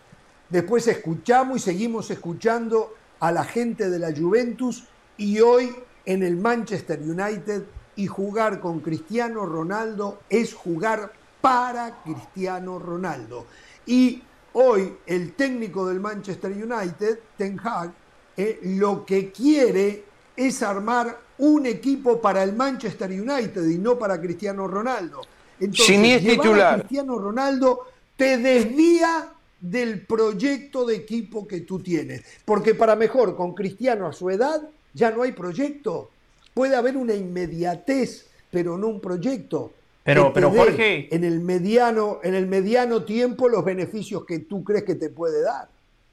[0.48, 4.84] Después escuchamos y seguimos escuchando a la gente de la Juventus
[5.16, 7.64] y hoy en el Manchester United
[7.96, 13.46] y jugar con Cristiano Ronaldo es jugar para Cristiano Ronaldo.
[13.86, 14.22] Y
[14.54, 17.92] hoy el técnico del Manchester United, Ten Hag,
[18.36, 20.04] eh, lo que quiere
[20.36, 25.20] es armar un equipo para el Manchester United y no para Cristiano Ronaldo.
[25.60, 26.78] Entonces, Si ni es a titular.
[26.80, 32.22] Cristiano Ronaldo te desvía del proyecto de equipo que tú tienes.
[32.44, 36.10] Porque para mejor, con Cristiano a su edad, ya no hay proyecto.
[36.52, 39.72] Puede haber una inmediatez, pero no un proyecto.
[40.04, 44.38] Pero- que te pero, Jorge- En el, mediano, en el mediano tiempo los beneficios que
[44.38, 45.68] tú crees que te puede dar.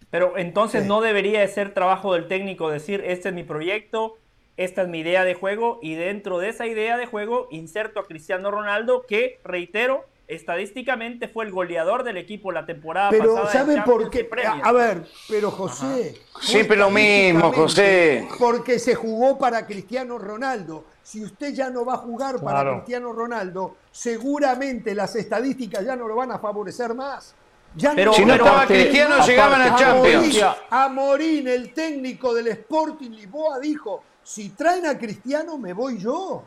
[0.09, 0.87] Pero entonces Sí.
[0.87, 4.17] no debería de ser trabajo del técnico decir, este es mi proyecto,
[4.57, 8.05] esta es mi idea de juego y dentro de esa idea de juego inserto a
[8.07, 13.51] Cristiano Ronaldo que, reitero, estadísticamente fue el goleador del equipo la temporada Pero pasada.
[13.51, 14.29] en ¿sabe por qué?
[14.63, 16.15] A ver, pero José.
[16.41, 18.27] Siempre lo mismo, José.
[18.39, 20.85] Porque se jugó para Cristiano Ronaldo.
[21.03, 22.75] Si usted ya no va a jugar para Claro.
[22.77, 27.35] Cristiano Ronaldo, seguramente las estadísticas ya no lo van a favorecer más.
[27.75, 30.25] Ya Pero- Si no pero estaba aparte- Cristiano, aparte- llegaban a a Champions.
[30.27, 35.97] Morín, a Morín, el técnico del Sporting Lisboa, dijo: si traen a Cristiano, me voy
[35.97, 36.43] yo.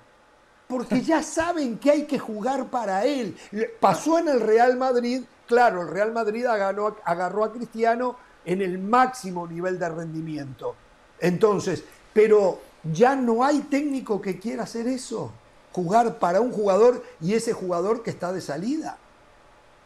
[0.75, 3.37] Porque ya saben que hay que jugar para él.
[3.79, 8.79] Pasó en el Real Madrid, claro, el Real Madrid agarró, agarró a Cristiano en el
[8.79, 10.75] máximo nivel de rendimiento.
[11.21, 12.61] Entonces, pero
[12.93, 15.33] ya no hay técnico que quiera hacer eso.
[15.73, 18.99] Jugar para un jugador y ese jugador que está de salida.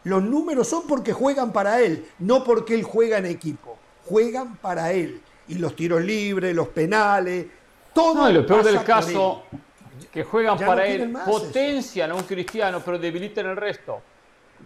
[0.04, 3.76] Los números son porque juegan para él, no porque él juega en equipo.
[4.06, 5.20] Juegan para él.
[5.48, 7.46] Y los tiros libres, los penales,
[7.92, 8.14] todo.
[8.14, 9.58] No, y lo peor del caso, él.
[10.12, 14.00] Que juegan Ya no para quieren él, potencian a un cristiano, pero debilitan el resto.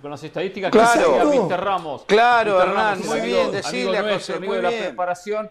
[0.00, 1.18] Con las estadísticas Claro.
[1.20, 1.42] que decía.
[1.42, 1.64] Mr.
[1.64, 2.04] Ramos.
[2.06, 2.62] Claro, Mr.
[2.68, 4.84] Hernán, Ramos, muy amigo- bien, amigo decirle a nuestro, José, amigo muy de la bien.
[4.84, 5.50] preparación,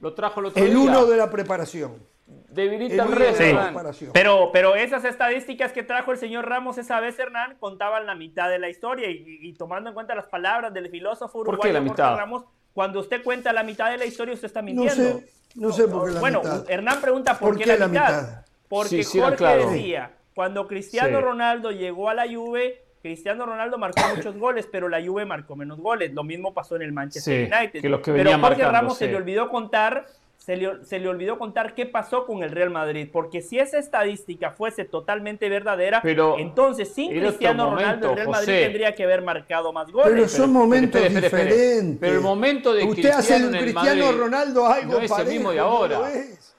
[0.00, 0.78] lo trajo el otro El día.
[0.78, 2.12] uno de la preparación.
[2.48, 3.44] Debilita El el uno de resto.
[3.56, 4.10] la preparación.
[4.12, 8.48] Pero, pero esas estadísticas que trajo el señor Ramos esa vez, Hernán, contaban la mitad
[8.50, 11.50] de la historia y, y- y tomando en cuenta las palabras del filósofo ¿Por qué
[11.68, 12.16] uruguayo la Jorge mitad?
[12.16, 12.44] Ramos,
[12.74, 15.18] cuando usted cuenta la mitad de la historia, usted está No mintiendo.
[15.20, 16.70] sé, no sé por qué la bueno, mitad.
[16.70, 18.08] Hernán pregunta por, ¿Por qué, qué la la mitad.
[18.22, 18.41] mitad?
[18.72, 19.70] Porque Sí, sí, era Jorge claro.
[19.70, 21.24] decía, cuando Cristiano Sí.
[21.24, 25.78] Ronaldo llegó a la Juve, Cristiano Ronaldo marcó muchos goles, pero la Juve marcó menos
[25.78, 26.14] goles.
[26.14, 27.80] Lo mismo pasó en el Manchester Sí, United.
[27.82, 30.06] que pero Jorge marcando, Ramos se le olvidó contar
[30.38, 33.78] se le, se le olvidó contar qué pasó con el Real Madrid, porque si esa
[33.78, 38.62] estadística fuese totalmente verdadera, Pero entonces sin Cristiano Ronaldo el Real Madrid José.
[38.64, 40.10] tendría que haber marcado más goles.
[40.12, 41.62] Pero son momentos espere, espere, espere.
[41.66, 42.00] diferentes.
[42.00, 44.98] Pero el momento de Usted hace Cristiano de en el Cristiano Madrid Ronaldo algo no
[45.00, 46.10] es el mismo de ahora.
[46.12, 46.51] es.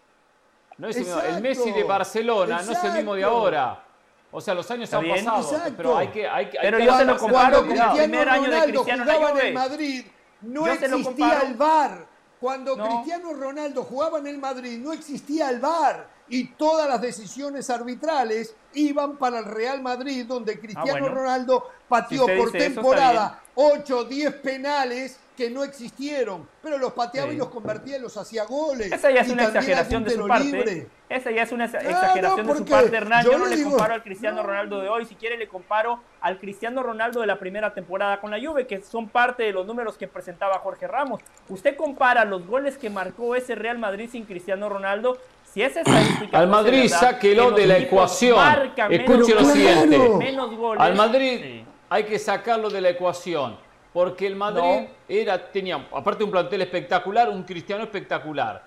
[0.78, 1.18] No es el, mismo.
[1.18, 3.84] Exacto, el Messi de Barcelona no es el mismo de ahora.
[4.32, 5.74] O sea, los años han pasado, exacto.
[5.78, 7.78] pero hay que, hay que, hay Pero que yo se lo comparo Cuando con el
[7.78, 10.06] Cristiano primer año de Ronaldo Cristiano jugaba en el Madrid,
[10.42, 12.08] no Yo existía el VAR.
[12.40, 12.88] Cuando No.
[12.88, 16.08] Cristiano Ronaldo jugaba en el Madrid, no existía el VAR.
[16.28, 21.16] Y todas las decisiones arbitrales iban para el Real Madrid, donde Cristiano Ah, bueno.
[21.16, 26.48] Ronaldo pateó Si por temporada 8 o 10 penales que no existieron.
[26.62, 27.36] Pero los pateaba Sí.
[27.36, 28.92] y los convertía y los hacía goles.
[28.92, 30.46] Esa ya es Y una exageración de su parte.
[30.46, 30.88] libre.
[31.10, 33.24] Esa ya es una No, exageración no, de su parte, Hernán.
[33.26, 34.48] yo Yo, no le digo- comparo al Cristiano no.
[34.48, 35.06] Ronaldo de hoy.
[35.06, 38.82] Si quiere, le comparo al Cristiano Ronaldo de la primera temporada con la Juve, que
[38.82, 41.22] son parte de los números que presentaba Jorge Ramos.
[41.50, 45.18] Usted compara los goles que marcó ese Real Madrid sin Cristiano Ronaldo.
[45.54, 48.36] Si esa estadística Al Madrid, verdad, sáquelo de la ecuación.
[48.38, 49.98] marcan menos Escuche lo siguiente.
[50.18, 50.82] menos goles.
[50.82, 51.66] Al Madrid Sí.
[51.90, 53.56] hay que sacarlo de la ecuación.
[53.94, 54.88] Porque el Madrid No.
[55.08, 58.64] era, tenía, aparte de un plantel espectacular, un cristiano espectacular.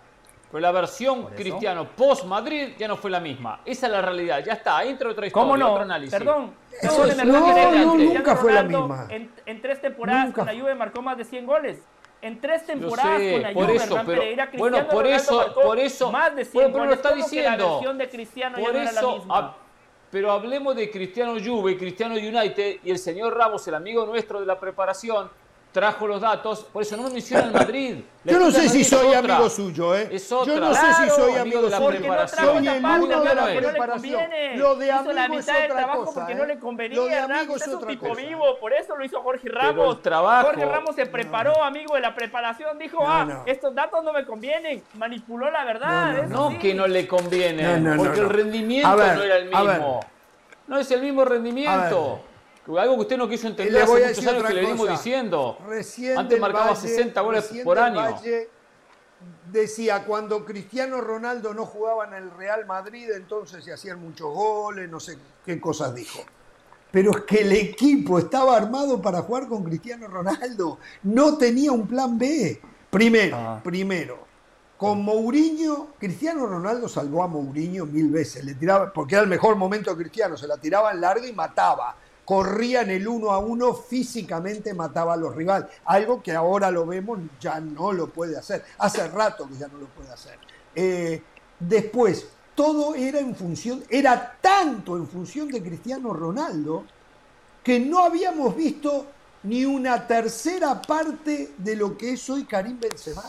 [0.48, 1.30] Pero la versión eso.
[1.34, 3.60] cristiano post-Madrid ya no fue la misma.
[3.64, 4.42] Esa es la realidad.
[4.44, 5.72] Ya está, entra otra historia, ¿Cómo no?
[5.72, 6.16] otro análisis.
[6.16, 6.54] Perdón.
[6.80, 7.28] Eso Perdóneme, es-
[7.86, 9.06] no, no, nunca fue la misma.
[9.10, 10.60] En, en tres temporadas Nunca con la.
[10.60, 11.82] Juve marcó más de 100 goles.
[12.22, 15.04] En tres temporadas sé, con la por Juve, eso, Hernán pero- Pereira, bueno, Cristiano por
[15.04, 16.96] Ronaldo eso- marcó por eso- más de 100 bueno, pero lo goles.
[16.96, 17.70] está ¿Cómo que la diciendo.
[17.72, 19.38] versión de Cristiano ya Por no era la eso, misma?
[19.38, 19.56] a-
[20.10, 24.46] pero hablemos de Cristiano Juve, Cristiano United y el señor Ramos, el amigo nuestro de
[24.46, 25.30] la preparación,
[25.76, 26.64] trajo los datos.
[26.72, 27.96] Por eso no me menciona el Madrid.
[28.24, 29.34] La Yo no sé si soy otra.
[29.36, 30.08] amigo suyo, ¿eh?
[30.10, 30.56] Es Yo otra.
[30.56, 31.90] no sé si Claro, soy amigo de la suyo.
[31.90, 32.46] no preparación.
[32.46, 34.30] Soy el uno de la no preparación.
[34.56, 36.36] Lo de amigo la es del otra trabajo cosa, porque ¿eh?
[36.36, 38.20] no le convenía, Lo de amigo es es un otra tipo cosa.
[38.22, 39.96] vivo, por eso lo hizo Jorge Pero Ramos.
[39.96, 43.42] el trabajo- Jorge Ramos se preparó, amigo de la preparación, dijo, No, ah, no.
[43.46, 46.12] estos datos no me convienen, manipuló la verdad.
[46.14, 46.58] No, no, No sí.
[46.58, 48.26] que no le conviene, No, no, no, porque no.
[48.28, 50.00] el rendimiento ver, no era el mismo.
[50.66, 52.20] No es el mismo rendimiento.
[52.66, 54.54] Algo que usted no quiso entender le hace voy a muchos decir años otra que
[54.54, 54.92] le venimos cosa.
[54.98, 55.58] diciendo.
[55.68, 58.00] Recién Antes del marcaba Valle- 60 goles recién por del año.
[58.00, 58.48] Valle
[59.50, 64.88] decía, cuando Cristiano Ronaldo no jugaba en el Real Madrid, entonces se hacían muchos goles,
[64.90, 66.20] no sé qué cosas dijo.
[66.90, 70.78] Pero es que el equipo estaba armado para jugar con Cristiano Ronaldo.
[71.02, 72.60] No tenía un plan B.
[72.90, 73.60] Primero, Ah.
[73.62, 74.18] primero,
[74.76, 78.44] con Mourinho, Cristiano Ronaldo salvó a Mourinho mil veces.
[78.44, 81.32] Le tiraba, porque era el mejor momento de Cristiano, se la tiraba en larga y
[81.32, 81.96] mataba.
[82.26, 85.70] Corría en el uno a uno, físicamente mataba a los rivales.
[85.84, 88.64] Algo que ahora lo vemos, ya no lo puede hacer.
[88.78, 90.36] Hace rato que ya no lo puede hacer.
[90.74, 91.22] Eh,
[91.58, 96.84] después, todo era en función, era tanto en función de Cristiano Ronaldo
[97.62, 99.06] que no habíamos visto
[99.44, 103.22] ni una tercera parte de lo que es hoy Karim Benzema.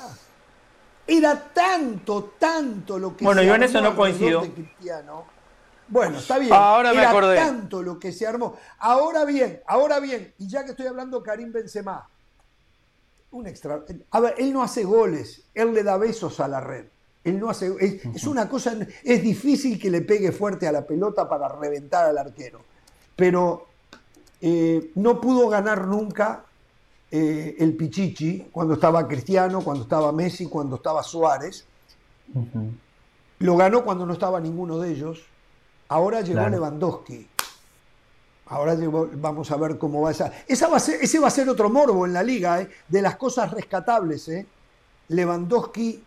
[1.06, 4.42] Era tanto, tanto lo que Bueno, se yo en eso no coincido.
[4.42, 5.36] de Cristiano.
[5.90, 6.51] Bueno, está bien.
[6.53, 7.35] Ahora me Era acordé.
[7.38, 8.56] tanto lo que se armó.
[8.80, 12.07] Ahora bien, ahora bien, y ya que estoy hablando Karim Benzema,
[13.32, 13.83] un extra.
[14.11, 16.85] A ver, él no hace goles, él le da besos a la red.
[17.24, 17.74] Él no hace.
[17.80, 18.75] Es, es una cosa.
[19.03, 22.61] Es difícil que le pegue fuerte a la pelota para reventar al arquero.
[23.16, 23.67] Pero
[24.41, 26.45] eh, no pudo ganar nunca
[27.11, 31.66] eh, el Pichichi cuando estaba Cristiano, cuando estaba Messi, cuando estaba Suárez.
[33.40, 35.25] Lo ganó cuando no estaba ninguno de ellos.
[35.90, 36.49] Ahora llegó Claro.
[36.51, 37.27] Lewandowski.
[38.48, 40.32] Ahora llegó- vamos a ver cómo va esa.
[40.48, 42.69] esa va a ser- ese va a ser otro morbo en la liga, ¿eh?
[42.88, 44.27] de las cosas rescatables.
[44.30, 44.45] ¿eh?
[45.09, 46.03] Lewandowski,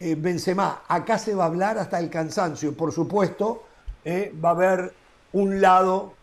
[0.00, 0.82] eh, Benzema.
[0.88, 2.76] Acá se va a hablar hasta el cansancio.
[2.76, 3.64] Por supuesto,
[4.04, 4.32] ¿eh?
[4.44, 4.94] va a haber
[5.32, 6.14] un lado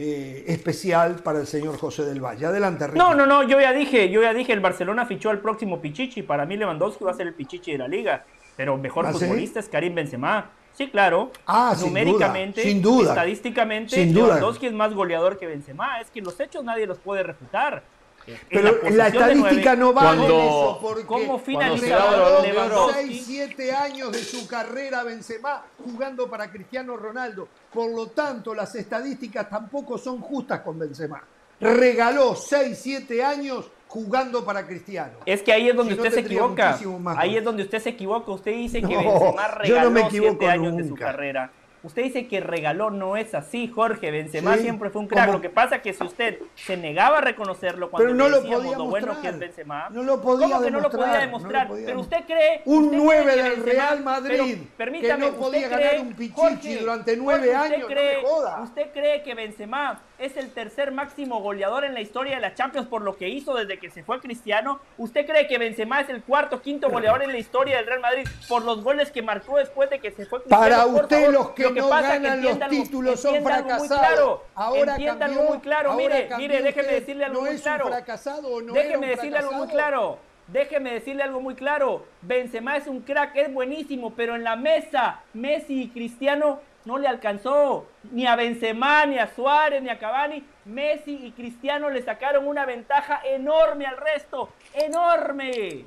[0.00, 2.46] eh, especial para el señor José del Valle.
[2.46, 2.98] Adelante, Ricky.
[3.00, 6.22] No, no, no, yo ya dije, yo ya dije, el Barcelona fichó al próximo Pichichi.
[6.22, 8.24] Para mí Lewandowski va a ser el Pichichi de la liga.
[8.56, 10.52] Pero mejor ¿Ah, futbolista es Karim Benzema.
[10.78, 11.32] Sí, claro.
[11.44, 13.08] Ah, sin Numéricamente, duda, sin duda.
[13.10, 14.26] estadísticamente, Sin duda.
[14.36, 16.00] Lewandowski es más goleador que Benzema.
[16.00, 17.82] Es que los hechos nadie los puede refutar.
[18.28, 23.02] En Pero la estadística no vale Cuando- eso porque ¿Cómo finalizador Lewandowski?
[23.08, 27.48] 6, 7 años de su carrera Benzema jugando para Cristiano Ronaldo.
[27.72, 31.22] Por lo tanto, las estadísticas tampoco son justas con Benzema.
[31.58, 35.18] Regaló 6, 7 años jugando para Cristiano.
[35.26, 36.78] Es que ahí es donde Si no, usted se tendría equivoca.
[37.16, 38.30] Ahí es donde usted se equivoca.
[38.30, 41.50] Usted dice que No, Benzema yo regaló no me equivoco siete años de su carrera.
[41.88, 44.10] Usted dice que regaló, no es así, Jorge.
[44.10, 45.24] Benzema Sí, siempre fue un crack.
[45.26, 48.24] como- Lo que pasa es que si usted se negaba a reconocerlo cuando Pero no
[48.24, 50.80] le lo decíamos podía lo bueno que es Benzema, No lo podía ¿cómo que no
[50.80, 51.22] lo podía demostrar?
[51.26, 51.62] demostrar?
[51.62, 52.62] No lo podía pero usted cree...
[52.66, 56.00] Un usted 9 cree que del Benzema- Real Madrid que no ¿usted podía cree- ganar
[56.00, 58.60] un Pichichi Jorge, durante nueve Jorge, ¿usted años, no cree- me joda.
[58.62, 62.86] ¿Usted cree que Benzema es el tercer máximo goleador en la historia de la Champions
[62.88, 64.80] por lo que hizo desde que se fue Cristiano?
[64.98, 68.26] ¿Usted cree que Benzema es el cuarto, quinto goleador en la historia del Real Madrid
[68.48, 70.62] por los goles que marcó después de que se fue Cristiano?
[70.62, 73.44] Para usted favor, los que lo no pasa es que ganan los títulos son algo
[73.48, 73.98] muy fracasados.
[73.98, 75.90] claro, Ahora entienda cambió, algo muy claro.
[75.92, 77.86] ahora Mire, mire, déjeme decirle algo ¿No muy es un claro.
[77.88, 80.18] fracasado no Déjeme un decirle algo muy claro.
[80.48, 82.06] Déjeme decirle algo muy claro.
[82.22, 87.06] Benzema es un crack, es buenísimo, pero en la mesa Messi y Cristiano no le
[87.06, 87.86] alcanzó.
[88.12, 90.42] Ni a Benzema, ni a Suárez, ni a Cavani.
[90.64, 94.48] Messi y Cristiano le sacaron una ventaja enorme al resto.
[94.72, 95.84] ¡Enorme!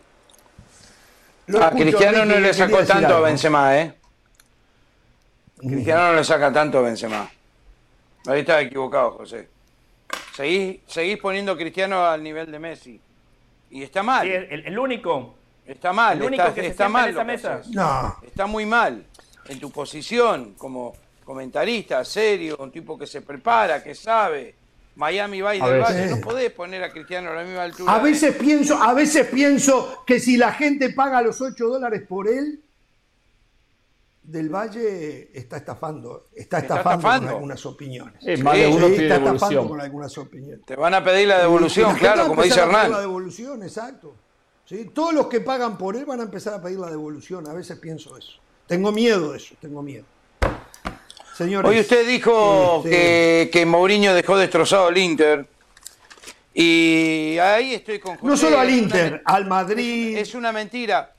[1.48, 3.22] Lo A Cristiano no le sacó tanto a.
[3.22, 3.94] Benzema, ¿eh?
[5.62, 7.30] Cristiano no le saca tanto a Benzema.
[8.28, 9.48] Ahí estaba equivocado, José.
[10.36, 13.00] Seguís, seguís poniendo a Cristiano al nivel de Messi.
[13.70, 14.26] Y está mal.
[14.28, 15.36] Sí, el, el único.
[15.66, 17.62] Está mal, el único está, que se está sienta mal en esa mesa.
[17.72, 18.18] No.
[18.26, 19.06] Está muy mal.
[19.48, 24.56] En tu posición, como comentarista, serio, un tipo que se prepara, que sabe.
[24.96, 26.10] Miami va y del veces- Valle.
[26.16, 27.94] No podés poner a Cristiano a la misma altura.
[27.94, 32.28] A veces pienso, a veces pienso que si la gente paga los 8 dólares por
[32.28, 32.60] él,
[34.24, 37.28] Del Valle está estafando, está Está estafando, estafando.
[37.28, 38.40] con algunas opiniones.
[38.44, 39.68] Más de Sí, uno Sí, pide está estafando devolución.
[39.68, 40.66] con algunas opiniones.
[40.66, 43.02] Te van a pedir la devolución, la claro, como dice pedir La Hernán.
[43.02, 44.16] devolución, exacto.
[44.66, 44.92] ¿Sí?
[44.94, 47.48] Todos los que pagan por él van a empezar a pedir la devolución.
[47.48, 48.34] A veces pienso eso.
[48.68, 50.06] Tengo miedo de eso, tengo miedo.
[51.36, 55.48] Señores, Hoy usted dijo este, que, que Mourinho dejó destrozado al Inter.
[56.54, 58.28] Y ahí estoy con José.
[58.28, 60.18] no solo al una Inter, al Madrid.
[60.18, 61.16] Es una mentira.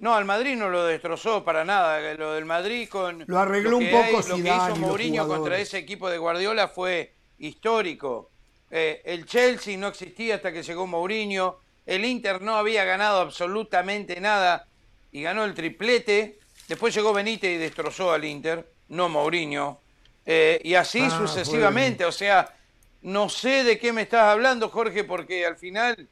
[0.00, 2.14] No, al Madrid no lo destrozó para nada.
[2.14, 3.24] Lo del Madrid con.
[3.26, 6.18] Lo arregló un que poco hay- Lo que Zidane hizo Mourinho contra ese equipo de
[6.18, 8.30] Guardiola fue histórico.
[8.70, 11.58] Eh, el Chelsea no existía hasta que llegó Mourinho.
[11.86, 14.66] El Inter no había ganado absolutamente nada
[15.10, 16.38] y ganó el triplete.
[16.68, 19.80] Después llegó Benítez y destrozó al Inter, no Mourinho.
[20.26, 22.04] Eh, y así Ah, sucesivamente.
[22.04, 22.54] O sea,
[23.02, 26.06] no sé de qué me estás hablando, Jorge, porque al final.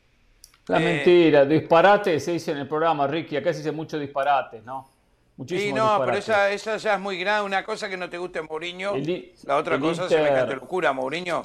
[0.69, 3.37] La Eh, mentira, disparate se dice en el programa, Ricky.
[3.37, 4.89] Acá se dice mucho disparate, ¿no?
[5.37, 7.45] Muchísimo Sí, no, pero esa, esa ya es muy grande.
[7.47, 10.93] Una cosa que no te guste Mourinho, El la otra cosa Inter- semejante locura.
[10.93, 11.43] Mourinho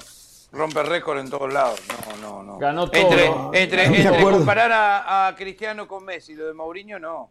[0.50, 1.80] rompe récord en todos lados.
[1.88, 2.58] No, no, no.
[2.58, 3.00] Ganó todo.
[3.00, 4.38] Entre, No, entre, no, de entre acuerdo.
[4.38, 7.30] comparar a, a Cristiano con Messi, lo de Mourinho no.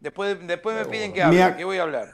[0.00, 2.08] Después, después me piden que hable, Me ac- que voy a hablar.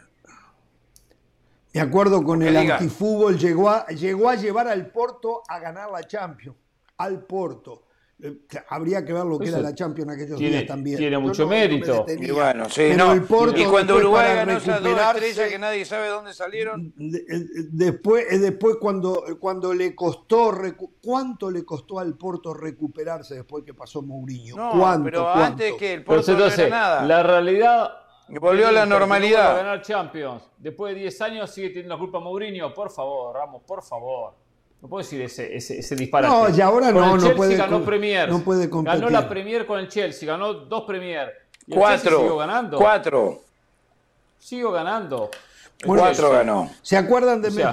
[1.72, 2.76] De acuerdo con el diga.
[2.76, 6.56] antifútbol, llegó a, llegó a llevar al Porto a ganar la Champions.
[6.98, 7.82] Al Porto.
[8.20, 8.36] Eh,
[8.68, 10.98] Habría que ver lo que Eso era la Champions aquellos tiene- días también.
[10.98, 12.04] tiene mucho no- no me mérito.
[12.08, 13.12] Y bueno, sí, Pero no.
[13.12, 17.24] el Porto y cuando Uruguay ganó esas dos estrellas que nadie sabe dónde salieron, eh,
[17.70, 20.52] Después, eh, después cuando, cuando le costó,
[21.00, 24.56] ¿cuánto le costó al Porto recuperarse después que pasó Mourinho?
[24.56, 25.04] no, ¿Cuánto?
[25.04, 25.42] pero cuánto?
[25.44, 27.02] antes que el Porto no entonces, era nada.
[27.04, 27.90] la realidad.
[28.40, 29.52] Volvió a la normalidad.
[29.52, 30.42] vuelve a ganar Champions.
[30.58, 32.74] Después de 10 años sigue teniendo la culpa Mourinho.
[32.74, 34.34] Por favor, Ramos, por favor.
[34.80, 36.32] No puedo decir ese, ese, ese disparate.
[36.32, 38.28] No, y ahora Con no, el no Chelsea puede ganó Premier.
[38.28, 39.00] no puede competir.
[39.00, 40.26] Ganó la Premier con el Chelsea.
[40.28, 41.32] Ganó dos Premier.
[41.66, 42.18] Y el Chelsea cuatro.
[42.18, 42.78] siguió ganando.
[42.78, 43.40] Cuatro.
[44.38, 45.30] Siguió ganando.
[45.84, 46.70] Bueno, Cuatro ganó.
[46.82, 47.64] ¿Se acuerdan de, O me-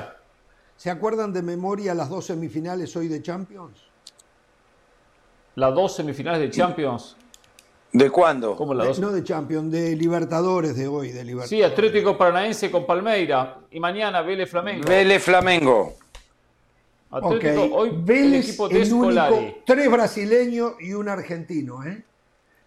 [0.78, 3.78] ¿Se acuerdan de memoria las dos semifinales hoy de Champions?
[5.56, 7.16] las dos semifinales de Champions.
[7.94, 8.56] ¿De cuándo?
[8.58, 9.00] ¿Cómo las dos?
[9.00, 11.50] No de Champions, de Libertadores de hoy, de Libertadores.
[11.50, 13.60] Sí, Atlético Paranaense con Palmeira.
[13.72, 14.86] Y mañana Vélez Flamengo.
[14.86, 15.94] Vélez Flamengo.
[17.12, 22.04] Atlético, Ok, hoy el Vélez equipo de el único, tres brasileños y un argentino, ¿eh?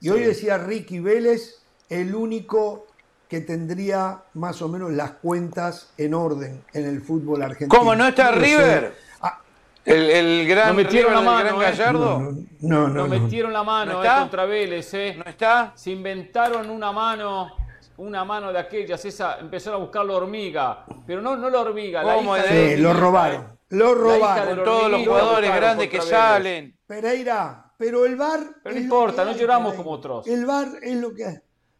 [0.00, 2.86] Y hoy decía Ricky Vélez, el único
[3.28, 7.78] que tendría más o menos las cuentas en orden en el fútbol argentino.
[7.78, 8.94] ¿Cómo no está ser- River?
[9.20, 9.40] Ah,
[9.84, 11.64] El, el gran No metieron River la mano, gran eh.
[11.76, 12.18] Gallardo.
[12.20, 13.08] no, no, no, No no.
[13.08, 15.14] metieron la mano ¿No eh, contra Vélez, eh.
[15.18, 15.72] ¿No está?
[15.74, 17.52] Se inventaron una mano,
[17.98, 22.02] una mano de aquellas, esa, empezaron a buscar la hormiga, pero no, no la hormiga,
[22.02, 23.57] la ¿Cómo hija de Sí, lo robaron.
[23.70, 23.76] Eh.
[23.76, 24.64] Lo robaron.
[24.64, 26.78] todos los jugadores grandes que salen.
[26.86, 28.40] Pereira, pero el VAR.
[28.62, 30.26] Pero no importa, que no lloramos como otros.
[30.26, 31.36] El VAR es lo que hay.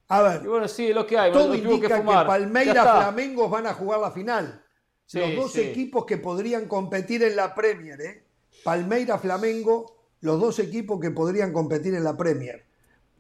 [0.09, 2.25] A ver, Y bueno, sí, es lo que hay, todo indica que, fumar.
[2.25, 2.97] Ya Palmeiras.
[2.99, 4.65] Flamengo van a jugar la final.
[5.05, 5.61] Sí, los dos sí.
[5.61, 8.25] equipos que podrían competir en la Premier, ¿eh?
[8.65, 12.67] Palmeiras Flamengo, los dos equipos que podrían competir en la Premier.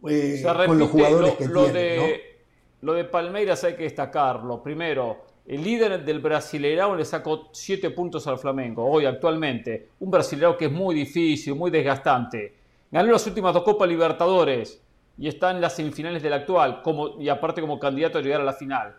[0.09, 2.45] eh, Se con repite los jugadores lo, que lo tienen, de,
[2.83, 4.63] lo de Palmeiras hay que destacarlo.
[4.63, 9.89] Primero, el líder del Brasileirao le sacó 7 puntos al Flamengo, hoy actualmente.
[10.01, 12.55] Un Brasileirao que es muy difícil, muy desgastante.
[12.91, 14.83] Ganó las últimas dos Copas Libertadores
[15.17, 18.45] y está en las semifinales del actual, como, y aparte como candidato a llegar a
[18.45, 18.95] la final.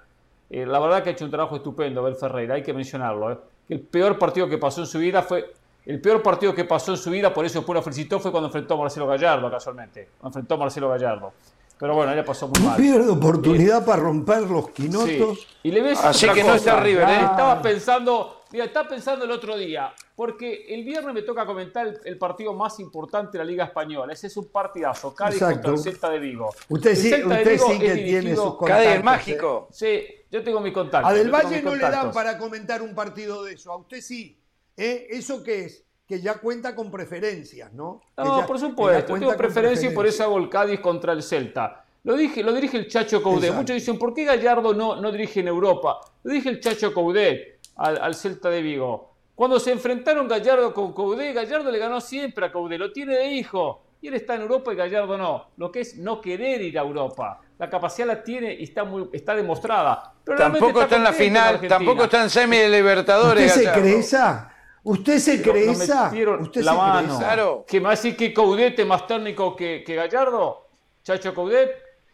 [0.49, 3.31] Eh, la verdad que ha hecho un trabajo estupendo Abel Ferreira, hay que mencionarlo.
[3.31, 3.37] ¿eh?
[3.69, 5.53] El peor partido que pasó en su vida fue
[5.85, 8.47] el peor partido que pasó en su vida, por eso después lo felicitó, fue cuando
[8.47, 10.09] enfrentó a Marcelo Gallardo, casualmente.
[10.23, 11.31] Enfrentó a Marcelo Gallardo.
[11.79, 12.77] Pero bueno, le pasó muy No mal.
[12.77, 15.39] pierde oportunidad para romper los quinotos.
[15.39, 15.47] Sí.
[15.63, 17.15] Y le ves Así que no está River, ¿eh?
[17.21, 21.97] Estaba pensando, mira, estaba pensando el otro día, porque el viernes me toca comentar el,
[22.03, 24.11] el partido más importante de la Liga Española.
[24.11, 25.55] Ese es un partidazo, Cádiz Exacto.
[25.55, 26.49] contra el Celta de Vigo.
[26.67, 29.67] Usted sí, usted sí es que tiene sus Cádiz el contactos, mágico.
[29.71, 31.07] Sí, yo tengo mi contacto.
[31.07, 32.13] A Del Valle no le dan contactos.
[32.13, 34.35] para comentar un partido de eso, a usted sí.
[34.75, 35.07] ¿Eh?
[35.11, 35.85] ¿Eso qué es?
[36.09, 38.01] Que ya cuenta con preferencias, ¿no?
[38.17, 39.13] No, ya- por supuesto.
[39.13, 41.85] Tengo preferencia y por eso hago el Cádiz contra el Celta.
[42.03, 43.43] Lo, dije, lo dirige el Chacho Coudet.
[43.43, 43.61] Exacto.
[43.61, 45.99] Muchos dicen, ¿por qué Gallardo no, no dirige en Europa?
[46.23, 49.13] Lo dirige el Chacho Coudet al, al Celta de Vigo.
[49.35, 52.79] Cuando se enfrentaron Gallardo con Coudet, Gallardo le ganó siempre a Coudet.
[52.79, 53.83] Lo tiene de hijo.
[54.01, 55.49] Y él está en Europa y Gallardo no.
[55.57, 57.39] Lo que es no querer ir a Europa.
[57.59, 60.13] La capacidad la tiene y está, muy, está demostrada.
[60.23, 63.55] Pero Tampoco está en la final, tampoco está en semi de Libertadores.
[63.55, 64.48] ¿Usted se cree esa?
[64.83, 66.11] ¿Usted se cree No esa?
[66.39, 67.13] ¿Usted la se cree mano.
[67.13, 67.19] esa?
[67.19, 67.65] Claro.
[67.67, 70.67] ¿Que me va a decir que Coudet es más técnico que, que Gallardo?
[71.03, 71.69] ¿Chacho Coudet?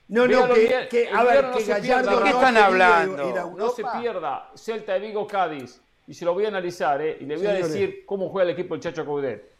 [0.07, 3.53] No, no, que, el a ver, no que Gallardo pierda, no ¿De qué están hablando?
[3.57, 5.81] No se pierda Celta de Vigo Cádiz.
[6.07, 7.17] Y se lo voy a analizar, ¿eh?
[7.19, 9.51] Y le voy a decir cómo juega el equipo del Chacho Coudet.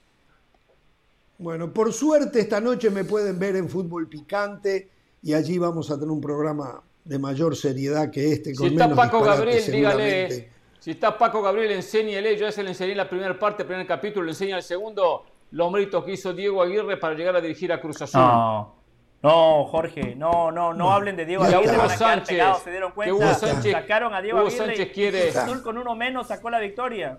[1.38, 4.90] Bueno, por suerte esta noche me pueden ver en Fútbol Picante
[5.22, 8.52] y allí vamos a tener un programa de mayor seriedad que este.
[8.52, 10.55] Si con está menos Paco Gabriel, dígale.
[10.86, 12.38] Si está Paco Gabriel, enséñele.
[12.38, 14.62] Yo ya se le enseñé en la primera parte, el primer capítulo, le enseña el
[14.62, 18.22] segundo los méritos que hizo Diego Aguirre para llegar a dirigir a Cruz Azul.
[18.22, 18.76] No,
[19.24, 22.92] no, Jorge, no, no, no hablen de Diego Aguirre, a quedar Sánchez, pegados, se dieron
[22.92, 23.16] que cuenta.
[23.16, 26.28] Hugo Sánchez- Sacaron a Diego Hugo Aguirre Sánchez y quiere- Cruz Azul con uno menos
[26.28, 27.18] sacó la victoria.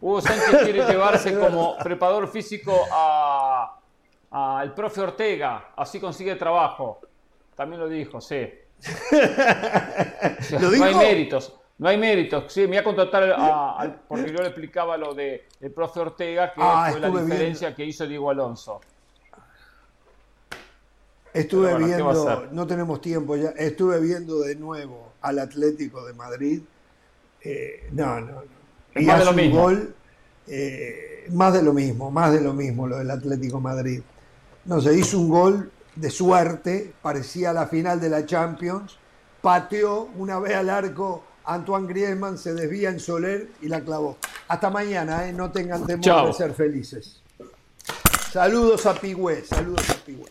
[0.00, 3.76] Hugo Sánchez quiere llevarse como preparador físico a-
[4.30, 7.00] al profe Ortega, así consigue trabajo.
[7.54, 8.48] También lo dijo, sí.
[10.52, 12.52] ¿Lo No hay méritos, no hay méritos.
[12.52, 16.52] Sí, me iba a contratar a- porque yo le explicaba lo de el profe Ortega,
[16.52, 18.80] que Ah, fue la diferencia que hizo Diego Alonso.
[21.34, 25.12] Estuve Pero bueno, ¿qué va a viendo, no tenemos tiempo ya, estuve viendo de nuevo
[25.22, 26.60] al Atlético de Madrid.
[27.42, 29.00] Eh, no, no, no.
[29.00, 29.60] Y más de lo un mismo.
[29.62, 29.94] gol,
[30.46, 34.02] eh, más de lo mismo, más de lo mismo lo del Atlético de Madrid.
[34.66, 38.98] No se hizo un gol de suerte, parecía la final de la Champions,
[39.40, 44.18] pateó una vez al arco Antoine Griezmann, se desvía en Soler y la clavó.
[44.48, 45.32] Hasta mañana, ¿eh?
[45.32, 46.26] no tengan temor Chao.
[46.28, 47.20] de ser felices.
[48.30, 50.30] Saludos a Pigüé, saludos a Pigüé.